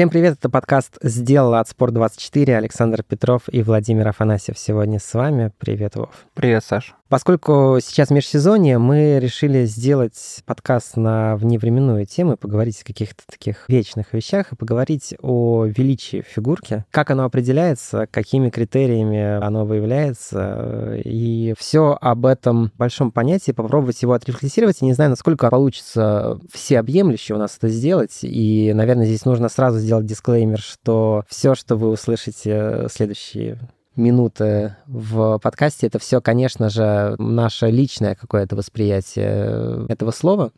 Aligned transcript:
Всем 0.00 0.08
привет, 0.08 0.38
это 0.38 0.48
подкаст 0.48 0.96
«Сделала 1.02 1.60
от 1.60 1.68
Спорт24». 1.68 2.54
Александр 2.54 3.02
Петров 3.02 3.42
и 3.52 3.62
Владимир 3.62 4.08
Афанасьев 4.08 4.58
сегодня 4.58 4.98
с 4.98 5.12
вами. 5.12 5.52
Привет, 5.58 5.94
Вов. 5.94 6.24
Привет, 6.32 6.64
Саш. 6.64 6.94
Поскольку 7.10 7.78
сейчас 7.82 8.10
межсезонье, 8.10 8.78
мы 8.78 9.18
решили 9.18 9.64
сделать 9.64 10.42
подкаст 10.46 10.96
на 10.96 11.36
вневременную 11.36 12.06
тему, 12.06 12.36
поговорить 12.36 12.80
о 12.80 12.84
каких-то 12.84 13.24
таких 13.26 13.68
вечных 13.68 14.14
вещах 14.14 14.52
и 14.52 14.56
поговорить 14.56 15.16
о 15.20 15.64
величии 15.64 16.24
фигурки, 16.26 16.84
как 16.92 17.10
оно 17.10 17.24
определяется, 17.24 18.06
какими 18.12 18.48
критериями 18.48 19.44
оно 19.44 19.64
выявляется, 19.64 21.00
и 21.04 21.52
все 21.58 21.98
об 22.00 22.26
этом 22.26 22.70
большом 22.78 23.10
понятии, 23.10 23.50
попробовать 23.50 24.00
его 24.00 24.12
отрефлексировать. 24.12 24.80
Я 24.80 24.86
не 24.86 24.94
знаю, 24.94 25.10
насколько 25.10 25.50
получится 25.50 26.38
всеобъемлюще 26.52 27.34
у 27.34 27.38
нас 27.38 27.56
это 27.58 27.68
сделать, 27.68 28.20
и, 28.22 28.72
наверное, 28.72 29.06
здесь 29.06 29.24
нужно 29.24 29.48
сразу 29.48 29.80
сделать 29.80 29.89
дисклеймер, 30.02 30.60
что 30.60 31.24
все, 31.28 31.54
что 31.54 31.76
вы 31.76 31.88
услышите 31.88 32.86
следующие 32.90 33.58
минуты 34.00 34.76
в 34.86 35.38
подкасте, 35.38 35.86
это 35.86 35.98
все, 35.98 36.20
конечно 36.20 36.68
же, 36.68 37.14
наше 37.18 37.70
личное 37.70 38.14
какое-то 38.14 38.56
восприятие 38.56 39.86
этого 39.88 40.10
слова. 40.10 40.50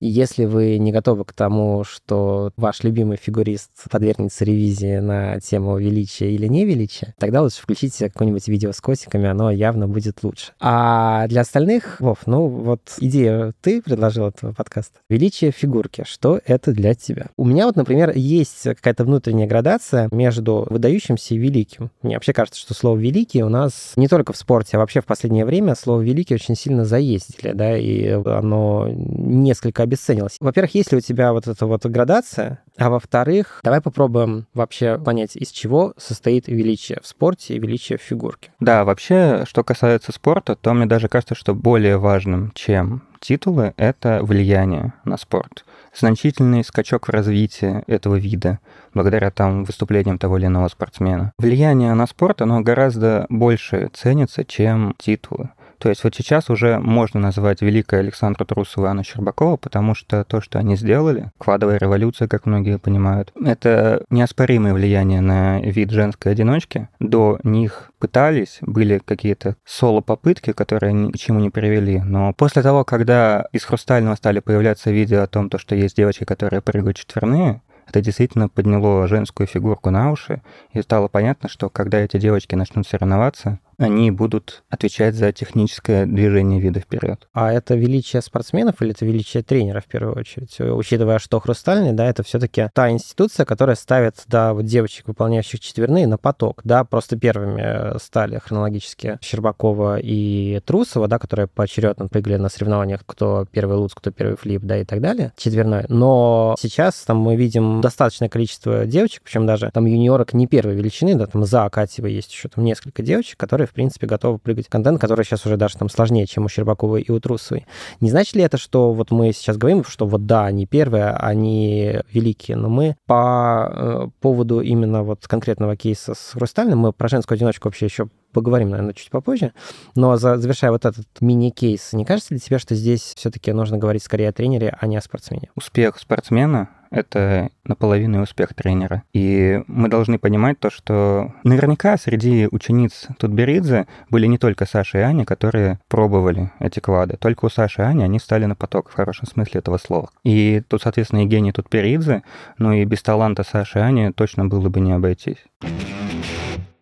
И 0.00 0.06
если 0.06 0.44
вы 0.44 0.78
не 0.78 0.92
готовы 0.92 1.24
к 1.24 1.32
тому, 1.32 1.82
что 1.84 2.52
ваш 2.56 2.84
любимый 2.84 3.16
фигурист 3.16 3.70
подвергнется 3.90 4.44
ревизии 4.44 4.98
на 4.98 5.40
тему 5.40 5.78
величия 5.78 6.32
или 6.32 6.46
невеличия, 6.46 7.14
тогда 7.18 7.42
лучше 7.42 7.62
включите 7.62 8.10
какое-нибудь 8.10 8.46
видео 8.48 8.72
с 8.72 8.80
котиками, 8.80 9.28
оно 9.28 9.50
явно 9.50 9.88
будет 9.88 10.22
лучше. 10.22 10.52
А 10.60 11.26
для 11.28 11.40
остальных, 11.40 12.00
Вов, 12.00 12.26
ну 12.26 12.46
вот 12.46 12.80
идея 12.98 13.52
ты 13.62 13.82
предложил 13.82 14.26
этого 14.26 14.52
подкаста. 14.52 14.98
Величие 15.08 15.50
фигурки. 15.50 16.04
Что 16.06 16.40
это 16.44 16.72
для 16.72 16.94
тебя? 16.94 17.28
У 17.36 17.44
меня 17.44 17.66
вот, 17.66 17.76
например, 17.76 18.12
есть 18.14 18.62
какая-то 18.62 19.04
внутренняя 19.04 19.48
градация 19.48 20.08
между 20.12 20.66
выдающимся 20.68 21.34
и 21.34 21.38
великим. 21.38 21.90
Мне 22.02 22.16
вообще 22.16 22.32
кажется, 22.32 22.60
что 22.60 22.74
слово 22.74 22.89
«великий» 22.96 23.42
у 23.42 23.48
нас 23.48 23.92
не 23.96 24.08
только 24.08 24.32
в 24.32 24.36
спорте, 24.36 24.76
а 24.76 24.80
вообще 24.80 25.00
в 25.00 25.06
последнее 25.06 25.44
время 25.44 25.74
слово 25.74 26.00
«великий» 26.00 26.34
очень 26.34 26.56
сильно 26.56 26.84
заездили, 26.84 27.52
да, 27.52 27.76
и 27.76 28.08
оно 28.08 28.88
несколько 28.88 29.82
обесценилось. 29.82 30.36
Во-первых, 30.40 30.74
есть 30.74 30.92
ли 30.92 30.98
у 30.98 31.00
тебя 31.00 31.32
вот 31.32 31.46
эта 31.46 31.66
вот 31.66 31.84
градация, 31.86 32.62
а 32.76 32.90
во-вторых, 32.90 33.60
давай 33.62 33.80
попробуем 33.80 34.46
вообще 34.54 34.98
понять, 34.98 35.36
из 35.36 35.50
чего 35.50 35.92
состоит 35.96 36.48
величие 36.48 36.98
в 37.02 37.06
спорте 37.06 37.54
и 37.54 37.58
величие 37.58 37.98
в 37.98 38.02
фигурке. 38.02 38.50
Да, 38.60 38.84
вообще, 38.84 39.44
что 39.46 39.64
касается 39.64 40.12
спорта, 40.12 40.56
то 40.56 40.72
мне 40.72 40.86
даже 40.86 41.08
кажется, 41.08 41.34
что 41.34 41.54
более 41.54 41.98
важным, 41.98 42.52
чем 42.54 43.02
титулы, 43.20 43.74
это 43.76 44.20
влияние 44.22 44.94
на 45.04 45.16
спорт. 45.16 45.64
Значительный 45.96 46.64
скачок 46.64 47.08
в 47.08 47.10
развитии 47.10 47.82
этого 47.86 48.16
вида, 48.16 48.60
благодаря 48.94 49.30
там 49.30 49.64
выступлениям 49.64 50.18
того 50.18 50.38
или 50.38 50.46
иного 50.46 50.68
спортсмена. 50.68 51.32
Влияние 51.38 51.94
на 51.94 52.06
спорт, 52.06 52.42
оно 52.42 52.60
гораздо 52.60 53.26
больше 53.28 53.90
ценится, 53.92 54.44
чем 54.44 54.94
титулы. 54.98 55.50
То 55.80 55.88
есть 55.88 56.04
вот 56.04 56.14
сейчас 56.14 56.50
уже 56.50 56.78
можно 56.78 57.18
назвать 57.20 57.62
великой 57.62 58.00
Александра 58.00 58.44
Трусова 58.44 58.86
и 58.86 58.90
Анну 58.90 59.02
Щербакова, 59.02 59.56
потому 59.56 59.94
что 59.94 60.24
то, 60.24 60.42
что 60.42 60.58
они 60.58 60.76
сделали, 60.76 61.30
квадовая 61.38 61.78
революция, 61.78 62.28
как 62.28 62.44
многие 62.44 62.78
понимают, 62.78 63.32
это 63.42 64.04
неоспоримое 64.10 64.74
влияние 64.74 65.22
на 65.22 65.58
вид 65.60 65.90
женской 65.90 66.32
одиночки. 66.32 66.88
До 67.00 67.40
них 67.44 67.92
пытались, 67.98 68.58
были 68.60 69.00
какие-то 69.02 69.56
соло-попытки, 69.64 70.52
которые 70.52 70.92
ни 70.92 71.10
к 71.12 71.16
чему 71.16 71.40
не 71.40 71.48
привели, 71.48 72.00
но 72.00 72.34
после 72.34 72.62
того, 72.62 72.84
когда 72.84 73.46
из 73.52 73.64
«Хрустального» 73.64 74.16
стали 74.16 74.40
появляться 74.40 74.90
видео 74.90 75.22
о 75.22 75.28
том, 75.28 75.48
то, 75.48 75.56
что 75.56 75.74
есть 75.74 75.96
девочки, 75.96 76.24
которые 76.24 76.60
прыгают 76.60 76.98
четверные, 76.98 77.62
это 77.90 78.02
действительно 78.02 78.48
подняло 78.48 79.08
женскую 79.08 79.48
фигурку 79.48 79.90
на 79.90 80.12
уши, 80.12 80.42
и 80.72 80.80
стало 80.80 81.08
понятно, 81.08 81.48
что 81.48 81.68
когда 81.68 81.98
эти 81.98 82.18
девочки 82.18 82.54
начнут 82.54 82.86
соревноваться, 82.86 83.58
они 83.80 84.10
будут 84.10 84.62
отвечать 84.68 85.14
за 85.14 85.32
техническое 85.32 86.04
движение 86.04 86.60
вида 86.60 86.80
вперед. 86.80 87.26
А 87.32 87.50
это 87.50 87.74
величие 87.74 88.20
спортсменов 88.20 88.82
или 88.82 88.90
это 88.90 89.06
величие 89.06 89.42
тренера 89.42 89.80
в 89.80 89.86
первую 89.86 90.18
очередь? 90.18 90.60
Учитывая, 90.60 91.18
что 91.18 91.40
Хрустальный, 91.40 91.92
да, 91.92 92.06
это 92.06 92.22
все-таки 92.22 92.68
та 92.74 92.90
институция, 92.90 93.46
которая 93.46 93.76
ставит, 93.76 94.22
да, 94.26 94.52
вот 94.52 94.66
девочек, 94.66 95.08
выполняющих 95.08 95.60
четверные, 95.60 96.06
на 96.06 96.18
поток, 96.18 96.60
да, 96.62 96.84
просто 96.84 97.16
первыми 97.16 97.98
стали 97.98 98.38
хронологически 98.38 99.18
Щербакова 99.22 99.98
и 99.98 100.60
Трусова, 100.66 101.08
да, 101.08 101.18
которые 101.18 101.46
поочередно 101.46 102.08
прыгали 102.08 102.36
на 102.36 102.50
соревнованиях, 102.50 103.00
кто 103.06 103.46
первый 103.50 103.78
луц, 103.78 103.94
кто 103.94 104.10
первый 104.10 104.36
флип, 104.36 104.62
да, 104.62 104.76
и 104.76 104.84
так 104.84 105.00
далее, 105.00 105.32
четверной. 105.38 105.86
Но 105.88 106.54
сейчас 106.58 106.96
там 106.96 107.16
мы 107.16 107.34
видим 107.34 107.80
достаточное 107.80 108.28
количество 108.28 108.84
девочек, 108.84 109.22
причем 109.24 109.46
даже 109.46 109.70
там 109.72 109.86
юниорок 109.86 110.34
не 110.34 110.46
первой 110.46 110.74
величины, 110.74 111.14
да, 111.14 111.26
там 111.26 111.46
за 111.46 111.64
Акатьевой 111.64 112.12
есть 112.12 112.30
еще 112.30 112.48
там 112.48 112.62
несколько 112.62 113.02
девочек, 113.02 113.38
которые 113.38 113.69
в 113.70 113.72
принципе, 113.72 114.08
готовы 114.08 114.38
прыгать 114.38 114.68
контент, 114.68 115.00
который 115.00 115.24
сейчас 115.24 115.46
уже 115.46 115.56
даже 115.56 115.78
там 115.78 115.88
сложнее, 115.88 116.26
чем 116.26 116.44
у 116.44 116.48
Щербаковой 116.48 117.02
и 117.02 117.12
у 117.12 117.20
Трусовой. 117.20 117.66
Не 118.00 118.10
значит 118.10 118.34
ли 118.34 118.42
это, 118.42 118.58
что 118.58 118.92
вот 118.92 119.12
мы 119.12 119.32
сейчас 119.32 119.56
говорим, 119.56 119.84
что 119.84 120.06
вот 120.06 120.26
да, 120.26 120.44
они 120.44 120.66
первые, 120.66 121.10
они 121.10 122.00
великие, 122.12 122.56
но 122.56 122.68
мы 122.68 122.96
по 123.06 123.70
э, 123.72 124.08
поводу 124.20 124.60
именно 124.60 125.04
вот 125.04 125.28
конкретного 125.28 125.76
кейса 125.76 126.14
с 126.14 126.32
Хрустальным, 126.32 126.80
мы 126.80 126.92
про 126.92 127.08
женскую 127.08 127.36
одиночку 127.36 127.68
вообще 127.68 127.86
еще 127.86 128.08
поговорим, 128.32 128.70
наверное, 128.70 128.94
чуть 128.94 129.10
попозже. 129.10 129.52
Но 129.94 130.16
завершая 130.16 130.70
вот 130.70 130.84
этот 130.84 131.06
мини-кейс, 131.20 131.92
не 131.92 132.04
кажется 132.04 132.34
ли 132.34 132.40
тебе, 132.40 132.58
что 132.58 132.74
здесь 132.74 133.14
все-таки 133.16 133.52
нужно 133.52 133.78
говорить 133.78 134.02
скорее 134.02 134.28
о 134.28 134.32
тренере, 134.32 134.76
а 134.78 134.86
не 134.86 134.96
о 134.96 135.00
спортсмене? 135.00 135.50
Успех 135.54 135.98
спортсмена— 135.98 136.70
это 136.90 137.50
наполовину 137.64 138.22
успех 138.22 138.52
тренера. 138.54 139.04
И 139.12 139.62
мы 139.68 139.88
должны 139.88 140.18
понимать 140.18 140.58
то, 140.58 140.70
что 140.70 141.32
наверняка 141.44 141.96
среди 141.96 142.48
учениц 142.50 143.06
Тутберидзе 143.18 143.86
были 144.10 144.26
не 144.26 144.38
только 144.38 144.66
Саша 144.66 144.98
и 144.98 145.02
Аня, 145.02 145.24
которые 145.24 145.78
пробовали 145.88 146.50
эти 146.58 146.80
клады. 146.80 147.16
Только 147.16 147.44
у 147.44 147.48
Саши 147.48 147.82
и 147.82 147.84
Ани 147.84 148.02
они 148.02 148.18
стали 148.18 148.44
на 148.46 148.56
поток 148.56 148.90
в 148.90 148.94
хорошем 148.94 149.26
смысле 149.26 149.60
этого 149.60 149.78
слова. 149.78 150.10
И 150.24 150.62
тут, 150.68 150.82
соответственно, 150.82 151.20
Евгений 151.20 151.52
Тутберидзе, 151.52 152.22
ну 152.58 152.72
и 152.72 152.84
без 152.84 153.02
таланта 153.02 153.44
Саши 153.44 153.78
и 153.78 153.82
Ани 153.82 154.12
точно 154.12 154.46
было 154.46 154.68
бы 154.68 154.80
не 154.80 154.92
обойтись. 154.92 155.38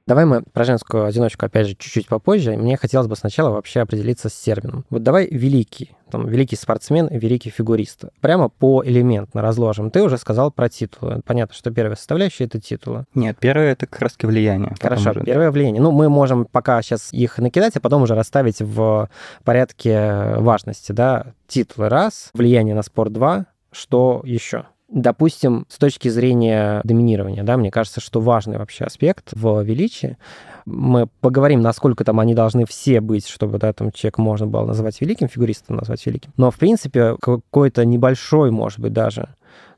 Давай 0.08 0.24
мы 0.24 0.42
про 0.54 0.64
женскую 0.64 1.04
одиночку, 1.04 1.44
опять 1.44 1.66
же, 1.66 1.74
чуть-чуть 1.74 2.08
попозже. 2.08 2.56
Мне 2.56 2.78
хотелось 2.78 3.08
бы 3.08 3.14
сначала 3.14 3.50
вообще 3.50 3.80
определиться 3.80 4.30
с 4.30 4.32
термином. 4.32 4.86
Вот 4.88 5.02
давай 5.02 5.28
великий, 5.28 5.90
там, 6.10 6.26
великий 6.26 6.56
спортсмен, 6.56 7.08
великий 7.08 7.50
фигурист. 7.50 8.06
Прямо 8.22 8.48
по 8.48 8.82
элементно 8.82 9.42
разложим. 9.42 9.90
Ты 9.90 10.02
уже 10.02 10.16
сказал 10.16 10.50
про 10.50 10.70
титулы. 10.70 11.20
Понятно, 11.26 11.54
что 11.54 11.70
первая 11.70 11.94
составляющая— 11.94 12.44
это 12.46 12.58
титулы. 12.58 13.04
Нет, 13.14 13.36
первое— 13.38 13.72
это 13.72 13.86
как 13.86 14.00
раз 14.00 14.16
влияние. 14.22 14.74
Хорошо, 14.80 15.10
уже... 15.10 15.24
первое 15.24 15.50
влияние. 15.50 15.82
Ну, 15.82 15.90
мы 15.90 16.08
можем 16.08 16.46
пока 16.46 16.80
сейчас 16.80 17.12
их 17.12 17.36
накидать, 17.36 17.76
а 17.76 17.80
потом 17.80 18.00
уже 18.00 18.14
расставить 18.14 18.62
в 18.62 19.10
порядке 19.44 20.36
важности, 20.38 20.92
да. 20.92 21.34
Титулы— 21.48 21.88
раз, 21.90 22.30
влияние 22.32 22.74
на 22.74 22.82
спорт— 22.82 23.12
два, 23.12 23.44
что 23.72 24.22
еще? 24.24 24.64
Допустим, 24.90 25.66
с 25.68 25.76
точки 25.76 26.08
зрения 26.08 26.80
доминирования, 26.82 27.42
да, 27.42 27.58
мне 27.58 27.70
кажется, 27.70 28.00
что 28.00 28.20
важный 28.20 28.56
вообще 28.56 28.84
аспект 28.84 29.32
в 29.32 29.62
величии. 29.62 30.16
Мы 30.64 31.08
поговорим, 31.20 31.60
насколько 31.60 32.04
там 32.04 32.20
они 32.20 32.34
должны 32.34 32.64
все 32.64 33.02
быть, 33.02 33.28
чтобы 33.28 33.58
да, 33.58 33.72
там 33.74 33.92
человек 33.92 34.16
можно 34.16 34.46
было 34.46 34.64
назвать 34.64 35.00
великим, 35.02 35.28
фигуристом 35.28 35.76
назвать 35.76 36.04
великим. 36.06 36.32
Но, 36.38 36.50
в 36.50 36.56
принципе, 36.56 37.16
какой-то 37.20 37.84
небольшой, 37.84 38.50
может 38.50 38.80
быть, 38.80 38.94
даже 38.94 39.28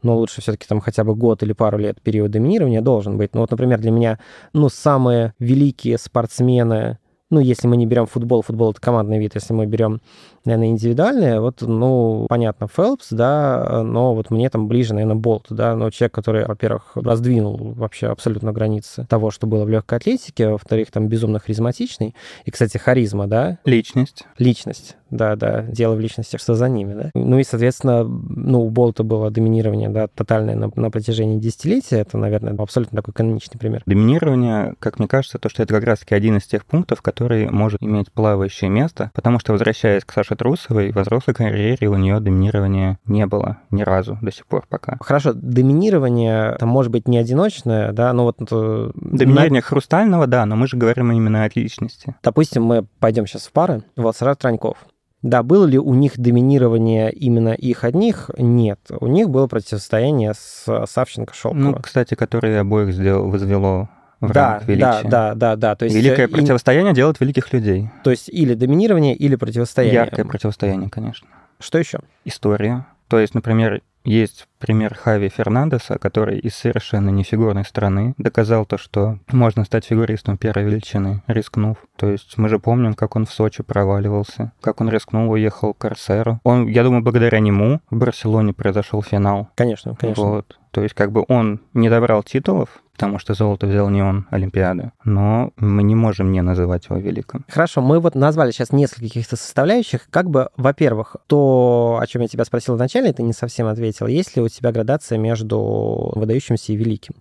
но 0.03 0.16
лучше 0.16 0.41
все-таки 0.41 0.66
там 0.66 0.81
хотя 0.81 1.04
бы 1.04 1.15
год 1.15 1.42
или 1.42 1.53
пару 1.53 1.78
лет 1.78 2.00
период 2.00 2.31
доминирования 2.31 2.80
должен 2.80 3.18
быть. 3.18 3.34
Ну 3.34 3.41
вот, 3.41 3.51
например, 3.51 3.80
для 3.80 3.91
меня, 3.91 4.18
ну, 4.53 4.68
самые 4.68 5.34
великие 5.39 5.98
спортсмены, 5.98 6.98
ну, 7.30 7.39
если 7.39 7.68
мы 7.68 7.77
не 7.77 7.86
берем 7.86 8.06
футбол, 8.06 8.42
футбол 8.42 8.72
это 8.72 8.80
командный 8.80 9.18
вид, 9.18 9.34
если 9.34 9.53
мы 9.53 9.66
берем 9.66 10.01
наверное, 10.45 10.69
индивидуальные. 10.69 11.41
Вот, 11.41 11.63
ну, 11.63 12.27
понятно, 12.28 12.66
Фелпс, 12.69 13.09
да, 13.10 13.83
но 13.83 14.15
вот 14.15 14.31
мне 14.31 14.48
там 14.51 14.69
ближе, 14.69 14.95
наверное, 14.95 15.16
Болт, 15.16 15.47
да, 15.51 15.75
но 15.75 15.91
человек, 15.91 16.15
который, 16.15 16.47
во-первых, 16.47 16.92
раздвинул 16.95 17.75
вообще 17.75 18.09
абсолютно 18.09 18.53
границы 18.53 19.07
того, 19.09 19.31
что 19.31 19.47
было 19.47 19.65
в 19.65 19.69
легкой 19.69 19.98
атлетике, 19.98 20.48
во-вторых, 20.48 20.91
там 20.91 21.09
безумно 21.09 21.39
харизматичный. 21.39 22.15
И, 22.45 22.51
кстати, 22.51 22.78
харизма, 22.78 23.27
да? 23.27 23.59
Личность. 23.65 24.25
Личность, 24.39 24.97
да, 25.10 25.37
да, 25.37 25.63
дело 25.63 25.95
в 25.95 26.01
личности, 26.01 26.37
что 26.37 26.54
за 26.54 26.69
ними, 26.69 26.95
да. 26.95 27.10
Ну 27.15 27.39
и, 27.39 27.45
соответственно, 27.45 28.04
ну, 28.04 28.63
у 28.63 28.71
Болта 28.71 29.03
было 29.03 29.31
доминирование, 29.31 29.89
да, 29.89 30.09
тотальное 30.09 30.54
на, 30.54 30.71
на 30.75 30.91
протяжении 30.91 31.39
десятилетия, 31.39 31.98
это, 31.98 32.16
наверное, 32.19 32.54
абсолютно 32.57 32.97
такой 32.97 33.15
каноничный 33.15 33.59
пример. 33.59 33.83
Доминирование, 33.87 34.75
как 34.78 34.98
мне 34.98 35.09
кажется, 35.09 35.39
то, 35.39 35.48
что 35.48 35.63
это 35.63 35.75
как 35.75 35.84
раз-таки 35.84 36.15
один 36.15 36.39
из 36.39 36.45
тех 36.45 36.65
пунктов, 36.65 37.03
который 37.03 37.51
может 37.51 37.83
иметь 37.83 38.10
плавающее 38.13 38.71
место, 38.71 39.10
потому 39.15 39.39
что, 39.39 39.53
возвращаясь 39.53 40.04
к 40.04 40.13
Саше 40.13 40.29
Саши 40.30 40.36
Трусовой 40.36 40.92
в 40.92 40.97
взрослой 40.97 41.34
карьере 41.34 41.88
у 41.88 41.97
нее 41.97 42.21
доминирования 42.21 42.98
не 43.06 43.27
было 43.27 43.59
ни 43.71 43.82
разу 43.82 44.18
до 44.22 44.30
сих 44.30 44.47
пор 44.47 44.65
пока. 44.68 44.97
Хорошо, 45.00 45.32
доминирование 45.34 46.56
там 46.59 46.68
может 46.68 46.92
быть 46.92 47.09
не 47.09 47.18
одиночное, 47.18 47.92
да, 47.92 48.12
но 48.12 48.24
вот... 48.24 48.36
Э, 48.50 48.91
доминирование 48.94 49.60
на... 49.60 49.66
хрустального, 49.66 50.27
да, 50.27 50.47
но 50.47 50.56
мы 50.56 50.66
же 50.68 50.77
говорим 50.77 51.10
именно 51.10 51.44
о 51.44 51.50
личности. 51.53 52.15
Допустим, 52.22 52.65
мы 52.65 52.86
пойдем 53.00 53.27
сейчас 53.27 53.47
в 53.47 53.53
пары. 53.53 53.82
Вот 53.97 54.16
Саратов 54.16 54.42
Траньков 54.42 54.78
Да, 55.22 55.42
было 55.42 55.65
ли 55.66 55.78
у 55.78 55.94
них 55.94 56.18
доминирование 56.18 57.12
именно 57.12 57.50
их 57.50 57.84
одних? 57.84 58.30
Нет. 58.38 58.80
У 59.00 59.06
них 59.06 59.30
было 59.30 59.47
противостояние 59.47 60.34
с 60.34 60.86
Савченко 60.86 61.34
Шелково. 61.34 61.60
Ну, 61.60 61.74
кстати, 61.74 62.15
который 62.15 62.59
обоих 62.60 62.94
сделал, 62.94 63.28
возвело 63.28 63.88
в 64.21 64.33
да, 64.33 64.61
величия. 64.67 65.03
да, 65.03 65.03
да, 65.03 65.34
да, 65.34 65.57
да. 65.57 65.75
То 65.77 65.84
есть, 65.84 65.97
Великое 65.97 66.27
э, 66.27 66.28
и- 66.28 66.33
противостояние 66.33 66.95
делает 66.95 67.21
великих 67.21 67.53
людей. 67.53 67.91
то 68.05 68.11
есть 68.11 68.28
или 68.28 68.55
доминирование, 68.55 69.15
или 69.15 69.37
противостояние. 69.37 69.95
Яркое 69.95 70.25
противостояние, 70.25 70.91
конечно. 70.91 71.28
Что 71.59 71.78
еще? 71.78 72.01
История. 72.25 72.87
То 73.09 73.19
есть, 73.19 73.34
например, 73.34 73.83
есть 74.05 74.47
пример 74.59 74.95
Хави 74.95 75.28
Фернандеса, 75.28 75.99
который 75.99 76.39
из 76.39 76.55
совершенно 76.55 77.11
нефигурной 77.11 77.65
страны 77.65 78.15
доказал 78.17 78.65
то, 78.65 78.78
что 78.78 79.19
можно 79.31 79.65
стать 79.65 79.84
фигуристом 79.84 80.39
первой 80.39 80.65
величины, 80.65 81.23
рискнув. 81.27 81.77
То 81.97 82.09
есть 82.09 82.39
мы 82.39 82.49
же 82.49 82.59
помним, 82.59 82.95
как 82.95 83.16
он 83.16 83.27
в 83.27 83.33
Сочи 83.33 83.63
проваливался, 83.63 84.53
как 84.63 84.81
он 84.81 84.89
рискнул, 84.89 85.31
уехал 85.31 85.75
к 85.75 85.78
Корсеру. 85.78 86.41
Он, 86.45 86.66
я 86.66 86.83
думаю, 86.83 87.03
благодаря 87.03 87.41
нему 87.41 87.81
в 87.91 87.97
Барселоне 87.97 88.55
произошел 88.55 89.03
финал. 89.03 89.49
Конечно, 89.55 89.95
конечно. 89.97 90.25
Вот. 90.25 90.59
То 90.71 90.83
есть 90.83 90.95
как 90.95 91.13
бы 91.13 91.25
он 91.28 91.61
не 91.75 91.91
добрал 91.91 92.23
титулов, 92.23 92.83
потому 93.01 93.19
что 93.19 93.33
золото 93.33 93.67
взял 93.67 93.89
не 93.89 94.03
он, 94.03 94.27
Олимпиады, 94.29 94.93
но 95.05 95.53
мы 95.57 95.83
не 95.83 95.95
можем 95.95 96.33
не 96.33 96.43
называть 96.43 96.85
его 96.91 96.99
великим. 96.99 97.47
Хорошо, 97.49 97.81
мы 97.81 97.99
вот 97.99 98.15
назвали 98.15 98.51
сейчас 98.51 98.73
несколько 98.73 99.07
каких-то 99.07 99.37
составляющих. 99.37 100.07
Как 100.11 100.29
бы, 100.29 100.51
во-первых, 100.59 101.17
то, 101.27 101.99
о 101.99 102.07
чем 102.07 102.21
я 102.21 102.29
тебя 102.29 102.45
спросил 102.45 102.77
вначале, 102.77 103.15
ты 103.15 103.23
не 103.23 103.33
совсем 103.33 103.69
ответил. 103.69 104.07
Есть 104.07 104.37
ли 104.37 104.43
у 104.43 104.49
тебя 104.51 104.71
градация 104.71 105.17
между 105.17 106.13
выдающимся 106.15 106.75
и 106.75 106.77
великим? 106.77 107.15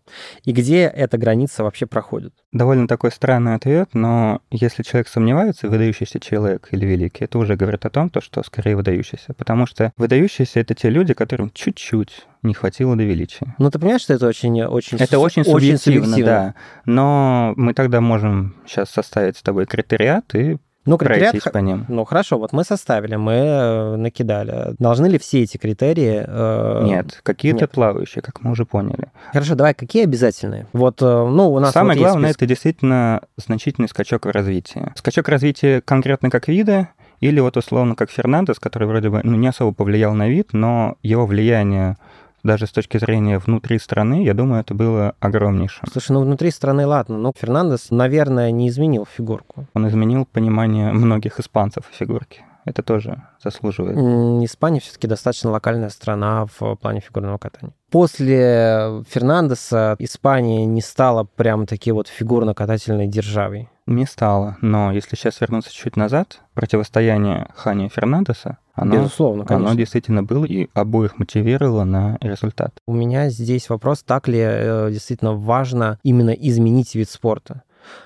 И 0.43 0.51
где 0.51 0.81
эта 0.81 1.17
граница 1.17 1.63
вообще 1.63 1.85
проходит? 1.85 2.33
Довольно 2.51 2.85
такой 2.85 3.13
странный 3.13 3.55
ответ, 3.55 3.91
но 3.93 4.41
если 4.51 4.83
человек 4.83 5.07
сомневается, 5.07 5.69
выдающийся 5.69 6.19
человек 6.19 6.67
или 6.71 6.85
великий, 6.85 7.23
это 7.23 7.37
уже 7.39 7.55
говорит 7.55 7.85
о 7.85 7.89
том, 7.89 8.09
то, 8.09 8.19
что 8.19 8.43
скорее 8.43 8.75
выдающийся. 8.75 9.33
Потому 9.33 9.65
что 9.65 9.93
выдающиеся— 9.95 10.59
это 10.61 10.73
те 10.75 10.89
люди, 10.89 11.13
которым 11.13 11.51
чуть-чуть 11.53 12.25
не 12.43 12.53
хватило 12.53 12.95
до 12.95 13.03
величия. 13.03 13.55
Ну, 13.57 13.69
ты 13.69 13.79
понимаешь, 13.79 14.01
что 14.01 14.13
это 14.13 14.27
очень... 14.27 14.61
очень 14.63 14.97
Это 14.97 15.15
су- 15.15 15.21
очень 15.21 15.43
субъективно, 15.43 16.17
да. 16.23 16.55
Но 16.85 17.53
мы 17.55 17.73
тогда 17.73 18.01
можем 18.01 18.55
сейчас 18.65 18.89
составить 18.89 19.37
с 19.37 19.41
тобой 19.41 19.65
критериат 19.65 20.33
и 20.35 20.57
Ну, 20.85 20.97
критериат... 20.97 21.31
пройтись 21.31 21.51
по 21.51 21.57
ним. 21.57 21.85
Ну, 21.89 22.05
хорошо, 22.05 22.37
вот 22.39 22.53
мы 22.53 22.63
составили, 22.63 23.15
мы 23.17 23.33
э, 23.33 23.95
накидали. 23.97 24.73
Должны 24.79 25.07
ли 25.07 25.19
все 25.19 25.43
эти 25.43 25.57
критерии... 25.57 26.23
э, 26.25 26.83
Нет, 26.85 27.19
какие-то 27.23 27.61
нет. 27.61 27.71
плавающие, 27.71 28.21
как 28.21 28.41
мы 28.41 28.51
уже 28.51 28.65
поняли. 28.65 29.09
Хорошо, 29.33 29.55
давай, 29.55 29.73
какие 29.73 30.03
обязательные? 30.05 30.65
Вот, 30.73 31.01
э, 31.01 31.05
ну, 31.05 31.51
у 31.51 31.59
нас 31.59 31.73
Самое 31.73 31.99
вот 31.99 32.05
главное, 32.05 32.29
список. 32.29 32.41
это 32.43 32.47
действительно 32.47 33.21
значительный 33.37 33.89
скачок 33.89 34.25
в 34.25 34.29
развитии. 34.29 34.91
Скачок 34.95 35.27
развития 35.27 35.81
конкретно 35.81 36.29
как 36.29 36.47
вида, 36.47 36.89
или 37.19 37.41
вот 37.41 37.57
условно 37.57 37.95
как 37.95 38.09
Фернандес, 38.11 38.59
который 38.59 38.87
вроде 38.87 39.09
бы 39.09 39.19
ну, 39.25 39.35
не 39.35 39.49
особо 39.49 39.73
повлиял 39.73 40.13
на 40.13 40.29
вид, 40.29 40.53
но 40.53 40.95
его 41.03 41.25
влияние 41.25 41.97
даже 42.43 42.67
с 42.67 42.71
точки 42.71 42.97
зрения 42.97 43.39
внутри 43.39 43.79
страны, 43.79 44.23
я 44.23 44.33
думаю, 44.33 44.61
это 44.61 44.73
было 44.73 45.15
огромнейшим. 45.19 45.83
Слушай, 45.91 46.11
ну 46.13 46.21
внутри 46.21 46.51
страны 46.51 46.85
ладно, 46.85 47.17
но 47.17 47.33
Фернандес, 47.35 47.91
наверное, 47.91 48.51
не 48.51 48.69
изменил 48.69 49.05
фигурку. 49.05 49.65
Он 49.73 49.87
изменил 49.87 50.25
понимание 50.25 50.91
многих 50.91 51.39
испанцев 51.39 51.83
о 51.89 51.95
фигурке. 51.95 52.43
Это 52.65 52.83
тоже 52.83 53.23
заслуживает. 53.43 53.97
Испания 54.45 54.79
все-таки 54.79 55.07
достаточно 55.07 55.49
локальная 55.49 55.89
страна 55.89 56.45
в 56.59 56.75
плане 56.75 56.99
фигурного 56.99 57.37
катания. 57.37 57.73
После 57.89 59.03
Фернандеса 59.09 59.95
Испания 59.97 60.65
не 60.65 60.81
стала 60.81 61.23
прям 61.23 61.65
таки 61.65 61.91
вот 61.91 62.07
фигурно-катательной 62.07 63.07
державой. 63.07 63.69
Не 63.89 64.05
стало, 64.05 64.55
но 64.61 64.91
если 64.91 65.15
сейчас 65.15 65.41
вернуться 65.41 65.73
чуть 65.73 65.95
назад, 65.95 66.41
противостояние 66.53 67.47
Хани 67.55 67.87
и 67.87 67.89
Фернандеса, 67.89 68.59
оно, 68.75 68.97
Безусловно, 68.97 69.45
конечно. 69.45 69.71
оно 69.71 69.79
действительно 69.79 70.21
было 70.21 70.45
и 70.45 70.69
обоих 70.75 71.17
мотивировало 71.17 71.85
на 71.85 72.19
результат. 72.21 72.71
У 72.85 72.93
меня 72.93 73.29
здесь 73.29 73.67
вопрос, 73.67 74.03
так 74.03 74.27
ли 74.27 74.37
э, 74.39 74.89
действительно 74.91 75.33
важно 75.33 75.97
именно 76.03 76.29
изменить 76.29 76.93
вид 76.93 77.09
спорта. 77.09 77.63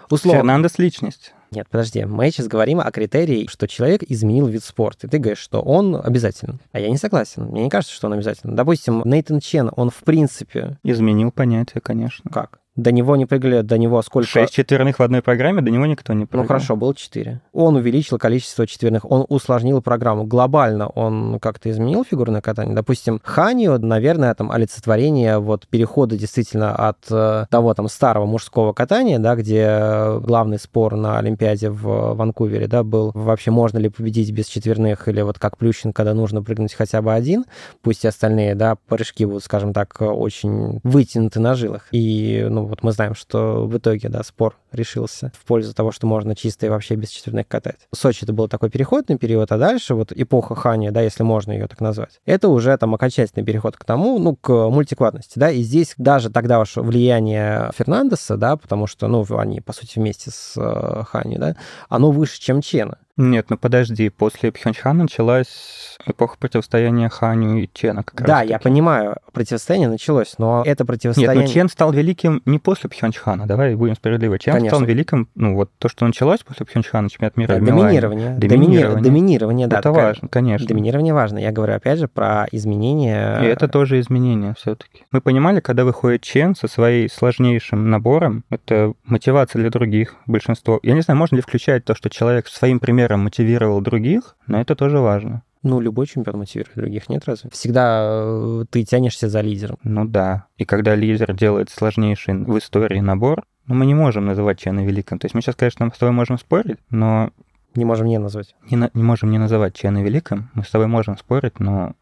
Условно. 0.09 0.39
Фернандес— 0.39 0.77
личность. 0.79 1.33
Нет, 1.51 1.67
подожди, 1.69 2.05
мы 2.05 2.31
сейчас 2.31 2.47
говорим 2.47 2.79
о 2.79 2.89
критерии, 2.89 3.47
что 3.47 3.67
человек 3.67 4.03
изменил 4.03 4.47
вид 4.47 4.63
спорта. 4.63 5.07
И 5.07 5.09
ты 5.09 5.17
говоришь, 5.17 5.39
что 5.39 5.61
он 5.61 5.97
обязателен. 6.01 6.61
А 6.71 6.79
я 6.79 6.89
не 6.89 6.97
согласен. 6.97 7.43
Мне 7.43 7.65
не 7.65 7.69
кажется, 7.69 7.93
что 7.93 8.07
он 8.07 8.13
обязательно. 8.13 8.55
Допустим, 8.55 9.01
Нейтан 9.03 9.41
Чен, 9.41 9.69
он 9.75 9.89
в 9.89 9.97
принципе... 9.97 10.77
Изменил 10.83 11.31
понятие, 11.31 11.81
конечно. 11.81 12.31
Как? 12.31 12.59
До 12.75 12.91
него 12.91 13.15
не 13.15 13.27
прыгали, 13.27 13.61
до 13.61 13.77
него 13.77 14.01
сколько... 14.01 14.27
Шесть 14.27 14.53
четверных 14.53 14.97
в 14.97 15.03
одной 15.03 15.21
программе, 15.21 15.61
до 15.61 15.69
него 15.69 15.85
никто 15.85 16.13
не 16.13 16.25
прыгал. 16.25 16.43
Ну 16.43 16.47
хорошо, 16.47 16.75
было 16.75 16.95
4. 16.95 17.39
Он 17.53 17.75
увеличил 17.75 18.17
количество 18.17 18.65
четверных, 18.65 19.09
он 19.09 19.25
усложнил 19.29 19.81
программу. 19.81 20.23
Глобально 20.23 20.87
он 20.87 21.39
как-то 21.39 21.69
изменил 21.69 22.03
фигурное 22.03 22.41
катание. 22.41 22.75
Допустим, 22.75 23.21
Ханио, 23.23 23.77
наверное, 23.77 24.33
там 24.33 24.51
олицетворение 24.51 25.37
вот 25.37 25.67
перехода 25.67 26.17
действительно 26.17 26.75
от 26.75 26.97
э, 27.11 27.45
того 27.51 27.73
там 27.75 27.87
старого 27.89 28.25
мужского 28.25 28.73
катания, 28.73 29.19
да, 29.19 29.35
где 29.35 30.19
главный 30.21 30.57
спор 30.57 30.95
на 30.95 31.19
Олимпиаде 31.19 31.69
в 31.69 32.15
Ванкувере, 32.15 32.67
да, 32.67 32.83
был 32.83 33.11
вообще 33.13 33.51
можно 33.51 33.77
ли 33.77 33.89
победить 33.89 34.31
без 34.31 34.47
четверных 34.47 35.07
или 35.07 35.21
вот 35.21 35.37
как 35.37 35.57
Плющин, 35.57 35.93
когда 35.93 36.15
нужно 36.15 36.41
прыгнуть 36.41 36.73
хотя 36.73 37.03
бы 37.03 37.13
один, 37.13 37.45
пусть 37.83 38.03
и 38.03 38.07
остальные, 38.07 38.55
да, 38.55 38.77
прыжки 38.87 39.25
будут, 39.25 39.43
скажем 39.43 39.73
так, 39.73 39.95
очень 39.99 40.79
вытянуты 40.83 41.39
на 41.39 41.53
жилах. 41.53 41.87
И, 41.91 42.47
ну, 42.49 42.62
вот 42.65 42.83
мы 42.83 42.91
знаем, 42.91 43.15
что 43.15 43.65
в 43.65 43.77
итоге, 43.77 44.09
да, 44.09 44.23
спор 44.23 44.57
решился 44.73 45.31
в 45.39 45.45
пользу 45.45 45.73
того, 45.73 45.91
что 45.91 46.07
можно 46.07 46.35
чисто 46.35 46.65
и 46.65 46.69
вообще 46.69 46.95
без 46.95 47.09
четверных 47.09 47.47
катать. 47.47 47.87
В 47.91 47.97
Сочи 47.97 48.23
это 48.23 48.33
был 48.33 48.47
такой 48.47 48.69
переходный 48.69 49.17
период, 49.17 49.51
а 49.51 49.57
дальше 49.57 49.95
вот 49.95 50.11
эпоха 50.11 50.55
Хани, 50.55 50.91
да, 50.91 51.01
если 51.01 51.23
можно 51.23 51.51
ее 51.51 51.67
так 51.67 51.81
назвать, 51.81 52.19
это 52.25 52.49
уже 52.49 52.75
там 52.77 52.93
окончательный 52.93 53.45
переход 53.45 53.77
к 53.77 53.85
тому, 53.85 54.19
ну, 54.19 54.35
к 54.35 54.49
мультиквадности, 54.69 55.39
да, 55.39 55.51
и 55.51 55.61
здесь 55.61 55.93
даже 55.97 56.29
тогда 56.29 56.59
уж 56.59 56.75
влияние 56.75 57.71
Фернандеса, 57.75 58.37
да, 58.37 58.57
потому 58.57 58.87
что, 58.87 59.07
ну, 59.07 59.25
они, 59.37 59.61
по 59.61 59.73
сути, 59.73 59.99
вместе 59.99 60.31
с 60.31 60.53
э, 60.57 61.03
Хани, 61.05 61.37
да, 61.37 61.55
оно 61.89 62.11
выше, 62.11 62.39
чем 62.39 62.61
Чена. 62.61 62.97
Нет, 63.15 63.51
ну 63.51 63.57
подожди, 63.57 64.09
после 64.09 64.51
Пхенчхана 64.51 65.03
началась 65.03 65.97
эпоха 66.03 66.35
противостояния 66.39 67.09
Ханю 67.09 67.59
и 67.59 67.69
Чена 67.71 68.01
как 68.01 68.21
раз 68.21 68.27
да, 68.27 68.39
таки. 68.39 68.49
я 68.49 68.59
понимаю, 68.59 69.17
противостояние 69.31 69.87
началось, 69.87 70.35
но 70.39 70.63
это 70.65 70.83
Нет, 70.83 70.87
противостояние... 70.87 71.45
ну 71.45 71.53
Чен 71.53 71.69
стал 71.69 71.91
великим 71.91 72.41
не 72.45 72.57
после 72.57 72.89
Пхенчхана, 72.89 73.45
давай 73.45 73.75
будем 73.75 73.95
справедливы. 73.95 74.39
Чен 74.39 74.62
Конечно. 74.69 74.77
стал 74.77 74.87
великим, 74.87 75.27
ну 75.35 75.55
вот 75.55 75.71
то, 75.77 75.89
что 75.89 76.05
началось 76.05 76.39
после 76.41 76.65
Пхенчхана, 76.65 77.09
чемпионат 77.09 77.37
мира 77.37 77.55
Да, 77.55 77.59
доминирование. 77.59 78.35
Доминирование. 78.37 79.03
Доминирование. 79.03 79.67
Да. 79.67 79.79
это 79.79 79.89
такая- 79.89 80.07
важно, 80.07 80.27
конечно. 80.27 80.67
Доминирование 80.67 81.13
важно. 81.13 81.37
Я 81.39 81.51
говорю, 81.51 81.73
опять 81.75 81.99
же, 81.99 82.07
про 82.07 82.47
изменения... 82.51 83.41
И 83.41 83.45
это 83.45 83.67
тоже 83.67 83.99
изменение 83.99 84.53
все-таки. 84.57 85.03
Мы 85.11 85.21
понимали, 85.21 85.59
когда 85.59 85.85
выходит 85.85 86.21
Чен 86.21 86.55
со 86.55 86.67
своей 86.67 87.09
сложнейшим 87.09 87.89
набором, 87.89 88.43
это 88.49 88.93
мотивация 89.03 89.59
для 89.59 89.69
других, 89.69 90.15
большинство. 90.25 90.79
Я 90.83 90.93
не 90.93 91.01
знаю, 91.01 91.17
можно 91.17 91.35
ли 91.35 91.41
включать 91.41 91.85
то, 91.85 91.95
что 91.95 92.09
человек 92.09 92.47
своим 92.47 92.79
примером 92.79 93.21
мотивировал 93.21 93.81
других, 93.81 94.35
но 94.47 94.59
это 94.61 94.75
тоже 94.75 94.99
важно. 94.99 95.43
Ну, 95.63 95.79
любой 95.79 96.07
чемпион 96.07 96.39
мотивирует 96.39 96.75
других, 96.75 97.07
нет 97.07 97.23
разве? 97.25 97.49
Всегда 97.49 98.01
э, 98.03 98.65
ты 98.69 98.83
тянешься 98.83 99.29
за 99.29 99.39
лидером. 99.39 99.77
Ну 99.83 100.03
да. 100.03 100.47
И 100.57 100.65
когда 100.65 100.93
лидер 100.93 101.33
делает 101.33 101.69
сложнейший 101.69 102.33
в 102.35 102.57
истории 102.57 102.99
набор, 102.99 103.43
ну, 103.67 103.75
мы 103.75 103.85
не 103.85 103.93
можем 103.95 104.25
называть 104.25 104.59
Чена 104.59 104.81
великим. 104.85 105.19
То 105.19 105.25
есть 105.25 105.35
мы 105.35 105.41
сейчас, 105.41 105.55
конечно, 105.55 105.89
с 105.93 105.97
тобой 105.97 106.13
можем 106.13 106.37
спорить, 106.37 106.77
но 106.89 107.29
Не 107.75 107.85
можем 107.85 108.07
не 108.07 108.17
назвать. 108.19 108.55
не, 108.69 108.77
на- 108.77 108.91
не 108.93 109.03
можем 109.03 109.31
не 109.31 109.37
называть 109.37 109.73
Чена 109.75 110.03
великим. 110.03 110.49
Мы 110.53 110.63
с 110.63 110.69
тобой 110.69 110.87
можем 110.87 111.17
спорить, 111.17 111.59
но 111.59 111.93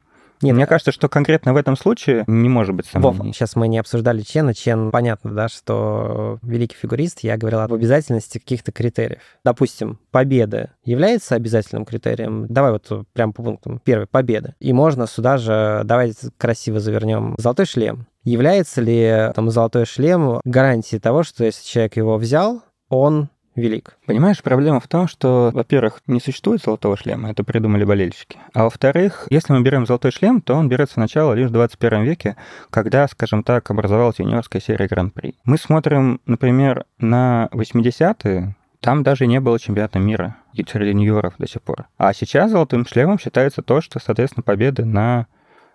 Нет, 0.41 0.56
мне 0.56 0.65
кажется, 0.65 0.91
что 0.91 1.08
конкретно 1.08 1.53
в 1.53 1.56
этом 1.56 1.77
случае 1.77 2.24
не 2.27 2.50
может 2.50 2.74
быть 2.75 2.91
Вов, 2.94 3.15
сомнений. 3.15 3.34
сейчас 3.34 3.56
мы 3.56 3.68
не 3.68 3.77
обсуждали 3.77 4.22
Чена. 4.22 4.53
Чен, 4.56 4.89
понятно, 4.91 5.32
да, 5.32 5.48
что 5.50 6.39
великий 6.41 6.75
фигурист. 6.75 7.20
Я 7.20 7.38
говорил 7.38 7.60
об 7.60 7.72
обязательности 7.74 8.39
каких-то 8.39 8.72
критериев. 8.72 9.22
Допустим, 9.46 10.00
победа 10.10 10.72
является 10.84 11.36
обязательным 11.36 11.86
критерием. 11.86 12.48
Давай 12.48 12.72
вот 12.72 13.06
прям 13.13 13.34
по 13.34 13.44
пунктам. 13.44 13.80
Первый, 13.86 14.08
победа. 14.08 14.56
И 14.60 14.74
можно 14.74 15.06
сюда 15.08 15.38
же, 15.38 15.82
давайте 15.86 16.30
красиво 16.38 16.80
завернем, 16.80 17.36
золотой 17.38 17.65
шлем. 17.68 18.08
Является 18.24 18.82
ли 18.82 19.32
там 19.36 19.50
золотой 19.50 19.86
шлем 19.86 20.40
гарантией 20.44 21.00
того, 21.00 21.24
что 21.24 21.44
если 21.44 21.66
человек 21.66 21.98
его 21.98 22.18
взял, 22.18 22.62
он 22.90 23.30
велик? 23.56 23.98
Понимаешь, 24.06 24.44
проблема 24.44 24.80
в 24.80 24.88
том, 24.88 25.08
что, 25.08 25.50
во-первых, 25.54 26.01
не 26.06 26.20
существует 26.20 26.62
золотого 26.62 26.96
шлема, 26.98 27.32
это 27.32 27.44
придумали 27.44 27.84
болельщики. 27.84 28.38
А 28.54 28.66
во-вторых, 28.66 29.28
если 29.30 29.54
мы 29.54 29.62
берем 29.62 29.88
золотой 29.88 30.12
шлем, 30.12 30.42
то 30.42 30.54
он 30.54 30.70
берется 30.70 30.96
сначала 30.96 31.34
лишь 31.34 31.50
в 31.50 31.54
21 31.54 32.04
веке, 32.04 32.36
когда, 32.70 33.08
скажем 33.08 33.44
так, 33.44 33.70
образовалась 33.72 34.20
юниорская 34.20 34.62
серия 34.62 34.88
Гран-при. 34.88 35.36
Мы 35.44 35.58
смотрим, 35.58 36.22
например, 36.25 36.86
на 37.00 37.50
80-е, 37.51 38.56
там 38.82 39.04
даже 39.04 39.28
не 39.28 39.40
было 39.40 39.60
чемпионата 39.60 40.00
мира 40.00 40.38
среди 40.54 40.90
юниоров 40.90 41.36
до 41.38 41.48
сих 41.48 41.62
пор. 41.62 41.88
А 41.98 42.13
сейчас 42.13 42.51
золотым 42.51 42.86
шлемом 42.86 43.20
считается 43.20 43.62
то, 43.62 43.80
что, 43.82 44.00
соответственно, 44.00 44.44
победы 44.44 44.86
на 44.86 45.28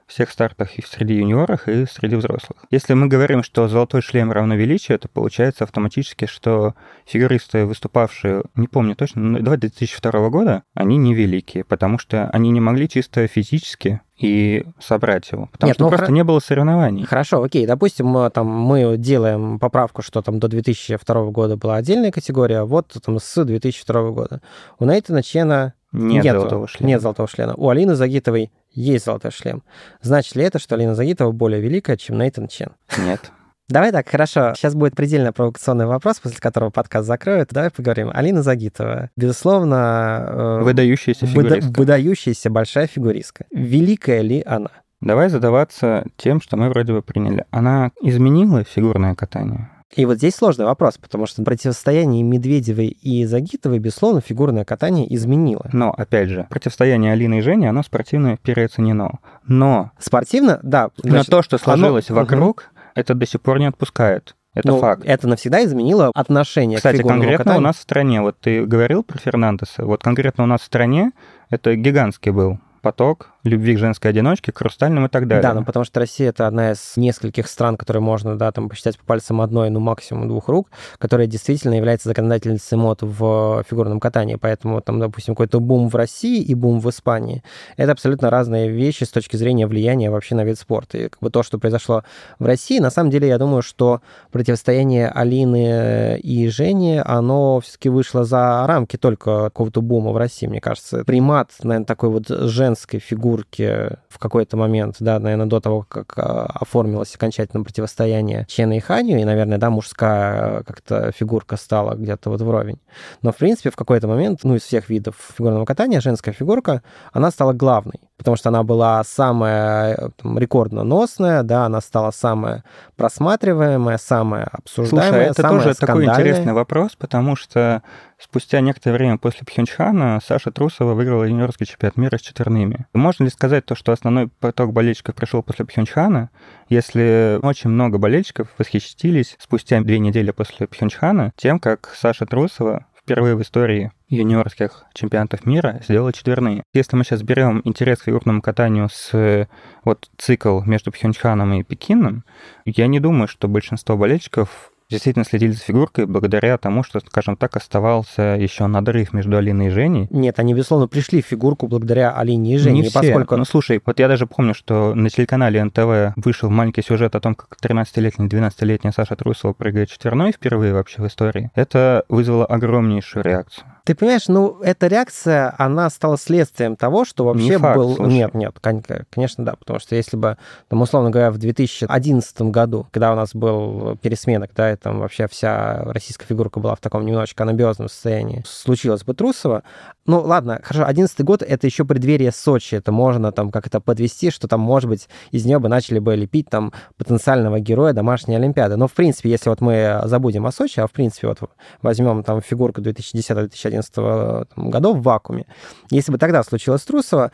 всех 0.06 0.30
стартах 0.30 0.78
и 0.78 0.82
среди 0.82 1.14
юниорах, 1.14 1.68
и 1.68 1.86
среди 1.86 2.16
взрослых. 2.16 2.64
Если 2.70 2.94
мы 2.94 3.08
говорим, 3.08 3.42
что 3.42 3.68
золотой 3.68 4.02
шлем 4.02 4.32
равно 4.32 4.54
величию, 4.54 4.98
то 4.98 5.08
получается 5.08 5.64
автоматически, 5.64 6.26
что 6.26 6.74
фигуристы, 7.04 7.66
выступавшие, 7.66 8.42
не 8.54 8.68
помню 8.68 8.94
точно, 8.94 9.40
до 9.40 9.56
2002 9.56 10.28
года, 10.30 10.62
они 10.74 10.96
невеликие, 10.96 11.64
потому 11.64 11.98
что 11.98 12.30
они 12.30 12.50
не 12.50 12.60
могли 12.60 12.88
чисто 12.88 13.26
физически 13.26 14.00
и 14.18 14.64
собрать 14.78 15.30
его. 15.30 15.48
Потому 15.52 15.68
Нет, 15.68 15.76
что 15.76 15.84
ну, 15.84 15.88
просто 15.90 16.06
хра... 16.06 16.14
не 16.14 16.24
было 16.24 16.38
соревнований. 16.38 17.04
Хорошо, 17.04 17.42
окей. 17.42 17.66
Допустим, 17.66 18.06
мы, 18.06 18.30
там, 18.30 18.46
мы 18.46 18.96
делаем 18.96 19.58
поправку, 19.58 20.02
что 20.02 20.22
там 20.22 20.38
до 20.38 20.48
2002 20.48 21.24
года 21.26 21.56
была 21.56 21.76
отдельная 21.76 22.12
категория, 22.12 22.60
а 22.60 22.64
вот 22.64 22.96
там 23.04 23.18
с 23.18 23.44
2002 23.44 24.10
года. 24.12 24.40
У 24.78 24.86
Нейтана 24.86 25.22
Чена 25.22 25.74
нет 25.92 26.24
Нету, 26.24 26.40
золотого 26.40 26.68
шлема. 26.68 26.88
Нет 26.88 27.00
золотого 27.00 27.28
шлема. 27.28 27.54
У 27.56 27.68
Алины 27.68 27.94
Загитовой 27.94 28.50
есть 28.76 29.04
золотой 29.06 29.30
шлем. 29.30 29.62
Значит 30.02 30.36
ли 30.36 30.44
это, 30.44 30.58
что 30.58 30.74
Алина 30.74 30.94
Загитова 30.94 31.32
более 31.32 31.60
великая, 31.60 31.96
чем 31.96 32.18
Нейтан 32.18 32.48
Чен? 32.48 32.72
Нет. 32.98 33.32
Давай 33.68 33.90
так, 33.90 34.08
хорошо. 34.08 34.52
Сейчас 34.54 34.74
будет 34.76 34.94
предельно 34.94 35.32
провокационный 35.32 35.86
вопрос, 35.86 36.20
после 36.20 36.38
которого 36.38 36.70
подкаст 36.70 37.08
закроют. 37.08 37.48
Давай 37.50 37.70
поговорим. 37.70 38.10
Алина 38.14 38.42
Загитова. 38.42 39.10
Безусловно... 39.16 40.24
Э, 40.28 40.62
выдающаяся 40.62 41.26
фигуристка. 41.26 41.66
Выда- 41.66 41.78
выдающаяся 41.78 42.50
большая 42.50 42.86
фигуристка. 42.86 43.46
Великая 43.50 44.20
ли 44.20 44.42
она? 44.46 44.70
Давай 45.00 45.28
задаваться 45.30 46.06
тем, 46.16 46.40
что 46.40 46.56
мы 46.56 46.68
вроде 46.68 46.92
бы 46.92 47.02
приняли. 47.02 47.44
Она 47.50 47.90
изменила 48.00 48.62
фигурное 48.62 49.14
катание? 49.14 49.70
И 49.94 50.04
вот 50.04 50.16
здесь 50.16 50.34
сложный 50.34 50.64
вопрос, 50.64 50.98
потому 50.98 51.26
что 51.26 51.42
противостояние 51.42 52.22
Медведевой 52.22 52.88
и 52.88 53.24
Загитовой, 53.24 53.78
безусловно, 53.78 54.20
фигурное 54.20 54.64
катание 54.64 55.12
изменило. 55.14 55.68
Но, 55.72 55.92
опять 55.92 56.28
же, 56.28 56.46
противостояние 56.50 57.12
Алины 57.12 57.38
и 57.38 57.40
Жени, 57.40 57.66
оно 57.66 57.82
спортивно 57.82 58.36
переоценено. 58.36 59.20
Но... 59.46 59.92
Спортивно, 59.98 60.58
да. 60.62 60.90
Значит, 60.96 61.30
но 61.30 61.36
то, 61.36 61.42
что 61.42 61.58
сложилось 61.58 62.10
оно... 62.10 62.20
вокруг, 62.20 62.70
угу. 62.72 62.80
это 62.94 63.14
до 63.14 63.26
сих 63.26 63.40
пор 63.40 63.60
не 63.60 63.66
отпускает. 63.66 64.34
Это 64.54 64.68
ну, 64.68 64.80
факт. 64.80 65.02
Это 65.04 65.28
навсегда 65.28 65.62
изменило 65.64 66.10
отношение 66.14 66.78
Кстати, 66.78 66.96
к 66.96 66.98
фигурному 66.98 67.22
конкретно 67.22 67.44
катанию. 67.44 67.60
у 67.60 67.64
нас 67.64 67.76
в 67.76 67.80
стране, 67.80 68.22
вот 68.22 68.40
ты 68.40 68.64
говорил 68.64 69.02
про 69.02 69.18
Фернандеса, 69.18 69.84
вот 69.84 70.02
конкретно 70.02 70.44
у 70.44 70.46
нас 70.46 70.62
в 70.62 70.64
стране 70.64 71.12
это 71.50 71.76
гигантский 71.76 72.32
был 72.32 72.58
поток 72.80 73.30
любви 73.48 73.76
к 73.76 73.78
женской 73.78 74.10
одиночке, 74.10 74.52
к 74.52 74.58
хрустальным 74.58 75.06
и 75.06 75.08
так 75.08 75.26
далее. 75.26 75.42
Да, 75.42 75.54
ну 75.54 75.64
потому 75.64 75.84
что 75.84 76.00
Россия 76.00 76.30
это 76.30 76.46
одна 76.46 76.72
из 76.72 76.92
нескольких 76.96 77.48
стран, 77.48 77.76
которые 77.76 78.02
можно, 78.02 78.36
да, 78.36 78.52
там 78.52 78.68
посчитать 78.68 78.98
по 78.98 79.04
пальцам 79.04 79.40
одной, 79.40 79.70
ну 79.70 79.80
максимум 79.80 80.28
двух 80.28 80.48
рук, 80.48 80.70
которая 80.98 81.26
действительно 81.26 81.74
является 81.74 82.08
законодательницей 82.08 82.78
мод 82.78 83.02
в 83.02 83.64
фигурном 83.68 84.00
катании. 84.00 84.36
Поэтому 84.36 84.80
там, 84.80 84.98
допустим, 84.98 85.34
какой-то 85.34 85.60
бум 85.60 85.88
в 85.88 85.94
России 85.94 86.42
и 86.42 86.54
бум 86.54 86.80
в 86.80 86.90
Испании— 86.90 87.42
это 87.76 87.92
абсолютно 87.92 88.30
разные 88.30 88.68
вещи 88.70 89.04
с 89.04 89.10
точки 89.10 89.36
зрения 89.36 89.66
влияния 89.66 90.10
вообще 90.10 90.34
на 90.34 90.44
вид 90.44 90.58
спорта. 90.58 90.98
И 90.98 91.08
как 91.08 91.20
бы 91.20 91.30
то, 91.30 91.42
что 91.42 91.58
произошло 91.58 92.02
в 92.38 92.46
России, 92.46 92.78
на 92.78 92.90
самом 92.90 93.10
деле, 93.10 93.28
я 93.28 93.38
думаю, 93.38 93.62
что 93.62 94.00
противостояние 94.32 95.08
Алины 95.08 96.18
и 96.18 96.48
Жени, 96.48 97.00
оно 97.04 97.60
все-таки 97.60 97.88
вышло 97.88 98.24
за 98.24 98.66
рамки 98.66 98.96
только 98.96 99.44
какого-то 99.44 99.80
бума 99.80 100.12
в 100.12 100.16
России, 100.16 100.46
мне 100.46 100.60
кажется. 100.60 101.04
Примат, 101.04 101.50
наверное, 101.62 101.86
такой 101.86 102.10
вот 102.10 102.28
женской 102.28 103.00
фигурки 103.36 103.96
в 104.08 104.18
какой-то 104.18 104.56
момент, 104.56 104.96
да, 105.00 105.18
наверное, 105.18 105.46
до 105.46 105.60
того, 105.60 105.84
как 105.88 106.14
а, 106.16 106.46
оформилось 106.46 107.14
окончательно 107.14 107.62
противостояние 107.62 108.46
Чена 108.48 108.76
и 108.76 108.80
Ханю, 108.80 109.18
и, 109.18 109.24
наверное, 109.24 109.58
да, 109.58 109.70
мужская 109.70 110.62
как-то 110.62 111.12
фигурка 111.12 111.56
стала 111.56 111.94
где-то 111.94 112.30
вот 112.30 112.40
вровень. 112.40 112.78
Но, 113.22 113.32
в 113.32 113.36
принципе, 113.36 113.70
в 113.70 113.76
какой-то 113.76 114.08
момент, 114.08 114.40
ну, 114.44 114.54
из 114.54 114.62
всех 114.62 114.88
видов 114.88 115.16
фигурного 115.36 115.64
катания, 115.64 116.00
женская 116.00 116.32
фигурка, 116.32 116.82
она 117.12 117.30
стала 117.30 117.52
главной, 117.52 118.00
потому 118.16 118.36
что 118.36 118.48
она 118.48 118.62
была 118.62 119.02
самая 119.04 120.10
там, 120.16 120.38
рекордно 120.38 120.84
носная, 120.84 121.42
да, 121.42 121.66
она 121.66 121.80
стала 121.80 122.10
самая 122.10 122.64
просматриваемая, 122.96 123.98
самая 123.98 124.48
обсуждаемая, 124.50 125.10
Слушай, 125.10 125.30
это 125.30 125.42
самая 125.42 125.62
тоже 125.62 125.74
такой 125.74 126.04
интересный 126.06 126.52
вопрос, 126.52 126.96
потому 126.96 127.36
что 127.36 127.82
Спустя 128.18 128.60
некоторое 128.60 128.96
время 128.96 129.18
после 129.18 129.44
Пхенчхана 129.44 130.20
Саша 130.24 130.50
Трусова 130.50 130.94
выиграла 130.94 131.24
юниорский 131.24 131.66
чемпионат 131.66 131.98
мира 131.98 132.16
с 132.16 132.22
четверными. 132.22 132.86
Можно 132.94 133.24
ли 133.24 133.30
сказать 133.30 133.66
то, 133.66 133.74
что 133.74 133.92
основной 133.92 134.28
поток 134.28 134.72
болельщиков 134.72 135.14
пришел 135.14 135.42
после 135.42 135.66
Пхенчхана, 135.66 136.30
если 136.70 137.38
очень 137.42 137.68
много 137.68 137.98
болельщиков 137.98 138.48
восхищились 138.56 139.36
спустя 139.38 139.80
две 139.82 139.98
недели 139.98 140.30
после 140.30 140.66
Пхенчхана 140.66 141.32
тем, 141.36 141.60
как 141.60 141.92
Саша 141.94 142.24
Трусова 142.24 142.86
впервые 142.98 143.36
в 143.36 143.42
истории 143.42 143.92
юниорских 144.08 144.84
чемпионатов 144.94 145.46
мира 145.46 145.80
сделала 145.82 146.12
четверные. 146.12 146.62
Если 146.72 146.96
мы 146.96 147.04
сейчас 147.04 147.22
берем 147.22 147.60
интерес 147.64 147.98
к 148.00 148.04
фигурному 148.04 148.40
катанию 148.40 148.88
с 148.92 149.48
вот 149.84 150.08
цикл 150.16 150.60
между 150.62 150.92
Пхенчханом 150.92 151.54
и 151.54 151.62
Пекином, 151.62 152.24
я 152.64 152.86
не 152.86 153.00
думаю, 153.00 153.28
что 153.28 153.48
большинство 153.48 153.96
болельщиков 153.96 154.72
действительно 154.88 155.24
следили 155.24 155.50
за 155.50 155.58
фигуркой 155.58 156.06
благодаря 156.06 156.56
тому, 156.58 156.82
что, 156.82 157.00
скажем 157.00 157.36
так, 157.36 157.56
оставался 157.56 158.36
еще 158.38 158.66
надрыв 158.66 159.12
между 159.12 159.36
Алиной 159.36 159.66
и 159.66 159.70
Женей. 159.70 160.06
Нет, 160.10 160.38
они, 160.38 160.54
безусловно, 160.54 160.86
пришли 160.86 161.22
в 161.22 161.26
фигурку 161.26 161.66
благодаря 161.66 162.12
Алине 162.12 162.54
и 162.54 162.58
Жене. 162.58 162.82
Не 162.82 162.88
все. 162.88 163.00
Поскольку... 163.00 163.36
Ну, 163.36 163.44
слушай, 163.44 163.82
вот 163.84 163.98
я 163.98 164.08
даже 164.08 164.26
помню, 164.26 164.54
что 164.54 164.94
на 164.94 165.10
телеканале 165.10 165.62
НТВ 165.64 166.16
вышел 166.16 166.50
маленький 166.50 166.82
сюжет 166.82 167.16
о 167.16 167.20
том, 167.20 167.34
как 167.34 167.56
13-летняя, 167.60 168.28
12-летняя 168.28 168.92
Саша 168.92 169.16
Трусова 169.16 169.52
прыгает 169.52 169.88
четверной 169.88 170.32
впервые 170.32 170.72
вообще 170.72 171.02
в 171.02 171.06
истории. 171.06 171.50
Это 171.54 172.04
вызвало 172.08 172.46
огромнейшую 172.46 173.24
реакцию. 173.24 173.66
Ты 173.86 173.94
понимаешь, 173.94 174.26
ну, 174.26 174.58
эта 174.62 174.88
реакция, 174.88 175.54
она 175.58 175.88
стала 175.90 176.18
следствием 176.18 176.74
того, 176.74 177.04
что 177.04 177.24
вообще 177.24 177.50
не 177.50 177.58
факт, 177.58 177.76
был... 177.76 177.94
Слушай. 177.94 178.12
Нет, 178.14 178.34
нет, 178.34 178.58
конечно, 178.60 179.44
да, 179.44 179.54
потому 179.54 179.78
что 179.78 179.94
если 179.94 180.16
бы, 180.16 180.38
там, 180.66 180.82
условно 180.82 181.10
говоря, 181.10 181.30
в 181.30 181.38
2011 181.38 182.42
году, 182.42 182.88
когда 182.90 183.12
у 183.12 183.14
нас 183.14 183.32
был 183.32 183.96
пересменок, 184.02 184.50
да, 184.56 184.72
и 184.72 184.76
там 184.76 184.98
вообще 184.98 185.28
вся 185.28 185.84
российская 185.84 186.26
фигурка 186.26 186.58
была 186.58 186.74
в 186.74 186.80
таком 186.80 187.06
немножечко 187.06 187.44
анабиозном 187.44 187.88
состоянии, 187.88 188.42
случилось 188.44 189.04
бы 189.04 189.14
Трусова, 189.14 189.62
ну, 190.06 190.20
ладно, 190.20 190.60
хорошо, 190.62 190.86
11 190.86 191.20
год— 191.22 191.42
это 191.46 191.66
еще 191.66 191.84
преддверие 191.84 192.32
Сочи, 192.32 192.74
это 192.76 192.92
можно 192.92 193.32
там 193.32 193.50
как-то 193.50 193.80
подвести, 193.80 194.30
что 194.30 194.48
там, 194.48 194.60
может 194.60 194.88
быть, 194.88 195.08
из 195.30 195.44
нее 195.44 195.58
бы 195.58 195.68
начали 195.68 195.98
бы 195.98 196.14
лепить 196.14 196.48
там 196.48 196.72
потенциального 196.96 197.60
героя 197.60 197.92
домашней 197.92 198.36
Олимпиады. 198.36 198.76
Но, 198.76 198.88
в 198.88 198.92
принципе, 198.92 199.30
если 199.30 199.48
вот 199.48 199.60
мы 199.60 200.02
забудем 200.04 200.46
о 200.46 200.52
Сочи, 200.52 200.80
а, 200.80 200.86
в 200.86 200.92
принципе, 200.92 201.28
вот 201.28 201.38
возьмем 201.82 202.22
там 202.22 202.40
фигурку 202.40 202.80
2010-2011 202.80 203.76
2011 203.86 204.56
году 204.56 204.94
в 204.94 205.02
вакууме. 205.02 205.46
Если 205.90 206.12
бы 206.12 206.18
тогда 206.18 206.42
случилось 206.42 206.82
Трусова, 206.82 207.32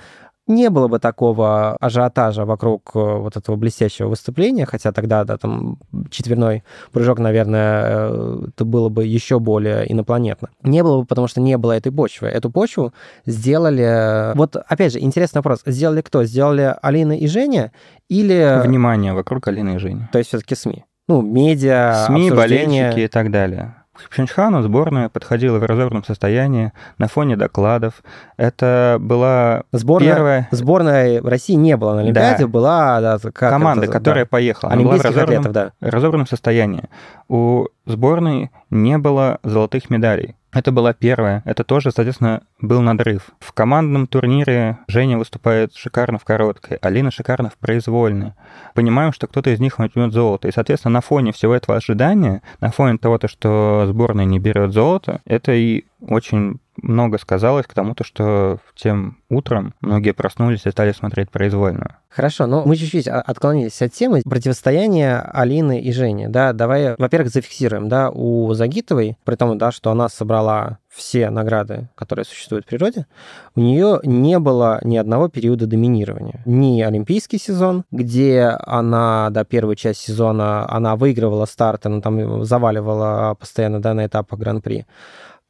не 0.55 0.71
было 0.71 0.89
бы 0.89 0.99
такого 0.99 1.77
ажиотажа 1.81 2.45
вокруг 2.45 2.91
э, 2.95 2.99
вот 2.99 3.37
этого 3.37 3.57
блестящего 3.57 4.09
выступления, 4.09 4.67
хотя 4.67 4.93
тогда, 4.93 5.25
да, 5.25 5.37
там 5.37 5.79
четверной 6.11 6.63
прыжок, 6.93 7.19
наверное, 7.19 7.83
э, 7.85 8.47
это 8.49 8.65
было 8.65 8.89
бы 8.89 9.05
еще 9.05 9.39
более 9.39 9.91
инопланетно. 9.91 10.51
Не 10.63 10.83
было 10.83 11.01
бы, 11.01 11.07
потому 11.07 11.29
что 11.29 11.41
не 11.41 11.57
было 11.59 11.73
этой 11.73 11.93
почвы. 11.93 12.29
Эту 12.29 12.51
почву 12.51 12.93
сделали... 13.27 14.35
Вот, 14.37 14.57
опять 14.57 14.93
же, 14.93 15.01
интересный 15.01 15.39
вопрос. 15.39 15.61
Сделали 15.67 16.01
кто? 16.01 16.25
Сделали 16.25 16.75
Алина 16.83 17.13
и 17.13 17.27
Женя 17.27 17.73
или... 18.09 18.61
Внимание 18.65 19.13
вокруг 19.13 19.49
Алины 19.49 19.77
и 19.77 19.79
Жени. 19.79 20.09
То 20.13 20.19
есть 20.19 20.29
все-таки 20.29 20.55
СМИ. 20.55 20.85
Ну, 21.09 21.21
медиа, 21.23 22.05
СМИ, 22.07 22.31
болельщики 22.31 23.01
и 23.01 23.09
так 23.09 23.31
далее. 23.31 23.82
К 23.95 24.09
Пхенчхану 24.09 24.63
сборная 24.63 25.11
подходила 25.11 25.59
в 25.59 25.65
разорванном 25.65 26.03
состоянии 26.03 26.73
на 26.97 27.09
фоне 27.09 27.37
докладов. 27.37 28.03
Это 28.39 28.97
была 28.99 29.65
сборная, 29.71 30.15
первая... 30.15 30.49
Сборная 30.51 31.23
России 31.23 31.55
не 31.55 31.77
было 31.77 31.95
на 31.97 32.01
Олимпиаде, 32.01 32.45
да. 32.45 32.49
была... 32.49 33.01
Да, 33.03 33.19
как 33.19 33.51
Команда, 33.51 33.85
это, 33.85 33.93
которая 33.93 34.25
да. 34.25 34.29
поехала. 34.29 34.73
Она 34.73 34.83
была 34.83 34.97
в 34.97 35.03
разорванном, 35.03 35.41
атлетов, 35.41 35.53
да. 35.53 35.73
разорванном 35.81 36.27
состоянии. 36.27 36.89
У 37.29 37.67
сборной 37.85 38.51
не 38.71 38.97
было 38.97 39.41
золотых 39.43 39.91
медалей. 39.91 40.37
Это 40.53 40.71
была 40.71 40.93
первая. 40.93 41.43
Это 41.47 41.65
тоже, 41.65 41.91
соответственно, 41.93 42.43
был 42.61 42.83
надрыв. 42.83 43.31
В 43.41 43.53
командном 43.53 44.07
турнире 44.07 44.79
Женя 44.87 45.17
выступает 45.17 45.75
шикарно 45.75 46.19
в 46.19 46.25
короткой, 46.25 46.77
Алина 46.83 47.11
шикарно 47.11 47.49
в 47.49 47.57
произвольной. 47.57 48.35
Понимаем, 48.75 49.13
что 49.13 49.27
кто-то 49.27 49.51
из 49.51 49.61
них 49.61 49.79
возьмет 49.79 50.13
золото. 50.13 50.49
И, 50.49 50.53
соответственно, 50.53 50.95
на 50.95 51.01
фоне 51.01 51.33
всего 51.33 51.55
этого 51.55 51.77
ожидания, 51.79 52.43
на 52.61 52.71
фоне 52.71 52.99
того, 52.99 53.19
что 53.27 53.87
сборная 53.89 54.27
не 54.27 54.39
берет 54.39 54.73
золото, 54.73 55.23
это 55.25 55.53
и 55.53 55.87
очень 56.01 56.61
много 56.77 57.19
сказалось 57.19 57.67
к 57.67 57.75
тому, 57.75 57.95
то, 57.95 58.05
что 58.05 58.59
тем 58.75 59.19
утром 59.29 59.75
многие 59.81 60.13
проснулись 60.13 60.67
и 60.67 60.71
стали 60.71 60.93
смотреть 60.93 61.31
произвольно. 61.31 61.99
Хорошо, 62.09 62.47
но 62.47 62.65
мы 62.67 62.77
чуть-чуть 62.77 63.09
отклонились 63.09 63.81
от 63.81 63.93
темы 63.93 64.23
противостояния 64.23 65.21
Алины 65.33 65.81
и 65.81 65.93
Жени. 65.93 66.29
Да, 66.29 66.53
давай, 66.53 66.95
во-первых, 66.99 67.33
зафиксируем, 67.33 67.89
да, 67.89 68.11
у 68.11 68.53
Загитовой, 68.53 69.17
при 69.25 69.37
том, 69.37 69.57
да, 69.57 69.73
что 69.73 69.91
она 69.91 70.09
собрала 70.09 70.79
все 70.89 71.31
награды, 71.31 71.89
которые 71.95 72.27
существуют 72.27 72.67
в 72.67 72.69
природе, 72.69 73.07
у 73.55 73.61
нее 73.61 74.01
не 74.05 74.39
было 74.39 74.79
ни 74.83 74.99
одного 74.99 75.29
периода 75.29 75.67
доминирования. 75.67 76.43
Ни 76.45 76.83
олимпийский 76.83 77.39
сезон, 77.39 77.85
где 77.91 78.59
она, 78.67 79.31
да, 79.31 79.45
первую 79.45 79.77
часть 79.77 80.01
сезона, 80.01 80.71
она 80.71 80.97
выигрывала 80.97 81.47
старты, 81.47 81.89
но 81.89 82.03
там 82.03 82.45
заваливала 82.45 83.35
постоянно, 83.41 83.81
да, 83.81 83.95
на 83.95 84.05
этапах 84.05 84.39
Гран-при 84.39 84.87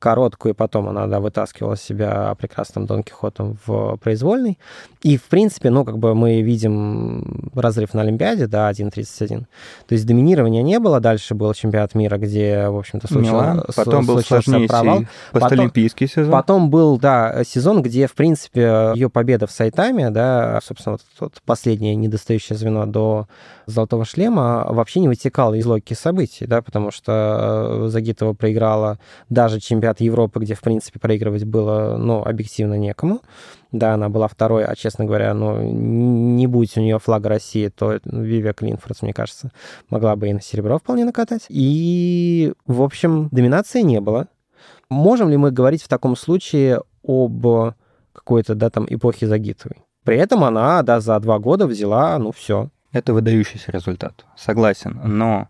короткую, 0.02 0.52
и 0.52 0.56
потом 0.56 0.88
она, 0.88 1.06
да, 1.06 1.20
вытаскивала 1.20 1.76
себя 1.76 2.34
прекрасным 2.34 2.86
Дон 2.86 3.04
Кихотом 3.04 3.56
в 3.64 3.96
произвольный. 3.98 4.58
И, 5.02 5.16
в 5.16 5.22
принципе, 5.24 5.70
ну, 5.70 5.84
как 5.84 5.98
бы 5.98 6.14
мы 6.14 6.42
видим 6.42 7.50
разрыв 7.54 7.94
на 7.94 8.02
Олимпиаде, 8.02 8.48
да, 8.48 8.68
1.31. 8.68 9.46
То 9.86 9.92
есть 9.94 10.04
доминирования 10.04 10.62
не 10.62 10.80
было. 10.80 10.98
Дальше 10.98 11.34
был 11.34 11.54
чемпионат 11.54 11.94
мира, 11.94 12.18
где, 12.18 12.68
в 12.68 12.78
общем-то, 12.78 13.06
случился, 13.06 13.32
Милан, 13.32 13.64
потом 13.76 14.04
был 14.04 14.20
сложнее 14.20 14.66
провал. 14.66 15.04
Постолимпийский 15.30 16.08
сезон. 16.08 16.32
Потом 16.32 16.68
был, 16.68 16.98
да, 16.98 17.44
сезон, 17.44 17.82
где, 17.82 18.08
в 18.08 18.14
принципе, 18.14 18.92
ее 18.94 19.08
победа 19.08 19.46
в 19.46 19.52
Сайтаме, 19.52 20.10
да, 20.10 20.58
собственно, 20.64 20.96
вот, 20.96 21.02
вот 21.20 21.42
последнее 21.44 21.94
недостающее 21.94 22.58
звено 22.58 22.86
до 22.86 23.28
золотого 23.66 24.04
шлема 24.04 24.66
вообще 24.68 24.98
не 24.98 25.08
вытекало 25.08 25.54
из 25.54 25.64
логики 25.64 25.94
событий, 25.94 26.46
да, 26.46 26.60
потому 26.62 26.90
что 26.90 27.84
Загитова 27.88 28.32
проиграла 28.32 28.98
даже 29.30 29.60
чемпионат 29.60 29.91
Европы, 30.00 30.40
где, 30.40 30.54
в 30.54 30.60
принципе, 30.60 30.98
проигрывать 30.98 31.44
было, 31.44 31.96
ну, 31.96 32.22
объективно 32.22 32.74
некому. 32.74 33.20
Да, 33.70 33.94
она 33.94 34.08
была 34.08 34.28
второй, 34.28 34.64
а, 34.64 34.74
честно 34.74 35.04
говоря, 35.04 35.34
ну, 35.34 35.62
не 35.62 36.46
будь 36.46 36.76
у 36.76 36.80
нее 36.80 36.98
флага 36.98 37.28
России, 37.28 37.68
то 37.68 37.98
Вивия 38.04 38.52
Клинфордс, 38.52 39.02
мне 39.02 39.12
кажется, 39.12 39.50
могла 39.88 40.14
бы 40.16 40.28
и 40.28 40.32
на 40.32 40.40
серебро 40.40 40.78
вполне 40.78 41.04
накатать. 41.04 41.46
И, 41.48 42.52
в 42.66 42.82
общем, 42.82 43.28
доминации 43.30 43.80
не 43.80 44.00
было. 44.00 44.28
Можем 44.90 45.30
ли 45.30 45.36
мы 45.36 45.50
говорить 45.50 45.82
в 45.82 45.88
таком 45.88 46.16
случае 46.16 46.82
об 47.02 47.46
какой-то, 48.12 48.54
да, 48.54 48.70
там, 48.70 48.86
эпохе 48.88 49.26
Загитовой? 49.26 49.78
При 50.04 50.16
этом 50.16 50.44
она, 50.44 50.82
да, 50.82 51.00
за 51.00 51.18
два 51.20 51.38
года 51.38 51.66
взяла, 51.66 52.18
ну, 52.18 52.32
все. 52.32 52.68
Это 52.92 53.14
выдающийся 53.14 53.72
результат, 53.72 54.26
согласен. 54.36 55.00
Но 55.02 55.48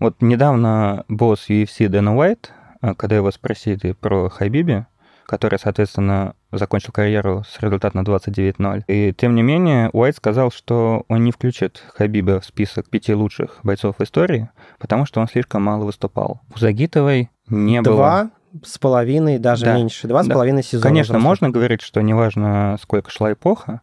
вот 0.00 0.20
недавно 0.20 1.04
босс 1.08 1.48
UFC 1.48 1.88
Дэна 1.88 2.16
Уайт, 2.16 2.50
когда 2.96 3.16
его 3.16 3.30
спросили 3.30 3.92
про 3.92 4.28
Хабиби, 4.28 4.86
который, 5.26 5.58
соответственно, 5.58 6.34
закончил 6.50 6.92
карьеру 6.92 7.44
с 7.48 7.60
результатом 7.60 8.02
29-0. 8.02 8.84
И 8.88 9.14
тем 9.16 9.34
не 9.34 9.42
менее, 9.42 9.88
Уайт 9.92 10.16
сказал, 10.16 10.50
что 10.50 11.04
он 11.08 11.24
не 11.24 11.30
включит 11.32 11.82
Хабиба 11.94 12.40
в 12.40 12.44
список 12.44 12.90
пяти 12.90 13.14
лучших 13.14 13.60
бойцов 13.62 14.00
истории, 14.00 14.50
потому 14.78 15.06
что 15.06 15.20
он 15.20 15.28
слишком 15.28 15.62
мало 15.62 15.84
выступал. 15.84 16.40
У 16.54 16.58
Загитовой 16.58 17.30
не 17.48 17.80
Два 17.82 18.24
было 18.24 18.30
с 18.64 18.78
половиной, 18.78 19.38
даже 19.38 19.64
Да. 19.64 19.76
меньше. 19.76 20.08
Два 20.08 20.24
с 20.24 20.26
Да. 20.26 20.34
половиной 20.34 20.62
сезона. 20.62 20.82
Конечно, 20.82 21.12
взрослых. 21.12 21.28
можно 21.28 21.50
говорить, 21.50 21.80
что 21.80 22.02
неважно, 22.02 22.76
сколько 22.82 23.10
шла 23.10 23.32
эпоха, 23.32 23.80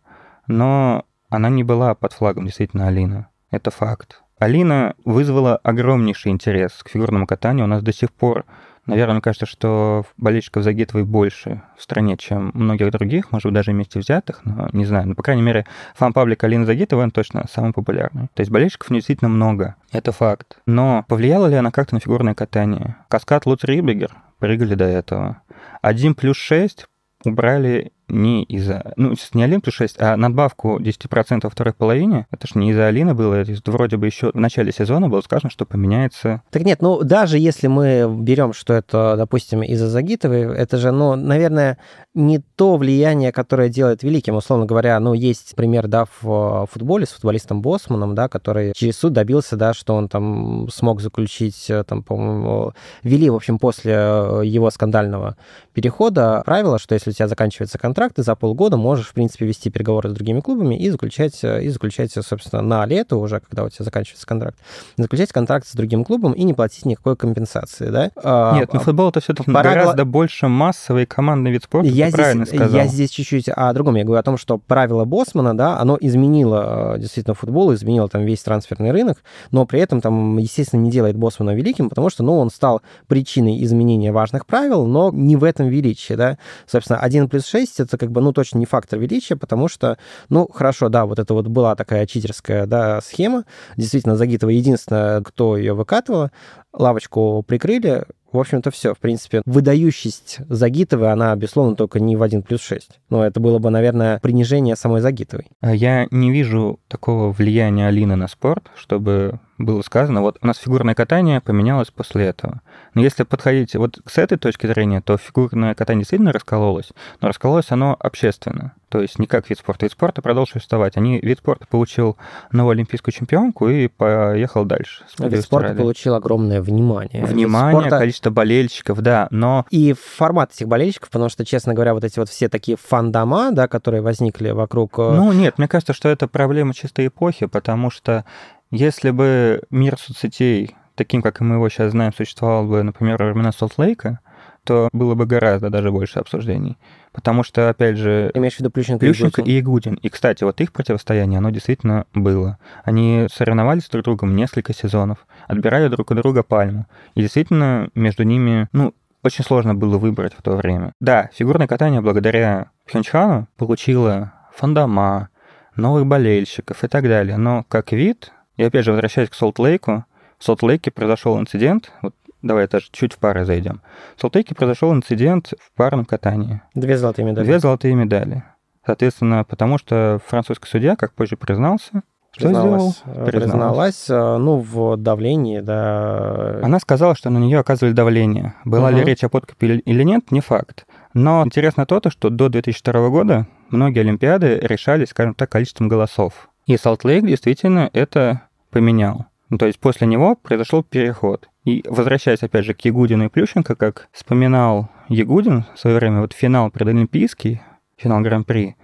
но 0.47 1.05
она 1.29 1.49
не 1.49 1.63
была 1.63 1.95
под 1.95 2.13
флагом 2.13 2.45
действительно 2.45 2.87
Алина. 2.87 3.29
Это 3.49 3.71
факт. 3.71 4.21
Алина 4.37 4.93
вызвала 5.05 5.57
огромнейший 5.57 6.31
интерес 6.31 6.71
к 6.83 6.89
фигурному 6.89 7.25
катанию. 7.27 7.65
У 7.65 7.67
нас 7.67 7.81
до 7.81 7.91
сих 7.91 8.11
пор, 8.11 8.45
наверное, 8.89 9.15
мне 9.15 9.21
кажется, 9.21 9.45
что 9.45 10.03
болельщиков 10.17 10.63
Загитовой 10.63 11.05
больше 11.05 11.61
в 11.77 11.83
стране, 11.83 12.17
чем 12.17 12.51
многих 12.53 12.91
других, 12.91 13.31
может 13.31 13.45
быть, 13.45 13.53
даже 13.53 13.71
вместе 13.71 13.99
взятых, 13.99 14.41
но 14.43 14.69
не 14.73 14.85
знаю. 14.85 15.07
Но, 15.07 15.15
по 15.15 15.23
крайней 15.23 15.41
мере, 15.41 15.65
фан-паблик 15.95 16.43
Алины 16.43 16.65
Загитовой, 16.65 17.05
он 17.05 17.11
точно 17.11 17.45
самый 17.51 17.73
популярный. 17.73 18.27
То 18.33 18.41
есть 18.41 18.51
болельщиков 18.51 18.89
действительно 18.89 19.29
много. 19.29 19.75
Это 19.91 20.11
факт. 20.11 20.59
Но 20.65 21.05
повлияла 21.07 21.47
ли 21.47 21.55
она 21.55 21.71
как-то 21.71 21.95
на 21.95 22.01
фигурное 22.01 22.35
катание? 22.35 22.97
Каскад 23.07 23.45
Луц 23.45 23.63
Рибегер 23.63 24.11
прыгали 24.39 24.75
до 24.75 24.85
этого. 24.85 25.41
1 25.81 26.15
плюс 26.15 26.37
6 26.37 26.85
убрали 27.25 27.91
не 28.09 28.43
из-за... 28.43 28.93
Ну, 28.95 29.13
не 29.33 29.43
1 29.43 29.61
плюс 29.61 29.75
6, 29.75 29.95
а 29.99 30.17
надбавку 30.17 30.79
10% 30.79 31.39
во 31.43 31.49
второй 31.49 31.73
половине. 31.73 32.27
Это 32.31 32.47
ж 32.47 32.55
не 32.55 32.71
из-за 32.71 32.87
Алины 32.87 33.13
было. 33.13 33.35
Это 33.35 33.71
вроде 33.71 33.97
бы 33.97 34.05
еще 34.05 34.31
в 34.33 34.39
начале 34.39 34.71
сезона 34.71 35.09
было 35.09 35.21
сказано, 35.21 35.49
что 35.49 35.65
поменяется... 35.65 36.41
Так 36.51 36.63
нет, 36.63 36.81
ну 36.81 37.03
даже 37.03 37.37
если 37.37 37.67
мы 37.67 38.07
берем, 38.19 38.53
что 38.53 38.73
это, 38.73 39.15
допустим, 39.17 39.63
из-за 39.63 39.89
Загитовой, 39.89 40.41
это 40.55 40.77
же, 40.77 40.91
ну, 40.91 41.15
наверное, 41.15 41.77
не 42.15 42.39
то 42.39 42.77
влияние, 42.77 43.31
которое 43.31 43.69
делает 43.69 44.03
великим. 44.03 44.35
Условно 44.35 44.65
говоря, 44.65 44.99
ну, 44.99 45.13
есть 45.13 45.55
пример, 45.55 45.87
да, 45.87 46.05
в 46.21 46.67
футболе 46.71 47.05
с 47.05 47.11
футболистом 47.11 47.61
Босманом, 47.61 48.15
да, 48.15 48.27
который 48.27 48.73
через 48.75 48.97
суд 48.97 49.13
добился, 49.13 49.55
да, 49.55 49.73
что 49.73 49.95
он 49.95 50.09
там 50.09 50.67
смог 50.69 51.01
заключить, 51.01 51.69
э, 51.69 51.83
там, 51.83 52.03
по-моему, 52.03 52.73
ввели, 53.03 53.29
в 53.29 53.35
общем, 53.35 53.59
после 53.59 53.93
э, 53.95 54.41
его 54.45 54.69
скандального 54.71 55.37
перехода 55.73 56.41
правило, 56.45 56.79
что 56.79 56.95
если 56.95 57.11
у 57.11 57.13
тебя 57.13 57.27
заканчивается 57.27 57.77
контракт, 57.77 57.98
ты 58.13 58.23
за 58.23 58.35
полгода 58.35 58.77
можешь, 58.77 59.07
в 59.07 59.13
принципе, 59.13 59.45
вести 59.45 59.69
переговоры 59.69 60.09
с 60.09 60.13
другими 60.13 60.39
клубами 60.39 60.75
и 60.75 60.89
заключать, 60.89 61.43
э, 61.43 61.63
и 61.63 61.69
заключать, 61.69 62.11
собственно, 62.11 62.61
на 62.61 62.85
лето 62.85 63.17
уже, 63.17 63.39
когда 63.39 63.63
у 63.63 63.69
тебя 63.69 63.85
заканчивается 63.85 64.25
контракт, 64.25 64.57
заключать 64.97 65.31
контракт 65.31 65.67
с 65.67 65.73
другим 65.73 66.03
клубом 66.03 66.33
и 66.33 66.43
не 66.43 66.53
платить 66.53 66.85
никакой 66.85 67.15
компенсации, 67.15 67.89
да? 67.89 68.11
А, 68.15 68.55
Нет, 68.55 68.73
ну 68.73 68.79
футбол 68.79 69.09
это 69.09 69.19
все-таки 69.19 69.51
пора 69.51 69.73
гораздо 69.73 70.05
больше 70.05 70.47
массовый 70.47 71.05
командный 71.05 71.51
вид 71.51 71.63
спорта, 71.63 71.89
я 71.89 72.09
правильно 72.09 72.45
здесь, 72.45 72.59
сказал. 72.59 72.77
я 72.77 72.87
здесь 72.87 73.09
чуть-чуть 73.09 73.49
о 73.49 73.73
другом. 73.73 73.95
Я 73.95 74.03
говорю 74.03 74.19
о 74.19 74.23
том, 74.23 74.37
что 74.37 74.57
правило 74.57 75.05
Босмана, 75.05 75.55
да, 75.57 75.79
оно 75.79 75.97
изменило 75.99 76.95
э, 76.95 76.99
действительно 76.99 77.33
футбол, 77.33 77.73
изменило 77.73 78.07
там 78.07 78.23
весь 78.23 78.41
трансферный 78.41 78.91
рынок, 78.91 79.17
но 79.51 79.65
при 79.65 79.79
этом 79.79 80.01
там, 80.01 80.37
естественно, 80.37 80.81
не 80.81 80.91
делает 80.91 81.15
Босмана 81.15 81.55
великим, 81.55 81.89
потому 81.89 82.09
что, 82.09 82.23
ну, 82.23 82.37
он 82.37 82.49
стал 82.49 82.81
причиной 83.07 83.63
изменения 83.63 84.11
важных 84.11 84.45
правил, 84.45 84.85
но 84.85 85.11
не 85.11 85.35
в 85.35 85.43
этом 85.43 85.67
величии, 85.67 86.13
да. 86.13 86.37
Собственно, 86.67 86.99
1 86.99 87.29
плюс 87.29 87.45
6 87.45 87.79
это 87.89 87.97
как 87.97 88.11
бы, 88.11 88.21
ну, 88.21 88.31
точно 88.31 88.59
не 88.59 88.65
фактор 88.65 88.99
величия, 88.99 89.35
потому 89.35 89.67
что, 89.67 89.97
ну, 90.29 90.47
хорошо, 90.47 90.89
да, 90.89 91.05
вот 91.05 91.19
это 91.19 91.33
вот 91.33 91.47
была 91.47 91.75
такая 91.75 92.05
читерская, 92.05 92.65
да, 92.65 93.01
схема. 93.01 93.43
Действительно, 93.77 94.15
Загитова 94.15 94.49
единственная, 94.51 95.21
кто 95.21 95.57
ее 95.57 95.73
выкатывала, 95.73 96.31
лавочку 96.73 97.43
прикрыли, 97.47 98.05
в 98.31 98.37
общем-то, 98.37 98.69
все. 98.71 98.93
В 98.93 98.99
принципе, 98.99 99.41
выдающесть 99.45 100.39
Загитовой, 100.49 101.11
она, 101.11 101.35
безусловно, 101.35 101.75
только 101.75 101.99
не 101.99 102.15
в 102.15 102.23
1 102.23 102.43
плюс 102.43 102.61
6. 102.61 102.99
Но 103.09 103.25
это 103.25 103.39
было 103.39 103.59
бы, 103.59 103.69
наверное, 103.69 104.19
принижение 104.19 104.75
самой 104.75 105.01
Загитовой. 105.01 105.47
А 105.61 105.73
Я 105.73 106.07
не 106.11 106.31
вижу 106.31 106.79
такого 106.87 107.31
влияния 107.31 107.87
Алины 107.87 108.15
на 108.15 108.27
спорт, 108.27 108.69
чтобы 108.75 109.39
было 109.57 109.81
сказано, 109.81 110.21
вот 110.21 110.37
у 110.41 110.47
нас 110.47 110.57
фигурное 110.57 110.95
катание 110.95 111.41
поменялось 111.41 111.89
после 111.89 112.27
этого. 112.27 112.61
Но 112.93 113.01
если 113.01 113.23
подходить 113.23 113.75
вот 113.75 113.99
с 114.05 114.17
этой 114.17 114.37
точки 114.37 114.67
зрения, 114.67 115.01
то 115.01 115.17
фигурное 115.17 115.75
катание 115.75 116.03
действительно 116.03 116.31
раскололось, 116.31 116.91
но 117.19 117.27
раскололось 117.27 117.71
оно 117.71 117.97
общественно. 117.99 118.73
То 118.89 119.01
есть 119.01 119.19
не 119.19 119.27
как 119.27 119.49
вид 119.49 119.59
спорта. 119.59 119.85
Вид 119.85 119.91
спорта 119.93 120.21
продолжил 120.21 120.53
существовать. 120.53 120.97
Они, 120.97 121.19
вид 121.19 121.37
спорта 121.37 121.65
получил 121.67 122.17
новую 122.51 122.71
олимпийскую 122.73 123.13
чемпионку 123.13 123.69
и 123.69 123.87
поехал 123.87 124.65
дальше. 124.65 125.03
с 125.07 125.19
Вид 125.19 125.41
спорта 125.41 125.67
Австралии. 125.67 125.77
получил 125.77 126.15
огромное 126.15 126.61
внимание. 126.61 127.21
Вид 127.21 127.29
Внимание, 127.31 127.81
спорта- 127.81 127.99
количество 127.99 128.29
болельщиков, 128.31 128.99
да, 129.01 129.27
но 129.31 129.65
И 129.69 129.93
формат 129.93 130.51
этих 130.53 130.67
болельщиков, 130.67 131.09
потому 131.09 131.29
что, 131.29 131.45
честно 131.45 131.73
говоря, 131.73 131.93
вот 131.93 132.03
эти 132.03 132.17
вот 132.19 132.29
все 132.29 132.49
такие 132.49 132.77
фан-дома, 132.77 133.51
да, 133.51 133.67
которые 133.67 134.01
возникли 134.01 134.49
вокруг... 134.49 134.97
э, 134.97 135.13
Ну, 135.15 135.31
нет, 135.33 135.57
мне 135.59 135.67
кажется, 135.67 135.93
что 135.93 136.09
это 136.09 136.27
проблема 136.27 136.73
чистой 136.73 137.07
эпохи, 137.07 137.45
потому 137.45 137.91
что 137.91 138.25
если 138.71 139.11
бы 139.11 139.61
мир 139.69 139.97
соцсетей, 139.99 140.75
таким, 140.95 141.21
как 141.21 141.39
мы 141.41 141.55
его 141.55 141.69
сейчас 141.69 141.91
знаем, 141.91 142.13
существовал 142.13 142.65
бы, 142.65 142.83
например, 142.83 143.17
во 143.21 143.29
времена 143.31 143.51
Солт-Лейка, 143.51 144.19
то 144.63 144.89
было 144.91 145.15
бы 145.15 145.25
гораздо 145.25 145.69
даже 145.69 145.91
больше 145.91 146.19
обсуждений. 146.19 146.77
Потому 147.11 147.43
что, 147.43 147.69
опять 147.69 147.97
же, 147.97 148.31
имеешь 148.33 148.55
в 148.55 148.59
виду 148.59 148.69
Плющенко, 148.69 149.05
и 149.05 149.09
Плющенко 149.09 149.41
и 149.41 149.59
Игудин. 149.59 149.95
И, 149.95 150.09
кстати, 150.09 150.43
вот 150.43 150.61
их 150.61 150.71
противостояние, 150.71 151.39
оно 151.39 151.49
действительно 151.49 152.05
было. 152.13 152.57
Они 152.83 153.27
соревновались 153.33 153.89
друг 153.89 154.03
с 154.03 154.05
другом 154.05 154.35
несколько 154.35 154.73
сезонов, 154.73 155.25
отбирали 155.47 155.87
друг 155.87 156.11
у 156.11 156.15
друга 156.15 156.43
пальму. 156.43 156.85
И 157.15 157.21
действительно 157.21 157.89
между 157.95 158.23
ними, 158.23 158.67
ну, 158.71 158.93
очень 159.23 159.43
сложно 159.43 159.75
было 159.75 159.97
выбрать 159.97 160.33
в 160.33 160.41
то 160.41 160.55
время. 160.55 160.93
Да, 160.99 161.29
фигурное 161.33 161.67
катание 161.67 162.01
благодаря 162.01 162.71
Пхенчхану 162.85 163.47
получило 163.57 164.33
фандома, 164.55 165.29
новых 165.75 166.05
болельщиков 166.05 166.83
и 166.83 166.87
так 166.87 167.03
далее. 167.03 167.37
Но 167.37 167.65
как 167.67 167.91
вид, 167.91 168.31
и 168.57 168.63
опять 168.63 168.85
же, 168.85 168.91
возвращаясь 168.91 169.29
к 169.29 169.33
Солт-Лейку, 169.33 170.05
в 170.37 170.43
Солт-Лейке 170.43 170.91
произошел 170.91 171.39
инцидент, 171.39 171.91
вот 172.01 172.15
давай 172.41 172.67
даже 172.67 172.87
чуть 172.91 173.13
в 173.13 173.17
пары 173.17 173.45
зайдем. 173.45 173.81
В 174.17 174.21
Солт-Лейке 174.21 174.55
произошел 174.55 174.93
инцидент 174.93 175.53
в 175.59 175.71
парном 175.75 176.05
катании. 176.05 176.61
Две 176.75 176.97
золотые 176.97 177.25
медали. 177.25 177.45
Две 177.45 177.59
золотые 177.59 177.95
медали. 177.95 178.43
Соответственно, 178.85 179.43
потому 179.43 179.77
что 179.77 180.19
французский 180.25 180.67
судья, 180.67 180.95
как 180.95 181.13
позже 181.13 181.37
признался, 181.37 182.01
что 182.31 182.47
призналась, 182.47 182.97
сделал? 182.99 183.17
э, 183.17 183.25
призналась, 183.25 184.09
э, 184.09 184.37
ну, 184.37 184.57
в 184.59 184.97
давлении, 184.97 185.59
да. 185.59 186.59
Она 186.63 186.79
сказала, 186.79 187.15
что 187.15 187.29
на 187.29 187.37
нее 187.39 187.59
оказывали 187.59 187.93
давление. 187.93 188.53
Была 188.65 188.89
ли 188.91 188.97
Мгм. 188.97 189.05
речь 189.07 189.23
о 189.23 189.29
подкупе 189.29 189.77
или- 189.85 190.03
нет, 190.03 190.31
не 190.31 190.39
факт. 190.41 190.85
Но 191.13 191.43
интересно 191.43 191.85
то, 191.85 191.99
то, 191.99 192.09
что 192.09 192.29
до 192.29 192.49
2002 192.49 193.09
года 193.09 193.47
многие 193.69 193.99
Олимпиады 194.01 194.59
решались, 194.61 195.09
скажем 195.09 195.33
так, 195.33 195.49
количеством 195.49 195.87
голосов. 195.87 196.49
И 196.67 196.77
Солт-Лейк 196.77 197.25
действительно 197.25 197.89
это 197.93 198.41
поменял. 198.69 199.25
Ну, 199.49 199.57
то 199.57 199.65
есть 199.65 199.79
после 199.79 200.07
него 200.07 200.35
произошел 200.35 200.83
переход. 200.83 201.49
И 201.65 201.83
возвращаясь 201.87 202.43
опять 202.43 202.65
же 202.65 202.73
к 202.73 202.81
Ягудину 202.81 203.25
и 203.25 203.29
Плющенко, 203.29 203.75
как 203.75 204.09
вспоминал 204.11 204.89
Ягудин 205.07 205.65
в 205.75 205.79
свое 205.79 205.97
время, 205.97 206.21
вот 206.21 206.33
финал 206.33 206.69
предолимпийский, 206.69 207.61
финал 207.97 208.21
Гран-при, 208.21 208.75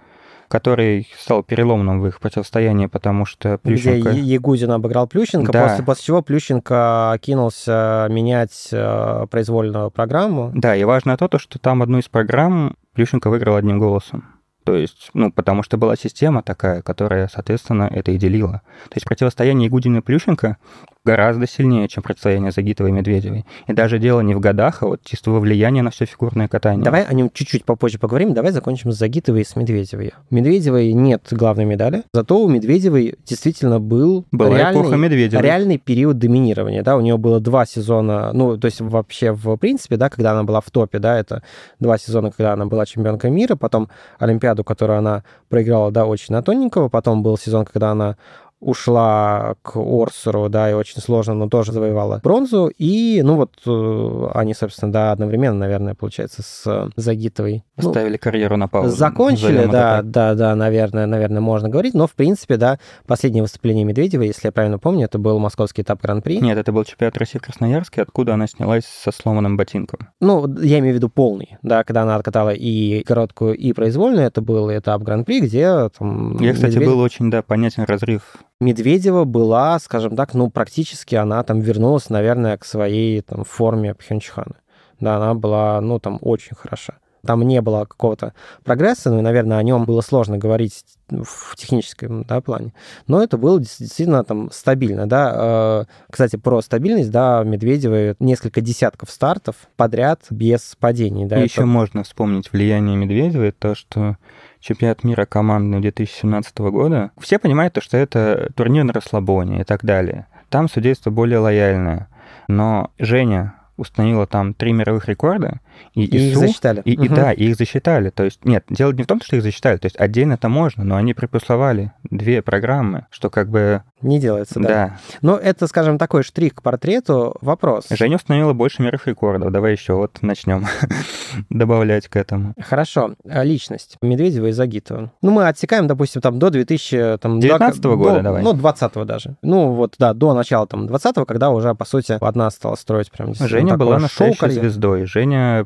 который 0.48 1.08
стал 1.18 1.42
переломным 1.42 2.00
в 2.00 2.06
их 2.06 2.20
противостоянии, 2.20 2.86
потому 2.86 3.24
что 3.26 3.58
Плющенко... 3.58 4.10
Где 4.10 4.20
Ягудин 4.20 4.72
обыграл 4.72 5.06
Плющенко, 5.06 5.52
да. 5.52 5.68
после, 5.68 5.84
после 5.84 6.04
чего 6.04 6.22
Плющенко 6.22 7.18
кинулся 7.20 8.06
менять 8.10 8.68
э, 8.72 9.26
произвольную 9.30 9.90
программу. 9.90 10.52
Да, 10.54 10.76
и 10.76 10.84
важно 10.84 11.16
то, 11.16 11.38
что 11.38 11.58
там 11.58 11.82
одну 11.82 11.98
из 11.98 12.08
программ 12.08 12.76
Плющенко 12.94 13.30
выиграл 13.30 13.56
одним 13.56 13.78
голосом. 13.78 14.35
То 14.66 14.74
есть, 14.74 15.10
ну, 15.14 15.30
потому 15.30 15.62
что 15.62 15.76
была 15.76 15.94
система 15.94 16.42
такая, 16.42 16.82
которая, 16.82 17.28
соответственно, 17.32 17.88
это 17.88 18.10
и 18.10 18.18
делила. 18.18 18.62
То 18.88 18.96
есть 18.96 19.06
противостояние 19.06 19.66
Ягудина 19.66 19.98
и 19.98 20.00
Плющенко 20.00 20.56
гораздо 21.06 21.46
сильнее, 21.46 21.88
чем 21.88 22.02
противостояние 22.02 22.50
Загитовой 22.50 22.90
и 22.90 22.92
Медведевой. 22.92 23.46
И 23.68 23.72
даже 23.72 23.98
дело 23.98 24.20
не 24.20 24.34
в 24.34 24.40
годах, 24.40 24.82
а 24.82 24.86
вот 24.86 25.00
чисто 25.04 25.30
во 25.30 25.40
влияние 25.40 25.82
на 25.82 25.90
все 25.90 26.04
фигурное 26.04 26.48
катание. 26.48 26.84
Давай 26.84 27.04
о 27.04 27.14
нем 27.14 27.30
чуть-чуть 27.32 27.64
попозже 27.64 27.98
поговорим. 27.98 28.34
Давай 28.34 28.50
закончим 28.50 28.90
с 28.90 28.98
Загитовой 28.98 29.42
и 29.42 29.44
с 29.44 29.54
Медведевой. 29.54 30.12
У 30.30 30.34
Медведевой 30.34 30.92
нет 30.92 31.28
главной 31.30 31.64
медали, 31.64 32.02
зато 32.12 32.38
у 32.38 32.48
Медведевой 32.48 33.14
действительно 33.24 33.78
был 33.78 34.26
Была 34.32 34.58
реальный, 34.58 35.28
реальный 35.28 35.78
период 35.78 36.18
доминирования. 36.18 36.82
Да? 36.82 36.96
У 36.96 37.00
нее 37.00 37.16
было 37.16 37.40
два 37.40 37.64
сезона, 37.64 38.32
ну, 38.32 38.58
то 38.58 38.66
есть 38.66 38.80
вообще 38.80 39.32
в 39.32 39.56
принципе, 39.56 39.96
да, 39.96 40.10
когда 40.10 40.32
она 40.32 40.42
была 40.42 40.60
в 40.60 40.70
топе, 40.70 40.98
да, 40.98 41.18
это 41.18 41.42
два 41.78 41.98
сезона, 41.98 42.30
когда 42.30 42.52
она 42.52 42.66
была 42.66 42.84
чемпионкой 42.84 43.30
мира, 43.30 43.54
потом 43.54 43.88
Олимпиаду, 44.18 44.64
которую 44.64 44.98
она 44.98 45.22
проиграла, 45.48 45.92
да, 45.92 46.04
очень 46.06 46.34
на 46.34 46.42
тоненького, 46.42 46.88
потом 46.88 47.22
был 47.22 47.38
сезон, 47.38 47.64
когда 47.64 47.92
она 47.92 48.16
ушла 48.60 49.54
к 49.62 49.76
Орсеру, 49.76 50.48
да, 50.48 50.70
и 50.70 50.74
очень 50.74 51.00
сложно, 51.00 51.34
но 51.34 51.48
тоже 51.48 51.72
завоевала 51.72 52.20
бронзу. 52.22 52.70
И, 52.78 53.20
ну 53.22 53.36
вот, 53.36 53.52
э, 53.66 54.28
они, 54.34 54.54
собственно, 54.54 54.90
да, 54.92 55.12
одновременно, 55.12 55.58
наверное, 55.58 55.94
получается, 55.94 56.42
с 56.42 56.90
Загитовой. 56.96 57.64
Ставили 57.78 58.12
ну, 58.12 58.18
карьеру 58.18 58.56
на 58.56 58.68
паузу. 58.68 58.96
Закончили, 58.96 59.68
да, 59.70 60.00
да, 60.02 60.34
да, 60.34 60.54
наверное, 60.54 61.06
наверное, 61.06 61.40
можно 61.40 61.68
говорить. 61.68 61.94
Но, 61.94 62.06
в 62.06 62.12
принципе, 62.12 62.56
да, 62.56 62.78
последнее 63.06 63.42
выступление 63.42 63.84
Медведева, 63.84 64.22
если 64.22 64.48
я 64.48 64.52
правильно 64.52 64.78
помню, 64.78 65.04
это 65.04 65.18
был 65.18 65.38
московский 65.38 65.82
этап 65.82 66.00
Гран-при. 66.02 66.40
Нет, 66.40 66.56
это 66.56 66.72
был 66.72 66.84
чемпионат 66.84 67.18
России 67.18 67.38
в 67.38 67.42
Красноярске, 67.42 68.02
откуда 68.02 68.34
она 68.34 68.46
снялась 68.46 68.84
со 68.86 69.12
сломанным 69.12 69.56
ботинком. 69.56 70.08
Ну, 70.20 70.46
я 70.60 70.78
имею 70.78 70.94
в 70.94 70.96
виду 70.96 71.10
полный, 71.10 71.58
да, 71.62 71.84
когда 71.84 72.02
она 72.02 72.16
откатала 72.16 72.50
и 72.50 73.02
короткую, 73.02 73.54
и 73.56 73.72
произвольную, 73.72 74.26
это 74.26 74.40
был 74.40 74.70
этап 74.70 75.02
Гран-при, 75.02 75.40
где 75.40 75.90
там... 75.98 76.38
Я, 76.40 76.54
кстати, 76.54 76.74
Медведев... 76.74 76.94
был 76.94 77.00
очень, 77.00 77.30
да, 77.30 77.42
понятен 77.42 77.84
разрыв 77.84 78.36
Медведева 78.60 79.24
была, 79.24 79.78
скажем 79.78 80.16
так, 80.16 80.32
ну, 80.34 80.50
практически 80.50 81.14
она 81.14 81.42
там 81.42 81.60
вернулась, 81.60 82.08
наверное, 82.08 82.56
к 82.56 82.64
своей 82.64 83.20
там 83.20 83.44
форме 83.44 83.94
Пхенчхана. 83.94 84.56
Да, 84.98 85.16
она 85.16 85.34
была, 85.34 85.80
ну, 85.82 85.98
там 85.98 86.18
очень 86.22 86.56
хороша. 86.56 86.94
Там 87.26 87.42
не 87.42 87.60
было 87.60 87.84
какого-то 87.84 88.32
прогресса, 88.64 89.10
ну 89.10 89.18
и, 89.18 89.22
наверное, 89.22 89.58
о 89.58 89.62
нем 89.62 89.84
было 89.84 90.00
сложно 90.00 90.38
говорить 90.38 90.84
в 91.08 91.56
техническом 91.56 92.22
да, 92.24 92.40
плане. 92.40 92.72
Но 93.08 93.22
это 93.22 93.36
было 93.36 93.58
действительно 93.58 94.24
там 94.24 94.50
стабильно. 94.52 95.08
Да. 95.08 95.32
Э, 95.36 95.84
кстати, 96.10 96.36
про 96.36 96.62
стабильность, 96.62 97.10
да, 97.10 97.42
Медведева 97.42 98.14
несколько 98.20 98.60
десятков 98.60 99.10
стартов 99.10 99.56
подряд 99.76 100.22
без 100.30 100.76
падений. 100.78 101.26
Да, 101.26 101.36
и 101.36 101.40
это... 101.40 101.48
еще 101.48 101.64
можно 101.64 102.04
вспомнить 102.04 102.52
влияние 102.52 102.96
Медведевой, 102.96 103.50
то, 103.50 103.74
что 103.74 104.16
чемпионат 104.60 105.04
мира 105.04 105.26
командный 105.26 105.80
2017 105.80 106.58
года, 106.58 107.10
все 107.18 107.38
понимают, 107.38 107.74
то, 107.74 107.80
что 107.80 107.96
это 107.96 108.50
турнир 108.54 108.84
на 108.84 108.92
расслабоне 108.92 109.60
и 109.60 109.64
так 109.64 109.84
далее. 109.84 110.26
Там 110.48 110.68
судейство 110.68 111.10
более 111.10 111.38
лояльное. 111.38 112.08
Но 112.48 112.90
Женя 112.98 113.54
установила 113.76 114.26
там 114.26 114.54
три 114.54 114.72
мировых 114.72 115.08
рекорда, 115.08 115.60
и, 115.94 116.04
и, 116.04 116.30
их 116.30 116.36
засчитали. 116.36 116.82
И, 116.84 116.96
угу. 116.96 117.04
и 117.04 117.08
да, 117.08 117.32
и 117.32 117.44
их 117.44 117.56
засчитали. 117.56 118.10
То 118.10 118.24
есть, 118.24 118.44
нет, 118.44 118.64
дело 118.68 118.92
не 118.92 119.02
в 119.02 119.06
том, 119.06 119.20
что 119.20 119.36
их 119.36 119.42
засчитали, 119.42 119.76
то 119.78 119.86
есть 119.86 119.96
отдельно 119.96 120.34
это 120.34 120.48
можно, 120.48 120.84
но 120.84 120.96
они 120.96 121.14
приплюсовали 121.14 121.92
две 122.04 122.42
программы, 122.42 123.06
что 123.10 123.30
как 123.30 123.48
бы... 123.50 123.82
Не 124.02 124.20
делается, 124.20 124.60
да. 124.60 124.68
Да. 124.68 124.98
Но 125.22 125.36
это, 125.36 125.66
скажем, 125.66 125.98
такой 125.98 126.22
штрих 126.22 126.56
к 126.56 126.62
портрету. 126.62 127.36
Вопрос. 127.40 127.86
Женя 127.90 128.16
установила 128.16 128.52
больше 128.52 128.82
мировых 128.82 129.06
рекордов. 129.06 129.50
Давай 129.50 129.72
еще 129.72 129.94
вот 129.94 130.18
начнем 130.22 130.66
добавлять 131.50 132.08
к 132.08 132.16
этому. 132.16 132.54
Хорошо. 132.60 133.14
А 133.28 133.42
личность 133.42 133.96
Медведева 134.02 134.46
и 134.46 134.52
Загитова. 134.52 135.12
Ну, 135.22 135.30
мы 135.30 135.48
отсекаем, 135.48 135.86
допустим, 135.86 136.20
там 136.20 136.38
до 136.38 136.50
2000... 136.50 137.18
Там, 137.18 137.40
19 137.40 137.84
-го 137.84 137.96
года, 137.96 138.16
до, 138.16 138.22
давай. 138.22 138.42
Ну, 138.42 138.52
20 138.52 139.06
даже. 139.06 139.36
Ну, 139.42 139.72
вот, 139.72 139.94
да, 139.98 140.12
до 140.14 140.34
начала 140.34 140.66
там 140.66 140.86
20-го, 140.86 141.24
когда 141.24 141.50
уже, 141.50 141.74
по 141.74 141.84
сути, 141.84 142.18
одна 142.20 142.50
стала 142.50 142.76
строить 142.76 143.10
прям... 143.10 143.34
Женя 143.34 143.76
была 143.76 143.98
настоящей 143.98 144.50
звездой. 144.50 145.06
Женя 145.06 145.65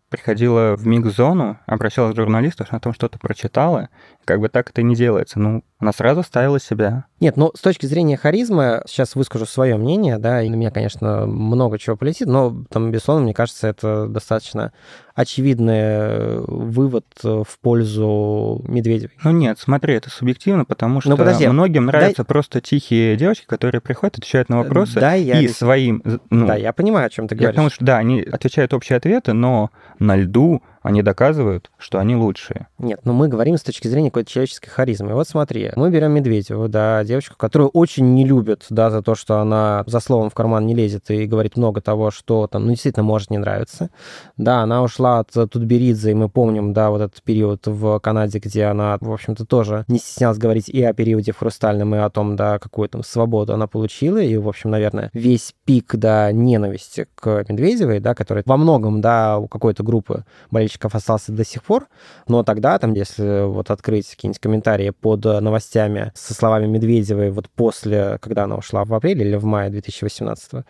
приходила 0.11 0.75
в 0.75 0.85
миг-зону, 0.85 1.57
обращалась 1.65 2.13
к 2.13 2.17
журналисту, 2.17 2.65
что 2.65 2.73
она 2.73 2.81
там 2.81 2.93
что-то 2.93 3.17
прочитала, 3.17 3.89
как 4.25 4.41
бы 4.41 4.49
так 4.49 4.69
это 4.69 4.83
не 4.83 4.93
делается. 4.93 5.39
Ну, 5.39 5.63
она 5.79 5.93
сразу 5.93 6.21
ставила 6.21 6.59
себя. 6.59 7.05
Нет, 7.21 7.37
ну, 7.37 7.51
с 7.55 7.61
точки 7.61 7.85
зрения 7.85 8.17
харизмы, 8.17 8.83
сейчас 8.85 9.15
выскажу 9.15 9.45
свое 9.45 9.77
мнение, 9.77 10.17
да, 10.19 10.43
и 10.43 10.49
на 10.49 10.55
меня, 10.55 10.69
конечно, 10.69 11.25
много 11.25 11.79
чего 11.79 11.95
полетит, 11.95 12.27
но, 12.27 12.63
там, 12.69 12.91
безусловно, 12.91 13.23
мне 13.23 13.33
кажется, 13.33 13.67
это 13.67 14.07
достаточно 14.07 14.73
очевидный 15.15 15.79
э, 15.79 16.43
вывод 16.47 17.05
в 17.21 17.59
пользу 17.61 18.63
Медведевой. 18.67 19.11
Ну 19.23 19.31
нет, 19.31 19.59
смотри, 19.59 19.95
это 19.95 20.09
субъективно, 20.09 20.65
потому 20.65 20.95
ну, 20.95 21.01
что 21.01 21.09
ну, 21.11 21.17
подожди, 21.17 21.47
многим 21.47 21.85
нравятся 21.85 22.23
дай... 22.23 22.25
просто 22.25 22.61
тихие 22.61 23.17
девочки, 23.17 23.45
которые 23.45 23.81
приходят, 23.81 24.17
отвечают 24.17 24.49
на 24.49 24.57
вопросы 24.59 24.99
да, 24.99 25.13
я... 25.13 25.39
и 25.39 25.47
своим... 25.47 26.01
Ну, 26.29 26.47
да, 26.47 26.55
я 26.55 26.73
понимаю, 26.73 27.07
о 27.07 27.09
чем 27.09 27.27
ты 27.27 27.35
говоришь. 27.35 27.55
Потому 27.55 27.69
что, 27.69 27.83
да, 27.83 27.97
они 27.97 28.21
отвечают 28.21 28.73
общие 28.73 28.97
ответы, 28.97 29.33
но 29.33 29.69
на 30.01 30.17
льду 30.17 30.61
они 30.81 31.03
доказывают, 31.03 31.69
что 31.77 31.99
они 31.99 32.15
лучшие. 32.15 32.67
Нет, 32.79 33.01
ну 33.03 33.13
мы 33.13 33.27
говорим 33.27 33.57
с 33.57 33.61
точки 33.61 33.87
зрения 33.87 34.09
какой-то 34.09 34.31
человеческой 34.31 34.69
харизмы. 34.69 35.13
Вот 35.13 35.27
смотри, 35.27 35.71
мы 35.75 35.91
берем 35.91 36.11
Медведеву, 36.11 36.67
да, 36.67 37.03
девочку, 37.03 37.35
которую 37.37 37.69
очень 37.69 38.13
не 38.13 38.25
любят, 38.25 38.65
да, 38.69 38.89
за 38.89 39.01
то, 39.01 39.15
что 39.15 39.39
она 39.39 39.83
за 39.85 39.99
словом 39.99 40.29
в 40.29 40.33
карман 40.33 40.65
не 40.65 40.73
лезет 40.73 41.11
и 41.11 41.25
говорит 41.25 41.55
много 41.57 41.81
того, 41.81 42.09
что 42.11 42.47
там, 42.47 42.65
ну, 42.65 42.71
действительно 42.71 43.03
может 43.03 43.29
не 43.29 43.37
нравиться. 43.37 43.89
Да, 44.37 44.61
она 44.61 44.81
ушла 44.81 45.19
от 45.19 45.31
Тутберидзе, 45.31 46.11
и 46.11 46.13
мы 46.15 46.29
помним, 46.29 46.73
да, 46.73 46.89
вот 46.89 47.01
этот 47.01 47.21
период 47.21 47.67
в 47.67 47.99
Канаде, 47.99 48.39
где 48.39 48.65
она, 48.65 48.97
в 48.99 49.11
общем-то, 49.11 49.45
тоже 49.45 49.85
не 49.87 49.99
стеснялась 49.99 50.37
говорить 50.37 50.69
и 50.69 50.83
о 50.83 50.93
периоде 50.93 51.31
в 51.31 51.37
Хрустальном, 51.37 51.93
и 51.95 51.99
о 51.99 52.09
том, 52.09 52.35
да, 52.35 52.57
какую 52.57 52.89
там 52.89 53.03
свободу 53.03 53.53
она 53.53 53.67
получила, 53.67 54.17
и, 54.17 54.35
в 54.37 54.47
общем, 54.47 54.71
наверное, 54.71 55.11
весь 55.13 55.53
пик, 55.65 55.95
да, 55.95 56.31
ненависти 56.31 57.07
к 57.15 57.45
Медведевой, 57.47 57.99
да, 57.99 58.15
который 58.15 58.43
во 58.45 58.57
многом, 58.57 59.01
да, 59.01 59.37
у 59.37 59.47
какой-то 59.47 59.83
группы 59.83 60.25
болельщиков 60.49 60.70
болельщиков 60.71 60.95
остался 60.95 61.31
до 61.31 61.45
сих 61.45 61.63
пор, 61.63 61.87
но 62.27 62.43
тогда, 62.43 62.77
там, 62.79 62.93
если 62.93 63.45
вот 63.45 63.71
открыть 63.71 64.09
какие-нибудь 64.09 64.39
комментарии 64.39 64.91
под 64.91 65.23
новостями 65.25 66.11
со 66.15 66.33
словами 66.33 66.67
Медведевой 66.67 67.31
вот 67.31 67.49
после, 67.49 68.17
когда 68.21 68.43
она 68.43 68.55
ушла 68.55 68.83
в 68.83 68.93
апреле 68.93 69.25
или 69.25 69.35
в 69.35 69.45
мае 69.45 69.69
2018, 69.69 70.51
то 70.51 70.63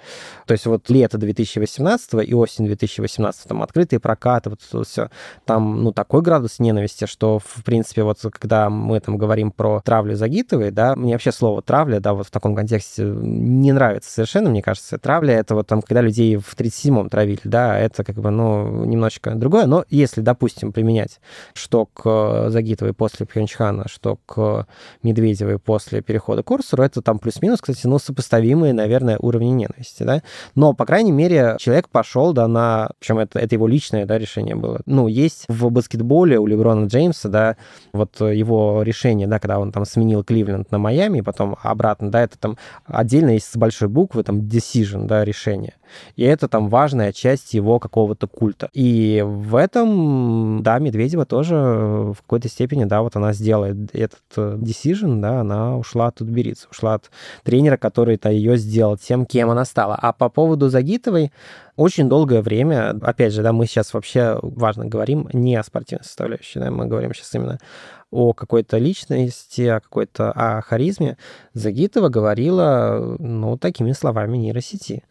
есть 0.50 0.66
вот 0.66 0.90
лето 0.90 1.18
2018 1.18 2.14
и 2.28 2.34
осень 2.34 2.66
2018, 2.66 3.48
там 3.48 3.62
открытые 3.62 4.00
прокаты, 4.00 4.50
вот 4.50 4.60
это 4.68 4.84
все, 4.84 5.10
там, 5.46 5.84
ну, 5.84 5.92
такой 5.92 6.22
градус 6.22 6.60
ненависти, 6.60 7.06
что, 7.06 7.40
в 7.40 7.64
принципе, 7.64 8.04
вот 8.04 8.20
когда 8.40 8.70
мы 8.70 9.00
там 9.00 9.18
говорим 9.18 9.52
про 9.52 9.82
травлю 9.82 10.16
Загитовой, 10.16 10.72
да, 10.72 10.96
мне 10.96 11.14
вообще 11.14 11.32
слово 11.32 11.62
травля, 11.62 12.00
да, 12.00 12.14
вот 12.14 12.28
в 12.28 12.32
таком 12.32 12.56
контексте 12.56 13.04
не 13.04 13.72
нравится 13.72 14.12
совершенно, 14.12 14.50
мне 14.50 14.62
кажется. 14.62 14.98
Травля— 14.98 15.34
это 15.40 15.56
вот 15.56 15.68
там, 15.68 15.82
когда 15.82 16.02
людей 16.02 16.36
в 16.38 16.56
37-м 16.56 17.10
травили, 17.10 17.40
да, 17.44 17.78
это 17.78 18.04
как 18.04 18.16
бы, 18.16 18.30
ну, 18.30 18.86
немножечко 18.86 19.32
другое, 19.36 19.66
но 19.66 19.84
если, 19.92 20.22
допустим, 20.22 20.72
применять 20.72 21.20
что 21.54 21.86
к 21.86 22.50
Загитовой 22.50 22.94
после 22.94 23.26
Пхенчхана, 23.26 23.88
что 23.88 24.18
к 24.26 24.68
Медведевой 25.04 25.60
после 25.60 26.02
перехода 26.02 26.44
к 26.44 26.48
Курсору, 26.48 26.84
это 26.84 27.02
там 27.02 27.20
плюс-минус, 27.20 27.62
кстати, 27.62 27.86
ну, 27.88 28.00
сопоставимые, 28.00 28.74
наверное, 28.74 29.18
уровни 29.20 29.50
ненависти, 29.50 30.04
да. 30.04 30.24
Но, 30.56 30.74
по 30.74 30.86
крайней 30.86 31.12
мере, 31.12 31.56
человек 31.60 31.90
пошел, 31.90 32.34
да, 32.34 32.48
на... 32.48 32.92
Причем 33.00 33.20
это, 33.20 33.40
это 33.40 33.56
его 33.56 33.68
личное, 33.68 34.06
да, 34.06 34.18
решение 34.18 34.56
было. 34.56 34.82
Ну, 34.86 35.08
есть 35.08 35.46
в 35.48 35.70
баскетболе 35.70 36.40
у 36.40 36.48
Леброна 36.48 36.86
Джеймса, 36.86 37.30
да, 37.30 37.58
вот 37.94 38.20
его 38.20 38.82
решение, 38.84 39.28
да, 39.28 39.40
когда 39.40 39.60
он 39.60 39.72
там 39.72 39.86
сменил 39.86 40.24
Кливленд 40.24 40.72
на 40.72 40.78
Майами, 40.78 41.20
и 41.20 41.22
потом 41.22 41.58
обратно, 41.62 42.12
да, 42.12 42.24
это 42.24 42.38
там 42.38 42.58
отдельно 42.86 43.32
есть 43.32 43.52
с 43.52 43.56
большой 43.56 43.88
буквы, 43.88 44.24
там, 44.24 44.40
decision, 44.40 45.06
да, 45.06 45.26
решение. 45.26 45.74
И 46.16 46.24
это 46.24 46.48
там 46.48 46.70
важная 46.70 47.12
часть 47.12 47.54
его 47.54 47.80
какого-то 47.80 48.28
культа. 48.28 48.70
И 48.74 49.24
в 49.26 49.56
этом, 49.56 50.62
да, 50.64 50.80
Медведева 50.80 51.26
тоже 51.26 51.56
в 51.56 52.18
какой-то 52.22 52.50
степени, 52.50 52.86
да, 52.86 53.02
вот 53.02 53.16
она 53.16 53.34
сделает 53.34 53.94
этот 53.94 54.22
э, 54.38 54.58
decision, 54.58 55.20
да, 55.20 55.42
она 55.42 55.78
ушла 55.78 56.08
от 56.08 56.16
Тутберидзе, 56.16 56.68
ушла 56.72 56.96
от 56.96 57.12
тренера, 57.44 57.78
который-то 57.78 58.30
ее 58.30 58.58
сделал 58.58 58.98
тем, 58.98 59.26
кем 59.26 59.50
она 59.50 59.66
стала. 59.66 59.96
А 59.96 60.14
по 60.14 60.30
поводу 60.30 60.70
Загитовой, 60.70 61.32
очень 61.82 62.10
долгое 62.10 62.42
время, 62.42 62.92
опять 63.02 63.34
же, 63.34 63.44
да, 63.44 63.52
мы 63.52 63.66
сейчас 63.66 63.94
вообще, 63.94 64.40
важно, 64.42 64.86
говорим 64.86 65.28
не 65.34 65.56
о 65.56 65.64
спортивной 65.64 66.04
составляющей, 66.04 66.60
да, 66.60 66.72
мы 66.72 66.86
говорим 66.86 67.14
сейчас 67.14 67.34
именно 67.36 67.60
о 68.12 68.34
какой-то 68.34 68.78
личности, 68.78 69.62
о 69.62 69.80
какой-то 69.80 70.32
о 70.32 70.62
харизме, 70.62 71.18
Загитова 71.54 72.10
говорила, 72.10 73.16
ну, 73.20 73.58
такими 73.58 73.94
словами 73.94 74.38
нейросети. 74.38 75.04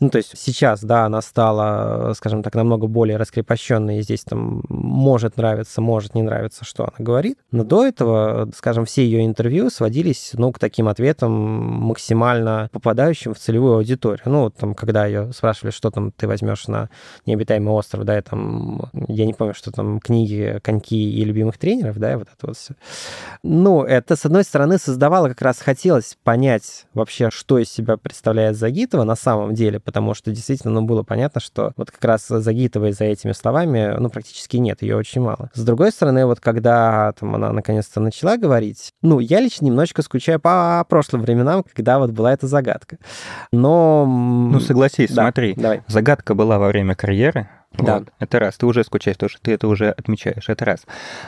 Ну, 0.00 0.10
то 0.10 0.18
есть 0.18 0.38
сейчас, 0.38 0.82
да, 0.82 1.06
она 1.06 1.20
стала, 1.20 2.12
скажем 2.14 2.44
так, 2.44 2.54
намного 2.54 2.86
более 2.86 3.16
раскрепощенной, 3.16 3.98
и 3.98 4.02
здесь 4.02 4.22
там 4.22 4.62
может 4.68 5.36
нравиться, 5.36 5.80
может 5.80 6.14
не 6.14 6.22
нравиться, 6.22 6.64
что 6.64 6.84
она 6.84 7.04
говорит. 7.04 7.38
Но 7.50 7.64
до 7.64 7.84
этого, 7.84 8.48
скажем, 8.54 8.84
все 8.84 9.04
ее 9.04 9.26
интервью 9.26 9.70
сводились, 9.70 10.30
ну, 10.34 10.52
к 10.52 10.60
таким 10.60 10.86
ответам 10.86 11.32
максимально 11.32 12.68
попадающим 12.72 13.34
в 13.34 13.38
целевую 13.38 13.78
аудиторию. 13.78 14.22
Ну, 14.26 14.42
вот 14.42 14.54
там, 14.54 14.74
когда 14.74 15.04
ее 15.04 15.32
спрашивали, 15.32 15.72
что 15.72 15.90
там 15.90 16.07
ты 16.16 16.26
возьмешь 16.26 16.66
на 16.68 16.90
необитаемый 17.26 17.72
остров, 17.72 18.04
да, 18.04 18.18
и 18.18 18.22
там, 18.22 18.90
я 19.08 19.26
не 19.26 19.34
помню, 19.34 19.54
что 19.54 19.70
там, 19.70 20.00
книги, 20.00 20.60
коньки 20.62 20.96
и 20.96 21.24
любимых 21.24 21.58
тренеров, 21.58 21.98
да, 21.98 22.12
и 22.12 22.16
вот 22.16 22.28
это 22.34 22.46
вот 22.46 22.56
все. 22.56 22.74
Ну, 23.42 23.82
это, 23.82 24.16
с 24.16 24.24
одной 24.24 24.44
стороны, 24.44 24.78
создавало 24.78 25.28
как 25.28 25.42
раз, 25.42 25.60
хотелось 25.60 26.16
понять 26.24 26.86
вообще, 26.94 27.30
что 27.30 27.58
из 27.58 27.70
себя 27.70 27.96
представляет 27.96 28.56
Загитова 28.56 29.04
на 29.04 29.16
самом 29.16 29.54
деле, 29.54 29.80
потому 29.80 30.14
что 30.14 30.30
действительно, 30.30 30.72
ну, 30.72 30.82
было 30.82 31.02
понятно, 31.02 31.40
что 31.40 31.72
вот 31.76 31.90
как 31.90 32.04
раз 32.04 32.26
Загитовой 32.28 32.92
за 32.92 33.04
этими 33.04 33.32
словами, 33.32 33.96
ну, 33.98 34.08
практически 34.10 34.56
нет, 34.56 34.82
ее 34.82 34.96
очень 34.96 35.20
мало. 35.20 35.50
С 35.54 35.64
другой 35.64 35.92
стороны, 35.92 36.26
вот 36.26 36.40
когда 36.40 37.12
там 37.12 37.34
она 37.34 37.52
наконец-то 37.52 38.00
начала 38.00 38.36
говорить, 38.36 38.92
ну, 39.02 39.18
я 39.20 39.40
лично 39.40 39.66
немножечко 39.66 40.02
скучаю 40.02 40.40
по 40.40 40.84
прошлым 40.88 41.22
временам, 41.22 41.64
когда 41.74 41.98
вот 41.98 42.10
была 42.10 42.32
эта 42.32 42.46
загадка. 42.46 42.98
Но... 43.52 44.06
Ну, 44.06 44.60
согласись, 44.60 45.10
да, 45.10 45.22
смотри, 45.22 45.54
давай. 45.54 45.82
Загадка 45.88 46.34
была 46.34 46.58
во 46.58 46.68
время 46.68 46.94
карьеры, 46.94 47.48
да. 47.76 47.98
Вот. 47.98 48.08
Это 48.18 48.38
раз. 48.38 48.56
Ты 48.56 48.66
уже 48.66 48.82
скучаешь, 48.82 49.16
потому 49.16 49.30
что 49.30 49.40
ты 49.42 49.52
это 49.52 49.68
уже 49.68 49.90
отмечаешь. 49.90 50.48
Это 50.48 50.64
раз. 50.64 50.80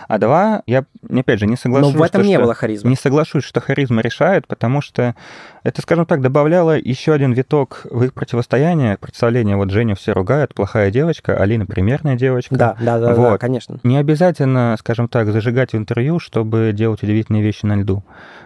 А 0.09 0.19
два, 0.19 0.63
я, 0.67 0.85
опять 1.09 1.39
же, 1.39 1.47
не 1.47 1.57
соглашусь... 1.57 1.93
Но 1.93 1.99
в 1.99 2.03
этом 2.03 2.23
что, 2.23 2.29
не 2.29 2.35
что, 2.35 2.43
было 2.43 2.55
харизмы. 2.55 2.91
Не 2.91 2.97
соглашусь, 2.97 3.45
что 3.45 3.61
харизма 3.61 4.01
решает, 4.01 4.47
потому 4.47 4.81
что 4.81 5.15
это, 5.63 5.83
скажем 5.83 6.07
так, 6.07 6.23
добавляло 6.23 6.77
еще 6.79 7.13
один 7.13 7.33
виток 7.35 7.87
в 7.91 8.03
их 8.03 8.15
противостояние. 8.15 8.97
Представление, 8.97 9.57
вот 9.57 9.71
Женю 9.71 9.95
все 9.95 10.13
ругают, 10.13 10.55
плохая 10.55 10.91
девочка, 10.91 11.37
Алина 11.37 11.67
примерная 11.67 12.17
девочка. 12.17 12.57
Да, 12.57 12.77
да, 12.81 12.99
да, 12.99 13.15
вот. 13.15 13.31
да, 13.33 13.39
конечно. 13.39 13.79
Не 13.83 13.99
обязательно, 13.99 14.77
скажем 14.79 15.09
так, 15.09 15.31
зажигать 15.31 15.73
в 15.73 15.77
интервью, 15.77 16.19
чтобы 16.19 16.73
делать 16.73 17.03
удивительные 17.03 17.43
вещи 17.43 17.67
на 17.67 17.77
льду. 17.77 18.03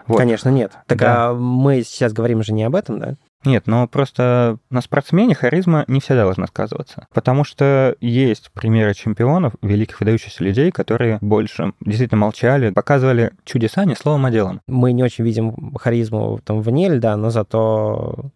Вот. 0.07 0.19
Конечно, 0.19 0.49
нет. 0.49 0.73
Так 0.87 0.99
да. 0.99 1.29
а 1.29 1.35
мы 1.35 1.83
сейчас 1.83 2.13
говорим 2.13 2.43
же 2.43 2.53
не 2.53 2.65
об 2.65 2.75
этом, 2.75 2.99
да? 2.99 3.15
Нет, 3.45 3.67
но 3.67 3.87
просто 3.87 4.59
на 4.71 4.81
спортсмене 4.81 5.35
харизма 5.35 5.85
не 5.89 6.01
всегда 6.01 6.25
должна 6.25 6.47
сказываться. 6.47 7.07
Потому 7.13 7.45
что 7.45 7.97
есть 8.01 8.51
примеры 8.53 8.95
чемпионов, 8.95 9.55
великих 9.63 10.01
выдающихся 10.01 10.43
людей, 10.43 10.71
которые 10.71 11.19
больше 11.21 11.73
действительно 11.81 12.21
молчали, 12.21 12.71
показывали 12.71 13.33
чудеса 13.45 13.85
не 13.85 13.95
словом, 13.95 14.27
а 14.27 14.31
делом. 14.31 14.61
Мы 14.67 14.93
не 14.93 15.03
очень 15.03 15.25
видим 15.25 15.75
харизму 15.75 16.41
там 16.45 16.61
вне 16.61 16.89
льда, 16.89 17.17
но 17.17 17.31
зато 17.31 18.31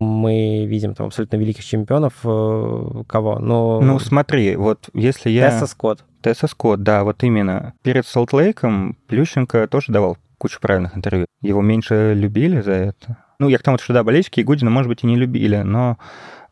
мы 0.00 0.64
видим 0.64 0.94
там 0.94 1.08
абсолютно 1.08 1.36
великих 1.36 1.64
чемпионов. 1.64 2.14
Э, 2.24 3.02
кого? 3.06 3.38
Но... 3.38 3.80
Ну, 3.80 3.98
смотри, 3.98 4.56
вот 4.56 4.88
если 4.94 5.30
я... 5.30 5.50
Тесса 5.50 5.66
Скотт. 5.66 6.04
Тесса 6.22 6.46
Скотт, 6.46 6.82
да, 6.82 7.04
вот 7.04 7.22
именно. 7.22 7.74
Перед 7.82 8.06
Солт-Лейком 8.06 8.96
Плющенко 9.06 9.68
тоже 9.68 9.92
давал 9.92 10.16
кучу 10.38 10.58
правильных 10.60 10.96
интервью. 10.96 11.26
Его 11.42 11.60
меньше 11.60 12.14
любили 12.14 12.62
за 12.62 12.72
это. 12.72 13.18
Ну, 13.40 13.48
я 13.48 13.56
к 13.56 13.62
тому, 13.62 13.78
что 13.78 13.94
да, 13.94 14.04
болельщики 14.04 14.40
Ягудина, 14.40 14.70
может 14.70 14.90
быть, 14.90 15.02
и 15.02 15.06
не 15.06 15.16
любили, 15.16 15.56
но 15.56 15.96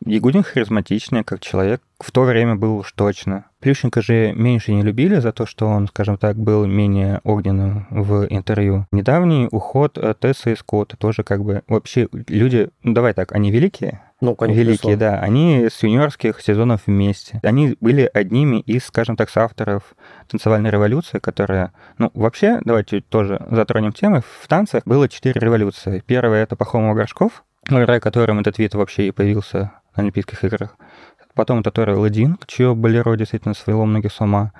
Ягудин 0.03 0.41
харизматичный, 0.41 1.23
как 1.23 1.39
человек, 1.39 1.83
в 1.99 2.11
то 2.11 2.23
время 2.23 2.55
был 2.55 2.77
уж 2.77 2.91
точно. 2.93 3.45
Плющенко 3.59 4.01
же 4.01 4.33
меньше 4.33 4.73
не 4.73 4.81
любили 4.81 5.19
за 5.19 5.31
то, 5.31 5.45
что 5.45 5.67
он, 5.67 5.87
скажем 5.87 6.17
так, 6.17 6.35
был 6.35 6.65
менее 6.65 7.21
огненным 7.23 7.85
в 7.91 8.25
интервью. 8.25 8.87
Недавний 8.91 9.47
уход 9.51 9.99
Тесса 10.19 10.49
и 10.49 10.55
Скотта 10.55 10.97
тоже 10.97 11.21
как 11.21 11.43
бы... 11.43 11.61
Вообще 11.67 12.07
люди, 12.27 12.69
ну 12.81 12.93
давай 12.93 13.13
так, 13.13 13.33
они 13.33 13.51
великие, 13.51 14.01
ну, 14.21 14.35
конечно. 14.35 14.59
Великие, 14.59 14.97
да. 14.97 15.19
Они 15.19 15.67
с 15.71 15.81
юниорских 15.81 16.41
сезонов 16.41 16.81
вместе. 16.87 17.39
Они 17.43 17.77
были 17.79 18.09
одними 18.13 18.59
из, 18.59 18.85
скажем 18.85 19.15
так, 19.15 19.29
соавторов 19.29 19.95
танцевальной 20.27 20.69
революции, 20.69 21.19
которая... 21.19 21.71
Ну, 21.97 22.11
вообще, 22.13 22.59
давайте 22.65 22.99
тоже 23.01 23.45
затронем 23.49 23.93
темы. 23.93 24.21
В 24.41 24.47
танцах 24.47 24.83
было 24.85 25.07
четыре 25.07 25.39
революции. 25.39 26.03
Первая— 26.05 26.43
это 26.43 26.55
Пахомов 26.55 26.95
Горшков, 26.97 27.43
благодаря 27.69 27.99
которым 27.99 28.39
этот 28.39 28.57
вид 28.57 28.75
вообще 28.75 29.07
и 29.07 29.11
появился 29.11 29.71
на 29.95 30.03
Олимпийских 30.03 30.43
играх. 30.43 30.75
Потом 31.33 31.59
это 31.59 31.71
Тора 31.71 31.95
Ладин, 31.95 32.37
чье 32.47 32.75
болеро 32.75 33.15
действительно 33.15 33.53
свело 33.53 33.85
многих 33.85 34.11
с 34.11 34.19
ума. 34.19 34.51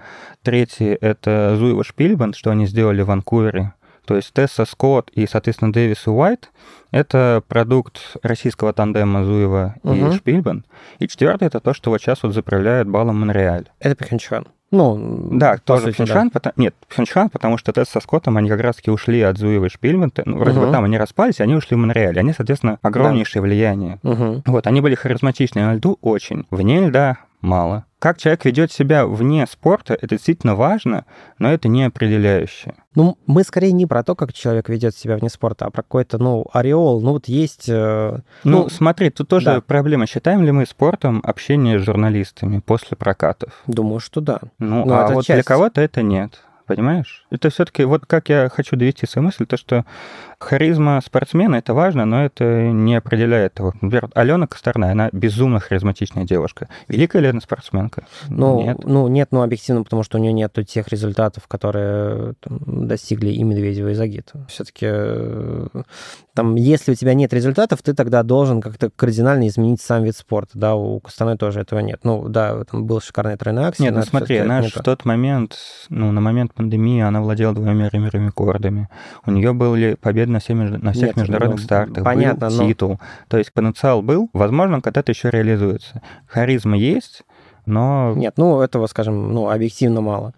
Третий— 0.43 0.97
это 1.01 1.55
Зуева 1.57 1.83
Шпильбанд, 1.83 2.37
что 2.37 2.51
они 2.51 2.65
сделали 2.65 3.01
в 3.01 3.07
Ванкувере. 3.07 3.73
То 4.09 4.15
есть 4.15 4.33
Тесса 4.33 4.65
Скотт 4.65 5.11
и, 5.11 5.27
соответственно, 5.27 5.71
Дэвис 5.71 6.07
и 6.07 6.09
Уайт— 6.09 6.49
это 6.91 7.43
продукт 7.47 8.17
российского 8.23 8.73
тандема 8.73 9.23
Зуева 9.23 9.75
угу. 9.83 9.93
и 9.93 10.11
Шпильбан. 10.13 10.65
И 10.97 11.07
четвертый— 11.07 11.43
это 11.47 11.59
то, 11.59 11.75
что 11.75 11.91
вот 11.91 12.01
сейчас 12.01 12.23
вот 12.23 12.33
заправляет 12.33 12.89
балом 12.89 13.19
Монреаль. 13.19 13.69
Это 13.79 13.95
Пхенчхан. 14.03 14.47
Ну, 14.71 15.29
да, 15.31 15.57
тоже 15.57 15.91
Пхенчхан. 15.91 16.29
Да. 16.29 16.33
Потому... 16.33 16.53
Нет, 16.57 16.73
Пхенчхан, 16.87 17.29
потому 17.29 17.59
что 17.59 17.71
Тесс 17.71 17.89
со 17.89 17.99
Скоттом, 17.99 18.37
они 18.37 18.49
как 18.49 18.61
раз-таки 18.61 18.89
ушли 18.89 19.21
от 19.21 19.37
Зуева 19.37 19.65
и 19.65 19.69
Шпильмента. 19.69 20.23
Ну, 20.25 20.39
вроде 20.39 20.57
угу. 20.57 20.65
бы 20.65 20.73
там 20.73 20.85
они 20.85 20.97
распались, 20.97 21.39
они 21.39 21.53
ушли 21.53 21.75
в 21.75 21.79
Монреаль. 21.79 22.17
Они, 22.17 22.33
соответственно, 22.33 22.79
огромнейшее 22.81 23.43
да. 23.43 23.47
влияние. 23.47 23.99
Угу. 24.01 24.41
Вот, 24.47 24.65
они 24.65 24.81
были 24.81 24.95
харизматичны 24.95 25.61
на 25.61 25.75
льду 25.75 25.99
очень. 26.01 26.47
Вне 26.49 26.87
льда 26.87 27.17
мало. 27.41 27.85
Как 27.99 28.17
человек 28.17 28.45
ведет 28.45 28.71
себя 28.71 29.05
вне 29.05 29.45
спорта, 29.45 29.93
это 29.93 30.15
действительно 30.15 30.55
важно, 30.55 31.05
но 31.37 31.51
это 31.51 31.67
не 31.67 31.83
определяющее. 31.83 32.75
Ну, 32.95 33.17
мы 33.27 33.43
скорее 33.43 33.73
не 33.73 33.85
про 33.85 34.03
то, 34.03 34.15
как 34.15 34.31
человек 34.31 34.69
ведет 34.69 34.95
себя 34.95 35.17
вне 35.17 35.29
спорта, 35.29 35.65
а 35.65 35.69
про 35.69 35.83
какой-то, 35.83 36.17
ну, 36.17 36.45
ореол. 36.53 37.01
Ну, 37.01 37.11
вот 37.11 37.27
есть... 37.27 37.67
Э, 37.67 38.19
ну, 38.45 38.63
ну, 38.63 38.69
смотри, 38.69 39.09
тут 39.09 39.27
тоже 39.27 39.45
да. 39.45 39.61
проблема. 39.61 40.07
Считаем 40.07 40.43
ли 40.43 40.51
мы 40.53 40.65
спортом 40.65 41.21
общение 41.25 41.77
с 41.77 41.83
журналистами 41.83 42.59
после 42.59 42.95
прокатов? 42.95 43.51
Думаю, 43.67 43.99
что 43.99 44.21
да. 44.21 44.39
Ну, 44.59 44.85
ну 44.85 44.93
а 44.93 45.09
вот 45.09 45.25
часть... 45.25 45.35
для 45.35 45.43
кого-то 45.43 45.81
это 45.81 46.01
нет 46.01 46.39
понимаешь? 46.69 47.25
Это 47.31 47.49
все-таки, 47.49 47.83
вот 47.83 48.05
как 48.05 48.29
я 48.29 48.47
хочу 48.47 48.75
довести 48.75 49.07
свою 49.07 49.25
мысль, 49.25 49.47
то, 49.47 49.57
что 49.57 49.85
харизма 50.39 51.01
спортсмена 51.05 51.55
это 51.55 51.73
важно, 51.73 52.05
но 52.05 52.25
это 52.25 52.71
не 52.71 52.95
определяет 52.95 53.59
его. 53.59 53.73
Например, 53.81 54.09
Алена 54.13 54.47
Косторная, 54.47 54.91
она 54.91 55.09
безумно 55.11 55.59
харизматичная 55.59 56.23
девушка. 56.23 56.69
Великая 56.87 57.19
ли 57.19 57.27
она 57.27 57.41
спортсменка? 57.41 58.05
Ну, 58.29 58.61
нет. 58.61 58.77
Ну, 58.83 59.07
нет, 59.07 59.29
ну, 59.31 59.41
объективно, 59.41 59.83
потому 59.83 60.03
что 60.03 60.17
у 60.17 60.21
нее 60.21 60.33
нет 60.33 60.57
тех 60.67 60.87
результатов, 60.87 61.47
которые 61.47 62.33
там, 62.39 62.87
достигли 62.87 63.31
и 63.31 63.43
Медведева, 63.43 63.89
и 63.89 63.93
Загита. 63.93 64.45
Все-таки 64.47 64.85
э, 64.89 65.67
там, 66.33 66.55
если 66.55 66.93
у 66.93 66.95
тебя 66.95 67.13
нет 67.13 67.33
результатов, 67.33 67.81
ты 67.81 67.93
тогда 67.93 68.23
должен 68.23 68.61
как-то 68.61 68.89
кардинально 68.89 69.47
изменить 69.49 69.81
сам 69.81 70.03
вид 70.03 70.15
спорта, 70.15 70.57
да, 70.57 70.75
у 70.75 71.01
Костаны 71.01 71.37
тоже 71.37 71.59
этого 71.59 71.79
нет. 71.79 71.99
Ну, 72.03 72.29
да, 72.29 72.63
там 72.63 72.85
был 72.85 73.01
шикарный 73.01 73.35
тройной 73.35 73.63
акция. 73.63 73.85
Нет, 73.85 73.95
ну 73.95 74.01
смотри, 74.03 74.37
она 74.37 74.61
в 74.61 74.71
тот 74.71 75.03
момент, 75.03 75.57
ну, 75.89 76.11
на 76.13 76.21
момент 76.21 76.53
пандемии 76.53 77.01
она 77.01 77.21
владела 77.21 77.53
двумя 77.53 77.73
мировыми 77.73 78.09
рекордами. 78.09 78.87
У 79.25 79.31
нее 79.31 79.51
были 79.51 79.95
победы 79.95 80.28
на, 80.29 80.39
все, 80.39 80.53
на 80.53 80.91
всех 80.91 81.07
Нет, 81.07 81.17
международных 81.17 81.59
ну, 81.59 81.63
стартах, 81.65 82.03
понятно, 82.03 82.49
был 82.49 82.57
но... 82.57 82.67
титул. 82.67 82.99
То 83.27 83.37
есть 83.37 83.51
потенциал 83.53 84.01
был, 84.01 84.29
возможно, 84.33 84.81
когда-то 84.81 85.11
еще 85.11 85.29
реализуется. 85.29 86.01
Харизма 86.27 86.77
есть, 86.77 87.23
но... 87.69 88.13
Нет, 88.15 88.33
ну, 88.37 88.61
этого, 88.61 88.87
скажем, 88.87 89.31
ну, 89.33 89.49
объективно 89.49 90.01
мало. 90.01 90.33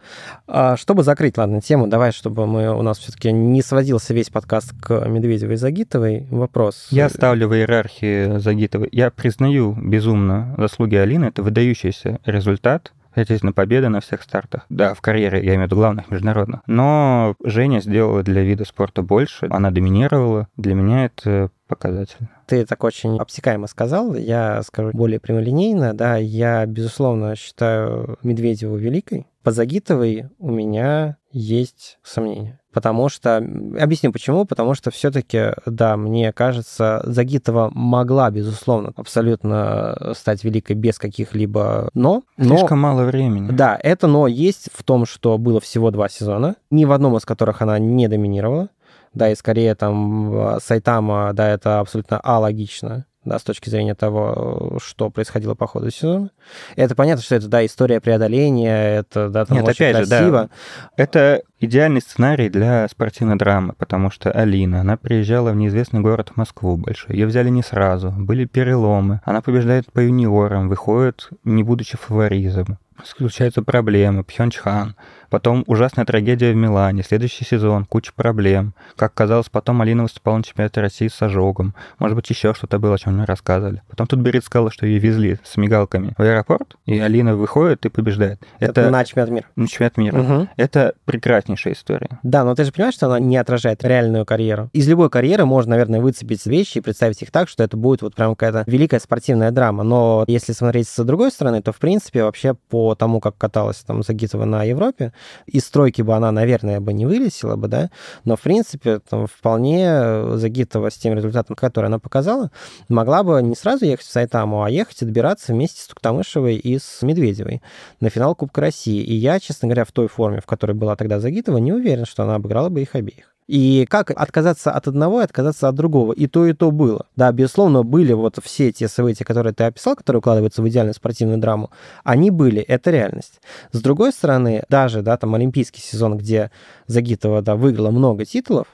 А, 0.48 0.76
чтобы 0.76 1.04
закрыть, 1.04 1.38
ладно, 1.38 1.62
тему, 1.62 1.88
давай, 1.88 2.12
чтобы 2.12 2.46
мы, 2.46 2.78
у 2.78 2.82
нас 2.82 3.00
все-таки 3.00 3.32
не 3.32 3.62
сводился 3.62 4.14
весь 4.14 4.30
подкаст 4.30 4.74
к 4.82 5.08
Медведевой 5.08 5.54
и 5.54 5.58
Загитовой. 5.58 6.28
Вопрос. 6.30 6.88
Я 6.92 7.10
ставлю 7.10 7.48
в 7.48 7.56
иерархии 7.56 8.38
Загитовой. 8.38 8.90
Я 8.92 9.12
признаю 9.12 9.74
безумно 9.74 10.56
заслуги 10.58 10.96
Алины. 10.96 11.26
Это 11.26 11.42
выдающийся 11.42 12.20
результат. 12.26 12.92
Естественно, 13.16 13.54
победа 13.54 13.90
на 13.90 14.00
всех 14.00 14.22
стартах. 14.22 14.66
Да, 14.70 14.94
в 14.94 15.02
карьере, 15.02 15.40
я 15.40 15.56
имею 15.56 15.62
в 15.62 15.66
виду 15.66 15.76
главных 15.76 16.10
международных. 16.12 16.62
Но 16.68 17.36
Женя 17.44 17.82
сделала 17.82 18.24
для 18.24 18.42
вида 18.42 18.66
спорта 18.66 19.02
больше. 19.02 19.48
Она 19.50 19.72
доминировала. 19.72 20.48
Для 20.58 20.76
меня 20.76 21.06
это 21.06 21.50
показатель. 21.68 22.28
Ты 22.48 22.66
так 22.66 22.84
очень 22.84 23.18
обтекаемо 23.18 23.68
сказал, 23.68 24.14
я 24.16 24.62
скажу 24.64 24.92
более 24.92 25.22
прямолинейно, 25.22 25.94
да, 25.94 26.18
я, 26.18 26.66
безусловно, 26.66 27.36
считаю 27.38 28.18
Медведеву 28.24 28.76
великой. 28.76 29.28
По 29.42 29.52
Загитовой 29.52 30.26
у 30.38 30.52
меня 30.52 31.18
есть 31.32 31.98
сомнения. 32.04 32.60
Потому 32.74 33.10
что, 33.10 33.38
объясню 33.38 34.12
почему, 34.12 34.46
потому 34.46 34.76
что 34.76 34.92
все-таки, 34.92 35.54
да, 35.66 35.98
мне 35.98 36.32
кажется, 36.32 37.02
Загитова 37.06 37.70
могла, 37.74 38.32
безусловно, 38.32 38.94
абсолютно 38.96 40.14
стать 40.16 40.44
великой 40.44 40.76
без 40.76 40.98
каких-либо 40.98 41.90
но. 41.94 42.24
но 42.38 42.58
Слишком 42.58 42.80
мало 42.80 43.04
времени. 43.04 43.52
Да, 43.52 43.78
это 43.82 44.08
но 44.08 44.28
есть 44.28 44.70
в 44.74 44.84
том, 44.84 45.06
что 45.06 45.38
было 45.38 45.60
всего 45.60 45.92
два 45.92 46.08
сезона, 46.08 46.56
ни 46.70 46.86
в 46.86 46.92
одном 46.92 47.18
из 47.18 47.26
которых 47.26 47.62
она 47.62 47.78
не 47.80 48.08
доминировала 48.08 48.70
да, 49.14 49.30
и 49.30 49.36
скорее 49.36 49.76
там 49.76 50.58
Сайтама, 50.62 51.32
да, 51.34 51.50
это 51.50 51.80
абсолютно 51.80 52.20
алогично. 52.20 53.06
Да, 53.24 53.38
с 53.38 53.44
точки 53.44 53.70
зрения 53.70 53.96
того, 53.96 54.80
что 54.84 55.10
происходило 55.10 55.54
по 55.54 55.68
ходу 55.68 55.92
сезона. 55.92 56.32
Это 56.76 56.96
понятно, 56.96 57.24
что 57.24 57.36
это, 57.36 57.48
да, 57.48 57.66
история 57.66 58.02
преодоления, 58.02 58.98
это, 58.98 59.30
да, 59.30 59.46
там 59.46 59.58
Нет, 59.58 59.68
очень 59.68 59.86
опять 59.86 60.08
красиво. 60.08 60.42
Же, 60.42 60.48
да. 60.48 60.50
Это 60.98 61.42
идеальный 61.60 62.02
сценарий 62.02 62.50
для 62.50 62.88
спортивной 62.88 63.38
драмы, 63.38 63.74
потому 63.78 64.10
что 64.10 64.32
Алина, 64.32 64.82
она 64.82 64.98
приезжала 64.98 65.52
в 65.52 65.56
неизвестный 65.56 66.00
город 66.00 66.32
Москву 66.36 66.78
большой. 66.78 67.16
Ее 67.16 67.28
взяли 67.28 67.50
не 67.50 67.62
сразу, 67.62 68.12
были 68.12 68.46
переломы. 68.46 69.22
Она 69.24 69.42
побеждает 69.42 69.92
по 69.92 70.00
юниорам, 70.00 70.68
выходит, 70.70 71.30
не 71.44 71.64
будучи 71.64 71.98
фаворизом 71.98 72.78
случаются 73.06 73.62
проблемы, 73.62 74.24
Пхенчхан, 74.24 74.96
потом 75.30 75.64
ужасная 75.68 76.06
трагедия 76.06 76.52
в 76.52 76.56
Милане, 76.56 77.04
следующий 77.04 77.46
сезон, 77.46 77.86
куча 77.86 78.12
проблем. 78.16 78.74
Как 78.96 79.14
казалось, 79.14 79.50
потом 79.50 79.82
Алина 79.82 80.04
выступала 80.04 80.38
на 80.38 80.44
чемпионате 80.44 80.82
России 80.82 81.08
с 81.08 81.22
ожогом. 81.22 81.74
Может 82.00 82.16
быть, 82.16 82.30
еще 82.30 82.54
что-то 82.54 82.80
было, 82.80 82.96
о 82.96 82.98
чем 82.98 83.16
мне 83.16 83.26
рассказывали. 83.26 83.82
Потом 83.90 84.08
тут 84.08 84.20
Берит 84.20 84.44
сказала, 84.44 84.72
что 84.72 84.86
ее 84.86 85.00
везли 85.00 85.40
с 85.44 85.58
мигалками 85.58 86.14
в 86.18 86.22
аэропорт, 86.22 86.76
и 86.86 87.00
Алина 87.00 87.36
выходит 87.36 87.86
и 87.86 87.90
побеждает. 87.90 88.42
Это, 88.60 88.82
Это 88.82 88.90
на 88.90 89.04
чемпионат 89.06 89.32
мира. 89.32 89.46
На 89.56 89.68
чемпионат 89.68 89.98
мира. 89.98 90.20
Угу. 90.20 90.48
Это 90.58 90.94
прекраснейшая 91.06 91.74
история. 91.74 92.20
Да, 92.24 92.44
но 92.44 92.54
ты 92.56 92.66
же 92.66 92.72
понимаешь, 92.72 92.96
что 92.96 93.08
она 93.08 93.20
не 93.20 93.38
отражает 93.38 93.84
реальную 93.84 94.26
карьеру. 94.26 94.70
Из 94.74 94.88
любой 94.88 95.10
карьеры 95.10 95.46
можно, 95.46 95.72
наверное, 95.72 96.02
выцепить 96.02 96.46
вещи 96.46 96.80
и 96.80 96.82
представить 96.82 97.22
их 97.22 97.32
так, 97.32 97.50
что 97.50 97.64
это 97.64 97.78
будет 97.78 98.02
вот 98.02 98.16
прям 98.16 98.36
какая-то 98.36 98.70
великая 98.70 99.00
спортивная 99.00 99.52
драма. 99.52 99.84
Но 99.84 100.26
если 100.28 100.54
смотреть 100.54 100.88
с 100.88 101.04
другой 101.04 101.32
стороны, 101.32 101.62
то, 101.62 101.72
в 101.72 101.78
принципе, 101.78 102.24
вообще 102.24 102.54
по 102.54 102.91
тому, 102.96 103.20
как 103.20 103.38
каталась 103.38 103.78
там 103.78 104.04
Загитова 104.04 104.46
на 104.46 104.64
Европе, 104.64 105.14
из 105.46 105.66
стройки 105.66 106.02
бы 106.02 106.16
она, 106.16 106.32
наверное, 106.32 106.80
бы 106.80 106.94
не 106.94 107.06
вылетела 107.06 107.56
бы, 107.56 107.68
да, 107.68 107.90
но, 108.26 108.36
в 108.36 108.42
принципе, 108.42 109.00
там, 109.00 109.28
вполне 109.28 110.38
Загитова 110.38 110.90
с 110.90 110.96
тем 110.96 111.14
результатом, 111.14 111.56
который 111.56 111.88
она 111.88 112.00
показала, 112.00 112.52
могла 112.90 113.24
бы 113.24 113.42
не 113.42 113.56
сразу 113.56 113.86
ехать 113.86 114.06
в 114.06 114.12
Сайтаму, 114.12 114.64
а 114.64 114.70
ехать 114.70 115.02
и 115.02 115.06
добираться 115.06 115.54
вместе 115.54 115.82
с 115.82 115.88
Туктамышевой 115.88 116.56
и 116.56 116.80
с 116.80 117.02
Медведевой 117.02 117.62
на 118.00 118.10
финал 118.10 118.36
Кубка 118.36 118.62
России. 118.62 119.02
И 119.02 119.16
я, 119.16 119.40
честно 119.40 119.68
говоря, 119.68 119.86
в 119.86 119.92
той 119.92 120.08
форме, 120.08 120.42
в 120.42 120.46
которой 120.46 120.74
была 120.74 120.96
тогда 120.96 121.20
Загитова, 121.20 121.58
не 121.58 121.74
уверен, 121.74 122.06
что 122.06 122.24
она 122.24 122.36
обыграла 122.36 122.70
бы 122.70 122.82
их 122.82 122.96
обеих. 122.96 123.31
И 123.52 123.86
как 123.90 124.12
отказаться 124.12 124.72
от 124.72 124.88
одного 124.88 125.20
и 125.20 125.26
отказаться 125.26 125.68
от 125.68 125.76
другого? 125.76 126.14
И 126.14 126.28
то, 126.28 126.46
и 126.46 126.54
то 126.54 126.72
было. 126.72 127.06
Да, 127.18 127.34
безусловно, 127.34 127.84
были 127.84 128.14
вот 128.14 128.40
все 128.42 128.72
те 128.72 128.88
события, 128.88 129.26
которые 129.26 129.52
ты 129.52 129.66
описал, 129.66 129.98
которые 129.98 130.20
укладываются 130.20 130.62
в 130.62 130.70
идеальную 130.70 130.94
спортивную 130.94 131.38
драму, 131.38 131.70
они 132.06 132.32
были, 132.32 132.62
это 132.62 132.92
реальность. 132.92 133.42
С 133.74 133.82
другой 133.82 134.14
стороны, 134.14 134.64
даже, 134.70 135.02
да, 135.02 135.18
там 135.18 135.36
олимпийский 135.36 135.82
сезон, 135.82 136.18
где 136.18 136.50
Загитова, 136.88 137.42
да, 137.42 137.58
выиграла 137.58 137.92
много 137.92 138.24
титулов, 138.24 138.68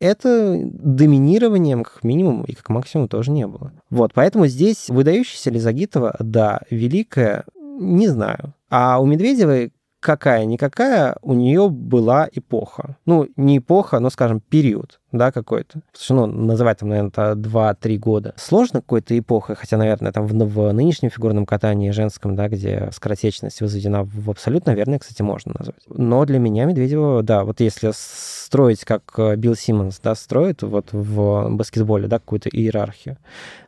это 0.00 0.58
доминированием 0.60 1.84
как 1.84 2.02
минимум 2.02 2.42
и 2.42 2.54
как 2.54 2.68
максимум 2.68 3.06
тоже 3.06 3.30
не 3.30 3.46
было. 3.46 3.70
Вот, 3.90 4.10
поэтому 4.12 4.48
здесь 4.48 4.88
выдающаяся 4.88 5.50
ли 5.50 5.60
Загитова, 5.60 6.16
да, 6.18 6.62
великая, 6.68 7.44
не 7.54 8.08
знаю. 8.08 8.54
А 8.70 9.00
у 9.00 9.06
Медведевой 9.06 9.72
какая-никакая 10.06 11.16
у 11.20 11.34
нее 11.34 11.68
была 11.68 12.28
эпоха. 12.32 12.96
Ну, 13.06 13.28
не 13.36 13.58
эпоха, 13.58 13.98
но, 13.98 14.08
скажем, 14.08 14.38
период, 14.38 15.00
да, 15.10 15.32
какой-то. 15.32 15.80
Ну, 16.10 16.26
называть 16.26 16.78
там, 16.78 16.90
наверное, 16.90 17.34
2-3 17.34 17.96
года. 17.98 18.32
Сложно 18.36 18.82
какой-то 18.82 19.18
эпохой, 19.18 19.56
хотя, 19.56 19.76
наверное, 19.76 20.12
там 20.12 20.28
в, 20.28 20.32
в 20.32 20.72
нынешнем 20.72 21.10
фигурном 21.10 21.44
катании 21.44 21.90
женском, 21.90 22.36
да, 22.36 22.48
где 22.48 22.88
скоротечность 22.92 23.60
возведена 23.60 24.04
в 24.04 24.30
абсолют, 24.30 24.66
наверное, 24.66 25.00
кстати, 25.00 25.22
можно 25.22 25.54
назвать. 25.58 25.82
Но 25.88 26.24
для 26.24 26.38
меня 26.38 26.66
Медведева, 26.66 27.24
да, 27.24 27.42
вот 27.42 27.58
если 27.58 27.90
строить, 27.92 28.84
как 28.84 29.02
э, 29.18 29.34
Билл 29.34 29.56
Симмонс, 29.56 29.98
да, 29.98 30.14
строит 30.14 30.62
вот 30.62 30.92
в 30.92 31.48
баскетболе, 31.50 32.06
да, 32.06 32.20
какую-то 32.20 32.48
иерархию, 32.48 33.16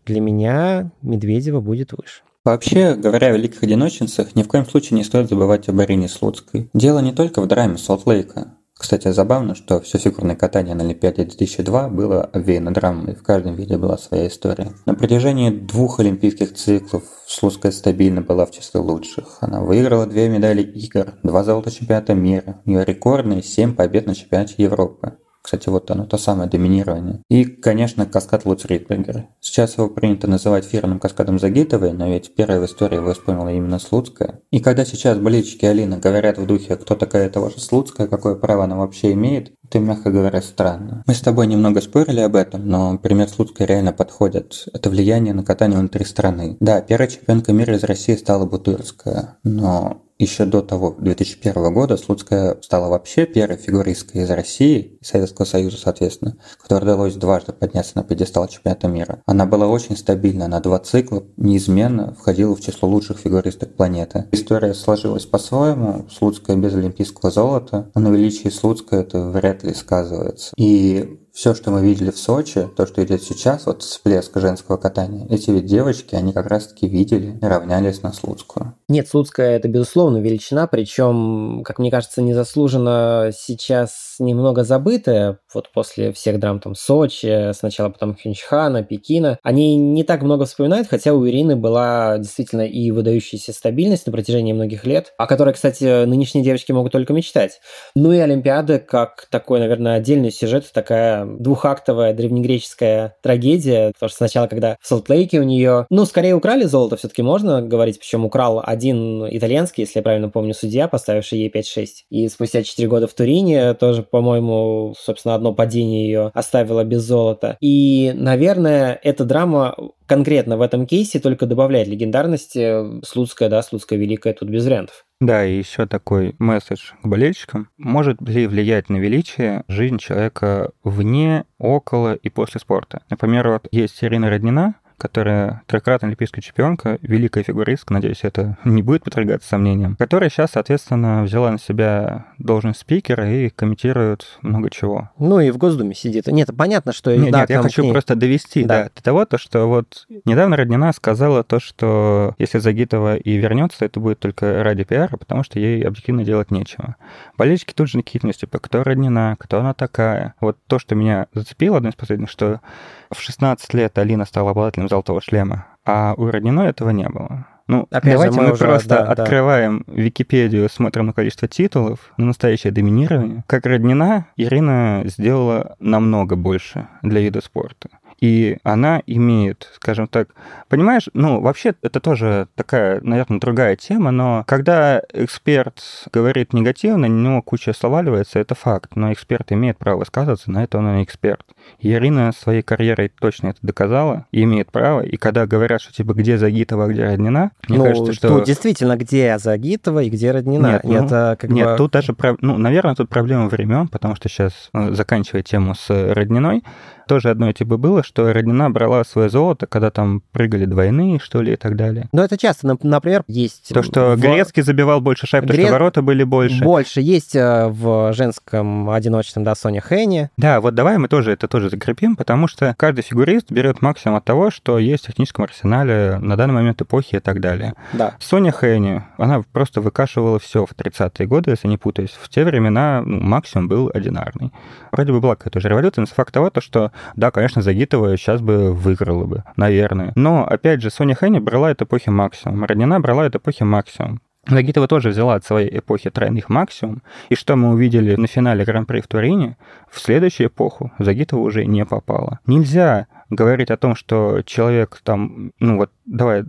для 0.06 0.20
меня 0.20 0.92
Медведева 1.02 1.60
будет 1.60 1.94
выше. 1.94 2.22
Вообще, 2.44 2.94
говоря 2.94 3.28
о 3.28 3.32
великих 3.32 3.62
одиночницах, 3.62 4.34
ни 4.34 4.42
в 4.42 4.48
коем 4.48 4.66
случае 4.66 4.96
не 4.96 5.04
стоит 5.04 5.28
забывать 5.28 5.68
об 5.68 5.80
Арине 5.80 6.08
Слуцкой. 6.08 6.70
Дело 6.72 7.00
не 7.00 7.12
только 7.12 7.42
в 7.42 7.46
драме 7.46 7.78
Солт-Лейка. 7.78 8.58
Кстати, 8.78 9.10
забавно, 9.10 9.56
что 9.56 9.80
все 9.80 9.98
фигурное 9.98 10.36
катание 10.36 10.76
на 10.76 10.84
Олимпиаде 10.84 11.24
2002 11.24 11.88
было 11.88 12.22
обвеяно 12.22 12.72
драмой, 12.72 13.16
в 13.16 13.24
каждом 13.24 13.56
виде 13.56 13.76
была 13.76 13.98
своя 13.98 14.28
история. 14.28 14.70
На 14.86 14.94
протяжении 14.94 15.50
двух 15.50 15.98
олимпийских 15.98 16.54
циклов 16.54 17.02
Слуцкая 17.26 17.72
стабильно 17.72 18.22
была 18.22 18.46
в 18.46 18.52
числе 18.52 18.78
лучших. 18.80 19.38
Она 19.40 19.60
выиграла 19.60 20.06
две 20.06 20.28
медали 20.28 20.62
игр, 20.62 21.14
два 21.24 21.42
золота 21.42 21.72
чемпионата 21.72 22.14
мира, 22.14 22.62
у 22.64 22.70
нее 22.70 22.84
рекордные 22.84 23.42
семь 23.42 23.74
побед 23.74 24.06
на 24.06 24.14
чемпионате 24.14 24.54
Европы. 24.58 25.18
Кстати, 25.42 25.68
вот 25.68 25.90
оно, 25.90 26.04
то 26.04 26.18
самое 26.18 26.48
доминирование. 26.48 27.22
И, 27.28 27.44
конечно, 27.44 28.06
каскад 28.06 28.44
Луц 28.44 28.64
Ритбергер. 28.64 29.26
Сейчас 29.40 29.78
его 29.78 29.88
принято 29.88 30.26
называть 30.26 30.64
фирменным 30.64 31.00
каскадом 31.00 31.38
Загитовой, 31.38 31.92
но 31.92 32.08
ведь 32.08 32.34
первая 32.34 32.60
в 32.60 32.66
истории 32.66 32.96
его 32.96 33.12
исполнила 33.12 33.48
именно 33.48 33.78
Слуцкая. 33.78 34.40
И 34.50 34.60
когда 34.60 34.84
сейчас 34.84 35.18
болельщики 35.18 35.64
Алины 35.64 35.98
говорят 35.98 36.38
в 36.38 36.46
духе, 36.46 36.76
кто 36.76 36.94
такая 36.94 37.26
эта 37.26 37.40
ваша 37.40 37.60
Слуцкая, 37.60 38.08
какое 38.08 38.34
право 38.34 38.64
она 38.64 38.76
вообще 38.76 39.12
имеет, 39.12 39.52
это, 39.64 39.80
мягко 39.80 40.10
говоря, 40.10 40.40
странно. 40.40 41.02
Мы 41.06 41.14
с 41.14 41.20
тобой 41.20 41.46
немного 41.46 41.82
спорили 41.82 42.20
об 42.20 42.36
этом, 42.36 42.66
но 42.66 42.98
пример 42.98 43.28
Слуцкой 43.28 43.66
реально 43.66 43.92
подходит. 43.92 44.66
Это 44.72 44.88
влияние 44.88 45.34
на 45.34 45.44
катание 45.44 45.78
внутри 45.78 46.04
страны. 46.04 46.56
Да, 46.60 46.80
первая 46.80 47.08
чемпионка 47.08 47.52
мира 47.52 47.74
из 47.76 47.84
России 47.84 48.16
стала 48.16 48.46
Бутырская, 48.46 49.38
но 49.44 50.02
еще 50.18 50.46
до 50.46 50.62
того, 50.62 50.96
2001 50.98 51.72
года, 51.72 51.96
Слуцкая 51.96 52.56
стала 52.60 52.88
вообще 52.88 53.24
первой 53.24 53.56
фигуристкой 53.56 54.22
из 54.22 54.30
России, 54.30 54.97
Советского 55.08 55.44
Союза, 55.46 55.78
соответственно, 55.78 56.36
которой 56.62 56.84
удалось 56.84 57.14
дважды 57.14 57.52
подняться 57.52 57.92
на 57.96 58.02
пьедестал 58.02 58.46
чемпионата 58.48 58.88
мира. 58.88 59.22
Она 59.26 59.46
была 59.46 59.66
очень 59.66 59.96
стабильна, 59.96 60.48
на 60.48 60.60
два 60.60 60.78
цикла 60.78 61.24
неизменно 61.36 62.14
входила 62.14 62.54
в 62.54 62.60
число 62.60 62.88
лучших 62.88 63.18
фигуристок 63.18 63.74
планеты. 63.74 64.26
История 64.32 64.74
сложилась 64.74 65.26
по-своему, 65.26 66.06
Слуцкая 66.10 66.56
без 66.56 66.74
олимпийского 66.74 67.30
золота, 67.30 67.90
но 67.94 68.00
на 68.00 68.08
величии 68.08 68.48
Слуцкой 68.48 69.00
это 69.00 69.20
вряд 69.30 69.64
ли 69.64 69.74
сказывается. 69.74 70.52
И 70.56 71.18
все, 71.38 71.54
что 71.54 71.70
мы 71.70 71.82
видели 71.82 72.10
в 72.10 72.18
Сочи, 72.18 72.68
то, 72.76 72.84
что 72.84 73.04
идет 73.04 73.22
сейчас, 73.22 73.66
вот 73.66 73.84
всплеск 73.84 74.36
женского 74.40 74.76
катания, 74.76 75.24
эти 75.30 75.50
ведь 75.50 75.66
девочки, 75.66 76.16
они 76.16 76.32
как 76.32 76.46
раз-таки 76.46 76.88
видели 76.88 77.38
и 77.40 77.46
равнялись 77.46 78.02
на 78.02 78.12
Слуцкую. 78.12 78.74
Нет, 78.88 79.06
Слуцкая 79.06 79.56
это, 79.56 79.68
безусловно, 79.68 80.18
величина, 80.18 80.66
причем, 80.66 81.62
как 81.64 81.78
мне 81.78 81.92
кажется, 81.92 82.22
незаслуженно 82.22 83.30
сейчас 83.32 84.16
немного 84.18 84.64
забытая, 84.97 85.39
вот 85.54 85.70
после 85.70 86.12
всех 86.12 86.38
драм 86.38 86.60
там 86.60 86.74
Сочи, 86.74 87.52
сначала 87.52 87.90
потом 87.90 88.16
Хюнчхана, 88.16 88.82
Пекина. 88.82 89.38
Они 89.42 89.76
не 89.76 90.04
так 90.04 90.22
много 90.22 90.44
вспоминают, 90.44 90.88
хотя 90.88 91.14
у 91.14 91.26
Ирины 91.26 91.56
была 91.56 92.18
действительно 92.18 92.62
и 92.62 92.90
выдающаяся 92.90 93.52
стабильность 93.52 94.06
на 94.06 94.12
протяжении 94.12 94.52
многих 94.52 94.84
лет, 94.84 95.12
о 95.18 95.26
которой, 95.26 95.54
кстати, 95.54 96.04
нынешние 96.04 96.44
девочки 96.44 96.72
могут 96.72 96.92
только 96.92 97.12
мечтать. 97.12 97.60
Ну 97.94 98.12
и 98.12 98.18
Олимпиада 98.18 98.78
как 98.78 99.26
такой, 99.30 99.60
наверное, 99.60 99.96
отдельный 99.96 100.30
сюжет, 100.30 100.70
такая 100.72 101.24
двухактовая 101.24 102.12
древнегреческая 102.14 103.16
трагедия, 103.22 103.92
потому 103.94 104.08
что 104.08 104.16
сначала, 104.18 104.46
когда 104.46 104.76
в 104.80 104.86
Солт-Лейке 104.86 105.40
у 105.40 105.44
нее, 105.44 105.86
ну, 105.90 106.04
скорее 106.04 106.34
украли 106.34 106.64
золото, 106.64 106.96
все-таки 106.96 107.22
можно 107.22 107.62
говорить, 107.62 107.98
причем 107.98 108.24
украл 108.24 108.62
один 108.64 109.26
итальянский, 109.26 109.84
если 109.84 109.98
я 109.98 110.02
правильно 110.02 110.28
помню, 110.28 110.54
судья, 110.54 110.88
поставивший 110.88 111.38
ей 111.38 111.50
5-6. 111.50 111.86
И 112.10 112.28
спустя 112.28 112.62
4 112.62 112.88
года 112.88 113.06
в 113.06 113.14
Турине 113.14 113.74
тоже, 113.74 114.02
по-моему, 114.02 114.94
собственно, 114.98 115.37
одно 115.38 115.54
падение 115.54 116.06
ее 116.06 116.30
оставило 116.34 116.84
без 116.84 117.02
золота. 117.02 117.56
И, 117.60 118.12
наверное, 118.14 118.98
эта 119.02 119.24
драма 119.24 119.76
конкретно 120.06 120.56
в 120.56 120.62
этом 120.62 120.86
кейсе 120.86 121.20
только 121.20 121.46
добавляет 121.46 121.88
легендарности. 121.88 123.04
Слуцкая, 123.04 123.48
да, 123.48 123.62
Слуцкая 123.62 123.98
великая, 123.98 124.34
тут 124.34 124.48
без 124.48 124.64
вариантов. 124.64 125.04
Да, 125.20 125.44
и 125.44 125.58
еще 125.58 125.86
такой 125.86 126.36
месседж 126.38 126.92
к 127.02 127.06
болельщикам. 127.06 127.68
Может 127.76 128.20
ли 128.22 128.46
влиять 128.46 128.88
на 128.88 128.96
величие 128.96 129.64
жизнь 129.66 129.98
человека 129.98 130.70
вне, 130.84 131.44
около 131.58 132.14
и 132.14 132.28
после 132.28 132.60
спорта? 132.60 133.02
Например, 133.10 133.48
вот 133.48 133.68
есть 133.72 134.02
Ирина 134.02 134.30
Роднина, 134.30 134.76
которая 134.98 135.62
трехкратная 135.66 136.08
олимпийская 136.08 136.42
чемпионка, 136.42 136.98
великая 137.02 137.44
фигуристка, 137.44 137.94
надеюсь, 137.94 138.20
это 138.22 138.58
не 138.64 138.82
будет 138.82 139.04
подвергаться 139.04 139.48
сомнениям, 139.48 139.96
которая 139.96 140.28
сейчас, 140.28 140.50
соответственно, 140.52 141.22
взяла 141.22 141.52
на 141.52 141.58
себя 141.58 142.26
должность 142.38 142.80
спикера 142.80 143.30
и 143.30 143.48
комментирует 143.48 144.38
много 144.42 144.70
чего. 144.70 145.10
Ну 145.18 145.40
и 145.40 145.50
в 145.50 145.56
Госдуме 145.56 145.94
сидит. 145.94 146.26
Нет, 146.26 146.50
понятно, 146.56 146.92
что... 146.92 147.16
Нет, 147.16 147.32
да, 147.32 147.40
нет 147.40 147.50
я 147.50 147.62
хочу 147.62 147.82
ней... 147.82 147.92
просто 147.92 148.14
довести 148.16 148.64
да. 148.64 148.84
Да, 148.84 148.90
до 148.94 149.02
того, 149.02 149.24
то, 149.24 149.38
что 149.38 149.66
вот 149.66 150.06
недавно 150.24 150.56
Роднина 150.56 150.92
сказала 150.92 151.44
то, 151.44 151.60
что 151.60 152.34
если 152.38 152.58
Загитова 152.58 153.16
и 153.16 153.36
вернется, 153.36 153.84
это 153.84 154.00
будет 154.00 154.18
только 154.18 154.62
ради 154.62 154.84
пиара, 154.84 155.16
потому 155.16 155.42
что 155.44 155.58
ей 155.60 155.82
объективно 155.82 156.24
делать 156.24 156.50
нечего. 156.50 156.96
Болельщики 157.36 157.72
тут 157.72 157.88
же 157.88 157.98
накинулись, 157.98 158.36
типа, 158.36 158.58
кто 158.58 158.82
Роднина, 158.82 159.36
кто 159.38 159.60
она 159.60 159.74
такая. 159.74 160.34
Вот 160.40 160.58
то, 160.66 160.78
что 160.78 160.94
меня 160.94 161.26
зацепило, 161.32 161.76
одно 161.78 161.90
из 161.90 161.94
последних, 161.94 162.28
что 162.30 162.60
в 163.10 163.20
16 163.20 163.74
лет 163.74 163.98
Алина 163.98 164.24
стала 164.24 164.50
обладателем 164.50 164.88
золотого 164.88 165.20
шлема, 165.20 165.66
а 165.84 166.14
у 166.16 166.26
Родниной 166.26 166.68
этого 166.68 166.90
не 166.90 167.08
было. 167.08 167.46
Ну, 167.68 167.86
Опять 167.90 168.14
давайте 168.14 168.34
же, 168.34 168.40
мы, 168.40 168.46
мы 168.46 168.52
уже, 168.54 168.64
просто 168.64 168.88
да, 168.88 169.04
открываем 169.04 169.84
да. 169.86 169.92
Википедию, 169.92 170.70
смотрим 170.70 171.06
на 171.06 171.12
количество 171.12 171.46
титулов, 171.48 172.12
на 172.16 172.24
настоящее 172.24 172.72
доминирование. 172.72 173.44
Как 173.46 173.66
Роднина, 173.66 174.26
Ирина 174.36 175.02
сделала 175.04 175.76
намного 175.78 176.34
больше 176.34 176.88
для 177.02 177.20
вида 177.20 177.42
спорта. 177.42 177.90
И 178.20 178.58
она 178.64 179.02
имеет, 179.06 179.70
скажем 179.76 180.08
так, 180.08 180.28
понимаешь, 180.68 181.08
ну, 181.14 181.40
вообще 181.40 181.74
это 181.82 182.00
тоже 182.00 182.48
такая, 182.56 183.00
наверное, 183.02 183.38
другая 183.38 183.76
тема, 183.76 184.10
но 184.10 184.44
когда 184.46 185.02
эксперт 185.12 185.82
говорит 186.12 186.52
негативно, 186.52 187.06
на 187.06 187.06
него 187.06 187.42
куча 187.42 187.72
сваливается, 187.72 188.40
это 188.40 188.54
факт, 188.54 188.96
но 188.96 189.12
эксперт 189.12 189.52
имеет 189.52 189.78
право 189.78 190.00
высказываться, 190.00 190.50
на 190.50 190.64
это 190.64 190.78
он 190.78 190.98
и 190.98 191.04
эксперт. 191.04 191.44
И 191.78 191.92
Ирина 191.92 192.32
своей 192.32 192.62
карьерой 192.62 193.12
точно 193.20 193.48
это 193.48 193.58
доказала 193.62 194.26
и 194.32 194.42
имеет 194.42 194.72
право, 194.72 195.00
и 195.00 195.16
когда 195.16 195.46
говорят, 195.46 195.80
что 195.80 195.92
типа 195.92 196.12
где 196.14 196.38
Загитова, 196.38 196.84
а 196.84 196.88
где 196.88 197.04
Роднина, 197.04 197.52
мне 197.68 197.78
ну, 197.78 197.84
кажется, 197.84 198.12
что... 198.14 198.28
Тут 198.28 198.44
действительно, 198.44 198.96
где 198.96 199.38
Загитова 199.38 200.02
и 200.02 200.10
где 200.10 200.32
Роднина. 200.32 200.72
Нет, 200.72 200.84
ну, 200.84 201.04
это 201.04 201.36
как 201.38 201.50
нет 201.50 201.68
бы... 201.68 201.76
тут 201.76 201.92
даже, 201.92 202.16
ну, 202.40 202.58
наверное, 202.58 202.96
тут 202.96 203.08
проблема 203.08 203.48
времен, 203.48 203.86
потому 203.88 204.16
что 204.16 204.28
сейчас, 204.28 204.70
э, 204.74 204.92
заканчивая 204.92 205.42
тему 205.42 205.74
с 205.74 205.88
Родниной, 205.88 206.64
тоже 207.08 207.30
одно 207.30 207.52
типа 207.52 207.76
было, 207.76 208.04
что 208.04 208.32
Роднина 208.32 208.70
брала 208.70 209.02
свое 209.04 209.28
золото, 209.28 209.66
когда 209.66 209.90
там 209.90 210.22
прыгали 210.32 210.64
двойные, 210.64 211.18
что 211.18 211.42
ли, 211.42 211.54
и 211.54 211.56
так 211.56 211.74
далее. 211.76 212.08
Но 212.12 212.22
это 212.22 212.38
часто, 212.38 212.76
например, 212.82 213.24
есть... 213.26 213.72
То, 213.74 213.82
что 213.82 214.14
в... 214.14 214.20
Грецкий 214.20 214.62
забивал 214.62 215.00
больше 215.00 215.26
шайб, 215.26 215.44
Грец... 215.44 215.64
что 215.64 215.72
ворота 215.72 216.02
были 216.02 216.22
больше. 216.22 216.62
Больше. 216.62 217.00
Есть 217.00 217.34
э, 217.34 217.66
в 217.68 218.12
женском 218.12 218.90
одиночном, 218.90 219.44
да, 219.44 219.54
Соня 219.54 219.80
Хэнни. 219.80 220.30
Да, 220.36 220.60
вот 220.60 220.74
давай 220.74 220.98
мы 220.98 221.08
тоже 221.08 221.32
это 221.32 221.48
тоже 221.48 221.70
закрепим, 221.70 222.14
потому 222.14 222.46
что 222.46 222.74
каждый 222.78 223.02
фигурист 223.02 223.50
берет 223.50 223.82
максимум 223.82 224.16
от 224.16 224.24
того, 224.24 224.50
что 224.50 224.78
есть 224.78 225.04
в 225.04 225.06
техническом 225.08 225.44
арсенале 225.44 226.18
на 226.20 226.36
данный 226.36 226.54
момент 226.54 226.80
эпохи 226.82 227.16
и 227.16 227.20
так 227.20 227.40
далее. 227.40 227.74
Да. 227.92 228.14
Соня 228.20 228.52
Хэнни, 228.52 229.02
она 229.16 229.42
просто 229.52 229.80
выкашивала 229.80 230.38
все 230.38 230.66
в 230.66 230.72
30-е 230.72 231.26
годы, 231.26 231.50
если 231.50 231.68
не 231.68 231.78
путаюсь. 231.78 232.16
В 232.20 232.28
те 232.28 232.44
времена 232.44 233.02
ну, 233.04 233.20
максимум 233.20 233.68
был 233.68 233.90
одинарный. 233.92 234.52
Вроде 234.92 235.12
бы 235.12 235.20
была 235.20 235.36
какая-то 235.36 235.58
уже 235.58 235.68
революция, 235.68 236.02
но 236.02 236.06
факт 236.06 236.34
того, 236.34 236.50
то, 236.50 236.60
что 236.60 236.92
да, 237.16 237.30
конечно, 237.30 237.62
Загитова 237.62 238.16
сейчас 238.16 238.40
бы 238.40 238.72
выиграла 238.72 239.24
бы, 239.24 239.44
наверное. 239.56 240.12
Но, 240.14 240.46
опять 240.46 240.82
же, 240.82 240.90
Соня 240.90 241.14
Хэнни 241.14 241.38
брала 241.38 241.70
от 241.70 241.82
эпохи 241.82 242.10
максимум, 242.10 242.64
Роднина 242.64 243.00
брала 243.00 243.24
от 243.24 243.34
эпохи 243.34 243.62
максимум. 243.62 244.20
Загитова 244.46 244.88
тоже 244.88 245.10
взяла 245.10 245.34
от 245.34 245.44
своей 245.44 245.78
эпохи 245.78 246.10
тройных 246.10 246.48
максимум. 246.48 247.02
И 247.28 247.34
что 247.34 247.54
мы 247.56 247.70
увидели 247.70 248.16
на 248.16 248.26
финале 248.26 248.64
Гран-при 248.64 249.00
в 249.00 249.06
Турине, 249.06 249.58
в 249.90 250.00
следующую 250.00 250.48
эпоху 250.48 250.90
Загитова 250.98 251.40
уже 251.40 251.66
не 251.66 251.84
попала. 251.84 252.40
Нельзя 252.46 253.08
говорить 253.30 253.70
о 253.70 253.76
том, 253.76 253.94
что 253.94 254.42
человек 254.42 255.00
там, 255.02 255.52
ну 255.60 255.76
вот, 255.76 255.90
давай, 256.06 256.44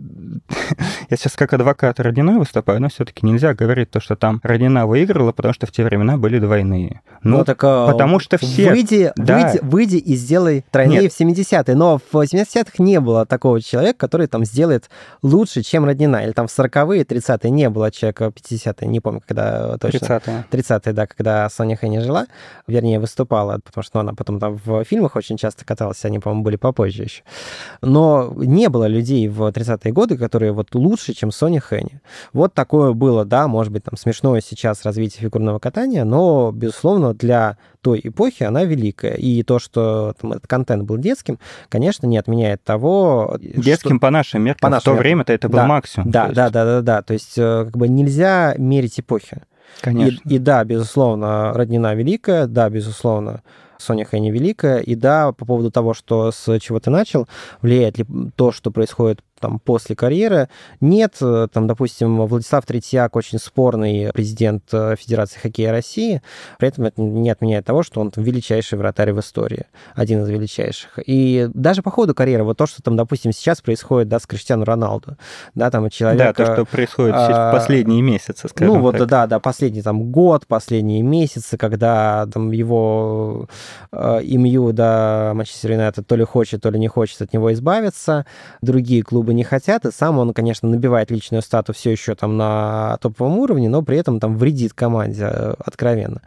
я 1.10 1.16
сейчас 1.16 1.36
как 1.36 1.52
адвокат 1.52 2.00
Родиной 2.00 2.38
выступаю, 2.38 2.80
но 2.80 2.88
все-таки 2.88 3.26
нельзя 3.26 3.54
говорить 3.54 3.90
то, 3.90 4.00
что 4.00 4.16
там 4.16 4.40
Родина 4.42 4.86
выиграла, 4.86 5.32
потому 5.32 5.52
что 5.54 5.66
в 5.66 5.72
те 5.72 5.84
времена 5.84 6.16
были 6.16 6.38
двойные. 6.38 7.02
Ну, 7.22 7.38
ну 7.38 7.44
так, 7.44 7.62
а, 7.64 7.90
потому 7.90 8.18
что 8.18 8.38
все... 8.38 8.70
Выйди, 8.70 9.12
да. 9.16 9.36
выйди, 9.36 9.58
выйди 9.62 9.96
и 9.96 10.14
сделай 10.16 10.64
тройные 10.70 11.02
Нет. 11.02 11.12
в 11.12 11.20
70-е, 11.20 11.74
но 11.74 11.98
в 11.98 12.14
70-х 12.14 12.72
не 12.78 13.00
было 13.00 13.26
такого 13.26 13.60
человека, 13.60 13.98
который 13.98 14.26
там 14.26 14.44
сделает 14.44 14.88
лучше, 15.22 15.62
чем 15.62 15.84
Роднина, 15.84 16.24
или 16.24 16.32
там 16.32 16.46
в 16.46 16.58
40-е, 16.58 17.02
30-е 17.02 17.50
не 17.50 17.68
было 17.68 17.90
человека, 17.90 18.32
50-е, 18.34 18.88
не 18.88 19.00
помню, 19.00 19.22
когда 19.26 19.76
точно. 19.78 20.06
30-е. 20.06 20.44
30-е, 20.50 20.92
да, 20.92 21.06
когда 21.06 21.48
Соня 21.50 21.76
Хэнни 21.76 21.98
жила, 21.98 22.26
вернее, 22.66 22.98
выступала, 22.98 23.60
потому 23.62 23.84
что 23.84 24.00
она 24.00 24.14
потом 24.14 24.40
там 24.40 24.58
в 24.64 24.84
фильмах 24.84 25.16
очень 25.16 25.36
часто 25.36 25.64
каталась, 25.64 26.04
они, 26.04 26.18
по-моему, 26.18 26.42
были 26.42 26.56
попозже 26.70 27.02
еще. 27.02 27.22
Но 27.82 28.32
не 28.36 28.68
было 28.68 28.86
людей 28.86 29.28
в 29.28 29.48
30-е 29.48 29.92
годы, 29.92 30.16
которые 30.16 30.52
вот 30.52 30.74
лучше, 30.74 31.12
чем 31.12 31.30
Соня 31.30 31.60
Хэнни. 31.60 32.00
Вот 32.32 32.54
такое 32.54 32.92
было, 32.92 33.24
да, 33.24 33.48
может 33.48 33.72
быть, 33.72 33.84
там 33.84 33.96
смешное 33.96 34.40
сейчас 34.40 34.84
развитие 34.84 35.22
фигурного 35.22 35.58
катания, 35.58 36.04
но, 36.04 36.52
безусловно, 36.52 37.14
для 37.14 37.56
той 37.80 38.00
эпохи 38.04 38.44
она 38.44 38.64
великая. 38.64 39.14
И 39.14 39.42
то, 39.42 39.58
что 39.58 40.14
там, 40.20 40.32
этот 40.32 40.46
контент 40.46 40.84
был 40.84 40.98
детским, 40.98 41.38
конечно, 41.68 42.06
не 42.06 42.18
отменяет 42.18 42.62
того... 42.62 43.36
Детским 43.40 43.96
что... 43.96 44.00
по 44.00 44.10
нашим 44.10 44.42
меркам, 44.42 44.60
по 44.60 44.70
нашим 44.70 44.92
в 44.92 44.96
то 44.96 45.00
время-то 45.00 45.32
это 45.32 45.48
был 45.48 45.56
да, 45.56 45.66
максимум. 45.66 46.10
Да, 46.10 46.28
да, 46.28 46.50
да, 46.50 46.64
да, 46.64 46.80
да. 46.82 47.02
То 47.02 47.14
есть 47.14 47.36
э, 47.36 47.64
как 47.64 47.76
бы 47.76 47.88
нельзя 47.88 48.54
мерить 48.58 49.00
эпохи. 49.00 49.42
Конечно. 49.80 50.20
И, 50.28 50.34
и 50.34 50.38
да, 50.38 50.64
безусловно, 50.64 51.52
Роднина 51.54 51.94
великая, 51.94 52.46
да, 52.46 52.68
безусловно, 52.68 53.42
Соня 53.80 54.04
Хэни 54.04 54.30
великая. 54.30 54.78
И 54.78 54.94
да, 54.94 55.32
по 55.32 55.44
поводу 55.44 55.70
того, 55.70 55.94
что 55.94 56.30
с 56.30 56.58
чего 56.60 56.78
ты 56.80 56.90
начал, 56.90 57.26
влияет 57.62 57.98
ли 57.98 58.06
то, 58.36 58.52
что 58.52 58.70
происходит 58.70 59.20
там, 59.40 59.58
после 59.58 59.96
карьеры. 59.96 60.48
Нет, 60.80 61.16
э, 61.20 61.48
там, 61.52 61.66
допустим, 61.66 62.26
Владислав 62.26 62.64
Третьяк 62.66 63.16
очень 63.16 63.38
спорный 63.38 64.10
президент 64.12 64.64
э, 64.72 64.94
Федерации 64.98 65.38
хоккея 65.38 65.72
России, 65.72 66.22
при 66.58 66.68
этом 66.68 66.84
это 66.84 67.00
не 67.00 67.30
отменяет 67.30 67.64
того, 67.64 67.82
что 67.82 68.00
он 68.00 68.10
там, 68.10 68.22
величайший 68.22 68.78
вратарь 68.78 69.12
в 69.12 69.20
истории, 69.20 69.66
один 69.94 70.22
из 70.22 70.28
величайших. 70.28 70.98
И 71.04 71.48
даже 71.54 71.82
по 71.82 71.90
ходу 71.90 72.14
карьеры, 72.14 72.44
вот 72.44 72.58
то, 72.58 72.66
что 72.66 72.82
там, 72.82 72.96
допустим, 72.96 73.32
сейчас 73.32 73.60
происходит, 73.60 74.08
да, 74.08 74.18
с 74.18 74.26
Криштиану 74.26 74.64
Роналду, 74.64 75.16
да, 75.54 75.70
там 75.70 75.88
человек... 75.90 76.18
Да, 76.18 76.32
то, 76.32 76.54
что 76.54 76.64
происходит 76.64 77.14
а, 77.16 77.50
в 77.50 77.54
последние 77.54 78.02
месяцы, 78.02 78.48
скажем 78.48 78.74
Ну, 78.74 78.80
вот, 78.80 78.98
так. 78.98 79.08
да, 79.08 79.26
да, 79.26 79.38
последний 79.40 79.82
там 79.82 80.10
год, 80.12 80.46
последние 80.46 81.02
месяцы, 81.02 81.56
когда 81.56 82.26
там 82.26 82.50
его 82.50 83.48
э, 83.92 84.20
имью, 84.22 84.72
да, 84.72 85.32
Манчестер 85.34 85.72
Юнайтед 85.72 86.06
то 86.06 86.16
ли 86.16 86.24
хочет, 86.24 86.62
то 86.62 86.70
ли 86.70 86.78
не 86.78 86.88
хочет 86.88 87.22
от 87.22 87.32
него 87.32 87.52
избавиться, 87.52 88.26
другие 88.60 89.02
клубы 89.02 89.29
бы 89.30 89.34
не 89.34 89.44
хотят, 89.44 89.86
и 89.86 89.92
сам 89.92 90.18
он, 90.18 90.34
конечно, 90.34 90.68
набивает 90.68 91.12
личную 91.12 91.42
стату 91.42 91.72
все 91.72 91.92
еще 91.92 92.16
там 92.16 92.36
на 92.36 92.98
топовом 93.00 93.38
уровне, 93.38 93.68
но 93.68 93.80
при 93.82 93.96
этом 93.96 94.18
там 94.18 94.36
вредит 94.36 94.72
команде 94.72 95.28
э, 95.30 95.54
откровенно. 95.64 96.20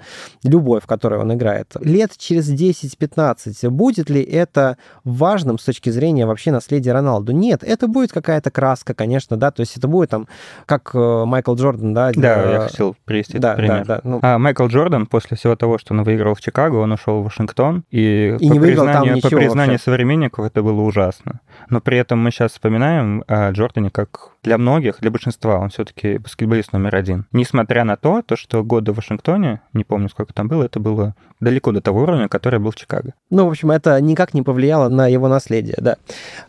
Любой, 0.46 0.80
в 0.80 0.88
которой 0.88 1.20
он 1.20 1.34
играет. 1.34 1.76
Лет 1.82 2.12
через 2.18 2.50
10-15 2.50 3.70
будет 3.70 4.10
ли 4.10 4.24
это 4.24 4.78
важным 5.04 5.60
с 5.60 5.66
точки 5.66 5.90
зрения 5.90 6.26
вообще 6.26 6.52
наследия 6.52 6.94
Роналду? 6.94 7.34
Нет, 7.34 7.62
это 7.62 7.90
будет 7.90 8.14
какая-то 8.14 8.52
краска, 8.52 8.94
конечно, 8.94 9.36
да, 9.36 9.52
то 9.52 9.60
есть 9.60 9.76
это 9.76 9.90
будет 9.90 10.10
там, 10.10 10.28
как 10.66 10.92
э, 10.94 11.26
Майкл 11.26 11.56
Джордан, 11.56 11.94
да. 11.94 12.12
Да, 12.16 12.52
я 12.52 12.60
хотел 12.62 12.96
привести 13.04 13.38
да, 13.38 13.56
пример. 13.56 13.86
Да, 13.86 13.96
да, 13.96 14.02
ну... 14.06 14.20
а 14.22 14.38
Майкл 14.38 14.68
Джордан 14.68 15.08
после 15.08 15.36
всего 15.36 15.58
того, 15.58 15.78
что 15.78 15.94
он 15.94 16.04
выиграл 16.04 16.36
в 16.36 16.40
Чикаго, 16.40 16.78
он 16.78 16.94
ушел 16.94 17.20
в 17.20 17.26
Вашингтон, 17.26 17.84
и, 17.92 18.38
и 18.40 18.48
по, 18.48 18.54
не 18.54 18.60
признанию, 18.62 19.22
по 19.22 19.28
признанию 19.28 19.74
вообще. 19.74 19.84
современников 19.84 20.46
это 20.46 20.64
было 20.64 20.80
ужасно. 20.82 21.42
Но 21.70 21.82
при 21.82 21.98
этом 21.98 22.20
мы 22.20 22.32
сейчас 22.32 22.54
вспоминаем 22.54 22.93
знаем 22.94 23.24
о 23.28 23.52
Джордане 23.52 23.90
как 23.90 24.33
для 24.44 24.58
многих, 24.58 25.00
для 25.00 25.10
большинства, 25.10 25.58
он 25.58 25.70
все-таки 25.70 26.18
баскетболист 26.18 26.74
номер 26.74 26.96
один. 26.96 27.26
Несмотря 27.32 27.84
на 27.84 27.96
то, 27.96 28.22
то, 28.22 28.36
что 28.36 28.64
годы 28.64 28.92
в 28.92 28.98
Вашингтоне, 28.98 29.62
не 29.74 29.84
помню, 29.84 30.10
сколько 30.10 30.34
там 30.34 30.48
было, 30.48 30.64
это 30.64 30.80
было 30.80 31.16
далеко 31.40 31.72
до 31.72 31.82
того 31.82 32.02
уровня, 32.02 32.28
который 32.28 32.60
был 32.60 32.72
в 32.72 32.76
Чикаго. 32.76 33.14
Ну, 33.30 33.46
в 33.46 33.50
общем, 33.50 33.72
это 33.72 34.00
никак 34.02 34.34
не 34.34 34.42
повлияло 34.42 34.90
на 34.90 35.08
его 35.08 35.28
наследие, 35.28 35.76
да. 35.80 35.98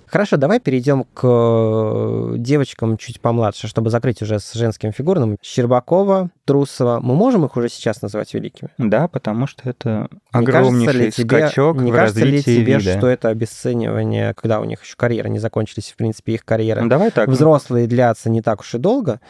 Хорошо, 0.06 0.36
давай 0.36 0.60
перейдем 0.60 1.06
к 1.12 1.22
э, 1.24 2.34
девочкам 2.36 2.96
чуть 2.98 3.20
помладше, 3.20 3.66
чтобы 3.66 3.90
закрыть 3.90 4.22
уже 4.22 4.38
с 4.38 4.52
женским 4.52 4.92
фигурным. 4.92 5.38
Щербакова, 5.42 6.30
Трусова. 6.44 7.00
Мы 7.00 7.16
можем 7.16 7.44
их 7.44 7.56
уже 7.56 7.68
сейчас 7.68 8.00
называть 8.00 8.32
великими? 8.32 8.70
Да, 8.78 9.08
потому 9.08 9.48
что 9.48 9.68
это 9.68 10.08
огромнейший 10.30 11.06
не 11.06 11.10
тебе, 11.10 11.48
скачок 11.48 11.78
не 11.78 11.90
в 11.90 11.94
кажется 11.96 12.20
развитии 12.20 12.50
ли 12.50 12.56
тебе, 12.58 12.78
вида. 12.78 12.96
что 12.96 13.08
это 13.08 13.28
обесценивание, 13.28 14.34
когда 14.34 14.60
у 14.60 14.64
них 14.64 14.84
еще 14.84 14.94
карьеры 14.96 15.30
не 15.30 15.40
закончились, 15.40 15.90
в 15.90 15.96
принципе, 15.96 16.34
их 16.34 16.44
карьеры 16.44 16.82
ну, 16.82 16.88
давай 16.88 17.10
так. 17.10 17.28
взрослые 17.28 17.83
длятся 17.86 18.30
не 18.30 18.42
так 18.42 18.60
уж 18.60 18.74
и 18.74 18.78
долго, 18.78 19.20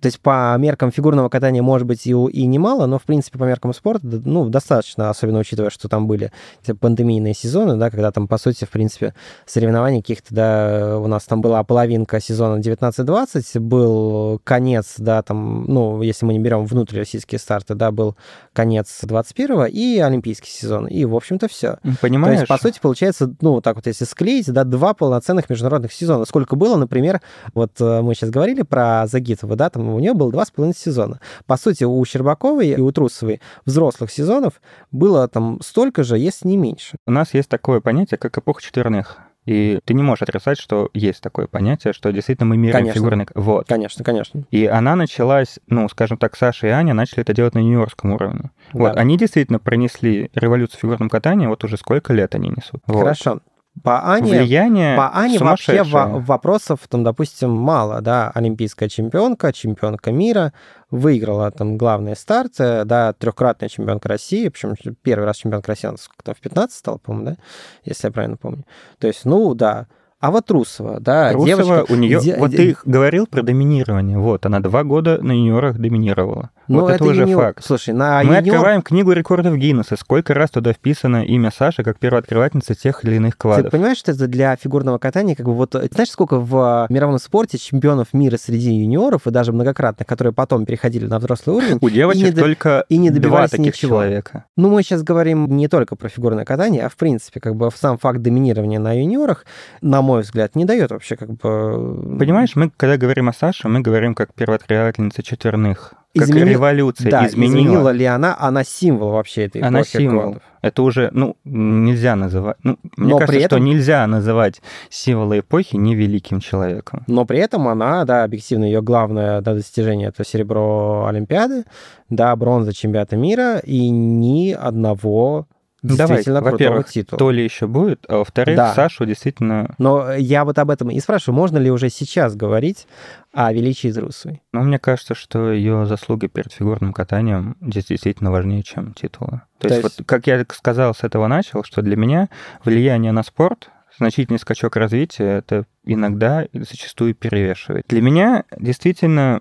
то 0.00 0.06
есть 0.06 0.20
по 0.20 0.56
меркам 0.58 0.90
фигурного 0.90 1.28
катания, 1.28 1.62
может 1.62 1.86
быть, 1.86 2.06
и, 2.06 2.10
и 2.10 2.46
немало, 2.46 2.86
но, 2.86 2.98
в 2.98 3.04
принципе, 3.04 3.38
по 3.38 3.44
меркам 3.44 3.74
спорта, 3.74 4.06
ну, 4.24 4.48
достаточно, 4.48 5.10
особенно 5.10 5.40
учитывая, 5.40 5.70
что 5.70 5.88
там 5.88 6.06
были 6.06 6.32
пандемийные 6.80 7.34
сезоны, 7.34 7.76
да, 7.76 7.90
когда 7.90 8.10
там, 8.10 8.28
по 8.28 8.38
сути, 8.38 8.64
в 8.64 8.70
принципе, 8.70 9.14
соревнований 9.46 10.00
каких-то, 10.00 10.34
да, 10.34 10.98
у 10.98 11.06
нас 11.06 11.24
там 11.24 11.40
была 11.40 11.62
половинка 11.64 12.20
сезона 12.20 12.60
19-20, 12.60 13.60
был 13.60 14.40
конец, 14.44 14.94
да, 14.98 15.22
там, 15.22 15.64
ну, 15.66 16.02
если 16.02 16.26
мы 16.26 16.32
не 16.32 16.38
берем 16.38 16.64
внутрироссийские 16.64 17.38
старты, 17.38 17.74
да, 17.74 17.90
был 17.90 18.16
конец 18.52 19.00
21-го 19.02 19.66
и 19.66 19.98
олимпийский 19.98 20.50
сезон, 20.50 20.86
и, 20.86 21.04
в 21.04 21.14
общем-то, 21.14 21.48
все. 21.48 21.78
Понимаешь? 22.00 22.36
То 22.36 22.40
есть, 22.40 22.48
по 22.48 22.58
сути, 22.58 22.78
получается, 22.80 23.34
ну, 23.40 23.60
так 23.60 23.76
вот, 23.76 23.86
если 23.86 24.04
склеить, 24.04 24.50
да, 24.52 24.64
два 24.64 24.94
полноценных 24.94 25.50
международных 25.50 25.92
сезона. 25.92 26.24
Сколько 26.24 26.56
было, 26.56 26.76
например, 26.76 27.20
вот 27.54 27.72
э, 27.80 28.00
мы 28.02 28.14
сейчас 28.14 28.30
говорили 28.30 28.62
про 28.62 29.06
Загитова, 29.06 29.56
да, 29.56 29.70
там 29.70 29.87
у 29.94 30.00
нее 30.00 30.14
было 30.14 30.30
два 30.30 30.44
с 30.44 30.50
половиной 30.50 30.76
сезона. 30.76 31.20
По 31.46 31.56
сути, 31.56 31.84
у 31.84 32.04
Щербаковой 32.04 32.68
и 32.68 32.80
у 32.80 32.90
Трусовой 32.92 33.40
взрослых 33.64 34.10
сезонов 34.10 34.60
было 34.90 35.28
там 35.28 35.60
столько 35.62 36.04
же, 36.04 36.18
если 36.18 36.48
не 36.48 36.56
меньше. 36.56 36.96
У 37.06 37.10
нас 37.10 37.34
есть 37.34 37.48
такое 37.48 37.80
понятие, 37.80 38.18
как 38.18 38.36
эпоха 38.38 38.62
четверных. 38.62 39.18
И 39.48 39.80
ты 39.86 39.94
не 39.94 40.02
можешь 40.02 40.20
отрицать, 40.20 40.58
что 40.58 40.90
есть 40.92 41.22
такое 41.22 41.46
понятие, 41.46 41.94
что 41.94 42.10
действительно 42.10 42.44
мы 42.44 42.58
меряем 42.58 42.80
Конечно. 42.80 43.00
фигурный... 43.00 43.26
Вот. 43.34 43.66
Конечно, 43.66 44.04
конечно. 44.04 44.44
И 44.50 44.66
она 44.66 44.94
началась, 44.94 45.58
ну, 45.68 45.88
скажем 45.88 46.18
так, 46.18 46.36
Саша 46.36 46.66
и 46.66 46.70
Аня 46.70 46.92
начали 46.92 47.22
это 47.22 47.32
делать 47.32 47.54
на 47.54 47.60
нью-йоркском 47.60 48.12
уровне. 48.12 48.50
Да. 48.74 48.78
Вот, 48.78 48.96
они 48.98 49.16
действительно 49.16 49.58
принесли 49.58 50.30
революцию 50.34 50.78
в 50.78 50.82
фигурном 50.82 51.08
катании, 51.08 51.46
вот 51.46 51.64
уже 51.64 51.78
сколько 51.78 52.12
лет 52.12 52.34
они 52.34 52.50
несут. 52.50 52.82
Вот. 52.86 52.98
Хорошо. 52.98 53.40
По 53.82 54.08
Ане, 54.08 54.40
Влияние 54.40 54.96
по 54.96 55.14
Ане 55.16 55.38
вообще 55.38 55.82
вопросов, 55.82 56.80
там, 56.88 57.04
допустим, 57.04 57.50
мало, 57.50 58.00
да, 58.00 58.30
олимпийская 58.34 58.88
чемпионка, 58.88 59.52
чемпионка 59.52 60.12
мира, 60.12 60.52
выиграла 60.90 61.50
там 61.50 61.76
главные 61.76 62.16
старты, 62.16 62.84
да, 62.84 63.12
трехкратная 63.12 63.68
чемпионка 63.68 64.08
России, 64.08 64.48
причем 64.48 64.74
первый 65.02 65.24
раз 65.24 65.36
чемпионка 65.36 65.68
России, 65.68 65.88
она 65.88 66.34
в 66.34 66.40
15 66.40 66.76
стала, 66.76 66.98
по-моему, 66.98 67.30
да, 67.30 67.36
если 67.84 68.08
я 68.08 68.12
правильно 68.12 68.36
помню. 68.36 68.64
То 68.98 69.06
есть, 69.06 69.24
ну, 69.24 69.54
да. 69.54 69.86
А 70.20 70.32
вот 70.32 70.46
Трусова, 70.46 70.98
да, 70.98 71.30
Трусова, 71.30 71.64
девочка... 71.64 71.92
у 71.92 71.96
нее, 71.96 72.20
де- 72.20 72.36
вот 72.36 72.50
ты 72.50 72.76
говорил 72.84 73.26
про 73.28 73.42
доминирование, 73.42 74.18
вот, 74.18 74.46
она 74.46 74.58
два 74.60 74.82
года 74.82 75.22
на 75.22 75.32
юниорах 75.32 75.78
доминировала. 75.78 76.50
Ну, 76.68 76.80
вот 76.80 76.90
это, 76.92 77.04
уже 77.04 77.22
юниор- 77.24 77.36
факт. 77.36 77.64
Слушай, 77.64 77.94
на 77.94 78.22
Мы 78.22 78.34
юниор- 78.34 78.38
открываем 78.38 78.82
книгу 78.82 79.12
рекордов 79.12 79.56
Гиннесса. 79.56 79.96
Сколько 79.96 80.34
раз 80.34 80.50
туда 80.50 80.72
вписано 80.72 81.24
имя 81.24 81.50
Саши 81.50 81.82
как 81.82 81.98
первооткрывательницы 81.98 82.74
тех 82.74 83.04
или 83.04 83.16
иных 83.16 83.34
Ты 83.34 83.38
квадов? 83.38 83.70
понимаешь, 83.72 83.96
что 83.98 84.12
это 84.12 84.26
для 84.28 84.54
фигурного 84.56 84.98
катания, 84.98 85.34
как 85.34 85.46
бы 85.46 85.54
вот, 85.54 85.74
э, 85.74 85.88
знаешь, 85.90 86.10
сколько 86.10 86.38
в 86.38 86.86
э, 86.90 86.92
мировом 86.92 87.18
спорте 87.18 87.58
чемпионов 87.58 88.08
мира 88.12 88.36
среди 88.36 88.72
юниоров 88.74 89.26
и 89.26 89.30
даже 89.30 89.52
многократных, 89.52 90.06
которые 90.06 90.32
потом 90.32 90.66
переходили 90.66 91.06
на 91.06 91.18
взрослый 91.18 91.56
уровень, 91.56 91.78
У 91.80 91.88
девочек 91.90 92.22
не 92.24 92.30
до- 92.32 92.40
только 92.42 92.84
и 92.88 92.98
не 92.98 93.10
два 93.10 93.20
добивались 93.20 93.50
таких 93.50 93.66
ничего. 93.74 93.96
человека. 93.96 94.44
Ну, 94.56 94.68
мы 94.70 94.82
сейчас 94.82 95.02
говорим 95.02 95.46
не 95.56 95.68
только 95.68 95.96
про 95.96 96.08
фигурное 96.08 96.44
катание, 96.44 96.84
а 96.84 96.88
в 96.88 96.96
принципе, 96.96 97.40
как 97.40 97.56
бы 97.56 97.70
сам 97.74 97.96
факт 97.98 98.20
доминирования 98.20 98.78
на 98.78 98.92
юниорах, 98.92 99.46
на 99.80 100.02
мой 100.02 100.22
взгляд, 100.22 100.54
не 100.56 100.64
дает 100.64 100.90
вообще 100.90 101.16
как 101.16 101.30
бы... 101.30 102.18
Понимаешь, 102.18 102.54
мы, 102.56 102.70
когда 102.76 102.96
говорим 102.96 103.28
о 103.28 103.32
Саше, 103.32 103.68
мы 103.68 103.80
говорим 103.80 104.14
как 104.14 104.34
первооткрывательница 104.34 105.22
четверных. 105.22 105.94
Как 106.16 106.28
Измени- 106.28 106.50
революция 106.50 107.10
Да, 107.10 107.26
изменила. 107.26 107.60
изменила 107.60 107.88
ли 107.90 108.04
она, 108.06 108.34
она 108.40 108.64
символ 108.64 109.10
вообще 109.10 109.44
этой 109.44 109.60
Она 109.60 109.80
эпохи 109.80 109.98
символ. 109.98 110.22
квадов. 110.22 110.42
Это 110.62 110.82
уже, 110.82 111.10
ну, 111.12 111.36
нельзя 111.44 112.16
называть... 112.16 112.56
Ну, 112.64 112.78
мне 112.96 113.10
Но 113.12 113.18
кажется, 113.18 113.38
этом- 113.44 113.58
что 113.58 113.64
нельзя 113.68 114.06
называть 114.06 114.60
символы 114.88 115.40
эпохи 115.40 115.76
невеликим 115.76 116.40
человеком. 116.40 117.04
Но 117.06 117.24
при 117.26 117.38
этом 117.38 117.68
она, 117.68 118.04
да, 118.04 118.24
объективно, 118.24 118.64
ее 118.64 118.80
главное 118.82 119.40
да, 119.42 119.54
достижение 119.54 120.08
это 120.08 120.24
серебро 120.24 121.06
Олимпиады, 121.06 121.64
да, 122.08 122.34
бронза 122.34 122.72
чемпионата 122.72 123.16
мира 123.16 123.58
и 123.58 123.88
ни 123.90 124.52
одного 124.52 125.46
Ну, 125.82 125.96
давай, 125.96 126.16
действительно 126.16 126.40
крутого 126.40 126.52
во-первых, 126.52 126.88
титула. 126.88 127.18
То 127.18 127.30
ли 127.30 127.44
еще 127.44 127.66
будет, 127.66 128.04
а 128.08 128.18
во-вторых, 128.18 128.56
Да. 128.56 128.74
Сашу 128.74 129.06
действительно... 129.06 129.74
Но 129.78 130.12
я 130.12 130.44
вот 130.44 130.58
об 130.58 130.70
этом 130.70 130.90
и 130.90 130.98
спрашиваю, 130.98 131.36
можно 131.36 131.58
ли 131.58 131.70
уже 131.70 131.88
сейчас 131.88 132.34
говорить 132.34 132.88
о 133.32 133.52
величии 133.52 133.92
Трусовой? 133.92 134.42
Ну, 134.52 134.62
мне 134.62 134.78
кажется, 134.78 135.14
что 135.14 135.52
ее 135.52 135.86
заслуги 135.86 136.26
перед 136.26 136.52
фигурным 136.52 136.92
катанием 136.92 137.56
здесь 137.60 137.86
действительно 137.86 138.32
важнее, 138.32 138.62
чем 138.64 138.92
титулы. 138.94 139.42
То, 139.58 139.68
То 139.68 139.74
есть, 139.74 139.84
есть- 139.84 139.98
вот, 140.00 140.06
как 140.06 140.26
я 140.26 140.44
сказал, 140.52 140.94
с 140.94 141.04
этого 141.04 141.28
начал, 141.28 141.62
что 141.62 141.80
для 141.82 141.96
меня 141.96 142.28
влияние 142.64 143.12
на 143.12 143.22
спорт, 143.22 143.70
значительный 143.98 144.38
скачок 144.38 144.76
развития, 144.76 145.38
это 145.38 145.64
иногда 145.84 146.46
зачастую 146.52 147.14
перевешивает. 147.14 147.84
Для 147.88 148.02
меня 148.02 148.44
действительно 148.56 149.40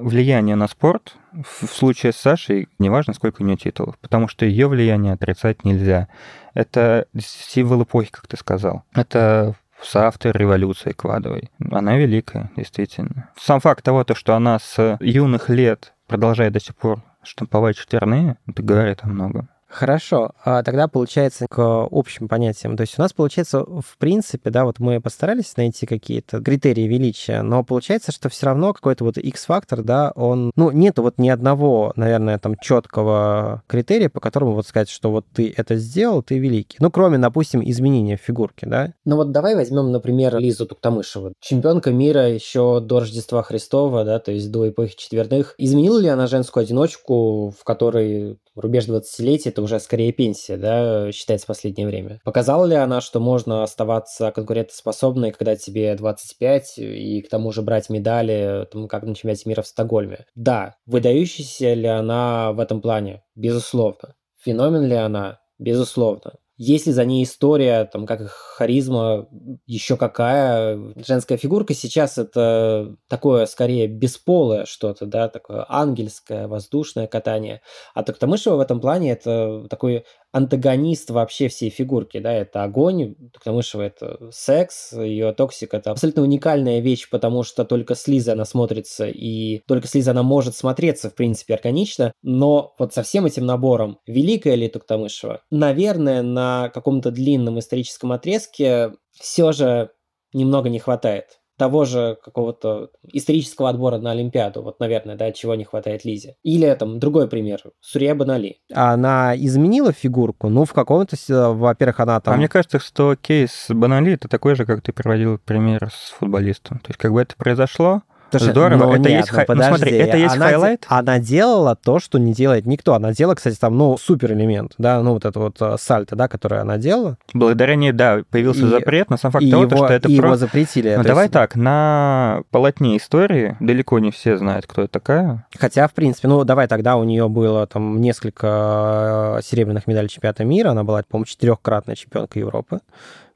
влияние 0.00 0.56
на 0.56 0.68
спорт 0.68 1.16
в 1.32 1.66
случае 1.66 2.12
с 2.12 2.16
Сашей, 2.16 2.68
неважно, 2.78 3.14
сколько 3.14 3.42
у 3.42 3.44
нее 3.44 3.56
титулов, 3.56 3.98
потому 3.98 4.28
что 4.28 4.44
ее 4.44 4.68
влияние 4.68 5.14
отрицать 5.14 5.64
нельзя. 5.64 6.08
Это 6.54 7.06
символ 7.18 7.82
эпохи, 7.82 8.10
как 8.10 8.26
ты 8.26 8.36
сказал. 8.36 8.82
Это 8.94 9.54
соавтор 9.82 10.36
революции 10.36 10.92
квадовой. 10.92 11.50
Она 11.70 11.96
великая, 11.96 12.50
действительно. 12.56 13.30
Сам 13.36 13.60
факт 13.60 13.84
того, 13.84 14.04
то, 14.04 14.14
что 14.14 14.34
она 14.34 14.58
с 14.58 14.98
юных 15.00 15.48
лет 15.48 15.94
продолжает 16.06 16.52
до 16.52 16.60
сих 16.60 16.74
пор 16.76 17.02
штамповать 17.22 17.76
четверные, 17.76 18.36
это 18.46 18.62
говорит 18.62 19.00
о 19.02 19.08
многом. 19.08 19.48
Хорошо, 19.68 20.32
а 20.42 20.62
тогда 20.62 20.88
получается 20.88 21.46
к 21.48 21.88
общим 21.90 22.26
понятиям. 22.26 22.76
То 22.76 22.82
есть 22.82 22.98
у 22.98 23.02
нас 23.02 23.12
получается, 23.12 23.64
в 23.64 23.98
принципе, 23.98 24.48
да, 24.50 24.64
вот 24.64 24.78
мы 24.78 25.00
постарались 25.00 25.56
найти 25.58 25.84
какие-то 25.84 26.40
критерии 26.40 26.88
величия, 26.88 27.42
но 27.42 27.62
получается, 27.62 28.10
что 28.10 28.30
все 28.30 28.46
равно 28.46 28.72
какой-то 28.72 29.04
вот 29.04 29.18
X-фактор, 29.18 29.82
да, 29.82 30.10
он, 30.14 30.52
ну, 30.56 30.70
нету 30.70 31.02
вот 31.02 31.18
ни 31.18 31.28
одного, 31.28 31.92
наверное, 31.96 32.38
там 32.38 32.56
четкого 32.56 33.62
критерия, 33.66 34.08
по 34.08 34.20
которому 34.20 34.52
вот 34.54 34.66
сказать, 34.66 34.88
что 34.88 35.10
вот 35.10 35.26
ты 35.34 35.52
это 35.54 35.76
сделал, 35.76 36.22
ты 36.22 36.38
великий. 36.38 36.78
Ну, 36.80 36.90
кроме, 36.90 37.18
допустим, 37.18 37.62
изменения 37.62 38.16
в 38.16 38.20
фигурке, 38.20 38.66
да. 38.66 38.94
Ну 39.04 39.16
вот 39.16 39.32
давай 39.32 39.54
возьмем, 39.54 39.92
например, 39.92 40.38
Лизу 40.38 40.66
Туктамышеву. 40.66 41.34
Чемпионка 41.40 41.90
мира 41.90 42.28
еще 42.28 42.80
до 42.80 43.00
Рождества 43.00 43.42
Христова, 43.42 44.04
да, 44.04 44.18
то 44.18 44.32
есть 44.32 44.50
до 44.50 44.68
эпохи 44.68 44.96
четверных. 44.96 45.54
Изменила 45.58 45.98
ли 45.98 46.08
она 46.08 46.26
женскую 46.26 46.62
одиночку, 46.62 47.50
в 47.50 47.64
которой 47.64 48.38
рубеж 48.54 48.88
20-летия 48.88 49.52
это 49.58 49.64
уже 49.64 49.80
скорее 49.80 50.12
пенсия, 50.12 50.56
да, 50.56 51.10
считается 51.10 51.44
в 51.44 51.48
последнее 51.48 51.88
время. 51.88 52.20
Показала 52.24 52.64
ли 52.64 52.76
она, 52.76 53.00
что 53.00 53.18
можно 53.18 53.64
оставаться 53.64 54.30
конкурентоспособной, 54.30 55.32
когда 55.32 55.56
тебе 55.56 55.96
25, 55.96 56.78
и 56.78 57.22
к 57.22 57.28
тому 57.28 57.50
же 57.50 57.62
брать 57.62 57.90
медали, 57.90 58.68
там, 58.70 58.86
как 58.86 59.02
на 59.02 59.16
чемпионате 59.16 59.48
мира 59.48 59.62
в 59.62 59.66
Стокгольме? 59.66 60.26
Да. 60.36 60.76
Выдающаяся 60.86 61.74
ли 61.74 61.88
она 61.88 62.52
в 62.52 62.60
этом 62.60 62.80
плане? 62.80 63.24
Безусловно. 63.34 64.14
Феномен 64.44 64.84
ли 64.86 64.94
она? 64.94 65.40
Безусловно. 65.58 66.34
Есть 66.58 66.86
ли 66.86 66.92
за 66.92 67.04
ней 67.04 67.22
история, 67.22 67.84
там, 67.84 68.04
как 68.04 68.20
их 68.20 68.32
харизма, 68.32 69.28
еще 69.66 69.96
какая? 69.96 70.76
Женская 71.06 71.38
фигурка 71.38 71.72
сейчас 71.72 72.18
это 72.18 72.96
такое, 73.06 73.46
скорее, 73.46 73.86
бесполое 73.86 74.64
что-то, 74.66 75.06
да, 75.06 75.28
такое 75.28 75.64
ангельское, 75.68 76.48
воздушное 76.48 77.06
катание. 77.06 77.62
А 77.94 78.02
Токтамышева 78.02 78.56
в 78.56 78.60
этом 78.60 78.80
плане 78.80 79.12
это 79.12 79.68
такой 79.70 80.04
антагонист 80.32 81.10
вообще 81.10 81.48
всей 81.48 81.70
фигурки, 81.70 82.18
да, 82.18 82.32
это 82.32 82.64
огонь, 82.64 83.14
Токтамышева 83.32 83.82
это 83.82 84.30
секс, 84.30 84.92
ее 84.92 85.32
Toxic 85.32 85.74
это 85.74 85.90
абсолютно 85.90 86.22
уникальная 86.22 86.80
вещь, 86.80 87.08
потому 87.10 87.42
что 87.42 87.64
только 87.64 87.94
с 87.94 88.08
она 88.28 88.44
смотрится, 88.44 89.06
и 89.06 89.60
только 89.66 89.86
с 89.86 90.08
она 90.08 90.22
может 90.22 90.56
смотреться, 90.56 91.10
в 91.10 91.14
принципе, 91.14 91.54
органично, 91.54 92.12
но 92.22 92.74
вот 92.78 92.94
со 92.94 93.02
всем 93.02 93.26
этим 93.26 93.46
набором, 93.46 93.98
великая 94.06 94.54
ли 94.54 94.68
Токтамышева? 94.68 95.42
Наверное, 95.50 96.22
на 96.22 96.70
каком-то 96.70 97.10
длинном 97.10 97.58
историческом 97.58 98.12
отрезке 98.12 98.92
все 99.12 99.52
же 99.52 99.90
немного 100.32 100.68
не 100.68 100.78
хватает 100.78 101.38
того 101.58 101.84
же 101.84 102.16
какого-то 102.24 102.90
исторического 103.12 103.68
отбора 103.68 103.98
на 103.98 104.12
Олимпиаду. 104.12 104.62
Вот, 104.62 104.80
наверное, 104.80 105.16
да, 105.16 105.32
чего 105.32 105.54
не 105.56 105.64
хватает 105.64 106.04
Лизе. 106.04 106.36
Или 106.42 106.72
там 106.74 106.98
другой 106.98 107.28
пример. 107.28 107.60
Сурья 107.80 108.14
Бонали. 108.14 108.60
Она 108.72 109.34
изменила 109.36 109.92
фигурку? 109.92 110.48
Ну, 110.48 110.64
в 110.64 110.72
каком-то... 110.72 111.16
Во-первых, 111.28 112.00
она 112.00 112.20
там... 112.20 112.34
А 112.34 112.36
мне 112.36 112.48
кажется, 112.48 112.78
что 112.78 113.16
кейс 113.16 113.66
Бонали 113.68 114.14
это 114.14 114.28
такой 114.28 114.54
же, 114.54 114.64
как 114.64 114.82
ты 114.82 114.92
приводил 114.92 115.38
пример 115.38 115.90
с 115.92 116.12
футболистом. 116.12 116.78
То 116.78 116.90
есть, 116.90 116.98
как 116.98 117.12
бы 117.12 117.20
это 117.20 117.34
произошло, 117.36 118.02
Слушай, 118.30 118.50
Здорово, 118.50 118.84
но 118.84 118.92
это 118.94 119.08
нет, 119.08 119.20
есть 119.20 119.30
ну 119.30 119.36
хай- 119.36 119.44
ну, 119.48 119.54
подожди, 119.54 119.76
смотри, 119.76 119.96
это 119.96 120.16
есть 120.18 120.36
она, 120.36 120.46
хайлайт? 120.46 120.84
Она 120.88 121.18
делала 121.18 121.76
то, 121.76 121.98
что 121.98 122.18
не 122.18 122.32
делает 122.34 122.66
никто. 122.66 122.94
Она 122.94 123.12
делала, 123.12 123.34
кстати, 123.34 123.56
там, 123.56 123.78
ну, 123.78 123.96
супер 123.96 124.32
элемент, 124.32 124.74
да, 124.76 125.02
ну, 125.02 125.14
вот 125.14 125.24
это 125.24 125.38
вот 125.38 125.56
э, 125.60 125.76
сальто, 125.78 126.14
да, 126.14 126.28
которое 126.28 126.60
она 126.60 126.76
делала. 126.76 127.16
благодаря 127.32 127.74
ней, 127.74 127.92
да, 127.92 128.20
появился 128.30 128.66
И- 128.66 128.68
запрет, 128.68 129.08
но 129.10 129.16
сам 129.16 129.30
факт 129.30 129.48
того, 129.48 129.62
его, 129.62 129.70
то, 129.70 129.76
что 129.76 129.86
это 129.94 130.08
и 130.08 130.12
его 130.12 130.22
просто... 130.22 130.38
запретили. 130.46 130.94
Ну, 130.94 131.04
давай 131.04 131.24
есть- 131.24 131.32
так, 131.32 131.56
на 131.56 132.42
полотне 132.50 132.96
истории 132.98 133.56
далеко 133.60 133.98
не 133.98 134.10
все 134.10 134.36
знают, 134.36 134.66
кто 134.66 134.82
это 134.82 134.92
такая. 134.92 135.46
Хотя, 135.58 135.88
в 135.88 135.94
принципе, 135.94 136.28
ну, 136.28 136.44
давай 136.44 136.68
тогда 136.68 136.96
у 136.96 137.04
нее 137.04 137.28
было 137.28 137.66
там 137.66 138.00
несколько 138.00 139.38
э, 139.38 139.42
серебряных 139.42 139.86
медалей 139.86 140.08
чемпионата 140.08 140.44
мира. 140.44 140.70
Она 140.70 140.84
была, 140.84 141.02
по-моему, 141.08 141.24
четырехкратная 141.26 141.94
чемпионка 141.94 142.38
Европы, 142.38 142.80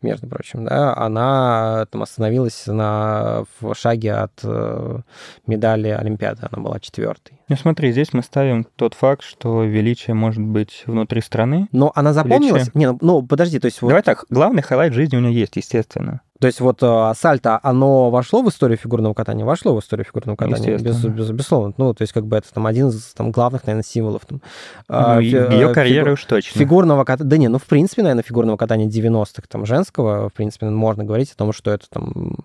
между 0.02 0.26
прочим, 0.26 0.64
да. 0.64 0.94
Она 0.96 1.86
там 1.90 2.02
остановилась 2.02 2.66
на, 2.66 3.44
в 3.60 3.74
шаге 3.74 4.14
от 4.14 4.40
э, 4.42 4.98
медали 5.46 5.88
Олимпиады. 5.88 6.48
Она 6.50 6.62
была 6.62 6.80
четвертой. 6.80 7.38
Ну 7.52 7.58
смотри, 7.58 7.92
здесь 7.92 8.14
мы 8.14 8.22
ставим 8.22 8.66
тот 8.76 8.94
факт, 8.94 9.22
что 9.22 9.62
величие 9.62 10.14
может 10.14 10.42
быть 10.42 10.84
внутри 10.86 11.20
страны. 11.20 11.68
Но 11.70 11.92
она 11.94 12.12
запомнилась? 12.14 12.74
Не, 12.74 12.92
ну, 12.92 12.98
ну, 13.02 13.22
подожди, 13.26 13.58
то 13.58 13.66
есть 13.66 13.82
вот, 13.82 13.88
Давай 13.88 14.02
так, 14.02 14.24
главный 14.30 14.62
хайлайт 14.62 14.94
жизни 14.94 15.16
у 15.16 15.20
нее 15.20 15.40
есть, 15.40 15.54
естественно. 15.56 16.22
то 16.40 16.46
есть 16.46 16.60
вот 16.60 16.78
э, 16.82 17.12
сальто, 17.16 17.60
оно 17.62 18.10
вошло 18.10 18.42
в 18.42 18.48
историю 18.48 18.78
фигурного 18.78 19.12
катания? 19.14 19.44
Вошло 19.44 19.76
в 19.76 19.80
историю 19.80 20.06
фигурного 20.06 20.36
катания, 20.36 20.78
без, 20.78 21.04
без- 21.04 21.30
безусловно. 21.30 21.74
Ну, 21.76 21.92
то 21.94 22.02
есть 22.02 22.12
как 22.14 22.26
бы 22.26 22.36
это 22.36 22.52
там 22.52 22.66
один 22.66 22.88
из 22.88 23.12
там, 23.14 23.30
главных, 23.30 23.66
наверное, 23.66 23.84
символов. 23.84 24.22
Там, 24.26 24.40
Ну, 24.88 25.20
э, 25.20 25.22
фи- 25.22 25.26
ее 25.54 25.70
э, 25.70 25.74
карьеры 25.74 26.10
фигу- 26.10 26.14
уж 26.14 26.24
точно. 26.24 26.58
Фигурного 26.58 27.04
катания, 27.04 27.28
да 27.30 27.36
не, 27.36 27.48
ну 27.48 27.58
в 27.58 27.64
принципе, 27.66 28.02
наверное, 28.02 28.24
фигурного 28.24 28.56
катания 28.56 28.88
90-х, 28.88 29.42
там, 29.48 29.66
женского, 29.66 30.30
в 30.30 30.32
принципе, 30.32 30.66
можно 30.70 31.04
говорить 31.04 31.30
о 31.32 31.36
том, 31.36 31.52
что 31.52 31.70
это 31.70 31.84
там 31.90 32.36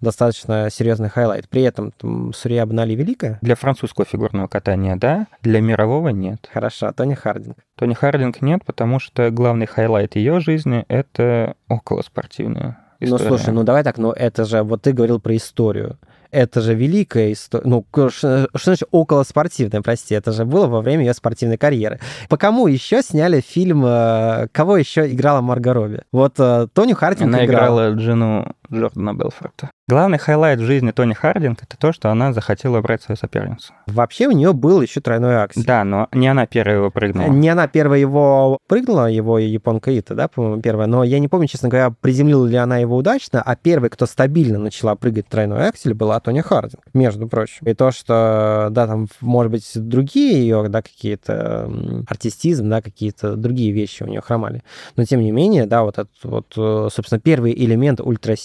достаточно 0.00 0.68
серьезный 0.70 1.08
хайлайт. 1.10 1.48
При 1.48 1.62
этом 1.62 1.92
там 1.92 2.32
Сурья 2.32 2.66
Бонали 2.66 2.94
великая, 2.94 3.38
Для 3.42 3.54
французского 3.56 4.04
фигурного 4.04 4.48
катания, 4.54 4.94
да, 4.96 5.26
для 5.42 5.60
мирового 5.60 6.10
нет. 6.10 6.48
хороша, 6.52 6.92
Тони 6.92 7.14
Хардинг. 7.14 7.56
Тони 7.76 7.94
Хардинг 7.94 8.40
нет, 8.40 8.60
потому 8.64 9.00
что 9.00 9.30
главный 9.30 9.66
хайлайт 9.66 10.14
ее 10.16 10.38
жизни— 10.40 10.84
это 10.88 11.54
околоспортивная 11.68 12.78
Ну, 13.00 13.06
история. 13.16 13.28
слушай, 13.28 13.52
ну 13.52 13.64
давай 13.64 13.82
так, 13.82 13.98
ну 13.98 14.12
это 14.12 14.44
же, 14.44 14.62
вот 14.62 14.82
ты 14.82 14.92
говорил 14.92 15.20
про 15.20 15.34
историю. 15.36 15.98
это 16.30 16.60
же 16.60 16.74
великая 16.74 17.30
история. 17.32 17.62
Ну, 17.68 17.84
что, 17.92 18.08
что 18.10 18.48
значит 18.64 18.88
околоспортивная, 18.90 19.82
прости, 19.82 20.14
это 20.16 20.32
же 20.32 20.44
было 20.44 20.66
во 20.66 20.80
время 20.80 21.04
ее 21.04 21.14
спортивной 21.14 21.56
карьеры. 21.58 22.00
По 22.28 22.36
кому 22.36 22.66
еще 22.66 23.02
сняли 23.02 23.40
фильм, 23.40 23.84
э, 23.86 24.48
кого 24.52 24.76
еще 24.76 25.08
играла 25.12 25.40
Марго 25.42 25.72
Робби? 25.72 26.00
Вот 26.12 26.34
э, 26.38 26.66
Тони 26.72 26.92
Хардинг 26.92 27.28
Она 27.28 27.44
играла. 27.44 27.82
играла 27.90 28.00
жену 28.00 28.46
Джордана 28.72 29.14
Белфорта. 29.14 29.70
Главный 29.86 30.16
хайлайт 30.16 30.60
в 30.60 30.64
жизни 30.64 30.92
Тони 30.92 31.12
Хардинг 31.12 31.62
это 31.62 31.76
то, 31.76 31.92
что 31.92 32.10
она 32.10 32.32
захотела 32.32 32.78
убрать 32.78 33.02
свою 33.02 33.18
соперницу. 33.18 33.74
Вообще 33.86 34.28
у 34.28 34.30
нее 34.30 34.54
был 34.54 34.80
еще 34.80 35.02
тройной 35.02 35.42
аксель. 35.42 35.62
Да, 35.66 35.84
но 35.84 36.08
не 36.12 36.26
она 36.26 36.46
первая 36.46 36.76
его 36.76 36.90
прыгнула. 36.90 37.30
Не 37.30 37.50
она 37.50 37.68
первая 37.68 38.00
его 38.00 38.58
прыгнула, 38.66 39.10
его 39.10 39.38
японка 39.38 39.90
Ито, 39.90 40.14
да, 40.14 40.28
по-моему, 40.28 40.62
первая. 40.62 40.86
Но 40.86 41.04
я 41.04 41.18
не 41.18 41.28
помню, 41.28 41.48
честно 41.48 41.68
говоря, 41.68 41.94
приземлила 42.00 42.46
ли 42.46 42.56
она 42.56 42.78
его 42.78 42.96
удачно, 42.96 43.42
а 43.42 43.56
первой, 43.56 43.90
кто 43.90 44.06
стабильно 44.06 44.58
начала 44.58 44.94
прыгать 44.94 45.28
тройной 45.28 45.68
аксель, 45.68 45.92
была 45.92 46.18
Тони 46.18 46.40
Хардинг, 46.40 46.82
между 46.94 47.28
прочим. 47.28 47.66
И 47.66 47.74
то, 47.74 47.90
что, 47.90 48.68
да, 48.70 48.86
там, 48.86 49.08
может 49.20 49.52
быть, 49.52 49.70
другие 49.74 50.40
ее, 50.40 50.66
да, 50.70 50.80
какие-то 50.80 51.70
артистизм, 52.08 52.70
да, 52.70 52.80
какие-то 52.80 53.36
другие 53.36 53.70
вещи 53.72 54.02
у 54.02 54.06
нее 54.06 54.22
хромали. 54.22 54.62
Но, 54.96 55.04
тем 55.04 55.20
не 55.20 55.30
менее, 55.30 55.66
да, 55.66 55.82
вот 55.82 55.98
этот 55.98 56.16
вот, 56.22 56.54
э, 56.56 56.88
собственно, 56.90 57.20
первый 57.20 57.52
элемент 57.52 58.00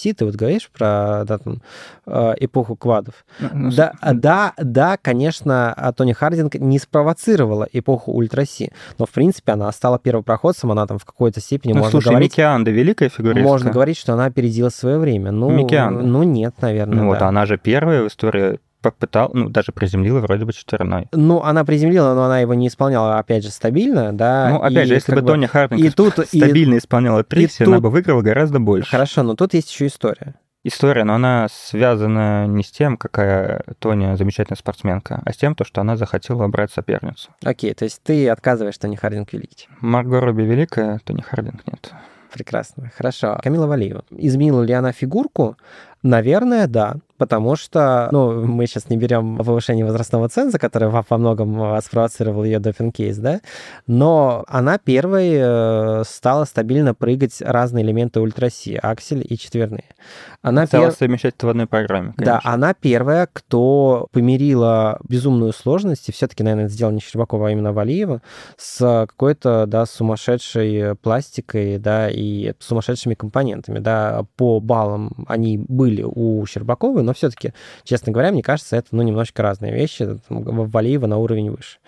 ультрасит, 0.10 0.18
ты 0.18 0.26
вот 0.26 0.36
говоришь 0.36 0.70
про, 0.72 1.24
да, 1.26 1.38
там, 1.38 1.62
э, 2.06 2.34
эпоху 2.40 2.76
квадов. 2.76 3.26
Ну, 3.40 3.50
ну, 3.54 3.72
Да, 3.72 3.94
да, 4.14 4.54
да, 4.58 4.98
конечно, 5.02 5.74
а 5.74 5.92
Тони 5.94 6.14
Хардинг 6.14 6.56
не 6.56 6.80
спровоцировала 6.80 7.68
эпоху 7.72 8.12
ультраси, 8.12 8.72
но, 8.98 9.06
в 9.06 9.12
принципе, 9.12 9.54
она 9.54 9.72
стала 9.72 10.00
первопроходцем, 10.00 10.72
она 10.72 10.86
там 10.88 10.98
в 10.98 11.06
какой-то 11.06 11.40
степени, 11.40 11.74
Ну, 11.74 11.80
можно 11.80 11.92
слушай, 11.92 12.10
говорить... 12.10 12.32
Микки 12.32 12.42
Анда 12.42 12.72
великая 12.72 13.10
фигуристка. 13.10 13.44
Можно 13.44 13.72
говорить, 13.72 13.98
что 13.98 14.14
она 14.14 14.26
опередила 14.26 14.70
свое 14.70 14.98
время. 14.98 15.32
Ну, 15.32 15.50
Микки 15.50 15.76
Анда. 15.76 16.02
ну 16.04 16.24
нет, 16.24 16.56
наверное, 16.62 17.00
Ну 17.04 17.08
вот, 17.08 17.20
да. 17.20 17.28
она 17.28 17.46
же 17.46 17.58
первая 17.58 18.04
в 18.04 18.08
истории 18.08 18.60
попытал, 18.82 19.32
ну, 19.34 19.50
даже 19.50 19.72
приземлила 19.72 20.20
вроде 20.20 20.46
бы 20.46 20.54
четверной. 20.54 21.08
Ну, 21.12 21.42
она 21.42 21.66
приземлила, 21.66 22.14
но 22.14 22.24
она 22.26 22.40
его 22.40 22.54
не 22.54 22.68
исполняла, 22.68 23.20
опять 23.20 23.44
же, 23.44 23.52
стабильно, 23.52 24.14
да. 24.14 24.50
Ну, 24.52 24.62
опять 24.62 24.86
и 24.86 24.88
же, 24.90 24.94
если 24.96 25.16
бы 25.16 25.22
Тони 25.22 25.46
Хардинг 25.46 25.82
и 25.82 25.90
тут- 25.90 26.20
и- 26.20 26.38
стабильно 26.38 26.78
исполняла 26.78 27.24
трикси, 27.24 27.64
она 27.64 27.76
тут- 27.76 27.84
бы 27.84 27.90
выиграла 27.90 28.22
гораздо 28.22 28.60
больше. 28.60 28.90
Хорошо, 28.90 29.24
но 29.24 29.36
тут 29.36 29.54
есть 29.54 29.72
еще 29.72 29.88
история. 29.88 30.36
История, 30.66 31.06
но 31.06 31.14
она 31.16 31.48
связана 31.50 32.46
не 32.46 32.64
с 32.64 32.72
тем, 32.72 32.98
какая 32.98 33.64
Тоня 33.80 34.18
замечательная 34.18 34.58
спортсменка, 34.58 35.22
а 35.26 35.32
с 35.32 35.38
тем, 35.38 35.56
то, 35.56 35.64
что 35.64 35.80
она 35.80 35.96
захотела 35.96 36.44
убрать 36.44 36.70
соперницу. 36.72 37.30
Окей, 37.46 37.74
то 37.74 37.86
есть 37.86 38.02
ты 38.04 38.28
отказываешь, 38.28 38.76
что 38.76 38.90
не 38.90 38.98
Хардинг 38.98 39.32
великий. 39.32 39.70
Марго 39.80 40.20
Робби 40.20 40.42
великая, 40.44 41.00
Тони 41.06 41.22
Хардинг 41.22 41.66
нет. 41.66 41.92
Прекрасно, 42.34 42.92
хорошо. 42.96 43.40
Камила 43.42 43.68
Валиева. 43.68 44.04
Изменила 44.12 44.62
ли 44.62 44.74
она 44.74 44.92
фигурку? 44.92 45.56
Наверное, 46.04 46.68
да. 46.68 46.98
Потому 47.20 47.56
что, 47.58 48.08
ну, 48.12 48.46
мы 48.46 48.66
сейчас 48.66 48.90
не 48.90 48.98
берем 48.98 49.38
повышение 49.38 49.86
возрастного 49.86 50.30
ценза, 50.30 50.58
которое 50.58 50.88
во, 50.90 51.06
во 51.08 51.18
многом 51.18 51.62
э, 51.62 51.82
спровоцировал 51.82 52.46
ее 52.46 52.60
допинг-кейс, 52.60 53.18
да, 53.18 53.42
но 53.88 54.46
она 54.48 54.78
первой 54.78 55.32
э, 55.34 56.04
стала 56.08 56.46
стабильно 56.46 56.94
прыгать 56.94 57.42
разные 57.42 57.84
элементы 57.84 58.22
ультраси, 58.22 58.80
аксель 58.82 59.26
и 59.30 59.38
четверные. 59.38 59.84
Она 60.42 60.66
Стала 60.66 60.86
пер- 60.88 60.98
совмещать 60.98 61.36
это 61.38 61.48
в 61.48 61.50
одной 61.50 61.68
программе, 61.68 62.14
Да, 62.18 62.40
конечно. 62.40 62.54
она 62.54 62.74
первая, 62.74 63.28
кто 63.32 64.08
помирила 64.14 64.98
безумную 65.08 65.52
сложность, 65.52 66.08
и 66.08 66.14
все-таки, 66.14 66.44
наверное, 66.44 66.66
это 66.66 66.74
сделала 66.74 66.94
не 66.94 67.02
Щербакова, 67.02 67.50
а 67.50 67.52
именно 67.52 67.74
Валиева, 67.74 68.22
с 68.58 69.06
какой-то, 69.10 69.66
да, 69.68 69.86
сумасшедшей 69.86 70.96
пластикой, 70.96 71.78
да, 71.80 72.10
и 72.10 72.54
сумасшедшими 72.60 73.16
компонентами, 73.16 73.80
да, 73.80 74.24
по 74.38 74.62
баллам 74.62 75.26
они 75.28 75.58
были 75.58 76.04
у 76.06 76.46
Щербаковой, 76.46 77.04
но 77.10 77.14
все-таки, 77.16 77.54
честно 77.84 78.12
говоря, 78.12 78.32
мне 78.32 78.44
кажется, 78.44 78.76
это, 78.76 78.90
ну, 78.92 79.02
немножко 79.02 79.42
разные 79.42 79.74
вещи, 79.74 80.20
Валиева 80.30 81.08
на 81.08 81.18
уровень 81.18 81.50
выше. 81.50 81.80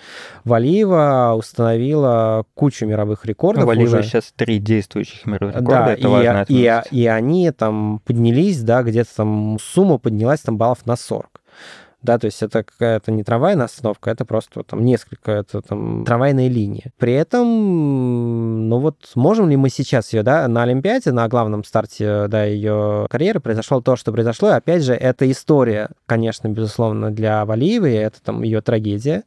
Валиева 0.46 1.36
установила 1.38 2.44
кучу 2.56 2.88
мировых 2.88 3.24
рекордов 3.28 3.66
У 3.66 3.68
Валиевой 3.68 4.00
уже. 4.00 4.10
сейчас 4.10 4.34
три 4.36 4.58
действующих 4.58 5.28
мировых 5.28 5.58
рекорда, 5.58 5.86
Да, 5.86 5.94
это 5.94 6.02
и, 6.02 6.06
важно 6.08 6.46
и, 6.50 6.82
и 6.90 7.06
они 7.06 7.52
там 7.52 8.02
поднялись, 8.04 8.64
да, 8.64 8.82
где-то 8.82 9.16
там 9.16 9.58
сумма 9.62 10.00
поднялась 10.00 10.40
там 10.40 10.58
баллов 10.58 10.88
на 10.88 10.96
40. 10.96 11.40
Да, 12.02 12.18
то 12.18 12.26
есть 12.26 12.42
это 12.42 12.64
какая-то 12.64 13.12
не 13.12 13.24
трамвайная 13.24 13.66
остановка, 13.66 14.10
это 14.10 14.26
просто 14.26 14.64
там 14.64 14.84
несколько, 14.84 15.32
это 15.32 15.62
там 15.62 16.04
трамвайная 16.04 16.48
линия. 16.48 16.92
При 16.98 17.14
этом, 17.14 18.68
ну 18.70 18.80
вот, 18.80 18.96
можем 19.16 19.50
ли 19.50 19.56
мы 19.56 19.70
сейчас 19.70 20.12
ее, 20.14 20.24
да, 20.24 20.48
на 20.48 20.64
Олимпиаде, 20.64 21.12
на 21.12 21.28
главном 21.28 21.64
старте, 21.64 22.28
да, 22.28 22.44
ее 22.44 23.06
карьеры 23.10 23.40
произошло 23.40 23.82
то, 23.82 23.96
что 23.96 24.12
произошло, 24.12 24.50
и 24.50 24.54
опять 24.54 24.84
же, 24.84 24.94
это 24.94 25.30
история, 25.30 25.90
конечно, 26.08 26.48
безусловно, 26.48 27.12
для 27.12 27.46
Валиевой, 27.46 27.94
это 27.94 28.22
там 28.22 28.42
ее 28.42 28.62
трагедия, 28.62 29.24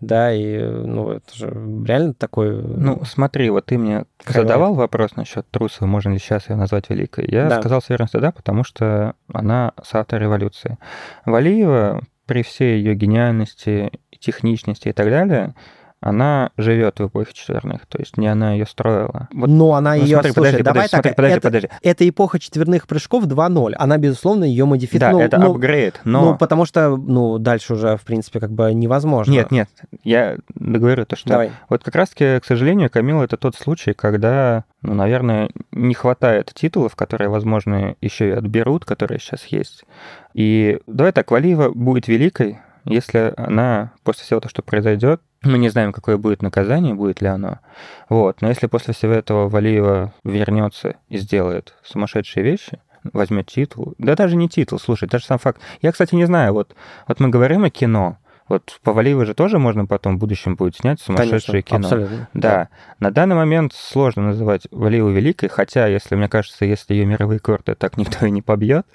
да, 0.00 0.32
и, 0.32 0.58
ну, 0.62 1.10
это 1.10 1.34
же 1.36 1.46
реально 1.86 2.14
такой... 2.14 2.52
Ну, 2.62 3.02
смотри, 3.04 3.50
вот 3.50 3.66
ты 3.66 3.76
мне 3.76 4.06
Хайлайт. 4.24 4.48
задавал 4.48 4.74
вопрос 4.74 5.14
насчет 5.14 5.46
Трусовой, 5.50 5.90
можно 5.90 6.10
ли 6.10 6.18
сейчас 6.18 6.48
ее 6.48 6.56
назвать 6.56 6.88
великой. 6.88 7.26
Я 7.30 7.48
Да. 7.50 7.60
сказал 7.60 7.82
с 7.82 7.90
уверенностью 7.90 8.20
да, 8.20 8.32
потому 8.32 8.64
что 8.64 9.14
она 9.32 9.72
соавтор 9.82 10.20
революции. 10.20 10.78
Валиева, 11.26 12.00
при 12.30 12.42
всей 12.42 12.76
ее 12.78 12.94
гениальности, 12.94 13.90
техничности 14.20 14.86
и 14.86 14.92
так 14.92 15.10
далее, 15.10 15.52
она 16.00 16.50
живет 16.56 16.98
в 16.98 17.08
эпохе 17.08 17.32
четверных, 17.34 17.86
то 17.86 17.98
есть 17.98 18.16
не 18.16 18.26
она 18.26 18.54
ее 18.54 18.64
строила. 18.64 19.28
Вот, 19.34 19.48
Но 19.48 19.74
она 19.74 19.94
ну, 19.94 20.02
ее, 20.02 20.14
смотри, 20.14 20.32
слушай, 20.32 20.34
подожди, 20.34 20.62
давай 20.62 20.88
подожди, 20.88 20.90
так, 20.90 21.02
смотри, 21.02 21.14
подожди, 21.14 21.36
это, 21.36 21.48
подожди. 21.48 21.68
это 21.82 22.08
эпоха 22.08 22.38
четверных 22.38 22.86
прыжков 22.86 23.26
2.0. 23.26 23.74
Она, 23.76 23.98
безусловно, 23.98 24.44
ее 24.44 24.64
Да, 24.64 24.70
модифицировала. 24.70 25.20
это 25.20 25.38
ну, 25.38 25.50
апгрейд, 25.50 26.00
но... 26.04 26.24
ну, 26.24 26.38
потому 26.38 26.64
что, 26.64 26.96
ну, 26.96 27.38
дальше 27.38 27.74
уже, 27.74 27.98
в 27.98 28.02
принципе, 28.02 28.40
как 28.40 28.50
бы 28.50 28.72
невозможно. 28.72 29.30
Нет, 29.30 29.50
нет, 29.50 29.68
я 30.02 30.38
договорю 30.54 31.04
то, 31.04 31.16
что 31.16 31.28
Давай. 31.28 31.50
Вот 31.68 31.84
как 31.84 31.94
раз-таки, 31.94 32.40
к 32.40 32.44
сожалению, 32.46 32.88
Камила, 32.88 33.22
это 33.24 33.36
тот 33.36 33.54
случай, 33.56 33.92
когда, 33.92 34.64
ну, 34.80 34.94
наверное, 34.94 35.50
не 35.72 35.92
хватает 35.92 36.50
титулов, 36.54 36.96
которые, 36.96 37.28
возможно, 37.28 37.94
еще 38.00 38.28
и 38.28 38.32
отберут, 38.32 38.86
которые 38.86 39.18
сейчас 39.18 39.44
есть. 39.46 39.84
И 40.32 40.78
давай 40.86 41.12
так, 41.12 41.30
Валиева 41.30 41.70
будет 41.70 42.08
великой, 42.08 42.58
если 42.84 43.32
она 43.36 43.92
после 44.04 44.24
всего 44.24 44.40
того, 44.40 44.50
что 44.50 44.62
произойдет, 44.62 45.20
мы 45.42 45.58
не 45.58 45.68
знаем, 45.68 45.92
какое 45.92 46.16
будет 46.16 46.42
наказание, 46.42 46.94
будет 46.94 47.20
ли 47.20 47.28
оно. 47.28 47.60
Вот. 48.08 48.42
Но 48.42 48.48
если 48.48 48.66
после 48.66 48.92
всего 48.94 49.12
этого 49.12 49.48
Валиева 49.48 50.12
вернется 50.24 50.96
и 51.08 51.16
сделает 51.16 51.74
сумасшедшие 51.82 52.44
вещи, 52.44 52.80
возьмет 53.12 53.46
титул, 53.46 53.94
да 53.98 54.14
даже 54.14 54.36
не 54.36 54.48
титул, 54.48 54.78
слушай, 54.78 55.08
даже 55.08 55.24
сам 55.24 55.38
факт. 55.38 55.60
Я, 55.80 55.92
кстати, 55.92 56.14
не 56.14 56.26
знаю, 56.26 56.52
вот, 56.52 56.74
вот 57.08 57.20
мы 57.20 57.28
говорим 57.28 57.64
о 57.64 57.70
кино, 57.70 58.18
вот 58.50 58.80
по 58.82 58.92
Валиевой 58.92 59.26
же 59.26 59.34
тоже 59.34 59.60
можно 59.60 59.86
потом 59.86 60.16
в 60.16 60.18
будущем 60.18 60.56
будет 60.56 60.76
снять 60.76 61.00
сумасшедшее 61.00 61.62
Конечно, 61.62 61.66
кино. 61.66 61.86
абсолютно. 61.86 62.28
Да. 62.34 62.68
На 62.98 63.12
данный 63.12 63.36
момент 63.36 63.72
сложно 63.72 64.22
называть 64.22 64.66
Валиеву 64.72 65.10
великой, 65.10 65.48
хотя, 65.48 65.86
если 65.86 66.16
мне 66.16 66.28
кажется, 66.28 66.64
если 66.64 66.94
ее 66.94 67.06
мировые 67.06 67.38
рекорды 67.38 67.76
так 67.76 67.96
никто 67.96 68.26
и 68.26 68.30
не 68.30 68.42
побьет, 68.42 68.86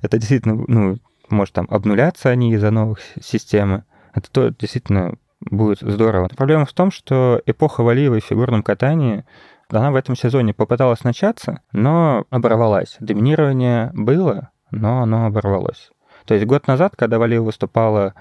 это 0.00 0.16
действительно, 0.16 0.64
ну, 0.68 0.98
может 1.30 1.54
там 1.54 1.66
обнуляться 1.70 2.28
они 2.30 2.52
из-за 2.52 2.70
новых 2.70 3.00
системы. 3.22 3.84
Это 4.14 4.30
то 4.30 4.48
действительно 4.50 5.14
будет 5.40 5.80
здорово. 5.80 6.28
Проблема 6.36 6.66
в 6.66 6.72
том, 6.72 6.90
что 6.90 7.40
эпоха 7.46 7.82
Валиевой 7.82 8.20
в 8.20 8.24
фигурном 8.24 8.62
катании 8.62 9.24
она 9.68 9.90
в 9.90 9.96
этом 9.96 10.16
сезоне 10.16 10.52
попыталась 10.52 11.04
начаться, 11.04 11.62
но 11.72 12.24
оборвалась. 12.30 12.96
Доминирование 12.98 13.90
было, 13.94 14.50
но 14.70 15.02
оно 15.02 15.26
оборвалось. 15.26 15.90
То 16.24 16.34
есть 16.34 16.46
год 16.46 16.66
назад, 16.66 16.94
когда 16.96 17.18
Валиева 17.18 17.44
выступала 17.44 18.14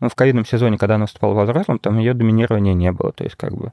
ну, 0.00 0.08
в 0.08 0.14
ковидном 0.14 0.44
сезоне, 0.44 0.78
когда 0.78 0.96
она 0.96 1.04
выступала 1.04 1.34
во 1.34 1.44
взрослом, 1.44 1.78
там 1.78 1.98
ее 1.98 2.12
доминирования 2.12 2.74
не 2.74 2.92
было. 2.92 3.12
То 3.12 3.24
есть 3.24 3.36
как 3.36 3.54
бы 3.54 3.72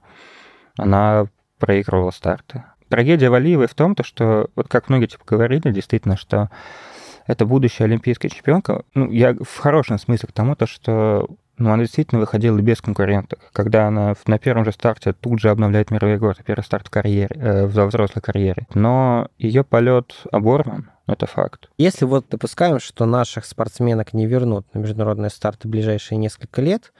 она 0.77 1.25
проигрывала 1.59 2.11
старты. 2.11 2.63
Трагедия 2.89 3.29
Валиевой 3.29 3.67
в 3.67 3.73
том, 3.73 3.95
то, 3.95 4.03
что, 4.03 4.49
вот 4.55 4.67
как 4.67 4.89
многие 4.89 5.07
типа 5.07 5.23
говорили, 5.25 5.71
действительно, 5.71 6.15
что 6.15 6.49
это 7.27 7.45
будущая 7.45 7.87
олимпийская 7.87 8.29
чемпионка. 8.29 8.83
Ну, 8.93 9.11
я 9.11 9.33
в 9.33 9.57
хорошем 9.57 9.99
смысле 9.99 10.29
к 10.29 10.31
тому, 10.31 10.55
то, 10.55 10.67
что 10.67 11.27
ну, 11.57 11.71
она 11.71 11.83
действительно 11.83 12.19
выходила 12.19 12.59
без 12.59 12.81
конкурентов. 12.81 13.39
Когда 13.51 13.87
она 13.87 14.15
на 14.25 14.39
первом 14.39 14.65
же 14.65 14.71
старте 14.71 15.13
тут 15.13 15.39
же 15.39 15.49
обновляет 15.49 15.91
мировой 15.91 16.15
рекорд, 16.15 16.43
первый 16.43 16.63
старт 16.63 16.87
в 16.87 16.89
карьере, 16.89 17.35
э, 17.35 17.65
в 17.65 17.85
взрослой 17.85 18.21
карьере. 18.21 18.65
Но 18.73 19.29
ее 19.37 19.63
полет 19.63 20.13
оборван, 20.31 20.89
это 21.05 21.27
факт. 21.27 21.69
Если 21.77 22.05
вот 22.05 22.25
допускаем, 22.29 22.79
что 22.79 23.05
наших 23.05 23.45
спортсменок 23.45 24.13
не 24.13 24.25
вернут 24.25 24.65
на 24.73 24.79
международные 24.79 25.29
старты 25.29 25.67
в 25.67 25.71
ближайшие 25.71 26.17
несколько 26.17 26.61
лет, 26.61 26.91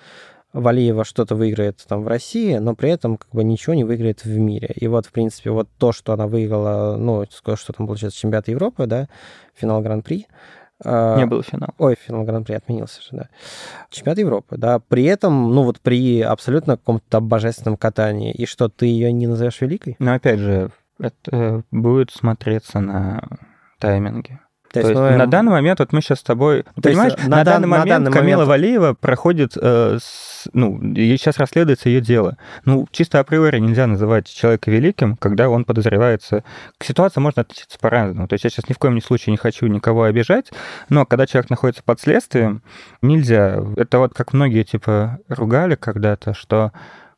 Валиева 0.53 1.03
что-то 1.03 1.35
выиграет 1.35 1.83
там 1.87 2.03
в 2.03 2.07
России, 2.07 2.57
но 2.57 2.75
при 2.75 2.91
этом 2.91 3.17
как 3.17 3.29
бы 3.31 3.43
ничего 3.43 3.73
не 3.73 3.83
выиграет 3.83 4.23
в 4.23 4.37
мире. 4.37 4.71
И 4.75 4.87
вот, 4.87 5.07
в 5.07 5.11
принципе, 5.11 5.49
вот 5.49 5.67
то, 5.77 5.91
что 5.91 6.13
она 6.13 6.27
выиграла, 6.27 6.95
ну, 6.95 7.25
что 7.29 7.73
там 7.73 7.87
получается, 7.87 8.19
чемпионат 8.19 8.47
Европы, 8.47 8.85
да, 8.85 9.09
финал 9.55 9.81
Гран-при. 9.81 10.27
а, 10.85 11.17
Не 11.17 11.25
было 11.25 11.41
финала. 11.41 11.73
Ой, 11.79 11.97
финал 11.99 12.23
Гран-при 12.23 12.53
отменился 12.53 13.01
же, 13.01 13.09
да. 13.13 13.29
Чемпионат 13.89 14.19
Европы, 14.19 14.57
да. 14.57 14.79
При 14.79 15.05
этом, 15.05 15.53
ну 15.53 15.63
вот 15.63 15.79
при 15.81 16.21
абсолютно 16.21 16.77
каком-то 16.77 17.19
божественном 17.19 17.75
катании, 17.75 18.31
и 18.31 18.45
что, 18.45 18.69
ты 18.69 18.85
ее 18.85 19.11
не 19.11 19.25
назовешь 19.25 19.59
великой? 19.61 19.95
Но 19.97 20.13
опять 20.13 20.39
же, 20.39 20.69
это 20.99 21.63
будет 21.71 22.11
смотреться 22.11 22.79
на 22.79 23.23
тайминге. 23.79 24.39
То, 24.73 24.81
То 24.81 24.87
есть, 24.87 24.99
есть 24.99 25.11
ну, 25.11 25.17
на 25.19 25.27
данный 25.27 25.51
момент, 25.51 25.77
вот 25.77 25.93
мы 25.93 26.01
сейчас 26.01 26.19
с 26.19 26.23
тобой... 26.23 26.65
Понимаешь, 26.81 27.13
на, 27.27 27.37
на, 27.37 27.43
данный 27.43 27.67
момент 27.67 27.89
на 27.89 27.95
данный 27.99 28.11
Камила 28.11 28.37
момент... 28.37 28.49
Валиева 28.49 28.93
проходит... 28.99 29.51
Э, 29.55 29.99
с, 30.01 30.49
ну, 30.51 30.79
сейчас 30.95 31.37
расследуется 31.37 31.89
ее 31.89 32.01
дело. 32.01 32.37
Ну, 32.65 32.87
чисто 32.89 33.19
априори 33.19 33.59
нельзя 33.59 33.85
называть 33.85 34.27
человека 34.27 34.71
великим, 34.71 35.15
когда 35.17 35.47
он 35.47 35.63
подозревается... 35.63 36.43
К 36.79 36.85
ситуации 36.85 37.19
можно 37.19 37.43
относиться 37.43 37.77
по-разному. 37.79 38.27
То 38.27 38.33
есть 38.33 38.45
я 38.45 38.49
сейчас 38.49 38.67
ни 38.67 38.73
в 38.73 38.79
коем 38.79 38.99
случае 38.99 39.29
не 39.29 39.37
хочу 39.37 39.67
никого 39.67 40.05
обижать, 40.05 40.51
но 40.89 41.05
когда 41.05 41.27
человек 41.27 41.51
находится 41.51 41.83
под 41.83 42.01
следствием, 42.01 42.63
нельзя. 43.03 43.63
Это 43.77 43.99
вот 43.99 44.15
как 44.15 44.33
многие, 44.33 44.63
типа, 44.63 45.19
ругали 45.27 45.75
когда-то, 45.75 46.33
что 46.33 46.71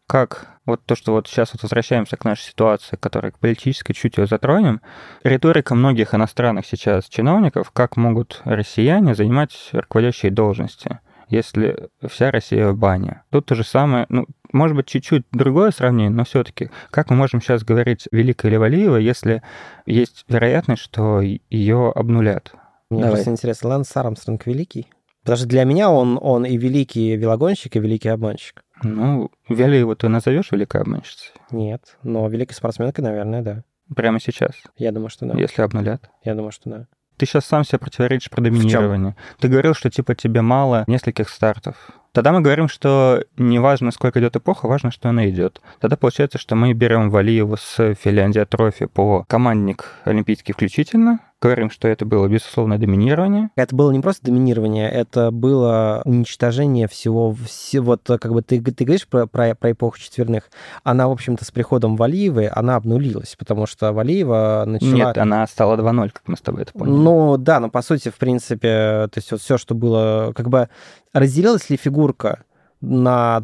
как 0.08 0.55
вот 0.66 0.84
то, 0.86 0.96
что 0.96 1.14
вот 1.14 1.28
сейчас 1.28 1.54
вот 1.54 1.64
возвращаемся 1.64 2.18
к 2.18 2.26
нашей 2.26 2.44
ситуации, 2.44 2.96
которая 2.96 3.32
к 3.32 3.40
политической 3.40 3.94
чуть 3.94 4.18
ее 4.18 4.28
затронем, 4.28 4.82
риторика 5.24 5.76
многих 5.76 6.14
иностранных 6.14 6.66
сейчас 6.66 7.08
чиновников, 7.08 7.72
как 7.72 7.98
могут 7.98 8.42
россияне 8.46 9.16
занимать 9.16 9.52
руководящие 9.74 10.32
должности, 10.32 11.00
если 11.30 11.90
вся 12.08 12.32
Россия 12.32 12.70
в 12.70 12.78
бане. 12.78 13.24
Тут 13.32 13.46
то 13.48 13.56
же 13.56 13.64
самое, 13.64 14.06
ну, 14.10 14.26
может 14.52 14.76
быть, 14.76 14.88
чуть-чуть 14.88 15.26
другое 15.32 15.72
сравнение, 15.72 16.10
но 16.10 16.24
все-таки, 16.24 16.70
как 16.92 17.10
мы 17.10 17.16
можем 17.16 17.42
сейчас 17.42 17.64
говорить 17.64 18.08
Великая 18.12 18.50
или 18.50 18.58
Валиева, 18.58 18.98
если 18.98 19.44
есть 19.86 20.26
вероятность, 20.28 20.82
что 20.82 21.22
ее 21.22 21.92
обнулят? 21.94 22.54
Мне 22.90 23.02
Давай. 23.02 23.16
просто 23.16 23.32
интересно, 23.32 23.70
Лэнс 23.70 23.96
Армстронг 23.96 24.46
великий? 24.46 24.88
Потому 25.24 25.38
что 25.38 25.48
для 25.48 25.64
меня 25.64 25.90
он, 25.90 26.20
он 26.22 26.46
и 26.46 26.56
великий 26.56 27.16
велогонщик, 27.16 27.76
и 27.76 27.80
великий 27.80 28.10
обманщик. 28.10 28.64
Ну, 28.84 29.32
Вялиеву 29.50 29.96
ты 29.96 30.10
назовешь 30.10 30.52
великой 30.52 30.82
обманщицей? 30.82 31.32
Нет, 31.52 31.98
но 32.04 32.28
великой 32.28 32.54
спортсменкой, 32.54 33.04
наверное, 33.04 33.42
да. 33.42 33.64
Прямо 33.96 34.20
сейчас? 34.20 34.52
Я 34.78 34.92
думаю, 34.92 35.10
что 35.10 35.26
да. 35.26 35.38
Если 35.38 35.62
обнулят? 35.62 36.10
Я 36.24 36.36
думаю, 36.36 36.52
что 36.52 36.70
да. 36.70 36.88
Ты 37.18 37.26
сейчас 37.26 37.46
сам 37.46 37.64
себе 37.64 37.80
противоречишь 37.80 38.30
про 38.30 38.42
доминирование. 38.42 39.16
Ты 39.40 39.48
говорил, 39.48 39.74
что 39.74 39.90
типа 39.90 40.16
тебе 40.16 40.42
мало 40.42 40.84
нескольких 40.88 41.30
стартов. 41.30 41.76
Тогда 42.12 42.32
мы 42.32 42.42
говорим, 42.42 42.68
что 42.68 43.24
не 43.38 43.60
важно, 43.60 43.92
сколько 43.92 44.20
идет 44.20 44.36
эпоха, 44.36 44.68
важно, 44.68 44.92
что 44.92 45.10
она 45.10 45.30
идет. 45.30 45.62
Тогда 45.80 45.98
получается, 45.98 46.38
что 46.38 46.56
мы 46.56 46.74
берем 46.74 47.10
Валиеву 47.10 47.58
с 47.58 47.94
Финляндия 47.96 48.46
трофи 48.46 48.86
по 48.86 49.26
командник 49.28 49.92
олимпийский 50.06 50.54
включительно, 50.54 51.20
говорим, 51.46 51.70
что 51.70 51.88
это 51.88 52.06
было 52.06 52.28
безусловное 52.28 52.78
доминирование. 52.78 53.50
Это 53.56 53.76
было 53.76 53.92
не 53.92 54.00
просто 54.00 54.26
доминирование, 54.26 54.90
это 54.90 55.32
было 55.32 56.02
уничтожение 56.06 56.88
всего, 56.88 57.36
все, 57.46 57.82
вот 57.82 58.02
как 58.06 58.32
бы 58.32 58.42
ты, 58.42 58.62
ты 58.62 58.84
говоришь 58.84 59.08
про, 59.08 59.28
про, 59.28 59.56
про 59.56 59.72
эпоху 59.72 59.98
четверных, 59.98 60.50
она, 60.84 61.08
в 61.08 61.12
общем-то, 61.12 61.46
с 61.46 61.52
приходом 61.52 61.96
Валиевой, 61.96 62.48
она 62.48 62.76
обнулилась, 62.76 63.36
потому 63.38 63.66
что 63.66 63.94
Валиева 63.94 64.64
начала... 64.66 64.92
Нет, 64.92 65.18
она 65.18 65.46
стала 65.48 65.76
2-0, 65.78 66.10
как 66.12 66.24
мы 66.28 66.38
с 66.38 66.42
тобой 66.42 66.64
это 66.64 66.74
поняли. 66.74 66.96
Ну, 66.96 67.38
да, 67.38 67.60
но 67.60 67.70
по 67.70 67.82
сути, 67.82 68.10
в 68.10 68.16
принципе, 68.16 69.08
то 69.12 69.18
есть 69.18 69.32
вот 69.32 69.42
все, 69.42 69.58
что 69.58 69.76
было, 69.76 70.34
как 70.36 70.50
бы 70.50 70.70
разделилась 71.14 71.70
ли 71.70 71.78
фигурка 71.78 72.44
на, 72.86 73.42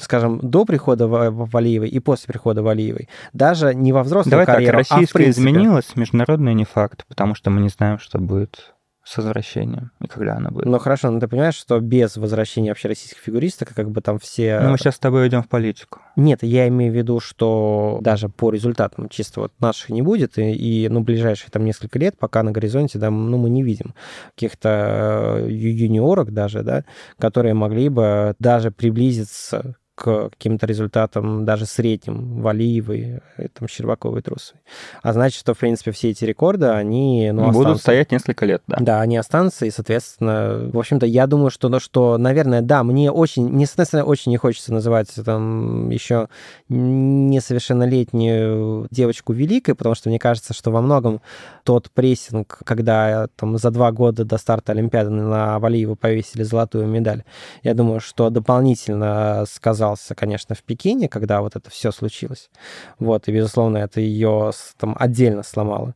скажем, 0.00 0.38
до 0.42 0.64
прихода 0.64 1.08
Валиевой 1.08 1.88
и 1.88 1.98
после 1.98 2.28
прихода 2.28 2.62
Валиевой, 2.62 3.08
даже 3.32 3.74
не 3.74 3.92
во 3.92 4.02
взрослую 4.02 4.32
Давай 4.32 4.46
карьеру, 4.46 4.78
так, 4.78 4.90
российская 4.90 5.26
а 5.26 5.30
изменилась, 5.30 5.96
международная 5.96 6.54
не 6.54 6.64
факт, 6.64 7.04
потому 7.08 7.34
что 7.34 7.50
мы 7.50 7.60
не 7.60 7.68
знаем, 7.68 7.98
что 7.98 8.18
будет 8.18 8.74
с 9.04 9.16
возвращением 9.16 9.90
и 10.00 10.06
когда 10.06 10.36
она 10.36 10.50
будет. 10.50 10.66
Ну 10.66 10.78
хорошо, 10.78 11.10
но 11.10 11.18
ты 11.18 11.26
понимаешь, 11.26 11.56
что 11.56 11.80
без 11.80 12.16
возвращения 12.16 12.68
вообще 12.70 12.88
российских 12.88 13.18
фигуристок, 13.18 13.74
как 13.74 13.90
бы 13.90 14.00
там 14.00 14.18
все... 14.18 14.60
Ну 14.60 14.70
мы 14.70 14.78
сейчас 14.78 14.96
с 14.96 14.98
тобой 15.00 15.28
идем 15.28 15.42
в 15.42 15.48
политику. 15.48 16.00
Нет, 16.14 16.40
я 16.42 16.68
имею 16.68 16.92
в 16.92 16.96
виду, 16.96 17.18
что 17.18 17.98
даже 18.00 18.28
по 18.28 18.50
результатам 18.50 19.08
чисто 19.08 19.40
вот 19.40 19.52
наших 19.58 19.90
не 19.90 20.02
будет, 20.02 20.38
и, 20.38 20.52
и 20.52 20.88
ну, 20.88 21.00
ближайшие 21.00 21.50
там 21.50 21.64
несколько 21.64 21.98
лет, 21.98 22.16
пока 22.18 22.42
на 22.42 22.52
горизонте, 22.52 22.98
да, 22.98 23.10
ну, 23.10 23.38
мы 23.38 23.50
не 23.50 23.62
видим 23.62 23.94
каких-то 24.34 25.38
э, 25.40 25.48
юниорок 25.50 26.32
даже, 26.32 26.62
да, 26.62 26.84
которые 27.18 27.54
могли 27.54 27.88
бы 27.88 28.34
даже 28.38 28.70
приблизиться 28.70 29.74
к 29.94 30.30
каким-то 30.30 30.66
результатам 30.66 31.44
даже 31.44 31.66
средним 31.66 32.40
Валиевой, 32.40 33.20
э, 33.36 33.48
там, 33.48 33.68
Щербаковой, 33.68 34.22
Трусовой. 34.22 34.62
А 35.02 35.12
значит, 35.12 35.38
что, 35.38 35.52
в 35.52 35.58
принципе, 35.58 35.92
все 35.92 36.08
эти 36.10 36.24
рекорды, 36.24 36.64
они... 36.66 37.30
Ну, 37.30 37.42
Будут 37.42 37.56
останутся. 37.56 37.82
стоять 37.82 38.10
несколько 38.10 38.46
лет, 38.46 38.62
да. 38.66 38.78
Да, 38.80 39.02
они 39.02 39.18
останутся, 39.18 39.66
и, 39.66 39.70
соответственно, 39.70 40.70
в 40.72 40.78
общем-то, 40.78 41.04
я 41.04 41.26
думаю, 41.26 41.50
что, 41.50 41.68
ну, 41.68 41.78
что, 41.78 42.16
наверное, 42.16 42.62
да, 42.62 42.82
мне 42.84 43.10
очень, 43.10 43.46
мне, 43.48 43.66
соответственно, 43.66 44.04
очень 44.04 44.32
не 44.32 44.38
хочется 44.38 44.72
называть 44.72 45.08
там 45.24 45.90
еще 45.90 46.28
несовершеннолетнюю 46.70 48.88
девочку 48.90 49.34
великой, 49.34 49.74
потому 49.74 49.94
что 49.94 50.08
мне 50.08 50.18
кажется, 50.18 50.54
что 50.54 50.70
во 50.70 50.80
многом 50.80 51.20
тот 51.64 51.90
прессинг, 51.90 52.60
когда 52.64 53.26
там 53.36 53.58
за 53.58 53.70
два 53.70 53.92
года 53.92 54.24
до 54.24 54.38
старта 54.38 54.72
Олимпиады 54.72 55.10
на 55.10 55.58
Валиеву 55.58 55.96
повесили 55.96 56.44
золотую 56.44 56.86
медаль, 56.86 57.24
я 57.62 57.74
думаю, 57.74 58.00
что 58.00 58.30
дополнительно 58.30 59.44
сказал 59.46 59.81
оказался, 59.82 60.14
конечно, 60.14 60.54
в 60.54 60.62
Пекине, 60.62 61.08
когда 61.08 61.40
вот 61.40 61.56
это 61.56 61.68
все 61.70 61.90
случилось. 61.90 62.50
Вот, 62.98 63.28
и, 63.28 63.32
безусловно, 63.32 63.78
это 63.78 64.00
ее 64.00 64.52
там 64.78 64.96
отдельно 64.98 65.42
сломало. 65.42 65.94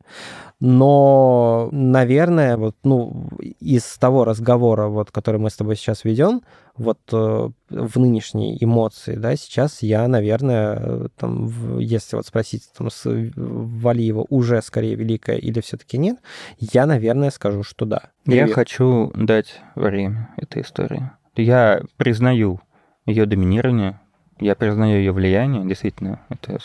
Но, 0.59 1.69
наверное, 1.71 2.57
вот, 2.57 2.77
ну, 2.83 3.29
из 3.61 3.85
того 3.99 4.25
разговора, 4.25 4.89
вот, 4.89 5.11
который 5.11 5.39
мы 5.39 5.51
с 5.51 5.57
тобой 5.57 5.77
сейчас 5.77 6.05
ведем, 6.05 6.43
вот 6.77 6.99
э, 7.13 7.51
в 7.71 7.99
нынешней 7.99 8.59
эмоции, 8.61 9.15
да, 9.15 9.37
сейчас 9.37 9.83
я, 9.83 10.09
наверное, 10.09 11.09
там, 11.17 11.47
в, 11.47 11.79
если 11.79 12.17
вот 12.17 12.27
спросить 12.27 12.65
там, 12.77 12.91
с 12.91 13.03
Валиева 13.37 14.27
уже 14.29 14.61
скорее 14.63 14.95
великая 14.97 15.37
или 15.37 15.61
все-таки 15.61 15.99
нет, 15.99 16.19
я, 16.59 16.87
наверное, 16.87 17.31
скажу, 17.31 17.63
что 17.63 17.85
да. 17.85 18.03
Я 18.25 18.43
Привет. 18.43 18.55
хочу 18.55 19.13
дать 19.15 19.61
время 19.75 20.31
этой 20.37 20.63
истории. 20.63 21.11
Я 21.37 21.83
признаю 21.99 22.61
ее 23.07 23.27
доминирование, 23.27 24.01
я 24.39 24.55
признаю 24.55 24.99
ее 24.99 25.13
влияние, 25.13 25.65
действительно, 25.65 26.21
это 26.29 26.59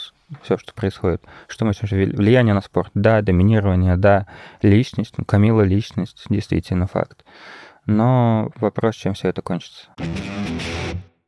все, 0.44 0.58
что 0.58 0.74
происходит. 0.74 1.24
Что 1.48 1.66
мы 1.66 1.74
сейчас 1.74 1.92
влияние 1.92 2.54
на 2.54 2.62
спорт? 2.62 2.92
Да, 2.94 3.22
доминирование, 3.22 3.96
да, 3.96 4.28
личность, 4.62 5.14
ну, 5.18 5.24
Камила 5.24 5.62
личность, 5.62 6.26
действительно 6.30 6.88
факт. 6.88 7.24
Но 7.86 8.52
вопрос, 8.58 8.96
чем 8.96 9.14
все 9.14 9.30
это 9.30 9.42
кончится. 9.42 9.88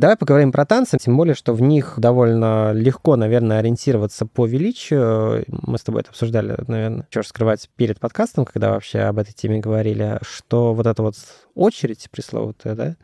Давай 0.03 0.17
поговорим 0.17 0.51
про 0.51 0.65
танцы, 0.65 0.97
тем 0.97 1.15
более, 1.15 1.33
что 1.33 1.53
в 1.53 1.61
них 1.61 1.93
довольно 1.95 2.73
легко, 2.73 3.15
наверное, 3.15 3.59
ориентироваться 3.59 4.25
по 4.25 4.45
величию. 4.45 5.45
Мы 5.47 5.77
с 5.77 5.81
тобой 5.81 6.01
это 6.01 6.09
обсуждали, 6.09 6.57
наверное, 6.67 7.07
что 7.09 7.23
скрывать 7.23 7.69
перед 7.77 8.01
подкастом, 8.01 8.43
когда 8.43 8.71
вообще 8.71 8.99
об 8.99 9.17
этой 9.17 9.31
теме 9.31 9.59
говорили, 9.59 10.19
что 10.21 10.73
вот 10.73 10.87
эта 10.87 11.01
вот 11.01 11.15
очередь 11.55 12.09
пресловутая, 12.11 12.75
да, 12.75 12.95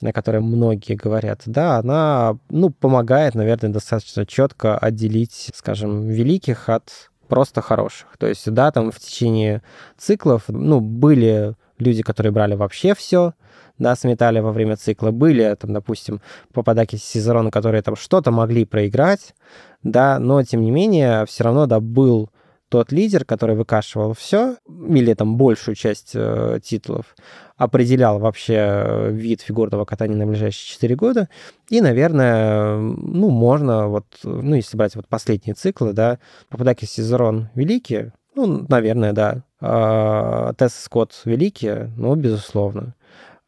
о 0.00 0.12
которой 0.14 0.40
многие 0.40 0.94
говорят, 0.94 1.42
да, 1.44 1.76
она, 1.76 2.38
ну, 2.48 2.70
помогает, 2.70 3.34
наверное, 3.34 3.68
достаточно 3.68 4.24
четко 4.24 4.78
отделить, 4.78 5.50
скажем, 5.54 6.08
великих 6.08 6.70
от 6.70 7.10
просто 7.28 7.60
хороших. 7.60 8.16
То 8.16 8.26
есть, 8.26 8.50
да, 8.50 8.72
там 8.72 8.90
в 8.90 8.98
течение 8.98 9.60
циклов, 9.98 10.44
ну, 10.48 10.80
были 10.80 11.56
люди, 11.78 12.02
которые 12.02 12.32
брали 12.32 12.54
вообще 12.54 12.94
все, 12.94 13.34
да, 13.78 13.96
сметали 13.96 14.40
во 14.40 14.52
время 14.52 14.76
цикла. 14.76 15.10
Были, 15.10 15.54
там, 15.58 15.72
допустим, 15.72 16.20
попадаки 16.52 16.96
Сизерона, 16.96 17.50
которые 17.50 17.82
там 17.82 17.96
что-то 17.96 18.30
могли 18.30 18.64
проиграть, 18.64 19.34
да, 19.82 20.18
но, 20.18 20.42
тем 20.42 20.62
не 20.62 20.70
менее, 20.70 21.24
все 21.26 21.44
равно, 21.44 21.66
да, 21.66 21.80
был 21.80 22.30
тот 22.68 22.92
лидер, 22.92 23.24
который 23.24 23.56
выкашивал 23.56 24.12
все, 24.12 24.56
или 24.68 25.14
там 25.14 25.36
большую 25.36 25.74
часть 25.74 26.12
э, 26.14 26.60
титулов, 26.62 27.16
определял 27.56 28.18
вообще 28.18 28.54
э, 28.56 29.10
вид 29.10 29.40
фигурного 29.40 29.86
катания 29.86 30.16
на 30.16 30.26
ближайшие 30.26 30.66
4 30.74 30.94
года. 30.96 31.28
И, 31.70 31.80
наверное, 31.80 32.76
ну, 32.76 33.30
можно 33.30 33.88
вот, 33.88 34.04
ну, 34.22 34.54
если 34.54 34.76
брать 34.76 34.96
вот 34.96 35.08
последние 35.08 35.54
циклы, 35.54 35.94
да, 35.94 36.18
Пападаки 36.50 36.84
Сизерон 36.84 37.48
великие, 37.54 38.12
ну, 38.34 38.66
наверное, 38.68 39.12
да. 39.12 39.42
А, 39.60 40.52
Тесс 40.54 40.74
Скотт 40.74 41.22
великие, 41.24 41.90
ну, 41.96 42.14
безусловно. 42.14 42.94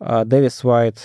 А 0.01 0.25
Дэвис 0.25 0.65
Уайт 0.65 0.99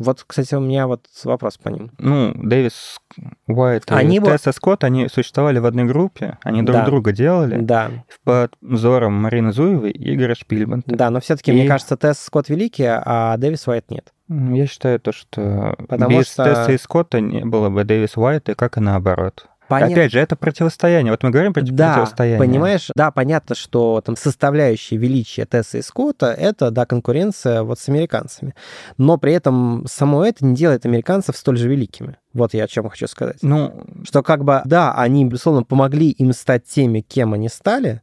вот, 0.00 0.24
кстати, 0.26 0.54
у 0.54 0.60
меня 0.60 0.86
вот 0.86 1.02
вопрос 1.24 1.58
по 1.58 1.68
ним. 1.68 1.90
Ну, 1.98 2.32
Дэвис 2.34 2.98
Уайт 3.46 3.84
они 3.88 4.16
и 4.16 4.20
Тесса 4.20 4.52
Скотт, 4.52 4.82
они 4.82 5.08
существовали 5.08 5.58
в 5.58 5.66
одной 5.66 5.84
группе, 5.84 6.38
они 6.42 6.62
друг 6.62 6.78
да. 6.78 6.86
друга 6.86 7.12
делали. 7.12 7.60
Да. 7.60 7.90
Под 8.24 8.54
взором 8.62 9.12
Марины 9.12 9.52
Зуевой 9.52 9.90
и 9.90 10.14
Игоря 10.14 10.34
Шпильбанта. 10.34 10.96
Да, 10.96 11.10
но 11.10 11.20
все-таки, 11.20 11.50
и... 11.50 11.54
мне 11.54 11.68
кажется, 11.68 11.98
Тесс 11.98 12.18
Скотт 12.18 12.48
великий, 12.48 12.86
а 12.88 13.36
Дэвис 13.36 13.68
Уайт 13.68 13.90
нет. 13.90 14.10
Я 14.30 14.66
считаю 14.66 15.00
то, 15.00 15.12
что 15.12 15.76
Потому 15.86 16.18
без 16.18 16.32
что... 16.32 16.44
Тесса 16.44 16.72
и 16.72 16.78
Скотта 16.78 17.20
не 17.20 17.44
было 17.44 17.68
бы 17.68 17.84
Дэвис 17.84 18.16
Уайта, 18.16 18.54
как 18.54 18.78
и 18.78 18.80
наоборот. 18.80 19.49
Понят... 19.70 19.92
Опять 19.92 20.10
же, 20.10 20.18
это 20.18 20.34
противостояние. 20.34 21.12
Вот 21.12 21.22
мы 21.22 21.30
говорим 21.30 21.52
про 21.52 21.62
да, 21.62 21.94
противостояние. 21.94 22.40
понимаешь, 22.40 22.90
да, 22.96 23.12
понятно, 23.12 23.54
что 23.54 24.02
там 24.04 24.16
составляющие 24.16 24.98
величия 24.98 25.46
Тесса 25.46 25.78
и 25.78 25.82
Скотта— 25.82 26.26
это, 26.38 26.72
да, 26.72 26.86
конкуренция 26.86 27.62
вот 27.62 27.78
с 27.78 27.88
американцами. 27.88 28.56
Но 28.98 29.16
при 29.16 29.32
этом 29.32 29.84
само 29.88 30.24
это 30.24 30.44
не 30.44 30.56
делает 30.56 30.86
американцев 30.86 31.36
столь 31.36 31.56
же 31.56 31.68
великими. 31.68 32.16
Вот 32.32 32.52
я 32.52 32.64
о 32.64 32.66
чем 32.66 32.88
хочу 32.88 33.06
сказать. 33.06 33.38
Ну, 33.42 33.84
что 34.02 34.24
как 34.24 34.42
бы, 34.42 34.60
да, 34.64 34.92
они, 34.92 35.24
безусловно, 35.24 35.62
помогли 35.62 36.10
им 36.10 36.32
стать 36.32 36.64
теми, 36.64 37.00
кем 37.00 37.32
они 37.32 37.48
стали, 37.48 38.02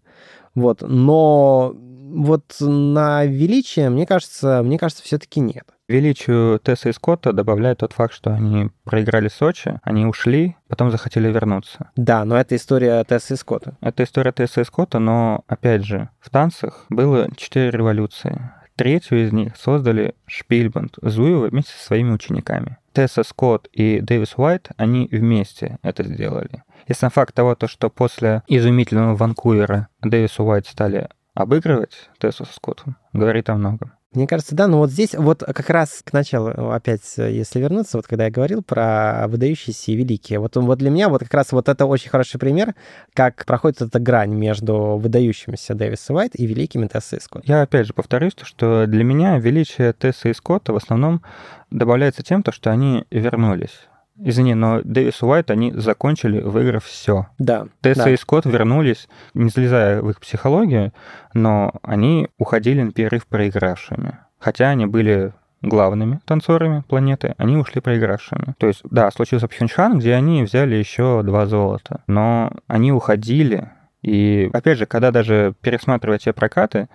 Вот, 0.55 0.81
но 0.81 1.75
вот 2.09 2.55
на 2.59 3.25
величие, 3.25 3.89
мне 3.89 4.05
кажется, 4.05 4.61
мне 4.63 4.77
кажется, 4.77 5.03
все-таки 5.03 5.39
нет. 5.39 5.65
Величию 5.87 6.59
Тесса 6.59 6.89
и 6.89 6.91
Скотта 6.91 7.31
добавляет 7.31 7.79
тот 7.79 7.93
факт, 7.93 8.13
что 8.13 8.33
они 8.33 8.69
проиграли 8.83 9.29
Сочи, 9.29 9.79
они 9.83 10.05
ушли, 10.05 10.57
потом 10.67 10.91
захотели 10.91 11.31
вернуться. 11.31 11.91
Да, 11.95 12.25
но 12.25 12.37
это 12.37 12.55
история 12.55 13.03
Тесса 13.05 13.35
и 13.35 13.37
Скотта. 13.37 13.77
Это 13.79 14.03
история 14.03 14.33
Тесса 14.33 14.61
и 14.61 14.65
Скотта, 14.65 14.99
но, 14.99 15.43
опять 15.47 15.85
же, 15.85 16.09
в 16.19 16.29
танцах 16.29 16.85
было 16.89 17.29
четыре 17.37 17.71
революции. 17.71 18.51
Третью 18.75 19.25
из 19.25 19.31
них 19.31 19.55
создали 19.57 20.13
Шпильбанд 20.27 20.97
Зуева 21.01 21.47
вместе 21.47 21.71
со 21.71 21.85
своими 21.85 22.11
учениками. 22.11 22.77
Тесса 22.93 23.23
Скотт 23.23 23.67
и 23.71 24.01
Дэвис 24.01 24.33
Уайт, 24.37 24.69
они 24.75 25.07
вместе 25.11 25.77
это 25.83 26.03
сделали. 26.03 26.63
И 26.87 26.93
сам 26.93 27.09
факт 27.09 27.33
того, 27.33 27.55
то, 27.55 27.67
что 27.67 27.89
после 27.89 28.43
изумительного 28.47 29.15
Ванкувера 29.15 29.87
Дэвис 30.01 30.39
Уайт 30.39 30.67
стали 30.67 31.09
обыгрывать 31.37 32.09
Тессу 32.17 32.45
со 32.45 32.53
Скоттом, 32.53 32.97
говорит 33.13 33.49
о 33.49 33.55
многом. 33.55 33.93
Мне 34.13 34.25
кажется, 34.25 34.55
да, 34.55 34.67
но 34.67 34.79
вот 34.79 34.89
здесь 34.89 35.13
вот 35.13 35.43
как 35.43 35.69
раз 35.69 36.01
к 36.03 36.11
началу, 36.13 36.71
опять, 36.71 37.01
если 37.17 37.59
вернуться, 37.59 37.97
вот 37.97 38.07
когда 38.07 38.25
я 38.25 38.31
говорил 38.31 38.63
про 38.63 39.25
выдающиеся 39.27 39.91
и 39.91 39.95
великие, 39.95 40.39
вот, 40.39 40.55
вот 40.55 40.79
для 40.79 40.89
меня 40.89 41.09
вот 41.09 41.21
как 41.21 41.33
раз 41.33 41.51
вот 41.51 41.69
это 41.69 41.85
очень 41.85 42.09
хороший 42.09 42.39
пример, 42.39 42.73
как 43.13 43.45
проходит 43.45 43.81
эта 43.81 43.99
грань 43.99 44.33
между 44.33 44.97
выдающимися 44.97 45.75
Дэвиса 45.75 46.13
Уайт 46.13 46.31
и 46.33 46.47
великими 46.47 46.87
Тесса 46.87 47.17
и 47.17 47.19
Скотт. 47.19 47.47
Я 47.47 47.61
опять 47.61 47.85
же 47.85 47.93
повторюсь, 47.93 48.33
что 48.41 48.87
для 48.87 49.03
меня 49.03 49.37
величие 49.37 49.93
Тесса 49.93 50.29
и 50.29 50.33
Скотта 50.33 50.73
в 50.73 50.77
основном 50.77 51.21
добавляется 51.69 52.23
тем, 52.23 52.41
то, 52.41 52.51
что 52.51 52.71
они 52.71 53.05
вернулись. 53.11 53.87
Извини, 54.19 54.55
но 54.55 54.81
Дэвис 54.83 55.21
Уайт, 55.21 55.51
они 55.51 55.71
закончили, 55.73 56.41
выиграв 56.41 56.85
все. 56.85 57.27
Да. 57.37 57.67
Тесса 57.81 58.05
да. 58.05 58.09
и 58.11 58.17
Скотт 58.17 58.45
вернулись, 58.45 59.07
не 59.33 59.49
залезая 59.49 60.01
в 60.01 60.09
их 60.09 60.19
психологию, 60.19 60.91
но 61.33 61.73
они 61.83 62.29
уходили 62.37 62.81
на 62.81 62.91
перерыв 62.91 63.27
проигравшими. 63.27 64.17
Хотя 64.39 64.69
они 64.69 64.85
были 64.85 65.33
главными 65.61 66.19
танцорами 66.25 66.83
планеты, 66.87 67.35
они 67.37 67.57
ушли 67.57 67.81
проигравшими. 67.81 68.55
То 68.57 68.67
есть, 68.67 68.81
да, 68.89 69.09
случился 69.11 69.47
Пхенчхан, 69.47 69.99
где 69.99 70.13
они 70.13 70.43
взяли 70.43 70.75
еще 70.75 71.21
два 71.23 71.45
золота, 71.45 72.01
но 72.07 72.51
они 72.67 72.91
уходили. 72.91 73.69
И, 74.01 74.49
опять 74.53 74.77
же, 74.77 74.85
когда 74.85 75.11
даже 75.11 75.53
пересматривать 75.61 76.23
те 76.23 76.33
прокаты, 76.33 76.87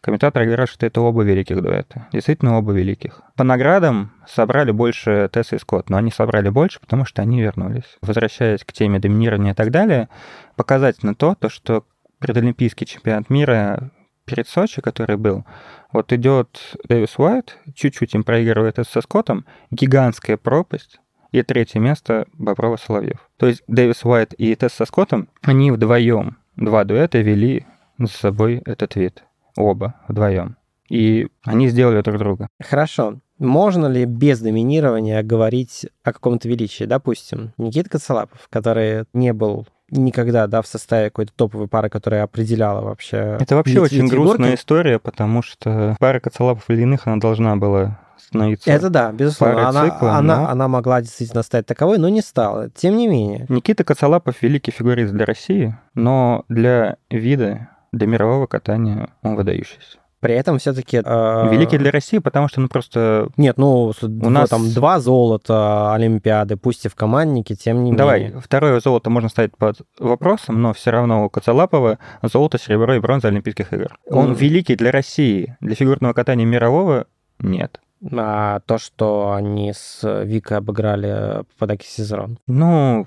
Комментаторы 0.00 0.46
говорят, 0.46 0.70
что 0.70 0.86
это 0.86 1.02
оба 1.02 1.22
великих 1.22 1.62
дуэта. 1.62 2.08
Действительно, 2.12 2.56
оба 2.56 2.72
великих. 2.72 3.20
По 3.36 3.44
наградам 3.44 4.12
собрали 4.26 4.70
больше 4.70 5.28
Тесса 5.30 5.56
и 5.56 5.58
Скотт, 5.58 5.90
но 5.90 5.98
они 5.98 6.10
собрали 6.10 6.48
больше, 6.48 6.80
потому 6.80 7.04
что 7.04 7.20
они 7.20 7.42
вернулись. 7.42 7.98
Возвращаясь 8.00 8.64
к 8.64 8.72
теме 8.72 8.98
доминирования 8.98 9.52
и 9.52 9.54
так 9.54 9.70
далее, 9.70 10.08
показательно 10.56 11.14
то, 11.14 11.34
то 11.34 11.50
что 11.50 11.84
предолимпийский 12.18 12.86
чемпионат 12.86 13.28
мира 13.28 13.90
перед 14.24 14.48
Сочи, 14.48 14.80
который 14.80 15.18
был, 15.18 15.44
вот 15.92 16.12
идет 16.14 16.76
Дэвис 16.88 17.18
Уайт, 17.18 17.58
чуть-чуть 17.74 18.14
им 18.14 18.24
проигрывает 18.24 18.78
со 18.86 19.02
Скоттом, 19.02 19.44
гигантская 19.70 20.38
пропасть, 20.38 20.98
и 21.30 21.42
третье 21.42 21.78
место 21.78 22.26
Боброва 22.32 22.76
Соловьев. 22.76 23.28
То 23.36 23.46
есть 23.46 23.62
Дэвис 23.66 24.04
Уайт 24.04 24.32
и 24.38 24.54
Тесс 24.54 24.72
со 24.72 24.86
Скоттом, 24.86 25.28
они 25.42 25.70
вдвоем, 25.70 26.38
два 26.56 26.84
дуэта 26.84 27.18
вели 27.18 27.66
за 27.98 28.08
собой 28.08 28.62
этот 28.64 28.96
вид 28.96 29.24
оба 29.56 29.94
вдвоем. 30.08 30.56
И 30.88 31.28
они 31.44 31.68
сделали 31.68 32.02
друг 32.02 32.18
друга. 32.18 32.48
Хорошо. 32.60 33.20
Можно 33.38 33.86
ли 33.86 34.04
без 34.04 34.40
доминирования 34.40 35.22
говорить 35.22 35.86
о 36.02 36.12
каком-то 36.12 36.48
величии? 36.48 36.84
Допустим, 36.84 37.52
Никита 37.56 37.88
Коцелапов, 37.88 38.48
который 38.50 39.04
не 39.14 39.32
был 39.32 39.66
никогда, 39.90 40.46
да, 40.46 40.62
в 40.62 40.66
составе 40.66 41.10
какой-то 41.10 41.32
топовой 41.34 41.68
пары, 41.68 41.88
которая 41.88 42.22
определяла 42.22 42.82
вообще... 42.82 43.38
Это 43.40 43.56
вообще 43.56 43.80
очень 43.80 44.06
грустная 44.08 44.54
история, 44.54 44.98
потому 44.98 45.42
что 45.42 45.96
пара 45.98 46.20
Коцелапов 46.20 46.68
и 46.68 46.74
Ильиных, 46.74 47.06
она 47.06 47.16
должна 47.16 47.56
была 47.56 47.98
становиться 48.18 48.70
Это 48.70 48.90
да, 48.90 49.12
безусловно. 49.12 49.68
Она, 49.68 49.84
циклом, 49.86 50.10
она, 50.10 50.40
но... 50.40 50.48
она 50.48 50.68
могла 50.68 51.00
действительно 51.00 51.42
стать 51.42 51.66
таковой, 51.66 51.98
но 51.98 52.08
не 52.08 52.20
стала. 52.20 52.70
Тем 52.70 52.96
не 52.96 53.08
менее. 53.08 53.46
Никита 53.48 53.84
Коцелапов 53.84 54.42
великий 54.42 54.70
фигурист 54.70 55.12
для 55.12 55.24
России, 55.24 55.76
но 55.94 56.44
для 56.48 56.96
вида 57.10 57.68
для 57.92 58.06
мирового 58.06 58.46
катания 58.46 59.10
он 59.22 59.36
выдающийся. 59.36 59.98
При 60.20 60.34
этом 60.34 60.58
все-таки... 60.58 61.00
Э... 61.02 61.48
Великий 61.50 61.78
для 61.78 61.90
России, 61.90 62.18
потому 62.18 62.46
что, 62.48 62.60
ну, 62.60 62.68
просто... 62.68 63.28
Нет, 63.38 63.56
ну, 63.56 63.92
у 64.02 64.30
нас 64.30 64.50
там 64.50 64.70
два 64.70 65.00
золота 65.00 65.94
Олимпиады, 65.94 66.56
пусть 66.56 66.84
и 66.84 66.90
в 66.90 66.94
команднике, 66.94 67.54
тем 67.54 67.84
не 67.84 67.94
Давай, 67.94 68.24
менее. 68.24 68.40
второе 68.40 68.78
золото 68.80 69.08
можно 69.08 69.30
ставить 69.30 69.56
под 69.56 69.80
вопросом, 69.98 70.60
но 70.60 70.74
все 70.74 70.90
равно 70.90 71.24
у 71.24 71.30
Коцалапова 71.30 71.98
золото, 72.22 72.58
серебро 72.58 72.94
и 72.96 73.00
бронза 73.00 73.28
Олимпийских 73.28 73.72
игр. 73.72 73.98
Он 74.10 74.32
mm. 74.32 74.36
великий 74.36 74.76
для 74.76 74.92
России, 74.92 75.56
для 75.60 75.74
фигурного 75.74 76.12
катания 76.12 76.44
мирового 76.44 77.06
нет. 77.38 77.80
А 78.12 78.60
то, 78.60 78.76
что 78.76 79.32
они 79.32 79.72
с 79.72 80.00
Викой 80.24 80.58
обыграли 80.58 81.44
Попадаки 81.54 81.86
Сезерон? 81.86 82.38
Ну, 82.46 83.06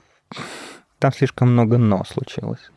там 0.97 1.11
слишком 1.13 1.51
много 1.51 1.77
«но» 1.77 2.03
случилось. 2.05 2.71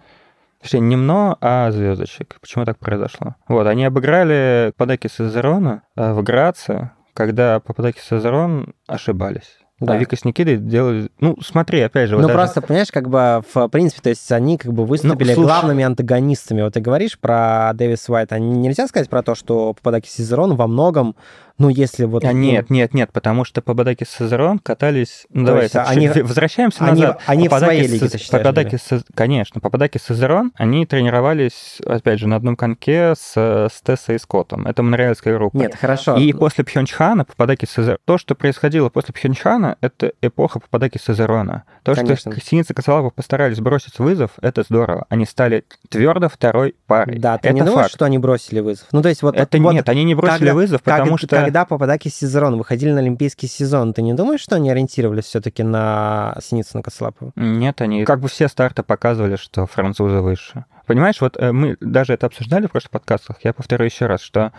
Точнее, 0.60 0.80
не 0.80 0.96
МНО, 0.96 1.38
а 1.40 1.70
звездочек. 1.70 2.36
Почему 2.40 2.64
так 2.64 2.78
произошло? 2.78 3.36
Вот, 3.48 3.66
они 3.66 3.84
обыграли 3.84 4.72
Попадаки 4.76 5.08
Сезерона 5.08 5.82
э, 5.96 6.12
в 6.12 6.22
Граце, 6.22 6.92
когда 7.14 7.60
Попадаки 7.60 8.00
Сезерон 8.00 8.74
ошибались. 8.86 9.58
Да. 9.78 9.92
А 9.92 9.96
Вика 9.98 10.16
с 10.16 10.24
Никитой 10.24 10.56
делали... 10.56 11.10
Ну, 11.20 11.36
смотри, 11.42 11.80
опять 11.80 12.08
же... 12.08 12.16
Вот 12.16 12.22
ну, 12.22 12.28
даже... 12.28 12.38
просто, 12.38 12.62
понимаешь, 12.62 12.90
как 12.90 13.10
бы, 13.10 13.42
в 13.52 13.68
принципе, 13.68 14.00
то 14.00 14.08
есть 14.08 14.32
они 14.32 14.56
как 14.56 14.72
бы 14.72 14.86
выступили 14.86 15.34
ну, 15.34 15.42
главными 15.42 15.84
антагонистами. 15.84 16.62
Вот 16.62 16.72
ты 16.72 16.80
говоришь 16.80 17.18
про 17.18 17.72
Дэвис 17.74 18.08
Уайт, 18.08 18.32
а 18.32 18.38
нельзя 18.38 18.88
сказать 18.88 19.10
про 19.10 19.22
то, 19.22 19.34
что 19.34 19.74
Попадаки 19.74 20.08
Сезерон 20.08 20.56
во 20.56 20.66
многом 20.66 21.14
ну, 21.58 21.70
если 21.70 22.04
вот... 22.04 22.24
А, 22.24 22.32
нет, 22.32 22.68
нет, 22.68 22.92
нет, 22.92 23.10
потому 23.12 23.44
что 23.44 23.62
Попадаки 23.62 24.04
с 24.04 24.10
Сазерон 24.10 24.58
катались... 24.58 25.26
Ну, 25.30 25.46
давай, 25.46 25.68
так, 25.68 25.88
они, 25.88 26.08
возвращаемся 26.08 26.84
они, 26.84 27.00
назад. 27.00 27.22
Они 27.26 27.48
Попадаки 27.48 27.72
в 27.72 27.76
своей 27.76 27.92
лиге, 27.92 28.08
ты 28.08 28.18
считаешь, 28.18 28.82
с, 28.82 29.04
Конечно, 29.14 29.60
Попадаки 29.60 29.96
с 29.96 30.02
Сазерон, 30.02 30.52
они 30.56 30.84
тренировались, 30.84 31.78
опять 31.86 32.20
же, 32.20 32.28
на 32.28 32.36
одном 32.36 32.56
коньке 32.56 33.14
с, 33.16 33.32
с 33.34 33.80
Тессой 33.82 34.16
и 34.16 34.18
Скоттом. 34.18 34.66
Это 34.66 34.82
монреальская 34.82 35.34
группа. 35.34 35.56
Нет, 35.56 35.74
хорошо. 35.74 36.16
И 36.16 36.32
после 36.34 36.62
Пхенчхана 36.64 37.24
Попадаки 37.24 37.64
с 37.64 37.70
Сазерон... 37.70 37.98
То, 38.04 38.18
что 38.18 38.34
происходило 38.34 38.90
после 38.90 39.14
Пхенчхана, 39.14 39.78
это 39.80 40.12
эпоха 40.20 40.60
Попадаки 40.60 40.98
с 40.98 41.04
Сазерона. 41.04 41.64
То, 41.84 41.94
Конечно. 41.94 42.32
что 42.32 42.40
Синица 42.44 42.72
и 42.72 42.76
Коцелапов 42.76 43.14
постарались 43.14 43.60
бросить 43.60 43.98
вызов, 43.98 44.32
это 44.42 44.62
здорово. 44.62 45.06
Они 45.08 45.24
стали 45.24 45.64
твердо 45.88 46.28
второй 46.28 46.74
парой. 46.86 47.18
Да, 47.18 47.38
ты 47.38 47.48
это 47.48 47.54
не 47.54 47.60
факт. 47.60 47.72
думаешь, 47.72 47.90
что 47.92 48.04
они 48.04 48.18
бросили 48.18 48.60
вызов? 48.60 48.86
Ну, 48.92 49.02
то 49.02 49.08
есть 49.08 49.22
вот... 49.22 49.36
Это 49.36 49.58
вот, 49.58 49.72
нет, 49.72 49.88
они 49.88 50.04
не 50.04 50.14
бросили 50.14 50.38
когда, 50.38 50.54
вызов, 50.54 50.82
потому 50.82 51.12
как, 51.12 51.18
что... 51.20 51.28
Когда 51.28 51.45
Попадаки 51.64 52.08
с 52.08 52.16
Сезерон 52.16 52.56
выходили 52.56 52.92
на 52.92 53.00
Олимпийский 53.00 53.46
сезон, 53.46 53.92
ты 53.92 54.02
не 54.02 54.14
думаешь, 54.14 54.40
что 54.40 54.56
они 54.56 54.70
ориентировались 54.70 55.24
все-таки 55.24 55.62
на 55.62 56.36
Синицына 56.42 56.82
Кослапова? 56.82 57.32
Нет, 57.36 57.80
они 57.80 58.04
как 58.04 58.20
бы 58.20 58.28
все 58.28 58.48
старты 58.48 58.82
показывали, 58.82 59.36
что 59.36 59.66
французы 59.66 60.20
выше. 60.20 60.64
Понимаешь, 60.86 61.20
вот 61.20 61.36
э, 61.36 61.52
мы 61.52 61.76
даже 61.80 62.12
это 62.12 62.26
обсуждали 62.26 62.66
в 62.66 62.70
прошлых 62.70 62.92
подкастах, 62.92 63.38
я 63.42 63.52
повторю 63.52 63.84
еще 63.84 64.06
раз, 64.06 64.20
что 64.20 64.52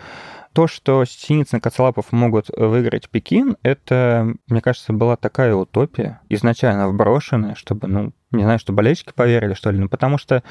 то, 0.52 0.66
что 0.66 1.04
Синицын 1.04 1.58
и 1.58 1.60
Коцелапов 1.60 2.12
могут 2.12 2.48
выиграть 2.48 3.08
Пекин, 3.08 3.56
это, 3.62 4.26
мне 4.48 4.60
кажется, 4.60 4.92
была 4.92 5.16
такая 5.16 5.54
утопия, 5.54 6.20
изначально 6.28 6.88
вброшенная, 6.88 7.54
чтобы, 7.54 7.86
ну, 7.86 8.12
не 8.30 8.42
знаю, 8.42 8.58
что 8.58 8.72
болельщики 8.72 9.12
поверили, 9.14 9.54
что 9.54 9.70
ли, 9.70 9.78
ну, 9.78 9.88
потому 9.88 10.18
что 10.18 10.42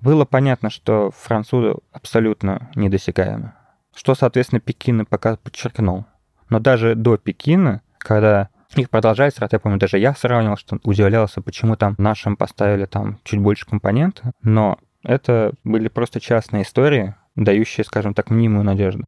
было 0.00 0.24
понятно, 0.24 0.70
что 0.70 1.10
французы 1.16 1.74
абсолютно 1.92 2.70
недосягаемы. 2.74 3.52
Что, 3.98 4.14
соответственно, 4.14 4.60
Пекин 4.60 5.04
пока 5.06 5.34
подчеркнул. 5.34 6.04
Но 6.50 6.60
даже 6.60 6.94
до 6.94 7.16
Пекина, 7.16 7.82
когда 7.98 8.48
их 8.76 8.90
продолжает 8.90 9.34
срать, 9.34 9.52
я 9.52 9.58
помню, 9.58 9.80
даже 9.80 9.98
я 9.98 10.14
сравнивал, 10.14 10.56
что 10.56 10.78
удивлялся, 10.84 11.42
почему 11.42 11.74
там 11.74 11.96
нашим 11.98 12.36
поставили 12.36 12.84
там 12.84 13.18
чуть 13.24 13.40
больше 13.40 13.66
компонента, 13.66 14.30
но 14.40 14.78
это 15.02 15.52
были 15.64 15.88
просто 15.88 16.20
частные 16.20 16.62
истории, 16.62 17.16
дающие, 17.34 17.84
скажем 17.84 18.14
так, 18.14 18.30
мнимую 18.30 18.62
надежду. 18.62 19.04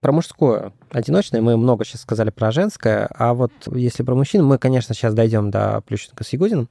Про 0.00 0.10
мужское 0.10 0.72
одиночное 0.90 1.40
мы 1.40 1.56
много 1.56 1.84
сейчас 1.84 2.00
сказали 2.00 2.30
про 2.30 2.50
женское, 2.50 3.08
а 3.16 3.34
вот 3.34 3.52
если 3.70 4.02
про 4.02 4.16
мужчин, 4.16 4.44
мы, 4.44 4.58
конечно, 4.58 4.96
сейчас 4.96 5.14
дойдем 5.14 5.52
до 5.52 5.80
Плющенко 5.82 6.24
с 6.24 6.32
Ягудиным. 6.32 6.68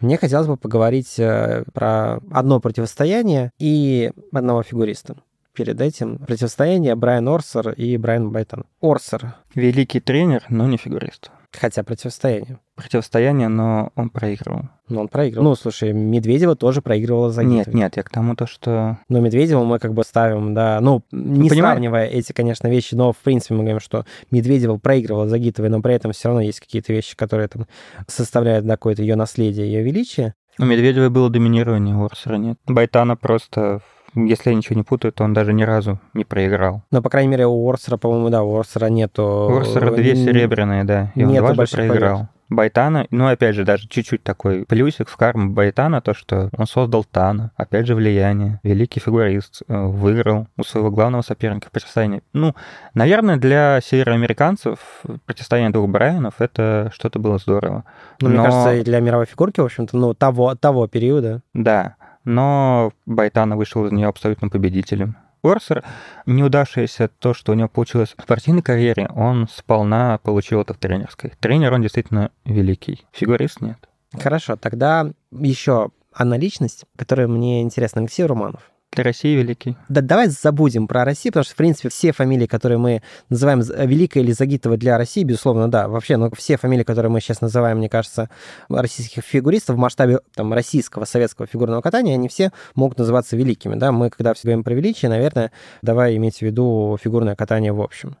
Мне 0.00 0.16
хотелось 0.16 0.46
бы 0.46 0.56
поговорить 0.56 1.18
э, 1.18 1.64
про 1.74 2.20
одно 2.32 2.58
противостояние 2.58 3.50
и 3.58 4.12
одного 4.32 4.62
фигуриста 4.62 5.16
перед 5.54 5.80
этим 5.80 6.18
противостояние 6.18 6.94
Брайан 6.94 7.28
Орсер 7.28 7.70
и 7.70 7.96
Брайан 7.96 8.30
Байтон. 8.30 8.64
Орсер. 8.80 9.34
Великий 9.54 10.00
тренер, 10.00 10.44
но 10.48 10.66
не 10.66 10.76
фигурист. 10.76 11.30
Хотя 11.52 11.82
противостояние. 11.82 12.58
Противостояние, 12.76 13.48
но 13.48 13.92
он 13.94 14.08
проигрывал. 14.08 14.70
Ну, 14.88 15.02
он 15.02 15.08
проигрывал. 15.08 15.50
Ну, 15.50 15.54
слушай, 15.54 15.92
Медведева 15.92 16.56
тоже 16.56 16.80
проигрывала 16.80 17.30
за 17.30 17.44
Нет, 17.44 17.72
нет, 17.74 17.96
я 17.96 18.02
к 18.02 18.08
тому 18.08 18.34
то, 18.34 18.46
что... 18.46 18.98
Но 19.08 19.20
Медведева 19.20 19.62
мы 19.62 19.78
как 19.78 19.92
бы 19.92 20.02
ставим, 20.02 20.54
да, 20.54 20.80
ну, 20.80 21.02
не 21.12 21.50
Понимаешь? 21.50 21.58
сравнивая 21.58 22.06
эти, 22.06 22.32
конечно, 22.32 22.68
вещи, 22.68 22.94
но, 22.94 23.12
в 23.12 23.18
принципе, 23.18 23.54
мы 23.54 23.60
говорим, 23.60 23.80
что 23.80 24.06
Медведева 24.30 24.78
проигрывала 24.78 25.28
за 25.28 25.38
Гитовой, 25.38 25.68
но 25.68 25.82
при 25.82 25.94
этом 25.94 26.12
все 26.12 26.28
равно 26.28 26.40
есть 26.40 26.60
какие-то 26.60 26.92
вещи, 26.92 27.16
которые 27.16 27.48
там 27.48 27.66
составляют 28.06 28.64
да, 28.64 28.74
какое-то 28.74 29.02
ее 29.02 29.16
наследие, 29.16 29.66
ее 29.70 29.82
величие. 29.82 30.34
У 30.58 30.64
Медведева 30.64 31.10
было 31.10 31.28
доминирование, 31.28 31.94
у 31.94 32.04
Орсера 32.04 32.36
нет. 32.36 32.58
Байтана 32.66 33.16
просто 33.16 33.80
если 34.14 34.50
я 34.50 34.56
ничего 34.56 34.76
не 34.76 34.82
путаю, 34.82 35.12
то 35.12 35.24
он 35.24 35.32
даже 35.32 35.52
ни 35.52 35.62
разу 35.62 35.98
не 36.14 36.24
проиграл. 36.24 36.82
Но, 36.90 37.02
по 37.02 37.10
крайней 37.10 37.30
мере, 37.30 37.46
у 37.46 37.68
Орсера, 37.68 37.96
по-моему, 37.96 38.30
да, 38.30 38.42
у 38.42 38.58
Орсера 38.58 38.86
нету... 38.86 39.48
У 39.50 39.56
Орсера 39.56 39.90
две 39.90 40.16
серебряные, 40.16 40.84
да, 40.84 41.12
и 41.14 41.24
он 41.24 41.34
дважды 41.34 41.76
проиграл. 41.76 42.18
Побед. 42.18 42.42
Байтана, 42.52 43.06
ну, 43.10 43.28
опять 43.28 43.54
же, 43.54 43.64
даже 43.64 43.88
чуть-чуть 43.88 44.22
такой 44.22 44.64
плюсик 44.64 45.08
в 45.08 45.16
карму 45.16 45.50
Байтана, 45.50 46.00
то, 46.00 46.14
что 46.14 46.50
он 46.56 46.66
создал 46.66 47.04
Тана, 47.04 47.52
опять 47.56 47.86
же, 47.86 47.94
влияние. 47.94 48.60
Великий 48.62 49.00
фигурист 49.00 49.62
э, 49.66 49.86
выиграл 49.86 50.46
у 50.56 50.62
своего 50.62 50.90
главного 50.90 51.22
соперника 51.22 51.68
в 51.68 51.72
противостоянии. 51.72 52.22
Ну, 52.32 52.54
наверное, 52.94 53.36
для 53.36 53.80
североамериканцев 53.82 54.78
противостояние 55.26 55.72
двух 55.72 55.88
Брайанов 55.88 56.34
это 56.40 56.90
что-то 56.94 57.18
было 57.18 57.38
здорово. 57.38 57.84
Ну, 58.20 58.28
Но... 58.28 58.34
мне 58.34 58.44
кажется, 58.44 58.74
и 58.74 58.84
для 58.84 59.00
мировой 59.00 59.26
фигурки, 59.26 59.60
в 59.60 59.64
общем-то, 59.64 59.96
ну, 59.96 60.14
того, 60.14 60.54
того 60.54 60.86
периода. 60.86 61.42
Да, 61.54 61.96
но 62.24 62.92
Байтана 63.06 63.56
вышел 63.56 63.86
из 63.86 63.92
нее 63.92 64.08
абсолютно 64.08 64.48
победителем. 64.48 65.16
Орсер, 65.42 65.84
неудавшееся 66.26 67.08
то, 67.18 67.34
что 67.34 67.52
у 67.52 67.54
него 67.54 67.68
получилось 67.68 68.14
в 68.16 68.22
спортивной 68.22 68.62
карьере, 68.62 69.08
он 69.14 69.48
сполна 69.48 70.18
получил 70.18 70.60
это 70.60 70.74
в 70.74 70.78
тренерской. 70.78 71.32
Тренер, 71.40 71.74
он 71.74 71.82
действительно 71.82 72.30
великий. 72.44 73.04
Фигурист 73.12 73.60
нет. 73.60 73.88
Хорошо, 74.12 74.56
тогда 74.56 75.10
еще 75.32 75.90
одна 76.12 76.36
личность, 76.36 76.84
которая 76.96 77.26
мне 77.26 77.62
интересна, 77.62 78.02
Алексей 78.02 78.24
Романов 78.24 78.71
для 78.92 79.04
России 79.04 79.34
великий. 79.34 79.76
Да, 79.88 80.02
давай 80.02 80.28
забудем 80.28 80.86
про 80.86 81.04
Россию, 81.04 81.32
потому 81.32 81.44
что, 81.44 81.54
в 81.54 81.56
принципе, 81.56 81.88
все 81.88 82.12
фамилии, 82.12 82.46
которые 82.46 82.78
мы 82.78 83.02
называем 83.30 83.60
Великой 83.60 84.22
или 84.22 84.32
Загитова 84.32 84.76
для 84.76 84.98
России, 84.98 85.24
безусловно, 85.24 85.70
да. 85.70 85.88
Вообще, 85.88 86.16
ну, 86.16 86.30
все 86.36 86.58
фамилии, 86.58 86.84
которые 86.84 87.10
мы 87.10 87.20
сейчас 87.20 87.40
называем, 87.40 87.78
мне 87.78 87.88
кажется, 87.88 88.28
российских 88.68 89.22
фигуристов 89.22 89.76
в 89.76 89.78
масштабе 89.78 90.20
там, 90.34 90.52
российского, 90.52 91.06
советского 91.06 91.46
фигурного 91.46 91.80
катания, 91.80 92.14
они 92.14 92.28
все 92.28 92.52
могут 92.74 92.98
называться 92.98 93.36
великими, 93.36 93.76
да. 93.76 93.92
Мы, 93.92 94.10
когда 94.10 94.34
все 94.34 94.48
говорим 94.48 94.64
про 94.64 94.74
величие, 94.74 95.08
наверное, 95.08 95.52
давай 95.80 96.16
иметь 96.16 96.38
в 96.38 96.42
виду 96.42 96.98
фигурное 97.02 97.34
катание 97.34 97.72
в 97.72 97.80
общем. 97.80 98.16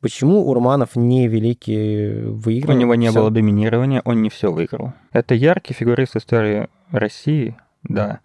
Почему 0.00 0.48
Урманов 0.48 0.96
не 0.96 1.28
великий 1.28 2.12
выиграл? 2.22 2.74
У 2.74 2.78
него 2.78 2.94
не 2.94 3.08
все? 3.08 3.18
было 3.18 3.30
доминирования, 3.30 4.00
он 4.04 4.22
не 4.22 4.30
все 4.30 4.50
выиграл. 4.50 4.92
Это 5.12 5.34
яркий 5.34 5.74
фигурист 5.74 6.16
истории 6.16 6.68
России, 6.90 7.56
да. 7.82 8.20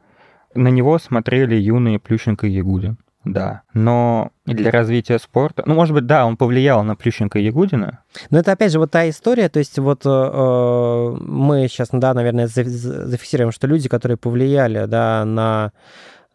На 0.55 0.69
него 0.69 0.97
смотрели 0.99 1.55
юные 1.55 1.99
Плющенко 1.99 2.47
и 2.47 2.51
Ягудин. 2.51 2.97
Да, 3.25 3.63
но 3.73 4.31
для 4.45 4.71
развития 4.71 5.19
спорта, 5.19 5.63
ну, 5.65 5.75
может 5.75 5.93
быть, 5.93 6.05
да, 6.05 6.25
он 6.25 6.37
повлиял 6.37 6.83
на 6.83 6.95
Плющенко 6.95 7.37
и 7.37 7.43
Ягудина. 7.43 7.99
Но 8.29 8.39
это, 8.39 8.53
опять 8.53 8.71
же, 8.71 8.79
вот 8.79 8.91
та 8.91 9.09
история, 9.09 9.49
то 9.49 9.59
есть 9.59 9.77
вот 9.77 10.03
э, 10.05 11.17
мы 11.19 11.67
сейчас, 11.67 11.89
да, 11.91 12.13
наверное, 12.13 12.47
зафиксируем, 12.47 13.51
что 13.51 13.67
люди, 13.67 13.89
которые 13.89 14.17
повлияли, 14.17 14.85
да, 14.85 15.25
на, 15.25 15.73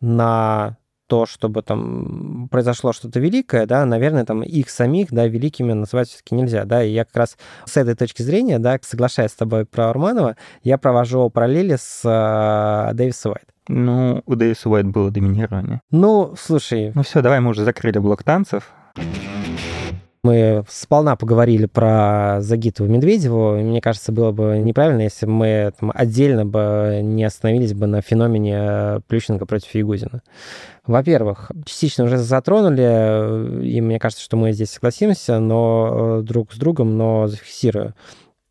на 0.03 0.77
то, 1.07 1.25
чтобы 1.25 1.63
там 1.63 2.49
произошло 2.51 2.93
что-то 2.93 3.19
великое, 3.19 3.67
да, 3.67 3.87
наверное, 3.87 4.27
там 4.27 4.43
их 4.43 4.69
самих, 4.69 5.11
да, 5.11 5.27
великими 5.27 5.73
называть 5.73 6.09
все-таки 6.09 6.35
нельзя, 6.35 6.65
да, 6.65 6.85
и 6.85 6.91
я 6.91 7.07
как 7.07 7.17
раз 7.17 7.39
с 7.65 7.77
этой 7.79 7.95
точки 7.95 8.23
зрения, 8.23 8.59
да, 8.59 8.79
соглашаясь 8.83 9.31
с 9.31 9.37
тобой 9.37 9.65
про 9.65 9.89
Арманова, 9.89 10.37
я 10.63 10.77
провожу 10.77 11.31
параллели 11.31 11.77
с 11.77 12.03
э, 12.05 12.95
Дэвисом 12.95 13.33
Уайт. 13.33 13.54
Ну, 13.69 14.23
у 14.27 14.35
Дэвиса 14.35 14.69
Уайт 14.69 14.87
было 14.87 15.11
доминирование. 15.11 15.81
Ну, 15.91 16.35
слушай... 16.39 16.93
Ну 16.95 17.03
все, 17.03 17.23
давай 17.23 17.41
мы 17.41 17.51
уже 17.51 17.65
закрыли 17.65 17.99
блок 17.99 18.23
танцев. 18.23 18.73
Мы 20.25 20.65
сполна 20.71 21.17
поговорили 21.17 21.67
про 21.67 22.39
Загитову 22.41 22.89
Медведеву. 22.89 23.57
Мне 23.59 23.83
кажется, 23.83 24.11
было 24.11 24.33
бы 24.33 24.57
неправильно, 24.57 25.03
если 25.03 25.27
бы 25.27 25.33
мы 25.33 25.73
там, 25.79 25.93
отдельно 25.95 26.47
бы 26.47 27.01
не 27.03 27.25
остановились 27.25 27.75
бы 27.75 27.87
на 27.87 28.01
феномене 28.01 29.03
Плющенко 29.07 29.45
против 29.45 29.75
Ягузина. 29.75 30.23
Во-первых, 30.87 31.51
частично 31.67 32.05
уже 32.05 32.17
затронули, 32.17 33.67
и 33.67 33.83
мне 33.83 33.99
кажется, 33.99 34.25
что 34.25 34.39
мы 34.39 34.53
здесь 34.53 34.71
согласимся, 34.71 35.41
но 35.41 36.21
э, 36.21 36.23
друг 36.23 36.55
с 36.55 36.57
другом, 36.57 36.97
но 36.97 37.27
зафиксирую. 37.27 37.93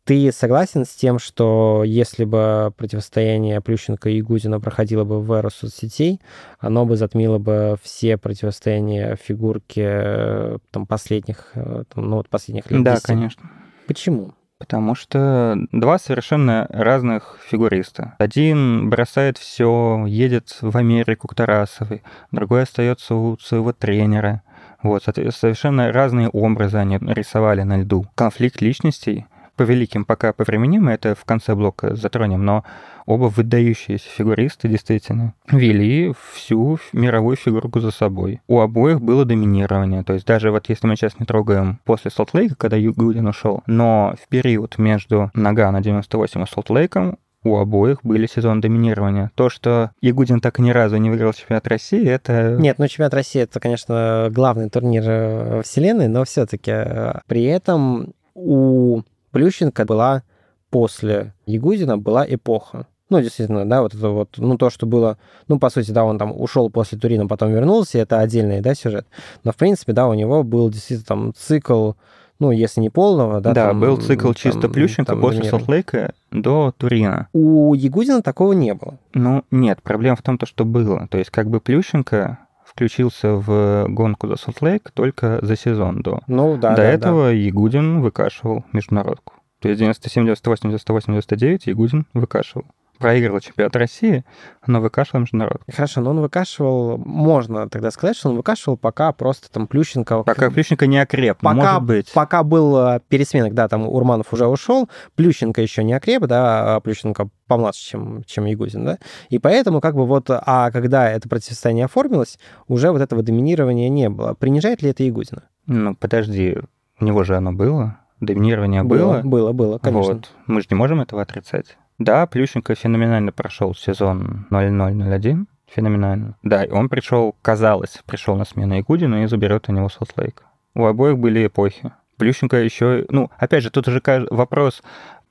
Ты 0.04 0.30
согласен 0.32 0.84
с 0.84 0.90
тем, 0.90 1.18
что 1.18 1.82
если 1.82 2.24
бы 2.24 2.74
противостояние 2.76 3.62
Плющенко 3.62 4.10
и 4.10 4.20
Гузина 4.20 4.60
проходило 4.60 5.04
бы 5.04 5.22
в 5.22 5.32
эру 5.32 5.48
соцсетей, 5.50 6.20
оно 6.58 6.84
бы 6.84 6.96
затмило 6.96 7.38
бы 7.38 7.76
все 7.82 8.18
противостояния 8.18 9.16
фигурки 9.16 9.82
э, 9.82 10.58
там, 10.70 10.86
последних, 10.86 11.52
э, 11.54 11.84
там, 11.92 12.10
ну, 12.10 12.16
вот 12.16 12.28
последних 12.28 12.70
лет? 12.70 12.82
Да, 12.82 12.96
10? 12.96 13.06
конечно. 13.06 13.50
Почему? 13.86 14.34
Потому 14.58 14.94
что 14.94 15.56
два 15.72 15.98
совершенно 15.98 16.66
разных 16.68 17.38
фигуриста. 17.48 18.14
Один 18.18 18.90
бросает 18.90 19.38
все, 19.38 20.04
едет 20.06 20.58
в 20.60 20.76
Америку 20.76 21.28
к 21.28 21.34
Тарасовой, 21.34 22.02
другой 22.30 22.64
остается 22.64 23.14
у 23.14 23.38
своего 23.38 23.72
тренера. 23.72 24.42
Вот, 24.82 25.02
совершенно 25.04 25.90
разные 25.92 26.28
образы 26.28 26.76
они 26.76 26.98
рисовали 27.00 27.62
на 27.62 27.78
льду. 27.78 28.06
Конфликт 28.14 28.60
личностей 28.60 29.26
по 29.56 29.62
великим 29.62 30.04
пока 30.04 30.32
повременим, 30.32 30.88
это 30.88 31.14
в 31.14 31.24
конце 31.24 31.54
блока 31.54 31.94
затронем, 31.94 32.44
но 32.44 32.64
оба 33.06 33.24
выдающиеся 33.24 34.08
фигуристы 34.08 34.68
действительно 34.68 35.34
вели 35.50 36.12
всю 36.32 36.78
мировую 36.92 37.36
фигурку 37.36 37.80
за 37.80 37.90
собой. 37.90 38.40
У 38.46 38.60
обоих 38.60 39.00
было 39.00 39.24
доминирование, 39.24 40.02
то 40.02 40.14
есть 40.14 40.26
даже 40.26 40.50
вот 40.50 40.68
если 40.68 40.86
мы 40.86 40.96
сейчас 40.96 41.18
не 41.18 41.26
трогаем 41.26 41.80
после 41.84 42.10
Солт-Лейка, 42.10 42.54
когда 42.56 42.76
Югудин 42.76 43.26
ушел, 43.26 43.62
но 43.66 44.14
в 44.22 44.28
период 44.28 44.78
между 44.78 45.30
Нагана 45.34 45.82
98 45.82 46.42
и 46.42 46.46
Солт-Лейком 46.46 47.18
у 47.44 47.58
обоих 47.58 48.00
были 48.02 48.26
сезоны 48.26 48.60
доминирования. 48.60 49.30
То, 49.34 49.50
что 49.50 49.90
Ягудин 50.00 50.40
так 50.40 50.58
ни 50.58 50.70
разу 50.70 50.96
не 50.96 51.10
выиграл 51.10 51.34
чемпионат 51.34 51.68
России, 51.68 52.06
это... 52.08 52.56
Нет, 52.58 52.78
ну 52.78 52.88
чемпионат 52.88 53.14
России 53.14 53.42
это, 53.42 53.60
конечно, 53.60 54.28
главный 54.30 54.70
турнир 54.70 55.04
э, 55.06 55.62
Вселенной, 55.62 56.08
но 56.08 56.24
все-таки 56.24 56.70
э, 56.72 57.20
при 57.26 57.44
этом 57.44 58.14
у 58.34 59.02
Плющенко 59.34 59.84
была 59.84 60.22
после 60.70 61.34
Ягузина 61.44 61.98
была 61.98 62.24
эпоха. 62.24 62.86
Ну, 63.10 63.20
действительно, 63.20 63.68
да, 63.68 63.82
вот 63.82 63.92
это 63.92 64.08
вот, 64.08 64.28
ну, 64.36 64.56
то, 64.56 64.70
что 64.70 64.86
было, 64.86 65.18
ну, 65.48 65.58
по 65.58 65.70
сути, 65.70 65.90
да, 65.90 66.04
он 66.04 66.18
там 66.18 66.32
ушел 66.40 66.70
после 66.70 66.98
Турина, 66.98 67.26
потом 67.26 67.52
вернулся, 67.52 67.98
это 67.98 68.20
отдельный, 68.20 68.60
да, 68.60 68.76
сюжет. 68.76 69.06
Но, 69.42 69.50
в 69.50 69.56
принципе, 69.56 69.92
да, 69.92 70.06
у 70.06 70.14
него 70.14 70.44
был 70.44 70.70
действительно 70.70 71.04
там 71.04 71.34
цикл, 71.34 71.92
ну, 72.38 72.52
если 72.52 72.80
не 72.80 72.90
полного, 72.90 73.40
да. 73.40 73.52
Да, 73.52 73.66
там, 73.66 73.80
был 73.80 73.96
цикл 73.96 74.28
там, 74.28 74.34
чисто 74.34 74.68
Плющенко 74.68 75.12
там, 75.12 75.20
после 75.20 75.42
Солт-Лейка 75.42 76.14
до 76.30 76.72
Турина. 76.78 77.26
У 77.32 77.74
Ягудина 77.74 78.22
такого 78.22 78.52
не 78.52 78.72
было. 78.72 78.98
Ну, 79.14 79.42
нет, 79.50 79.82
проблема 79.82 80.14
в 80.14 80.22
том, 80.22 80.38
то, 80.38 80.46
что 80.46 80.64
было. 80.64 81.08
То 81.10 81.18
есть, 81.18 81.30
как 81.30 81.50
бы 81.50 81.60
Плющенко 81.60 82.38
включился 82.74 83.34
в 83.34 83.86
гонку 83.88 84.26
за 84.26 84.36
Солт-Лейк 84.36 84.90
только 84.92 85.38
за 85.42 85.56
сезон 85.56 86.00
до. 86.02 86.20
Ну, 86.26 86.56
да, 86.56 86.70
До 86.70 86.76
да, 86.76 86.84
этого 86.84 87.24
да. 87.26 87.30
Ягудин 87.30 88.00
выкашивал 88.00 88.64
международку. 88.72 89.34
То 89.60 89.68
есть 89.68 89.78
97, 89.78 90.24
98, 90.24 90.68
98, 90.70 91.06
99 91.12 91.66
Ягудин 91.68 92.06
выкашивал 92.12 92.66
проигрывал 92.98 93.40
чемпионат 93.40 93.76
России, 93.76 94.24
но 94.66 94.80
выкашивал 94.80 95.20
международ. 95.20 95.62
Хорошо, 95.72 96.00
но 96.00 96.10
он 96.10 96.20
выкашивал, 96.20 96.98
можно 96.98 97.68
тогда 97.68 97.90
сказать, 97.90 98.16
что 98.16 98.30
он 98.30 98.36
выкашивал, 98.36 98.76
пока 98.76 99.12
просто 99.12 99.50
там 99.50 99.66
Плющенко... 99.66 100.22
Пока 100.22 100.50
Плющенко 100.50 100.86
не 100.86 100.98
окреп, 100.98 101.38
пока, 101.38 101.54
может 101.54 101.82
быть. 101.82 102.12
Пока 102.12 102.42
был 102.42 102.76
э, 102.78 103.00
пересменок, 103.08 103.54
да, 103.54 103.68
там 103.68 103.88
Урманов 103.88 104.32
уже 104.32 104.46
ушел, 104.46 104.88
Плющенко 105.16 105.60
еще 105.60 105.84
не 105.84 105.92
окреп, 105.92 106.22
да, 106.26 106.76
а 106.76 106.80
Плющенко 106.80 107.28
помладше, 107.46 107.90
чем, 107.90 108.24
чем 108.24 108.46
Ягузин, 108.46 108.84
да, 108.84 108.98
и 109.28 109.38
поэтому 109.38 109.80
как 109.80 109.94
бы 109.94 110.06
вот, 110.06 110.26
а 110.30 110.70
когда 110.70 111.10
это 111.10 111.28
противостояние 111.28 111.86
оформилось, 111.86 112.38
уже 112.68 112.90
вот 112.90 113.02
этого 113.02 113.22
доминирования 113.22 113.88
не 113.88 114.08
было. 114.08 114.34
Принижает 114.34 114.82
ли 114.82 114.90
это 114.90 115.02
Ягузина? 115.02 115.42
Ну, 115.66 115.94
подожди, 115.94 116.58
у 117.00 117.04
него 117.04 117.24
же 117.24 117.36
оно 117.36 117.52
было, 117.52 117.98
доминирование 118.20 118.82
было. 118.82 119.20
Было, 119.20 119.22
было, 119.22 119.52
было 119.52 119.78
конечно. 119.78 120.14
Вот. 120.14 120.30
Мы 120.46 120.60
же 120.60 120.68
не 120.70 120.76
можем 120.76 121.00
этого 121.00 121.22
отрицать. 121.22 121.76
Да, 121.98 122.26
Плющенко 122.26 122.74
феноменально 122.74 123.32
прошел 123.32 123.74
сезон 123.74 124.46
0-0-0-1. 124.50 125.46
Феноменально. 125.66 126.36
Да, 126.42 126.64
и 126.64 126.70
он 126.70 126.88
пришел, 126.88 127.34
казалось, 127.42 128.00
пришел 128.06 128.36
на 128.36 128.44
смену 128.44 128.74
Ягудину 128.76 129.22
и 129.22 129.26
заберет 129.26 129.68
у 129.68 129.72
него 129.72 129.88
Солт-Лейк. 129.88 130.42
У 130.74 130.84
обоих 130.84 131.18
были 131.18 131.46
эпохи. 131.46 131.92
Плющенко 132.16 132.56
еще... 132.58 133.06
Ну, 133.08 133.30
опять 133.38 133.62
же, 133.62 133.70
тут 133.70 133.88
уже 133.88 134.00
вопрос, 134.30 134.82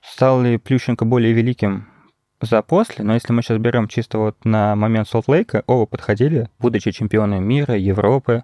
стал 0.01 0.41
ли 0.41 0.57
Плющенко 0.57 1.05
более 1.05 1.33
великим 1.33 1.87
за 2.41 2.61
после, 2.61 3.05
но 3.05 3.13
если 3.13 3.31
мы 3.31 3.41
сейчас 3.41 3.57
берем 3.57 3.87
чисто 3.87 4.17
вот 4.17 4.43
на 4.43 4.75
момент 4.75 5.07
Солт-Лейка, 5.07 5.63
оба 5.65 5.85
подходили, 5.85 6.49
будучи 6.59 6.91
чемпионами 6.91 7.43
мира, 7.43 7.77
Европы, 7.77 8.43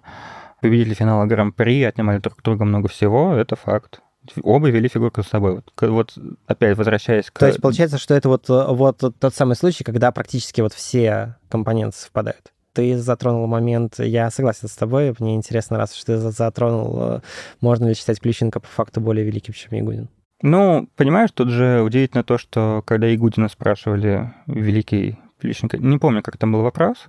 победили 0.60 0.94
финала 0.94 1.26
Гран-при, 1.26 1.82
отнимали 1.82 2.18
друг 2.18 2.42
друга 2.42 2.64
много 2.64 2.88
всего, 2.88 3.34
это 3.34 3.56
факт. 3.56 4.00
Оба 4.42 4.68
вели 4.68 4.88
фигурку 4.88 5.22
с 5.22 5.28
собой. 5.28 5.54
Вот, 5.54 5.72
вот 5.80 6.18
опять 6.46 6.76
возвращаясь 6.76 7.30
к... 7.30 7.38
То 7.38 7.46
есть 7.46 7.60
получается, 7.60 7.98
что 7.98 8.14
это 8.14 8.28
вот, 8.28 8.48
вот 8.48 8.98
тот 9.18 9.34
самый 9.34 9.56
случай, 9.56 9.84
когда 9.84 10.12
практически 10.12 10.60
вот 10.60 10.72
все 10.72 11.36
компоненты 11.48 11.96
совпадают. 11.96 12.52
Ты 12.72 12.96
затронул 12.98 13.46
момент, 13.46 13.98
я 13.98 14.30
согласен 14.30 14.68
с 14.68 14.76
тобой, 14.76 15.14
мне 15.18 15.34
интересно, 15.34 15.76
раз 15.76 15.94
что 15.94 16.06
ты 16.06 16.18
затронул, 16.18 17.20
можно 17.60 17.86
ли 17.86 17.94
считать 17.94 18.20
Плющенко 18.20 18.60
по 18.60 18.68
факту 18.68 19.00
более 19.00 19.24
великим, 19.24 19.54
чем 19.54 19.72
Ягудин? 19.72 20.08
Ну, 20.42 20.88
понимаешь, 20.96 21.30
тут 21.32 21.50
же 21.50 21.82
удивительно 21.82 22.24
то, 22.24 22.38
что 22.38 22.82
когда 22.86 23.08
Ягудина 23.08 23.48
спрашивали 23.48 24.32
великий 24.46 25.18
Плющенко, 25.38 25.78
не 25.78 25.98
помню, 25.98 26.22
как 26.22 26.36
там 26.36 26.52
был 26.52 26.62
вопрос, 26.62 27.08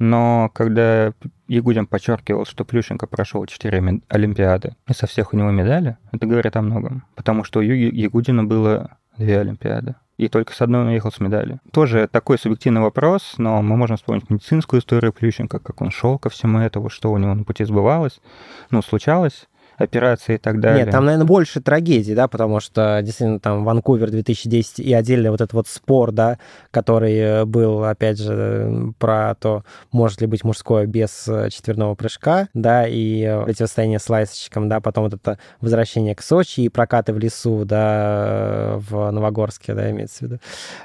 но 0.00 0.50
когда 0.54 1.12
Ягудин 1.46 1.86
подчеркивал, 1.86 2.46
что 2.46 2.64
Плющенко 2.64 3.06
прошел 3.06 3.44
4 3.44 4.00
Олимпиады, 4.08 4.74
и 4.88 4.94
со 4.94 5.06
всех 5.06 5.32
у 5.32 5.36
него 5.36 5.50
медали, 5.50 5.98
это 6.10 6.26
говорит 6.26 6.56
о 6.56 6.62
многом. 6.62 7.04
Потому 7.14 7.44
что 7.44 7.60
у 7.60 7.62
Ягудина 7.62 8.42
было 8.42 8.96
две 9.18 9.38
Олимпиады 9.38 9.94
и 10.20 10.28
только 10.28 10.52
с 10.52 10.60
одной 10.60 10.82
он 10.82 10.88
уехал 10.88 11.10
с 11.10 11.18
медали. 11.18 11.60
Тоже 11.72 12.06
такой 12.06 12.38
субъективный 12.38 12.82
вопрос, 12.82 13.36
но 13.38 13.62
мы 13.62 13.78
можем 13.78 13.96
вспомнить 13.96 14.28
медицинскую 14.28 14.80
историю 14.80 15.14
Плющенко, 15.14 15.60
как 15.60 15.80
он 15.80 15.90
шел 15.90 16.18
ко 16.18 16.28
всему 16.28 16.58
этому, 16.58 16.90
что 16.90 17.10
у 17.10 17.16
него 17.16 17.32
на 17.32 17.44
пути 17.44 17.64
сбывалось, 17.64 18.20
ну, 18.70 18.82
случалось 18.82 19.48
операции 19.84 20.34
и 20.34 20.38
так 20.38 20.60
далее. 20.60 20.84
Нет, 20.84 20.92
там, 20.92 21.04
наверное, 21.04 21.26
больше 21.26 21.60
трагедий, 21.60 22.14
да, 22.14 22.28
потому 22.28 22.60
что 22.60 23.00
действительно 23.02 23.40
там 23.40 23.64
Ванкувер 23.64 24.10
2010 24.10 24.80
и 24.80 24.92
отдельно 24.92 25.30
вот 25.30 25.40
этот 25.40 25.52
вот 25.52 25.68
спор, 25.68 26.12
да, 26.12 26.38
который 26.70 27.16
э, 27.16 27.44
был, 27.44 27.84
опять 27.84 28.18
же, 28.18 28.92
про 28.98 29.34
то, 29.34 29.64
может 29.92 30.20
ли 30.20 30.26
быть 30.26 30.44
мужское 30.44 30.86
без 30.86 31.26
э, 31.28 31.50
четверного 31.50 31.94
прыжка, 31.94 32.48
да, 32.54 32.86
и 32.86 33.42
противостояние 33.44 33.98
с 33.98 34.08
лайсочком, 34.08 34.68
да, 34.68 34.80
потом 34.80 35.04
вот 35.04 35.14
это 35.14 35.38
возвращение 35.60 36.14
к 36.14 36.22
Сочи 36.22 36.60
и 36.60 36.68
прокаты 36.68 37.12
в 37.12 37.18
лесу, 37.18 37.64
да, 37.64 38.74
в 38.76 39.10
Новогорске, 39.10 39.74
да, 39.74 39.90
имеется 39.90 40.18
в 40.18 40.22
виду. 40.22 40.38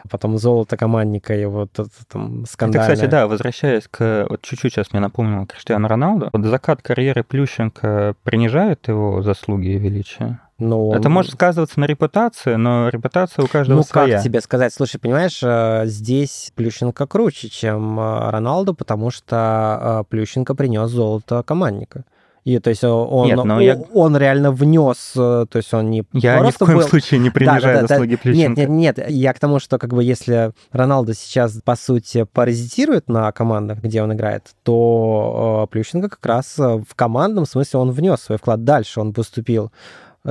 Потом 0.10 0.38
золото 0.38 0.78
командника 0.78 1.36
и 1.36 1.46
вот 1.46 1.72
это 1.74 1.90
там 2.08 2.46
скандальное. 2.46 2.88
Это, 2.88 2.96
кстати, 2.96 3.10
да, 3.10 3.28
возвращаясь 3.28 3.88
к... 3.90 4.26
Вот 4.30 4.42
чуть-чуть 4.42 4.74
сейчас 4.74 4.92
мне 4.92 5.02
напомнил 5.02 5.46
Криштиану 5.46 5.88
Роналду. 5.88 6.30
Вот 6.32 6.46
закат 6.46 6.82
карьеры 6.82 7.24
Плющенко 7.24 8.16
принижает 8.24 8.85
его 8.88 9.22
заслуги 9.22 9.68
и 9.68 9.78
величие? 9.78 10.40
Ну, 10.58 10.94
это 10.94 11.10
может 11.10 11.34
сказываться 11.34 11.80
на 11.80 11.86
репутации, 11.86 12.56
но 12.56 12.88
репутация 12.88 13.44
у 13.44 13.48
каждого 13.48 13.78
ну, 13.78 13.84
своя. 13.84 14.08
Ну, 14.08 14.14
как 14.14 14.24
тебе 14.24 14.40
сказать? 14.40 14.74
Слушай, 14.74 15.00
понимаешь, 15.00 15.42
э, 15.44 15.84
здесь 15.86 16.54
Плющенко 16.56 17.08
круче, 17.08 17.50
чем 17.50 18.00
э, 18.00 18.30
Роналду, 18.30 18.74
потому 18.74 19.12
что 19.12 20.06
э, 20.06 20.10
Плющенко 20.10 20.56
принес 20.56 20.90
золото 20.90 21.44
командника. 21.44 22.06
И 22.46 22.60
то 22.60 22.70
есть 22.70 22.84
он, 22.84 23.26
Нет, 23.26 23.44
но 23.44 23.56
он, 23.56 23.62
я... 23.62 23.76
он 23.92 24.16
реально 24.16 24.52
внес, 24.52 25.14
то 25.14 25.48
есть 25.52 25.74
он 25.74 25.90
не 25.90 26.04
Я 26.14 26.40
ни 26.42 26.52
в 26.52 26.58
коем 26.60 26.78
был... 26.78 26.88
случае 26.88 27.20
не 27.20 27.32
принижаю 27.32 27.78
да, 27.78 27.82
да, 27.82 27.88
заслуги 27.88 28.16
да, 28.16 28.22
Плющенко. 28.22 28.62
Нет, 28.62 28.70
нет, 28.70 28.98
нет, 28.98 29.10
я 29.10 29.34
к 29.34 29.40
тому, 29.40 29.60
что 29.60 29.80
как 29.80 29.92
бы 29.96 30.04
если 30.04 30.52
Роналдо 30.72 31.16
сейчас, 31.16 31.60
по 31.64 31.76
сути, 31.76 32.24
паразитирует 32.32 33.10
на 33.10 33.32
командах, 33.32 33.80
где 33.80 34.04
он 34.04 34.14
играет, 34.14 34.52
то 34.62 35.68
Плющенко 35.72 36.08
как 36.08 36.24
раз 36.24 36.56
в 36.58 36.94
командном 36.96 37.48
смысле 37.48 37.80
он 37.80 37.90
внес 37.90 38.22
свой 38.22 38.38
вклад 38.38 38.64
дальше, 38.64 39.00
он 39.00 39.12
поступил 39.12 39.72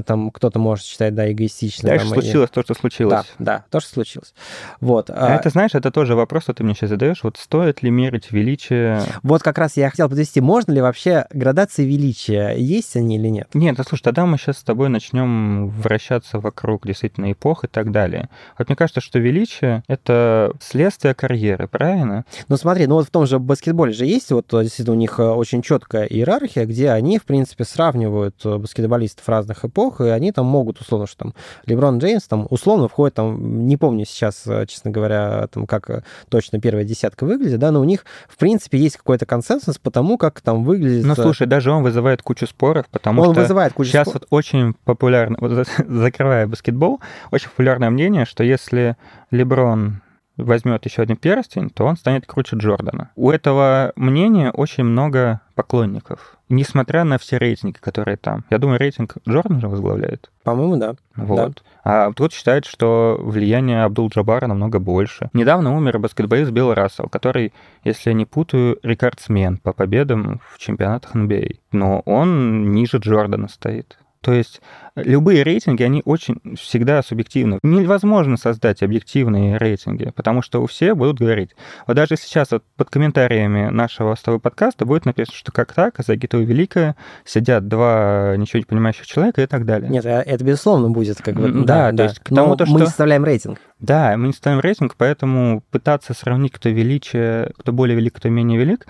там 0.03 0.31
кто-то 0.31 0.59
может 0.59 0.85
считать, 0.85 1.15
да, 1.15 1.31
эгоистично. 1.31 1.89
Дальше 1.89 2.07
там, 2.07 2.15
случилось 2.15 2.51
и... 2.51 2.53
то, 2.53 2.63
что 2.63 2.75
случилось. 2.75 3.13
Да, 3.13 3.25
да, 3.39 3.65
то, 3.71 3.81
что 3.81 3.91
случилось. 3.91 4.35
Вот. 4.81 5.11
А, 5.11 5.15
а 5.29 5.35
это, 5.37 5.51
знаешь, 5.51 5.75
это 5.75 5.91
тоже 5.91 6.15
вопрос, 6.15 6.45
что 6.45 6.55
ты 6.55 6.65
мне 6.65 6.75
сейчас 6.75 6.91
задаешь. 6.91 7.23
Вот 7.23 7.37
стоит 7.37 7.83
ли 7.83 7.91
мерить 7.91 8.31
величие... 8.31 9.03
Вот 9.23 9.43
как 9.43 9.59
раз 9.59 9.77
я 9.77 9.91
хотел 9.91 10.09
подвести, 10.09 10.41
можно 10.41 10.73
ли 10.73 10.81
вообще 10.81 11.27
градации 11.33 11.85
величия, 11.85 12.55
есть 12.57 12.97
они 12.97 13.17
или 13.17 13.29
нет? 13.29 13.49
Нет, 13.55 13.79
ну 13.79 13.85
слушай, 13.85 14.03
тогда 14.03 14.27
мы 14.27 14.39
сейчас 14.39 14.59
с 14.59 14.63
тобой 14.63 14.89
начнем 14.89 15.69
вращаться 15.69 16.39
вокруг 16.39 16.87
действительно 16.87 17.31
эпох 17.33 17.65
и 17.65 17.69
так 17.69 17.93
далее. 17.93 18.29
Вот 18.59 18.69
мне 18.69 18.77
кажется, 18.77 19.01
что 19.01 19.19
величие— 19.19 19.83
это 19.89 20.53
следствие 20.61 21.15
карьеры, 21.15 21.69
правильно? 21.69 22.25
Ну 22.49 22.57
смотри, 22.57 22.87
ну 22.87 22.97
вот 22.97 23.07
в 23.07 23.11
том 23.11 23.27
же 23.27 23.39
баскетболе 23.39 23.93
же 23.93 24.07
есть 24.07 24.31
вот 24.31 24.47
действительно 24.51 24.97
у 24.97 24.99
них 24.99 25.19
э, 25.19 25.23
очень 25.23 25.63
четкая 25.63 26.05
иерархия, 26.05 26.65
где 26.67 26.91
они, 26.91 27.19
в 27.19 27.25
принципе, 27.25 27.65
сравнивают 27.65 28.41
э, 28.45 28.57
баскетболистов 28.57 29.29
разных 29.29 29.65
эпох, 29.65 29.84
эпох, 29.85 30.01
и 30.01 30.09
они 30.09 30.33
там 30.33 30.47
могут, 30.47 30.81
условно, 30.81 31.07
что 31.07 31.19
там 31.19 31.35
Леброн 31.67 31.99
Джеймс 31.99 32.25
там 32.25 32.47
условно 32.51 32.89
входит, 32.89 33.15
там, 33.15 33.67
не 33.67 33.77
помню 33.77 34.05
сейчас, 34.05 34.43
э, 34.47 34.67
честно 34.67 34.91
говоря, 34.91 35.47
там, 35.53 35.67
как 35.67 35.91
э, 35.91 36.03
точно 36.29 36.61
первая 36.61 36.85
десятка 36.85 37.25
выглядит, 37.25 37.59
да, 37.59 37.71
но 37.71 37.81
у 37.81 37.85
них, 37.85 38.05
в 38.29 38.37
принципе, 38.37 38.79
есть 38.79 38.97
какой-то 38.97 39.27
консенсус 39.27 39.79
по 39.79 39.91
тому, 39.91 40.19
как 40.19 40.41
там 40.41 40.65
выглядит... 40.65 41.05
Ну, 41.05 41.13
э, 41.13 41.17
слушай, 41.17 41.47
даже 41.47 41.71
он 41.71 41.83
вызывает 41.83 42.23
кучу 42.23 42.47
споров, 42.47 42.87
потому 42.91 43.23
он 43.23 43.33
что 43.33 43.43
вызывает 43.43 43.73
кучу 43.73 43.91
сейчас 43.91 44.09
спор... 44.09 44.21
вот 44.21 44.27
очень 44.31 44.75
популярно, 44.85 45.37
вот, 45.41 45.67
закрывая 45.87 46.47
баскетбол, 46.47 47.01
очень 47.31 47.49
популярное 47.49 47.91
мнение, 47.91 48.25
что 48.25 48.45
если 48.45 48.97
Леброн 49.31 50.01
возьмет 50.37 50.85
еще 50.85 51.03
один 51.03 51.17
перстень, 51.17 51.71
то 51.71 51.85
он 51.85 51.97
станет 51.97 52.27
круче 52.27 52.57
Джордана. 52.57 53.11
У 53.17 53.31
этого 53.31 53.93
мнения 53.97 54.51
очень 54.51 54.85
много 54.85 55.41
поклонников. 55.55 56.37
Несмотря 56.49 57.05
на 57.05 57.19
все 57.19 57.39
рейтинги, 57.39 57.77
которые 57.79 58.17
там. 58.17 58.45
Я 58.51 58.59
думаю, 58.59 58.79
рейтинг 58.79 59.17
Джордан 59.29 59.61
же 59.61 59.69
возглавляет. 59.69 60.31
По-моему, 60.43 60.77
да. 60.77 60.95
Вот. 61.17 61.63
Да. 61.85 62.09
А 62.09 62.13
тут 62.13 62.33
считает, 62.33 62.65
что 62.65 63.19
влияние 63.21 63.85
Абдул-Джабара 63.85 64.47
намного 64.47 64.79
больше. 64.79 65.31
Недавно 65.33 65.77
умер 65.77 65.99
баскетболист 66.01 66.51
Билл 66.51 66.75
Рассел, 66.75 67.09
который, 67.09 67.53
если 67.85 68.11
я 68.11 68.15
не 68.15 68.27
путаю, 68.27 68.79
рекордсмен 68.83 69.59
по 69.59 69.73
победам 69.73 70.41
в 70.53 70.59
чемпионатах 70.59 71.15
NBA. 71.15 71.59
Но 71.73 72.01
он 72.01 72.73
ниже 72.73 72.99
Джордана 72.99 73.49
стоит. 73.49 73.99
То 74.25 74.33
есть 74.33 74.63
любые 74.97 75.43
рейтинги, 75.43 75.83
они 75.83 76.01
очень 76.07 76.41
всегда 76.57 77.03
субъективны. 77.03 77.59
Невозможно 77.63 78.39
создать 78.39 78.83
объективные 78.83 79.59
рейтинги, 79.59 80.11
потому 80.17 80.41
что 80.41 80.63
у 80.63 80.67
всех 80.67 80.97
будут 80.97 81.19
говорить. 81.19 81.51
Вот 81.87 81.95
даже 81.95 82.17
сейчас 82.17 82.51
вот 82.53 82.65
под 82.79 82.89
комментариями 82.89 83.69
нашего 83.69 84.15
с 84.15 84.23
тобой 84.23 84.41
подкаста 84.41 84.87
будет 84.87 85.05
написано, 85.05 85.37
что 85.37 85.53
как 85.53 85.75
так, 85.75 85.97
за 85.99 86.17
Гиту 86.17 86.41
Великое 86.41 86.97
сидят 87.27 87.69
два 87.69 88.35
ничего 88.39 88.61
не 88.61 88.65
понимающих 88.65 89.07
человека 89.07 89.43
и 89.43 89.47
так 89.47 89.67
далее. 89.67 89.91
Нет, 89.91 90.07
а 90.07 90.23
это 90.23 90.43
безусловно 90.43 90.89
будет 90.89 91.21
как 91.21 91.35
бы... 91.35 91.51
Да, 91.65 91.93
да. 91.93 91.97
То 91.97 92.03
есть 92.05 92.21
к 92.21 92.29
тому, 92.31 92.49
Но 92.49 92.57
то, 92.57 92.65
мы 92.65 92.71
что... 92.71 92.79
не 92.79 92.87
составляем 92.87 93.27
рейтинг. 93.27 93.61
Да, 93.79 94.17
мы 94.17 94.29
не 94.29 94.33
составляем 94.33 94.63
рейтинг, 94.63 94.95
поэтому 94.97 95.63
пытаться 95.71 96.15
сравнить, 96.15 96.53
кто 96.53 96.71
величие, 96.71 97.51
кто 97.59 97.73
более 97.73 97.95
велик, 97.95 98.15
кто 98.15 98.31
менее 98.31 98.59
велик, 98.59 98.87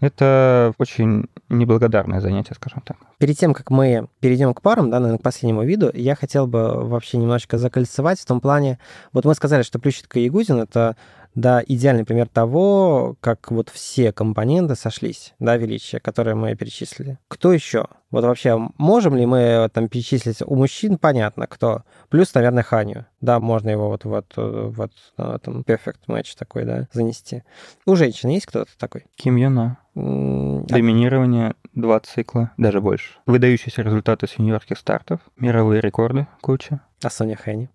это 0.00 0.74
очень 0.78 1.28
неблагодарное 1.48 2.20
занятие, 2.20 2.54
скажем 2.54 2.82
так. 2.84 2.96
Перед 3.18 3.38
тем, 3.38 3.54
как 3.54 3.70
мы 3.70 4.08
перейдем 4.20 4.52
к 4.54 4.62
парам, 4.62 4.90
да, 4.90 4.98
наверное, 5.00 5.18
к 5.18 5.22
последнему 5.22 5.64
виду, 5.64 5.90
я 5.94 6.14
хотел 6.14 6.46
бы 6.46 6.84
вообще 6.84 7.18
немножечко 7.18 7.58
закольцевать 7.58 8.20
в 8.20 8.26
том 8.26 8.40
плане, 8.40 8.78
вот 9.12 9.24
мы 9.24 9.34
сказали, 9.34 9.62
что 9.62 9.78
Плющенко 9.78 10.18
и 10.18 10.24
Ягудин— 10.24 10.58
это 10.60 10.96
да, 11.36 11.62
идеальный 11.66 12.04
пример 12.04 12.28
того, 12.28 13.16
как 13.20 13.50
вот 13.50 13.68
все 13.68 14.10
компоненты 14.10 14.74
сошлись, 14.74 15.34
да, 15.38 15.56
величия, 15.56 16.00
которые 16.00 16.34
мы 16.34 16.54
перечислили. 16.56 17.18
Кто 17.28 17.52
еще? 17.52 17.86
Вот 18.10 18.24
вообще, 18.24 18.56
можем 18.78 19.16
ли 19.16 19.26
мы 19.26 19.68
там 19.72 19.88
перечислить? 19.88 20.42
У 20.42 20.54
мужчин 20.54 20.96
понятно, 20.96 21.46
кто. 21.46 21.82
Плюс, 22.08 22.32
наверное, 22.34 22.62
Ханю. 22.62 23.06
Да, 23.20 23.40
можно 23.40 23.68
его 23.68 23.88
вот, 23.88 24.04
вот, 24.04 24.32
вот 24.36 24.92
там 25.16 25.62
perfect 25.62 26.06
match 26.06 26.36
такой, 26.38 26.64
да, 26.64 26.86
занести. 26.92 27.42
У 27.84 27.96
женщин 27.96 28.28
есть 28.30 28.46
кто-то 28.46 28.70
такой? 28.78 29.06
Ким 29.16 29.36
Юна. 29.36 29.78
Доминирование 29.94 31.54
два 31.74 32.00
цикла, 32.00 32.52
даже 32.58 32.80
больше. 32.80 33.14
Выдающиеся 33.24 33.82
результаты 33.82 34.26
с 34.26 34.38
юниорских 34.38 34.78
стартов, 34.78 35.20
мировые 35.38 35.80
рекорды 35.80 36.26
куча. 36.42 36.80
А 37.02 37.10
Соня 37.10 37.36
Хэнни? 37.36 37.70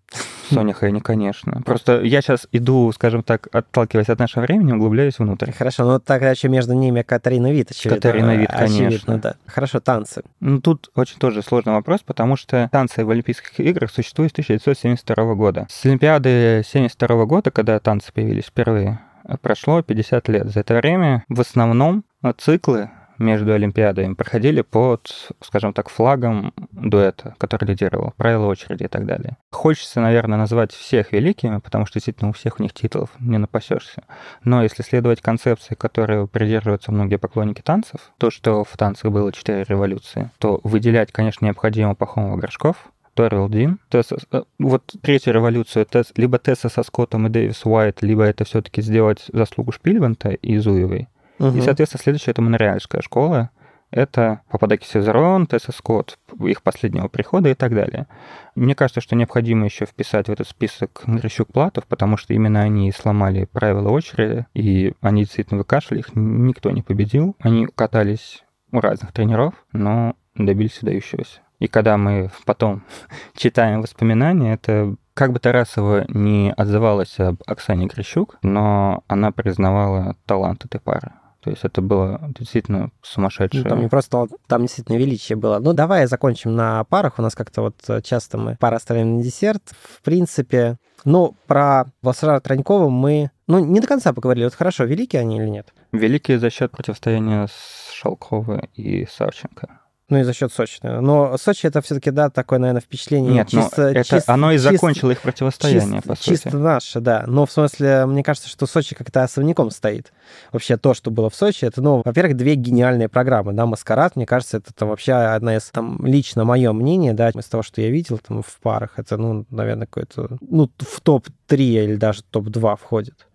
Соня 0.51 0.73
Хэнни, 0.73 0.99
конечно. 0.99 1.61
Просто 1.65 2.01
я 2.01 2.21
сейчас 2.21 2.47
иду, 2.51 2.91
скажем 2.91 3.23
так, 3.23 3.47
отталкиваясь 3.51 4.09
от 4.09 4.19
нашего 4.19 4.43
времени, 4.43 4.71
углубляюсь 4.71 5.17
внутрь. 5.17 5.51
Хорошо, 5.51 5.85
ну 5.85 5.99
тогда 5.99 6.29
еще 6.31 6.49
между 6.49 6.73
ними 6.73 7.01
Катарина 7.01 7.51
Вит, 7.51 7.71
очевидно. 7.71 7.95
Катарина 7.95 8.35
Вит, 8.35 8.51
конечно. 8.51 8.87
Очевидно, 8.87 9.17
да. 9.17 9.35
Хорошо, 9.47 9.79
танцы. 9.79 10.20
Ну, 10.39 10.61
тут 10.61 10.89
очень 10.95 11.19
тоже 11.19 11.41
сложный 11.41 11.73
вопрос, 11.73 12.01
потому 12.01 12.35
что 12.35 12.69
танцы 12.71 13.05
в 13.05 13.09
Олимпийских 13.09 13.59
играх 13.59 13.91
существуют 13.91 14.31
с 14.31 14.35
1972 14.35 15.35
года. 15.35 15.67
С 15.69 15.85
Олимпиады 15.85 16.59
1972 16.59 17.25
года, 17.25 17.51
когда 17.51 17.79
танцы 17.79 18.11
появились 18.13 18.45
впервые, 18.45 18.99
прошло 19.41 19.81
50 19.81 20.27
лет. 20.29 20.47
За 20.49 20.61
это 20.61 20.75
время 20.75 21.23
в 21.29 21.39
основном 21.39 22.03
циклы 22.37 22.89
между 23.21 23.53
Олимпиадами 23.53 24.13
проходили 24.13 24.61
под, 24.61 25.31
скажем 25.41 25.73
так, 25.73 25.89
флагом 25.89 26.53
дуэта, 26.71 27.35
который 27.37 27.69
лидировал, 27.69 28.13
правила 28.17 28.47
очереди 28.47 28.83
и 28.83 28.87
так 28.87 29.05
далее. 29.05 29.37
Хочется, 29.51 30.01
наверное, 30.01 30.37
назвать 30.37 30.73
всех 30.73 31.13
великими, 31.13 31.59
потому 31.59 31.85
что 31.85 31.95
действительно 31.95 32.29
у 32.29 32.33
всех 32.33 32.59
у 32.59 32.63
них 32.63 32.73
титулов 32.73 33.11
не 33.19 33.37
напасешься. 33.37 34.03
Но 34.43 34.63
если 34.63 34.83
следовать 34.83 35.21
концепции, 35.21 35.75
которой 35.75 36.27
придерживаются 36.27 36.91
многие 36.91 37.17
поклонники 37.17 37.61
танцев, 37.61 38.11
то, 38.17 38.29
что 38.29 38.63
в 38.63 38.75
танцах 38.77 39.11
было 39.11 39.31
четыре 39.31 39.63
революции, 39.63 40.31
то 40.39 40.59
выделять, 40.63 41.11
конечно, 41.11 41.45
необходимо 41.45 41.95
Пахомова 41.95 42.37
Горшков, 42.37 42.91
Торвилл 43.13 43.49
Дин. 43.49 43.79
Тесса, 43.89 44.17
э, 44.31 44.43
вот 44.59 44.83
третью 45.01 45.33
революцию, 45.33 45.85
Тесс, 45.85 46.13
либо 46.15 46.39
Тесса 46.39 46.69
со 46.69 46.83
Скоттом 46.83 47.27
и 47.27 47.29
Дэвис 47.29 47.65
Уайт, 47.65 48.01
либо 48.01 48.23
это 48.23 48.45
все-таки 48.45 48.81
сделать 48.81 49.25
заслугу 49.33 49.71
Шпильванта 49.71 50.29
и 50.29 50.57
Зуевой. 50.57 51.07
Угу. 51.41 51.57
И, 51.57 51.61
соответственно, 51.61 52.03
следующая 52.03 52.31
это 52.31 52.41
Монреальская 52.41 53.01
школа. 53.01 53.49
Это 53.89 54.41
Пападаки 54.49 54.85
Сезерон, 54.85 55.47
Тесса 55.47 55.73
Скотт, 55.73 56.17
их 56.39 56.61
последнего 56.61 57.09
прихода 57.09 57.49
и 57.49 57.55
так 57.55 57.73
далее. 57.73 58.07
Мне 58.55 58.73
кажется, 58.73 59.01
что 59.01 59.17
необходимо 59.17 59.65
еще 59.65 59.85
вписать 59.85 60.27
в 60.27 60.31
этот 60.31 60.47
список 60.47 61.03
Грищук 61.05 61.51
Платов, 61.51 61.85
потому 61.87 62.15
что 62.15 62.33
именно 62.33 62.61
они 62.61 62.89
сломали 62.93 63.49
правила 63.51 63.89
очереди, 63.89 64.45
и 64.53 64.93
они 65.01 65.23
действительно 65.23 65.57
выкашивали, 65.57 65.99
их 65.99 66.15
никто 66.15 66.71
не 66.71 66.83
победил. 66.83 67.35
Они 67.41 67.67
катались 67.67 68.45
у 68.71 68.79
разных 68.79 69.11
тренеров, 69.11 69.55
но 69.73 70.15
добились 70.35 70.81
выдающегося. 70.81 71.41
И 71.59 71.67
когда 71.67 71.97
мы 71.97 72.31
потом 72.45 72.83
читаем 73.35 73.81
воспоминания, 73.81 74.53
это 74.53 74.95
как 75.13 75.33
бы 75.33 75.39
Тарасова 75.39 76.05
не 76.07 76.53
отзывалась 76.55 77.19
об 77.19 77.41
Оксане 77.45 77.87
Грищук, 77.87 78.37
но 78.41 79.03
она 79.07 79.31
признавала 79.31 80.15
талант 80.25 80.63
этой 80.63 80.79
пары. 80.79 81.11
То 81.41 81.49
есть 81.49 81.63
это 81.63 81.81
было 81.81 82.21
действительно 82.37 82.91
сумасшедшее. 83.01 83.63
Ну, 83.63 83.69
там 83.69 83.81
не 83.81 83.87
просто 83.87 84.27
там 84.47 84.61
действительно 84.61 84.97
величие 84.97 85.35
было. 85.35 85.59
Ну, 85.59 85.73
давай 85.73 86.05
закончим 86.05 86.55
на 86.55 86.83
парах. 86.83 87.17
У 87.17 87.21
нас 87.21 87.33
как-то 87.33 87.61
вот 87.63 88.03
часто 88.03 88.37
мы 88.37 88.57
пары 88.59 88.75
оставляем 88.75 89.17
на 89.17 89.23
десерт. 89.23 89.63
В 89.71 90.03
принципе, 90.03 90.77
ну, 91.03 91.35
про 91.47 91.85
Васара 92.03 92.39
Транькова 92.39 92.89
мы, 92.89 93.31
ну, 93.47 93.65
не 93.65 93.79
до 93.79 93.87
конца 93.87 94.13
поговорили. 94.13 94.43
Вот 94.43 94.53
хорошо, 94.53 94.83
великие 94.83 95.21
они 95.21 95.37
или 95.37 95.47
нет? 95.47 95.73
Великие 95.91 96.37
за 96.37 96.51
счет 96.51 96.71
противостояния 96.71 97.47
с 97.47 97.91
Шалкова 97.91 98.67
и 98.75 99.07
Савченко. 99.07 99.80
Ну 100.11 100.19
и 100.19 100.23
за 100.23 100.33
счет 100.33 100.51
Сочи. 100.51 100.77
Но 100.83 101.37
Сочи 101.37 101.65
это 101.65 101.81
все-таки, 101.81 102.11
да, 102.11 102.29
такое, 102.29 102.59
наверное, 102.59 102.81
впечатление. 102.81 103.31
Нет, 103.31 103.47
чисто, 103.47 103.83
это 103.83 104.03
чисто, 104.03 104.33
оно 104.33 104.51
и 104.51 104.57
закончило 104.57 105.11
их 105.11 105.21
противостояние, 105.21 106.01
чисто, 106.01 106.09
по 106.09 106.15
сути. 106.15 106.29
Чисто 106.29 106.57
наше, 106.57 106.99
да. 106.99 107.23
Но 107.27 107.45
в 107.45 107.51
смысле, 107.51 108.05
мне 108.05 108.21
кажется, 108.21 108.49
что 108.49 108.65
Сочи 108.65 108.93
как-то 108.93 109.23
особняком 109.23 109.71
стоит. 109.71 110.11
Вообще 110.51 110.75
то, 110.75 110.93
что 110.93 111.11
было 111.11 111.29
в 111.29 111.35
Сочи, 111.35 111.63
это, 111.63 111.81
ну, 111.81 112.01
во-первых, 112.03 112.35
две 112.35 112.55
гениальные 112.55 113.07
программы, 113.07 113.53
да, 113.53 113.65
«Маскарад», 113.65 114.17
мне 114.17 114.25
кажется, 114.25 114.57
это 114.57 114.73
там, 114.73 114.89
вообще 114.89 115.13
одна 115.13 115.55
из, 115.55 115.63
там, 115.69 116.05
лично 116.05 116.43
мое 116.43 116.73
мнение, 116.73 117.13
да, 117.13 117.29
из 117.29 117.45
того, 117.45 117.63
что 117.63 117.79
я 117.79 117.89
видел 117.89 118.17
там 118.17 118.43
в 118.43 118.59
парах, 118.61 118.91
это, 118.97 119.15
ну, 119.15 119.45
наверное, 119.49 119.87
какой-то, 119.87 120.37
ну, 120.41 120.69
в 120.77 120.99
топ-3 120.99 121.55
или 121.55 121.95
даже 121.95 122.21
топ-2 122.23 122.75
входит 122.75 123.27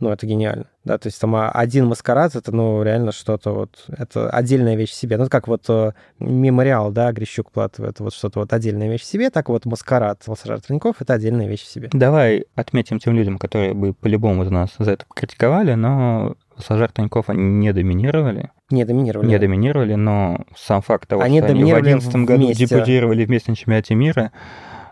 ну, 0.00 0.10
это 0.10 0.26
гениально. 0.26 0.66
Да, 0.84 0.98
то 0.98 1.06
есть 1.06 1.20
там 1.20 1.34
один 1.34 1.86
маскарад, 1.86 2.36
это, 2.36 2.54
ну, 2.54 2.82
реально 2.82 3.12
что-то 3.12 3.52
вот, 3.52 3.84
это 3.88 4.28
отдельная 4.30 4.76
вещь 4.76 4.90
в 4.90 4.94
себе. 4.94 5.16
Ну, 5.16 5.28
как 5.28 5.48
вот 5.48 5.64
э, 5.68 5.92
мемориал, 6.18 6.90
да, 6.90 7.10
Грищук 7.12 7.50
Платов, 7.50 7.86
это 7.86 8.02
вот 8.02 8.12
что-то 8.12 8.40
вот 8.40 8.52
отдельная 8.52 8.90
вещь 8.90 9.02
в 9.02 9.06
себе, 9.06 9.30
так 9.30 9.48
вот 9.48 9.64
маскарад 9.64 10.26
Волсарар 10.26 10.60
Тренков, 10.60 10.96
это 11.00 11.14
отдельная 11.14 11.48
вещь 11.48 11.62
в 11.62 11.68
себе. 11.68 11.88
Давай 11.92 12.44
отметим 12.54 12.98
тем 12.98 13.14
людям, 13.14 13.38
которые 13.38 13.72
бы 13.72 13.94
по-любому 13.94 14.42
из 14.44 14.50
нас 14.50 14.70
за 14.78 14.92
это 14.92 15.06
критиковали, 15.14 15.74
но 15.74 16.36
Сажар 16.58 16.90
Таньков 16.90 17.28
они 17.28 17.42
не 17.42 17.72
доминировали. 17.72 18.50
Не 18.70 18.84
доминировали. 18.84 19.28
Не 19.28 19.38
доминировали, 19.38 19.94
но 19.94 20.44
сам 20.56 20.82
факт 20.82 21.08
того, 21.08 21.22
они 21.22 21.40
что 21.40 21.48
они 21.48 21.64
в 21.64 21.82
2011 21.82 22.16
году 22.26 22.52
депутировали 22.52 23.24
вместе 23.24 23.50
на 23.50 23.56
чемпионате 23.56 23.94
мира, 23.94 24.32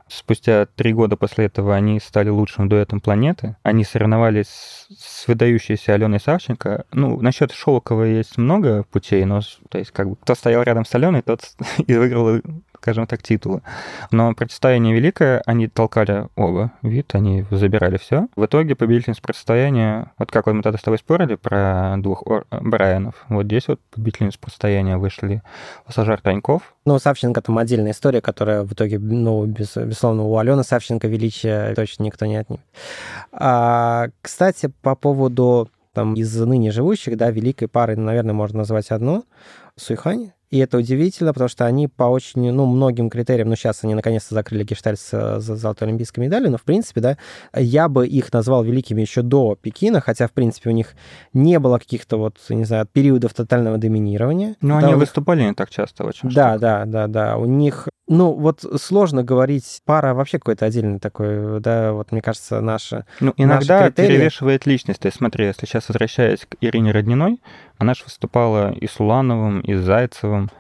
Спустя 0.09 0.67
три 0.67 0.93
года 0.93 1.17
после 1.17 1.47
этого 1.47 1.75
они 1.75 2.01
стали 2.01 2.29
лучшим 2.29 2.69
дуэтом 2.69 3.01
планеты. 3.01 3.57
Они 3.63 3.85
соревновались 3.85 4.87
с 4.97 5.27
выдающейся 5.27 5.95
Аленой 5.95 6.21
Савченко. 6.21 6.85
Ну, 6.93 7.21
насчет 7.21 7.53
Шелкова 7.53 8.05
есть 8.05 8.39
много 8.39 8.85
путей, 8.85 9.25
но, 9.25 9.41
то 9.69 9.79
есть, 9.79 9.91
как 9.91 10.09
бы, 10.09 10.17
кто 10.17 10.35
стоял 10.35 10.63
рядом 10.63 10.85
с 10.85 10.95
Аленой, 10.95 11.23
тот 11.23 11.43
и 11.87 11.95
выиграл 11.95 12.41
скажем 12.83 13.07
так, 13.07 13.23
титулы. 13.23 13.63
Но 14.11 14.35
противостояние 14.35 14.93
великое, 14.93 15.41
они 15.47 15.69
толкали 15.69 16.27
оба 16.35 16.73
вид, 16.83 17.15
они 17.15 17.47
забирали 17.53 17.97
все. 17.97 18.27
В 18.35 18.45
итоге 18.45 18.75
победительница 18.75 19.23
противостояния, 19.23 20.11
вот 20.19 20.33
как 20.33 20.47
вот 20.47 20.55
мы 20.55 20.63
тогда 20.63 20.79
с 20.79 20.83
тобой 20.83 20.99
спорили 20.99 21.37
про 21.37 21.95
двух 21.99 22.27
Ор... 22.27 22.45
Брайанов, 22.51 23.15
вот 23.29 23.47
здесь 23.47 23.69
вот 23.69 23.79
победительница 23.95 24.39
противостояния 24.41 24.97
вышли 24.97 25.43
Сажар 25.89 26.21
Таньков. 26.21 26.75
Ну, 26.85 26.99
Савченко 26.99 27.41
там 27.41 27.57
отдельная 27.59 27.93
история, 27.93 28.21
которая 28.21 28.65
в 28.65 28.73
итоге, 28.73 28.99
ну, 28.99 29.47
без, 29.47 29.77
безусловно, 29.77 30.25
у 30.25 30.37
Алены 30.37 30.65
Савченко 30.65 31.07
величия 31.07 31.75
точно 31.75 32.03
никто 32.03 32.27
не 32.27 32.37
отнимет. 32.37 32.63
А, 33.31 34.09
кстати, 34.21 34.73
по 34.83 34.97
поводу 34.97 35.69
там 35.93 36.15
из 36.15 36.35
ныне 36.37 36.73
живущих, 36.73 37.17
да, 37.17 37.31
великой 37.31 37.69
пары, 37.69 37.97
наверное, 37.97 38.35
можно 38.35 38.59
назвать 38.59 38.91
одну, 38.91 39.25
Суйхань, 39.77 40.33
и 40.53 40.59
это 40.59 40.77
удивительно, 40.77 41.33
потому 41.33 41.49
что 41.49 41.65
они 41.65 41.89
по 41.89 42.05
очень, 42.05 42.53
ну, 42.53 42.67
многим 42.67 43.09
критериям, 43.09 43.49
ну, 43.49 43.57
сейчас 43.57 43.85
они 43.85 43.95
наконец-то 43.95 44.35
закрыли 44.35 44.65
гештальт 44.65 45.01
с, 45.01 45.41
с 45.41 45.43
золотой 45.43 45.89
олимпийской 45.89 46.21
медалью, 46.21 46.51
но, 46.51 46.59
в 46.59 46.63
принципе, 46.63 47.01
да, 47.01 47.17
я 47.55 47.89
бы 47.89 48.07
их 48.07 48.31
назвал 48.35 48.63
великими 48.63 49.01
еще 49.01 49.23
до 49.23 49.57
Пекина, 49.57 50.03
хотя, 50.03 50.29
в 50.29 50.33
принципе, 50.33 50.69
у 50.69 50.75
них 50.75 50.95
не 51.33 51.59
было 51.59 51.79
каких-то 51.79 52.19
вот, 52.19 52.37
не 52.51 52.65
знаю, 52.65 52.87
периодов 52.87 53.33
тотального 53.33 53.79
доминирования. 53.79 54.57
Но 54.61 54.79
да, 54.79 54.89
они 54.89 54.97
выступали 54.97 55.43
не 55.43 55.55
так 55.55 55.71
часто 55.71 56.05
очень. 56.05 56.29
Да, 56.29 56.59
да, 56.59 56.85
да, 56.85 57.07
да. 57.07 57.39
У 57.39 57.47
них 57.47 57.89
ну, 58.13 58.33
вот 58.33 58.65
сложно 58.79 59.25
говорить, 59.25 59.81
пара 59.87 60.13
вообще 60.13 60.39
какой-то 60.39 60.67
отдельный 60.67 60.99
такой, 60.99 61.61
да, 61.61 61.93
вот 61.93 62.13
мне 62.13 62.21
кажется, 62.21 62.61
наша 62.61 63.07
Ну, 63.21 63.33
иногда 63.39 63.81
наши 63.81 63.93
критерии... 63.93 64.17
перевешивает 64.17 64.67
личность. 64.67 65.01
То 65.01 65.07
есть 65.07 65.17
смотри, 65.17 65.47
если 65.47 65.65
сейчас 65.65 65.89
возвращаясь 65.89 66.41
к 66.41 66.57
Ирине 66.61 66.93
Родниной, 66.93 67.41
она 67.79 67.95
же 67.95 68.05
выступала 68.05 68.73
и 68.73 68.87
с 68.87 69.01
Улановым, 69.01 69.61
и 69.61 69.75
с 69.75 69.81
Зайцевым, 69.81 70.51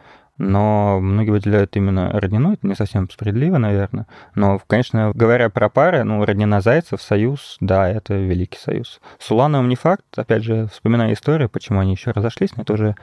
но 0.42 0.98
многие 1.00 1.30
выделяют 1.30 1.76
именно 1.76 2.10
Роднину, 2.12 2.52
это 2.52 2.66
не 2.66 2.74
совсем 2.74 3.08
справедливо, 3.08 3.58
наверное. 3.58 4.06
Но, 4.34 4.60
конечно, 4.66 5.12
говоря 5.14 5.48
про 5.50 5.68
пары, 5.68 6.04
ну, 6.04 6.24
Роднина-Зайцев, 6.24 7.00
Союз, 7.00 7.56
да, 7.60 7.88
это 7.88 8.14
великий 8.14 8.58
союз. 8.58 9.00
С 9.18 9.30
Улановым 9.30 9.68
не 9.68 9.76
факт, 9.76 10.04
опять 10.16 10.42
же, 10.42 10.68
вспоминая 10.72 11.12
историю, 11.12 11.48
почему 11.48 11.80
они 11.80 11.92
еще 11.92 12.10
разошлись, 12.10 12.56
но 12.56 12.62
это 12.62 12.72
уже 12.72 12.96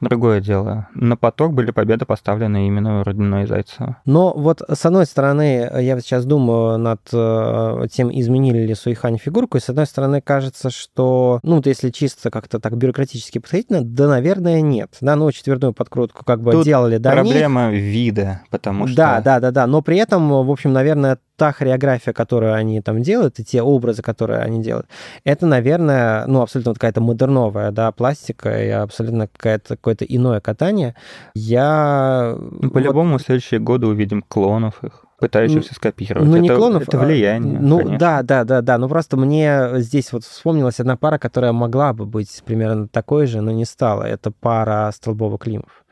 другое 0.00 0.40
дело. 0.40 0.88
На 0.94 1.16
поток 1.16 1.52
были 1.52 1.70
победы 1.70 2.06
поставлены 2.06 2.66
именно 2.66 3.04
Родниной 3.04 3.44
и 3.44 3.46
Зайцева. 3.46 3.98
Но 4.04 4.32
вот, 4.32 4.62
с 4.66 4.86
одной 4.86 5.06
стороны, 5.06 5.70
я 5.78 6.00
сейчас 6.00 6.24
думаю 6.24 6.78
над 6.78 7.00
э, 7.12 7.86
тем, 7.92 8.10
изменили 8.10 8.66
ли 8.66 8.74
Суихань 8.74 9.18
фигурку, 9.18 9.58
и 9.58 9.60
с 9.60 9.68
одной 9.68 9.86
стороны, 9.86 10.20
кажется, 10.20 10.70
что, 10.70 11.40
ну, 11.42 11.56
вот 11.56 11.66
если 11.66 11.90
чисто 11.90 12.30
как-то 12.30 12.58
так 12.58 12.76
бюрократически 12.76 13.38
подходить, 13.38 13.66
да, 13.68 14.08
наверное, 14.08 14.60
нет. 14.60 14.96
Да, 15.00 15.16
ну, 15.16 15.30
четверную 15.30 15.72
подкрутку 15.74 16.24
как 16.24 16.40
бы 16.40 16.52
Тут 16.52 16.64
делали 16.64 16.85
делали 16.86 16.98
до 16.98 17.10
Проблема 17.10 17.70
них. 17.70 17.82
вида, 17.82 18.42
потому 18.50 18.86
что... 18.86 18.96
Да, 18.96 19.20
да, 19.20 19.40
да, 19.40 19.50
да. 19.50 19.66
Но 19.66 19.82
при 19.82 19.98
этом, 19.98 20.28
в 20.28 20.50
общем, 20.50 20.72
наверное, 20.72 21.18
та 21.36 21.52
хореография, 21.52 22.12
которую 22.12 22.54
они 22.54 22.80
там 22.80 23.02
делают, 23.02 23.38
и 23.38 23.44
те 23.44 23.62
образы, 23.62 24.02
которые 24.02 24.40
они 24.40 24.62
делают, 24.62 24.86
это, 25.24 25.46
наверное, 25.46 26.26
ну, 26.26 26.42
абсолютно 26.42 26.74
какая-то 26.74 27.00
модерновая, 27.00 27.70
да, 27.70 27.92
пластика 27.92 28.62
и 28.62 28.68
абсолютно 28.68 29.28
какое-то 29.28 29.76
какое-то 29.76 30.04
иное 30.04 30.40
катание. 30.40 30.94
Я... 31.34 32.36
Ну, 32.38 32.70
по-любому 32.70 33.12
вот... 33.12 33.22
в 33.22 33.24
следующие 33.24 33.60
годы 33.60 33.86
увидим 33.86 34.22
клонов 34.22 34.82
их 34.82 35.04
пытающихся 35.18 35.74
скопировать. 35.74 36.28
Ну, 36.28 36.36
не 36.36 36.48
это, 36.48 36.58
клонов, 36.58 36.82
это 36.82 36.98
влияние. 36.98 37.58
Ну, 37.58 37.78
конечно. 37.78 37.98
да, 37.98 38.22
да, 38.22 38.44
да, 38.44 38.60
да. 38.60 38.78
Ну, 38.78 38.88
просто 38.88 39.16
мне 39.16 39.80
здесь 39.80 40.12
вот 40.12 40.24
вспомнилась 40.24 40.78
одна 40.78 40.96
пара, 40.96 41.18
которая 41.18 41.52
могла 41.52 41.94
бы 41.94 42.04
быть 42.04 42.42
примерно 42.44 42.86
такой 42.86 43.26
же, 43.26 43.40
но 43.40 43.50
не 43.50 43.64
стала. 43.64 44.02
Это 44.02 44.30
пара 44.30 44.90
Столбова-Климов. 44.92 45.85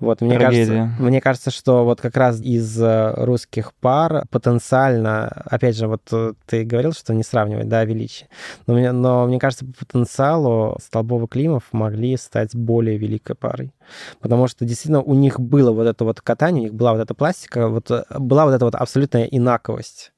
Вот, 0.00 0.20
мне 0.20 0.38
кажется, 0.38 0.90
мне 0.98 1.20
кажется, 1.20 1.50
что 1.50 1.84
вот 1.84 2.00
как 2.00 2.16
раз 2.16 2.40
из 2.40 2.80
э, 2.80 3.14
русских 3.16 3.72
пар 3.74 4.24
потенциально, 4.30 5.26
опять 5.46 5.76
же, 5.76 5.88
вот 5.88 6.02
э, 6.12 6.34
ты 6.46 6.64
говорил, 6.64 6.92
что 6.92 7.14
не 7.14 7.24
сравнивать, 7.24 7.68
да, 7.68 7.84
величие, 7.84 8.28
но 8.66 8.74
мне, 8.74 8.92
но 8.92 9.26
мне 9.26 9.40
кажется, 9.40 9.64
по 9.66 9.72
потенциалу 9.84 10.78
Столбов 10.80 11.24
и 11.24 11.26
Климов 11.26 11.64
могли 11.72 12.16
стать 12.16 12.54
более 12.54 12.96
великой 12.96 13.34
парой. 13.34 13.72
Потому 14.20 14.46
что 14.46 14.64
действительно 14.64 15.02
у 15.02 15.14
них 15.14 15.40
было 15.40 15.72
вот 15.72 15.86
это 15.86 16.04
вот 16.04 16.20
катание, 16.20 16.62
у 16.62 16.64
них 16.64 16.74
была 16.74 16.92
вот 16.92 17.00
эта 17.00 17.14
пластика, 17.14 17.68
вот 17.68 17.90
э, 17.90 18.04
была 18.18 18.44
вот 18.44 18.52
эта 18.52 18.64
вот 18.64 18.76
абсолютная 18.76 19.24
инаковость 19.24 20.12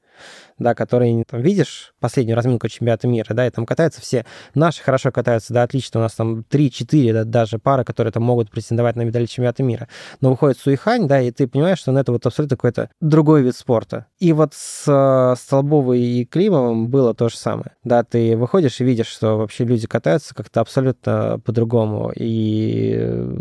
да, 0.61 0.75
которые, 0.75 1.23
там, 1.25 1.41
видишь 1.41 1.93
последнюю 1.99 2.35
разминку 2.35 2.67
чемпионата 2.67 3.07
мира, 3.07 3.33
да, 3.33 3.47
и 3.47 3.49
там 3.49 3.65
катаются 3.65 4.01
все, 4.01 4.25
наши 4.53 4.81
хорошо 4.83 5.11
катаются, 5.11 5.53
да, 5.53 5.63
отлично, 5.63 5.99
у 5.99 6.03
нас 6.03 6.13
там 6.13 6.45
3-4 6.49 7.13
да, 7.13 7.23
даже 7.23 7.59
пары, 7.59 7.83
которые 7.83 8.13
там 8.13 8.23
могут 8.23 8.51
претендовать 8.51 8.95
на 8.95 9.01
медаль 9.01 9.27
чемпионата 9.27 9.63
мира, 9.63 9.87
но 10.21 10.31
выходит 10.31 10.57
Суихань, 10.57 11.07
да, 11.07 11.21
и 11.21 11.31
ты 11.31 11.47
понимаешь, 11.47 11.79
что 11.79 11.91
ну, 11.91 11.99
это 11.99 12.11
вот 12.11 12.25
абсолютно 12.25 12.57
какой-то 12.57 12.89
другой 13.01 13.41
вид 13.41 13.55
спорта. 13.55 14.05
И 14.19 14.33
вот 14.33 14.53
с 14.53 14.85
э, 14.87 15.35
Столбовой 15.39 15.99
и 15.99 16.25
Климовым 16.25 16.89
было 16.89 17.13
то 17.13 17.29
же 17.29 17.37
самое, 17.37 17.75
да, 17.83 18.03
ты 18.03 18.37
выходишь 18.37 18.79
и 18.81 18.83
видишь, 18.83 19.07
что 19.07 19.37
вообще 19.37 19.65
люди 19.65 19.87
катаются 19.87 20.35
как-то 20.35 20.61
абсолютно 20.61 21.39
по-другому 21.43 22.11
и 22.15 22.95
э, 22.97 23.31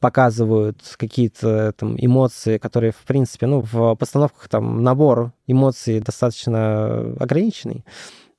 показывают 0.00 0.80
какие-то 0.96 1.72
там 1.76 1.94
эмоции, 1.96 2.58
которые, 2.58 2.92
в 2.92 3.04
принципе, 3.06 3.46
ну, 3.46 3.64
в 3.70 3.94
постановках 3.94 4.48
там 4.48 4.82
набор 4.82 5.32
эмоций 5.50 6.00
достаточно 6.00 7.14
ограниченный 7.18 7.84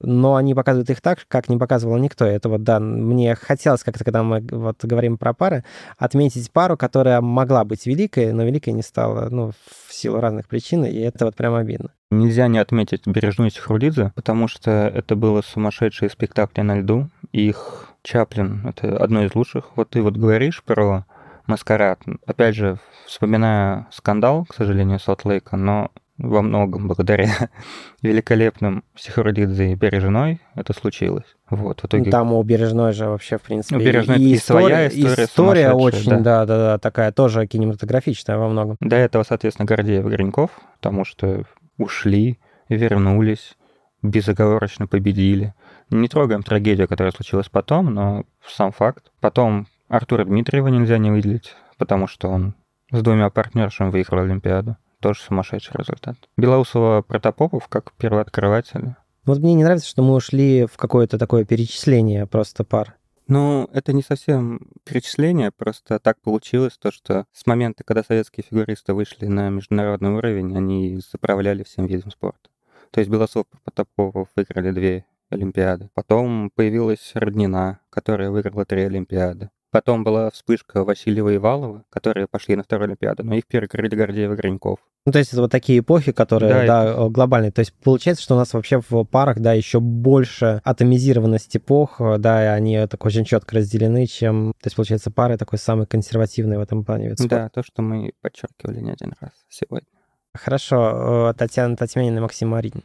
но 0.03 0.35
они 0.35 0.53
показывают 0.53 0.89
их 0.89 1.01
так, 1.01 1.25
как 1.27 1.49
не 1.49 1.57
показывал 1.57 1.97
никто. 1.97 2.25
Это 2.25 2.49
вот, 2.49 2.63
да, 2.63 2.79
мне 2.79 3.35
хотелось 3.35 3.83
как-то, 3.83 4.03
когда 4.03 4.23
мы 4.23 4.43
вот 4.49 4.83
говорим 4.83 5.17
про 5.17 5.33
пары, 5.33 5.63
отметить 5.97 6.51
пару, 6.51 6.77
которая 6.77 7.21
могла 7.21 7.63
быть 7.63 7.85
великой, 7.85 8.33
но 8.33 8.43
великой 8.43 8.73
не 8.73 8.81
стала, 8.81 9.29
ну, 9.29 9.51
в 9.87 9.93
силу 9.93 10.19
разных 10.19 10.47
причин, 10.47 10.85
и 10.85 10.99
это 10.99 11.25
вот 11.25 11.35
прям 11.35 11.53
обидно. 11.53 11.91
Нельзя 12.09 12.47
не 12.47 12.57
отметить 12.57 13.05
Бережную 13.05 13.49
и 13.51 13.53
Сихрулидзе, 13.53 14.11
потому 14.15 14.47
что 14.47 14.71
это 14.71 15.15
было 15.15 15.41
сумасшедшие 15.41 16.09
спектакли 16.09 16.61
на 16.61 16.79
льду, 16.79 17.09
их 17.31 17.87
Чаплин— 18.03 18.65
это 18.67 18.97
одно 18.97 19.23
из 19.23 19.35
лучших. 19.35 19.71
Вот 19.75 19.91
ты 19.91 20.01
вот 20.01 20.17
говоришь 20.17 20.63
про 20.63 21.05
маскарад. 21.45 21.99
Опять 22.25 22.55
же, 22.55 22.77
вспоминая 23.05 23.87
скандал, 23.91 24.45
к 24.45 24.55
сожалению, 24.55 24.99
Солт-Лейка, 24.99 25.55
но 25.55 25.91
во 26.21 26.41
многом 26.41 26.87
благодаря 26.87 27.49
великолепным 28.01 28.83
Сихарудидзе 28.95 29.71
и 29.71 29.75
Бережной 29.75 30.39
это 30.55 30.73
случилось. 30.73 31.25
Вот, 31.49 31.81
в 31.81 31.85
итоге... 31.85 32.11
Там 32.11 32.31
у 32.31 32.41
Бережной 32.43 32.93
же 32.93 33.07
вообще, 33.07 33.37
в 33.37 33.41
принципе, 33.41 33.75
у 33.75 33.79
Бережной 33.79 34.19
и, 34.19 34.33
и 34.33 34.37
своя 34.37 34.87
история, 34.87 35.23
история 35.25 35.71
очень, 35.71 36.09
да. 36.09 36.19
да, 36.19 36.45
да, 36.45 36.57
да, 36.57 36.77
такая 36.77 37.11
тоже 37.11 37.47
кинематографичная 37.47 38.37
во 38.37 38.47
многом. 38.47 38.77
До 38.79 38.95
этого, 38.95 39.23
соответственно, 39.23 39.65
Гордеев 39.65 40.05
и 40.05 40.09
Гриньков, 40.09 40.51
потому 40.79 41.05
что 41.05 41.43
ушли, 41.77 42.39
вернулись, 42.69 43.57
безоговорочно 44.01 44.87
победили. 44.87 45.53
Не 45.89 46.07
трогаем 46.07 46.43
трагедию, 46.43 46.87
которая 46.87 47.11
случилась 47.11 47.49
потом, 47.49 47.93
но 47.93 48.23
сам 48.47 48.71
факт. 48.71 49.11
Потом 49.19 49.67
Артура 49.89 50.23
Дмитриева 50.23 50.67
нельзя 50.69 50.97
не 50.97 51.11
выделить, 51.11 51.55
потому 51.77 52.07
что 52.07 52.29
он 52.29 52.55
с 52.91 53.01
двумя 53.01 53.29
партнершами 53.29 53.89
выиграл 53.89 54.23
Олимпиаду. 54.23 54.77
Тоже 55.01 55.19
сумасшедший 55.21 55.75
результат. 55.77 56.15
Белоусова 56.37 57.01
Протопопов 57.01 57.67
как 57.67 57.91
первооткрыватель. 57.93 58.95
Вот 59.25 59.39
мне 59.39 59.55
не 59.55 59.63
нравится, 59.63 59.89
что 59.89 60.03
мы 60.03 60.13
ушли 60.13 60.65
в 60.65 60.77
какое-то 60.77 61.17
такое 61.17 61.43
перечисление 61.43 62.27
просто 62.27 62.63
пар. 62.63 62.95
Ну, 63.27 63.69
это 63.71 63.93
не 63.93 64.03
совсем 64.03 64.59
перечисление, 64.83 65.51
просто 65.51 65.99
так 65.99 66.19
получилось, 66.21 66.77
то, 66.77 66.91
что 66.91 67.25
с 67.31 67.45
момента, 67.45 67.83
когда 67.83 68.03
советские 68.03 68.43
фигуристы 68.47 68.93
вышли 68.93 69.25
на 69.25 69.49
международный 69.49 70.11
уровень, 70.11 70.55
они 70.55 70.99
заправляли 71.11 71.63
всем 71.63 71.85
видом 71.87 72.11
спорта. 72.11 72.49
То 72.91 72.99
есть 72.99 73.09
Белосов 73.09 73.45
и 73.53 73.57
Потапов 73.63 74.27
выиграли 74.35 74.71
две 74.71 75.05
Олимпиады. 75.29 75.89
Потом 75.93 76.51
появилась 76.53 77.11
Роднина, 77.15 77.79
которая 77.89 78.29
выиграла 78.29 78.65
три 78.65 78.83
Олимпиады. 78.83 79.49
Потом 79.71 80.03
была 80.03 80.29
вспышка 80.31 80.83
Васильева 80.83 81.29
и 81.29 81.37
Валова, 81.37 81.83
которые 81.89 82.27
пошли 82.27 82.57
на 82.57 82.63
вторую 82.63 82.87
Олимпиаду, 82.87 83.23
но 83.23 83.35
их 83.35 83.47
перекрыли 83.47 83.95
Гордеев 83.95 84.31
и 84.31 84.35
Гриньков. 84.35 84.79
Ну, 85.05 85.13
то 85.13 85.19
есть 85.19 85.31
это 85.31 85.41
вот 85.41 85.51
такие 85.51 85.79
эпохи, 85.79 86.11
которые, 86.11 86.51
да, 86.51 86.65
да 86.65 86.91
это... 86.91 87.09
глобальные. 87.09 87.51
То 87.51 87.59
есть 87.59 87.73
получается, 87.73 88.21
что 88.21 88.35
у 88.35 88.37
нас 88.37 88.53
вообще 88.53 88.81
в 88.87 89.03
парах, 89.05 89.39
да, 89.39 89.53
еще 89.53 89.79
больше 89.79 90.61
атомизированность 90.63 91.55
эпох, 91.55 91.99
да, 92.19 92.43
и 92.43 92.47
они 92.47 92.85
так 92.87 93.03
очень 93.05 93.25
четко 93.25 93.55
разделены, 93.55 94.05
чем... 94.05 94.53
То 94.61 94.67
есть, 94.67 94.75
получается, 94.75 95.09
пары 95.09 95.37
такой 95.37 95.57
самый 95.57 95.87
консервативный 95.87 96.57
в 96.57 96.61
этом 96.61 96.83
плане 96.83 97.09
вид 97.09 97.19
спорта. 97.19 97.35
Да, 97.35 97.49
то, 97.49 97.63
что 97.63 97.81
мы 97.81 98.11
подчеркивали 98.21 98.81
не 98.81 98.91
один 98.91 99.13
раз 99.19 99.31
сегодня. 99.49 99.87
Хорошо, 100.33 101.29
э, 101.29 101.33
Татьяна 101.33 101.75
Татьянина 101.75 102.19
и 102.19 102.21
Максим 102.21 102.49
Маринин. 102.49 102.83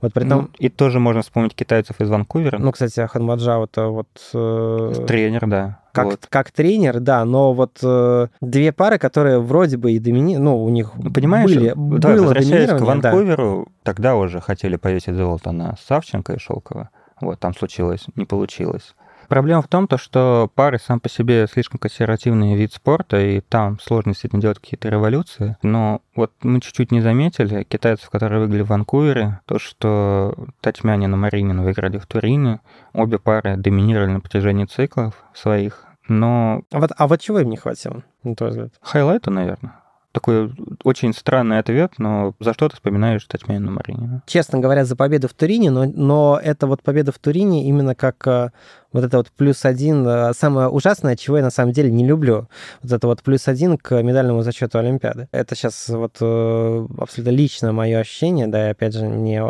Вот 0.00 0.12
при 0.12 0.28
том... 0.28 0.42
Ну, 0.42 0.50
и 0.58 0.68
тоже 0.68 0.98
можно 0.98 1.22
вспомнить 1.22 1.54
китайцев 1.54 2.00
из 2.00 2.08
Ванкувера. 2.08 2.58
Ну, 2.58 2.72
кстати, 2.72 3.06
Ханмаджа 3.06 3.62
это 3.62 3.86
вот... 3.86 4.08
Э... 4.34 5.04
Тренер, 5.06 5.46
да. 5.46 5.80
Как, 5.98 6.06
вот. 6.06 6.26
как 6.28 6.50
тренер, 6.50 7.00
да, 7.00 7.24
но 7.24 7.52
вот 7.52 7.78
э, 7.82 8.28
две 8.40 8.72
пары, 8.72 8.98
которые 8.98 9.40
вроде 9.40 9.76
бы 9.76 9.92
и 9.92 9.98
домини... 9.98 10.36
Ну, 10.36 10.62
у 10.62 10.68
них 10.68 10.92
ну, 10.96 11.12
Понимаешь, 11.12 11.50
были, 11.50 11.72
да, 11.74 12.08
было 12.08 12.22
возвращаясь 12.22 12.70
к 12.70 12.80
Ванкуверу, 12.80 13.66
да. 13.66 13.72
тогда 13.82 14.16
уже 14.16 14.40
хотели 14.40 14.76
повесить 14.76 15.14
золото 15.14 15.52
на 15.52 15.76
Савченко 15.86 16.34
и 16.34 16.38
Шелкова. 16.38 16.90
Вот, 17.20 17.40
там 17.40 17.54
случилось, 17.54 18.06
не 18.14 18.24
получилось. 18.24 18.94
Проблема 19.28 19.60
в 19.60 19.68
том, 19.68 19.86
то, 19.86 19.98
что 19.98 20.50
пары 20.54 20.78
сам 20.78 21.00
по 21.00 21.10
себе 21.10 21.46
слишком 21.52 21.78
консервативный 21.78 22.56
вид 22.56 22.72
спорта, 22.72 23.20
и 23.20 23.40
там 23.40 23.78
сложно 23.78 24.12
действительно 24.12 24.40
делать 24.40 24.58
какие-то 24.58 24.88
революции. 24.88 25.56
Но 25.62 26.00
вот 26.16 26.32
мы 26.42 26.62
чуть-чуть 26.62 26.90
не 26.92 27.02
заметили 27.02 27.64
китайцев, 27.64 28.08
которые 28.08 28.40
выиграли 28.40 28.62
в 28.62 28.68
Ванкувере, 28.68 29.40
то, 29.44 29.58
что 29.58 30.34
Татьмянин 30.62 31.12
и 31.12 31.16
Маринин 31.16 31.60
выиграли 31.62 31.98
в 31.98 32.06
Турине. 32.06 32.60
Обе 32.94 33.18
пары 33.18 33.56
доминировали 33.56 34.12
на 34.12 34.20
протяжении 34.20 34.64
циклов 34.64 35.14
своих, 35.34 35.84
но... 36.08 36.62
А 36.72 36.80
вот, 36.80 36.90
а 36.96 37.06
вот 37.06 37.20
чего 37.20 37.40
им 37.40 37.50
не 37.50 37.56
хватило, 37.56 38.02
на 38.22 38.34
твой 38.34 38.50
взгляд? 38.50 38.72
Хайлайта, 38.80 39.30
наверное 39.30 39.74
такой 40.12 40.52
очень 40.84 41.12
странный 41.12 41.58
ответ, 41.58 41.94
но 41.98 42.34
за 42.40 42.52
что 42.52 42.68
ты 42.68 42.76
вспоминаешь 42.76 43.24
Татьяну 43.24 43.70
Маринину? 43.70 44.22
Честно 44.26 44.58
говоря, 44.58 44.84
за 44.84 44.96
победу 44.96 45.28
в 45.28 45.34
Турине, 45.34 45.70
но, 45.70 45.84
но 45.84 46.40
это 46.42 46.66
вот 46.66 46.82
победа 46.82 47.12
в 47.12 47.18
Турине 47.18 47.68
именно 47.68 47.94
как 47.94 48.26
э, 48.26 48.50
вот 48.92 49.04
это 49.04 49.18
вот 49.18 49.28
плюс 49.30 49.64
один, 49.64 50.06
э, 50.06 50.32
самое 50.34 50.68
ужасное, 50.68 51.14
чего 51.14 51.36
я 51.36 51.42
на 51.42 51.50
самом 51.50 51.72
деле 51.72 51.90
не 51.90 52.06
люблю, 52.06 52.48
вот 52.82 52.92
это 52.92 53.06
вот 53.06 53.22
плюс 53.22 53.46
один 53.48 53.78
к 53.78 54.02
медальному 54.02 54.42
зачету 54.42 54.78
Олимпиады. 54.78 55.28
Это 55.30 55.54
сейчас 55.54 55.88
вот 55.88 56.16
э, 56.20 56.86
абсолютно 56.98 57.30
личное 57.30 57.72
мое 57.72 57.98
ощущение, 57.98 58.48
да, 58.48 58.68
и 58.68 58.70
опять 58.72 58.94
же, 58.94 59.06
мне 59.06 59.42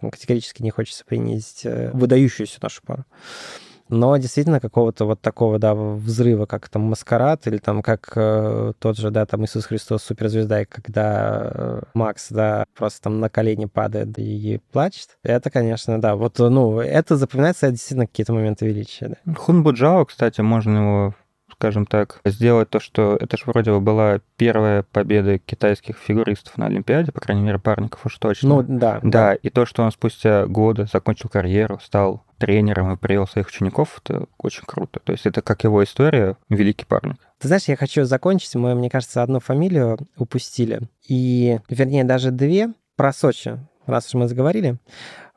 категорически 0.00 0.62
не 0.62 0.70
хочется 0.70 1.04
принизить 1.04 1.66
выдающуюся 1.92 2.58
нашу 2.62 2.82
пару 2.84 3.04
но 3.88 4.16
действительно 4.16 4.60
какого-то 4.60 5.04
вот 5.04 5.20
такого, 5.20 5.58
да, 5.58 5.74
взрыва, 5.74 6.46
как 6.46 6.68
там 6.68 6.82
Маскарад 6.82 7.46
или 7.46 7.58
там 7.58 7.82
как 7.82 8.12
э, 8.16 8.72
тот 8.78 8.98
же, 8.98 9.10
да, 9.10 9.26
там 9.26 9.44
Иисус 9.44 9.66
Христос 9.66 10.02
суперзвезда, 10.02 10.62
и 10.62 10.64
когда 10.64 11.50
э, 11.54 11.82
Макс, 11.94 12.28
да, 12.30 12.64
просто 12.76 13.02
там 13.02 13.20
на 13.20 13.28
колени 13.28 13.66
падает 13.66 14.18
и 14.18 14.60
плачет, 14.72 15.18
это, 15.22 15.50
конечно, 15.50 16.00
да, 16.00 16.16
вот, 16.16 16.38
ну, 16.38 16.80
это 16.80 17.16
запоминается 17.16 17.70
действительно 17.70 18.06
какие-то 18.06 18.32
моменты 18.32 18.66
величия, 18.66 19.16
да. 19.24 19.34
Хунбуджао, 19.34 20.04
кстати, 20.04 20.40
можно 20.40 20.78
его 20.78 21.14
скажем 21.52 21.86
так, 21.86 22.20
сделать 22.24 22.68
то, 22.70 22.80
что 22.80 23.16
это 23.18 23.36
же 23.36 23.44
вроде 23.46 23.70
бы 23.70 23.80
была 23.80 24.20
первая 24.36 24.82
победа 24.82 25.38
китайских 25.38 25.96
фигуристов 25.96 26.58
на 26.58 26.66
Олимпиаде, 26.66 27.12
по 27.12 27.20
крайней 27.20 27.42
мере, 27.42 27.58
парников 27.58 28.04
уж 28.04 28.18
точно. 28.18 28.48
Ну, 28.48 28.62
да. 28.62 29.00
Да, 29.02 29.10
да. 29.10 29.34
и 29.34 29.48
то, 29.48 29.64
что 29.64 29.82
он 29.82 29.90
спустя 29.90 30.46
годы 30.46 30.86
закончил 30.92 31.28
карьеру, 31.28 31.78
стал 31.82 32.24
тренером 32.38 32.92
и 32.92 32.96
привел 32.96 33.26
своих 33.26 33.48
учеников, 33.48 34.00
это 34.04 34.26
очень 34.38 34.64
круто. 34.66 35.00
То 35.00 35.12
есть 35.12 35.26
это 35.26 35.42
как 35.42 35.64
его 35.64 35.82
история, 35.82 36.36
великий 36.48 36.84
парник. 36.84 37.16
Ты 37.38 37.48
знаешь, 37.48 37.64
я 37.64 37.76
хочу 37.76 38.04
закончить. 38.04 38.54
Мы, 38.54 38.74
мне 38.74 38.90
кажется, 38.90 39.22
одну 39.22 39.40
фамилию 39.40 39.98
упустили. 40.16 40.82
И, 41.06 41.58
вернее, 41.68 42.04
даже 42.04 42.30
две 42.30 42.72
про 42.96 43.12
Сочи, 43.12 43.58
раз 43.86 44.08
уж 44.08 44.14
мы 44.14 44.28
заговорили. 44.28 44.78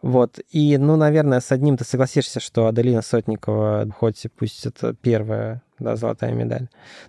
Вот. 0.01 0.39
И, 0.49 0.77
ну, 0.77 0.95
наверное, 0.95 1.41
с 1.41 1.51
одним 1.51 1.77
ты 1.77 1.84
согласишься, 1.84 2.39
что 2.39 2.67
Аделина 2.67 3.01
Сотникова, 3.01 3.88
хоть 3.97 4.26
пусть 4.38 4.65
это 4.65 4.93
первая 4.93 5.61
да, 5.80 5.95
золотая 5.95 6.34
медаль, 6.34 6.67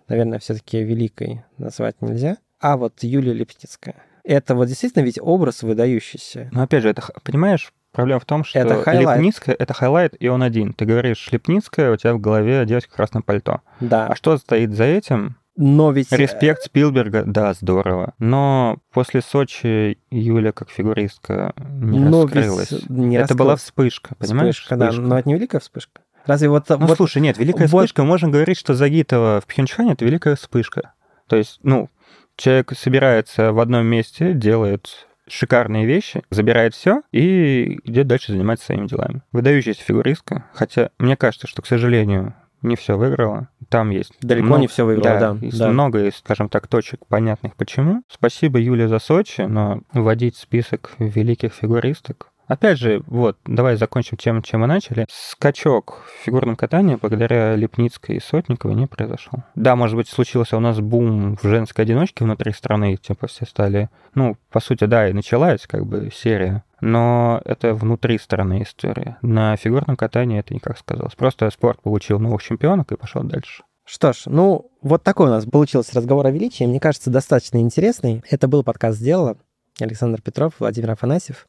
наверное, 0.08 0.38
все-таки 0.38 0.82
великой 0.82 1.44
назвать 1.58 2.00
нельзя. 2.00 2.38
А 2.60 2.76
вот 2.76 3.02
Юлия 3.02 3.32
Липницкая. 3.32 3.96
Это 4.22 4.54
вот 4.54 4.68
действительно 4.68 5.02
ведь 5.02 5.18
образ 5.20 5.62
выдающийся. 5.62 6.50
Но 6.52 6.62
опять 6.62 6.82
же, 6.82 6.90
это, 6.90 7.02
понимаешь, 7.24 7.72
Проблема 7.92 8.20
в 8.20 8.24
том, 8.24 8.44
что 8.44 8.58
это. 8.58 8.92
Липницкая — 8.92 9.58
это 9.58 9.74
хайлайт, 9.74 10.14
и 10.18 10.28
он 10.28 10.42
один. 10.42 10.72
Ты 10.72 10.84
говоришь 10.84 11.28
Липницкая, 11.32 11.92
у 11.92 11.96
тебя 11.96 12.14
в 12.14 12.20
голове 12.20 12.64
девочка 12.64 12.92
в 12.92 12.96
красном 12.96 13.22
пальто. 13.22 13.60
Да. 13.80 14.06
А 14.06 14.14
что 14.14 14.36
стоит 14.38 14.72
за 14.72 14.84
этим? 14.84 15.36
Но 15.56 15.90
ведь... 15.90 16.10
Респект 16.12 16.62
Спилберга, 16.62 17.24
да, 17.26 17.52
здорово. 17.52 18.14
Но 18.18 18.78
после 18.92 19.20
Сочи 19.20 19.98
Юля 20.10 20.52
как 20.52 20.70
фигуристка 20.70 21.52
не 21.58 21.98
Но 21.98 22.22
раскрылась. 22.22 22.72
Не 22.88 23.16
это 23.16 23.22
раскрыл... 23.22 23.38
была 23.38 23.56
вспышка, 23.56 24.14
понимаешь? 24.14 24.54
Вспышка, 24.54 24.76
вспышка, 24.76 25.00
да, 25.02 25.08
но 25.08 25.18
это 25.18 25.28
не 25.28 25.34
великая 25.34 25.58
вспышка. 25.58 26.00
Разве 26.24 26.48
вот... 26.48 26.68
Ну, 26.68 26.86
вот... 26.86 26.96
слушай, 26.96 27.20
нет, 27.20 27.36
великая 27.36 27.66
вот... 27.66 27.80
вспышка, 27.80 28.04
можно 28.04 28.28
говорить, 28.28 28.58
что 28.58 28.74
Загитова 28.74 29.40
в 29.40 29.46
Пхенчхане— 29.46 29.92
это 29.94 30.04
великая 30.04 30.36
вспышка. 30.36 30.92
То 31.26 31.36
есть, 31.36 31.58
ну, 31.62 31.90
человек 32.36 32.72
собирается 32.76 33.52
в 33.52 33.60
одном 33.60 33.84
месте, 33.86 34.32
делает 34.32 35.08
шикарные 35.30 35.86
вещи, 35.86 36.22
забирает 36.30 36.74
все 36.74 37.02
и 37.12 37.80
идет 37.84 38.06
дальше 38.06 38.32
заниматься 38.32 38.66
своими 38.66 38.86
делами. 38.86 39.22
Выдающаяся 39.32 39.82
фигуристка, 39.82 40.46
хотя 40.52 40.90
мне 40.98 41.16
кажется, 41.16 41.46
что, 41.46 41.62
к 41.62 41.66
сожалению, 41.66 42.34
не 42.62 42.76
все 42.76 42.96
выиграла. 42.96 43.48
Там 43.68 43.90
есть... 43.90 44.12
Далеко 44.20 44.46
много, 44.46 44.60
не 44.60 44.66
все 44.68 44.84
выиграла, 44.84 45.18
да. 45.18 45.32
да, 45.32 45.46
есть 45.46 45.58
да. 45.58 45.68
много, 45.68 45.98
есть, 46.00 46.18
скажем 46.18 46.48
так, 46.48 46.66
точек 46.66 47.06
понятных 47.06 47.54
почему. 47.56 48.02
Спасибо 48.08 48.58
Юле 48.58 48.88
за 48.88 48.98
Сочи, 48.98 49.42
но 49.42 49.82
вводить 49.92 50.36
список 50.36 50.92
великих 50.98 51.54
фигуристок 51.54 52.29
Опять 52.50 52.78
же, 52.78 53.04
вот, 53.06 53.38
давай 53.46 53.76
закончим 53.76 54.16
тем, 54.16 54.42
чем 54.42 54.62
мы 54.62 54.66
начали. 54.66 55.06
Скачок 55.08 56.02
в 56.04 56.24
фигурном 56.24 56.56
катании 56.56 56.98
благодаря 57.00 57.54
Лепницкой 57.54 58.16
и 58.16 58.20
Сотниковой 58.20 58.74
не 58.74 58.88
произошел. 58.88 59.44
Да, 59.54 59.76
может 59.76 59.94
быть, 59.94 60.08
случился 60.08 60.56
у 60.56 60.60
нас 60.60 60.80
бум 60.80 61.36
в 61.40 61.46
женской 61.46 61.84
одиночке 61.84 62.24
внутри 62.24 62.52
страны, 62.52 62.96
типа 62.96 63.28
все 63.28 63.46
стали... 63.46 63.88
Ну, 64.16 64.36
по 64.50 64.58
сути, 64.58 64.82
да, 64.86 65.08
и 65.08 65.12
началась 65.12 65.68
как 65.68 65.86
бы 65.86 66.10
серия, 66.12 66.64
но 66.80 67.40
это 67.44 67.72
внутри 67.72 68.18
страны 68.18 68.64
история. 68.64 69.18
На 69.22 69.54
фигурном 69.56 69.96
катании 69.96 70.40
это 70.40 70.52
никак 70.52 70.76
сказалось. 70.76 71.14
Просто 71.14 71.48
спорт 71.50 71.80
получил 71.80 72.18
новых 72.18 72.42
чемпионок 72.42 72.90
и 72.90 72.96
пошел 72.96 73.22
дальше. 73.22 73.62
Что 73.84 74.12
ж, 74.12 74.22
ну, 74.26 74.72
вот 74.82 75.04
такой 75.04 75.28
у 75.28 75.30
нас 75.30 75.44
получился 75.44 75.96
разговор 75.96 76.26
о 76.26 76.32
величии. 76.32 76.64
Мне 76.64 76.80
кажется, 76.80 77.10
достаточно 77.10 77.58
интересный. 77.58 78.24
Это 78.28 78.48
был 78.48 78.64
подкаст 78.64 78.98
«Сделала». 78.98 79.36
Александр 79.84 80.20
Петров, 80.20 80.54
Владимир 80.58 80.90
Афанасьев. 80.92 81.46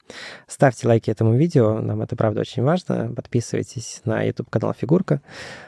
Ставьте 0.47 0.87
лайки 0.87 1.09
этому 1.09 1.35
видео, 1.35 1.79
нам 1.79 2.01
это 2.01 2.15
правда 2.15 2.41
очень 2.41 2.63
важно. 2.63 3.13
Подписывайтесь 3.15 4.01
на 4.05 4.23
YouTube-канал 4.23 4.73
Фигурка. 4.73 5.21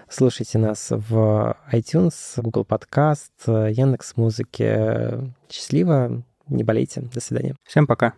Слушайте 0.10 0.58
нас 0.58 0.88
в 0.90 1.58
iTunes, 1.72 2.14
Google 2.38 2.66
Podcast, 2.66 3.72
Яндекс 3.72 4.18
Музыки. 4.18 5.34
Счастливо, 5.50 6.24
не 6.48 6.64
болейте. 6.64 7.02
До 7.02 7.22
свидания. 7.22 7.56
Всем 7.66 7.88
пока. 7.88 8.14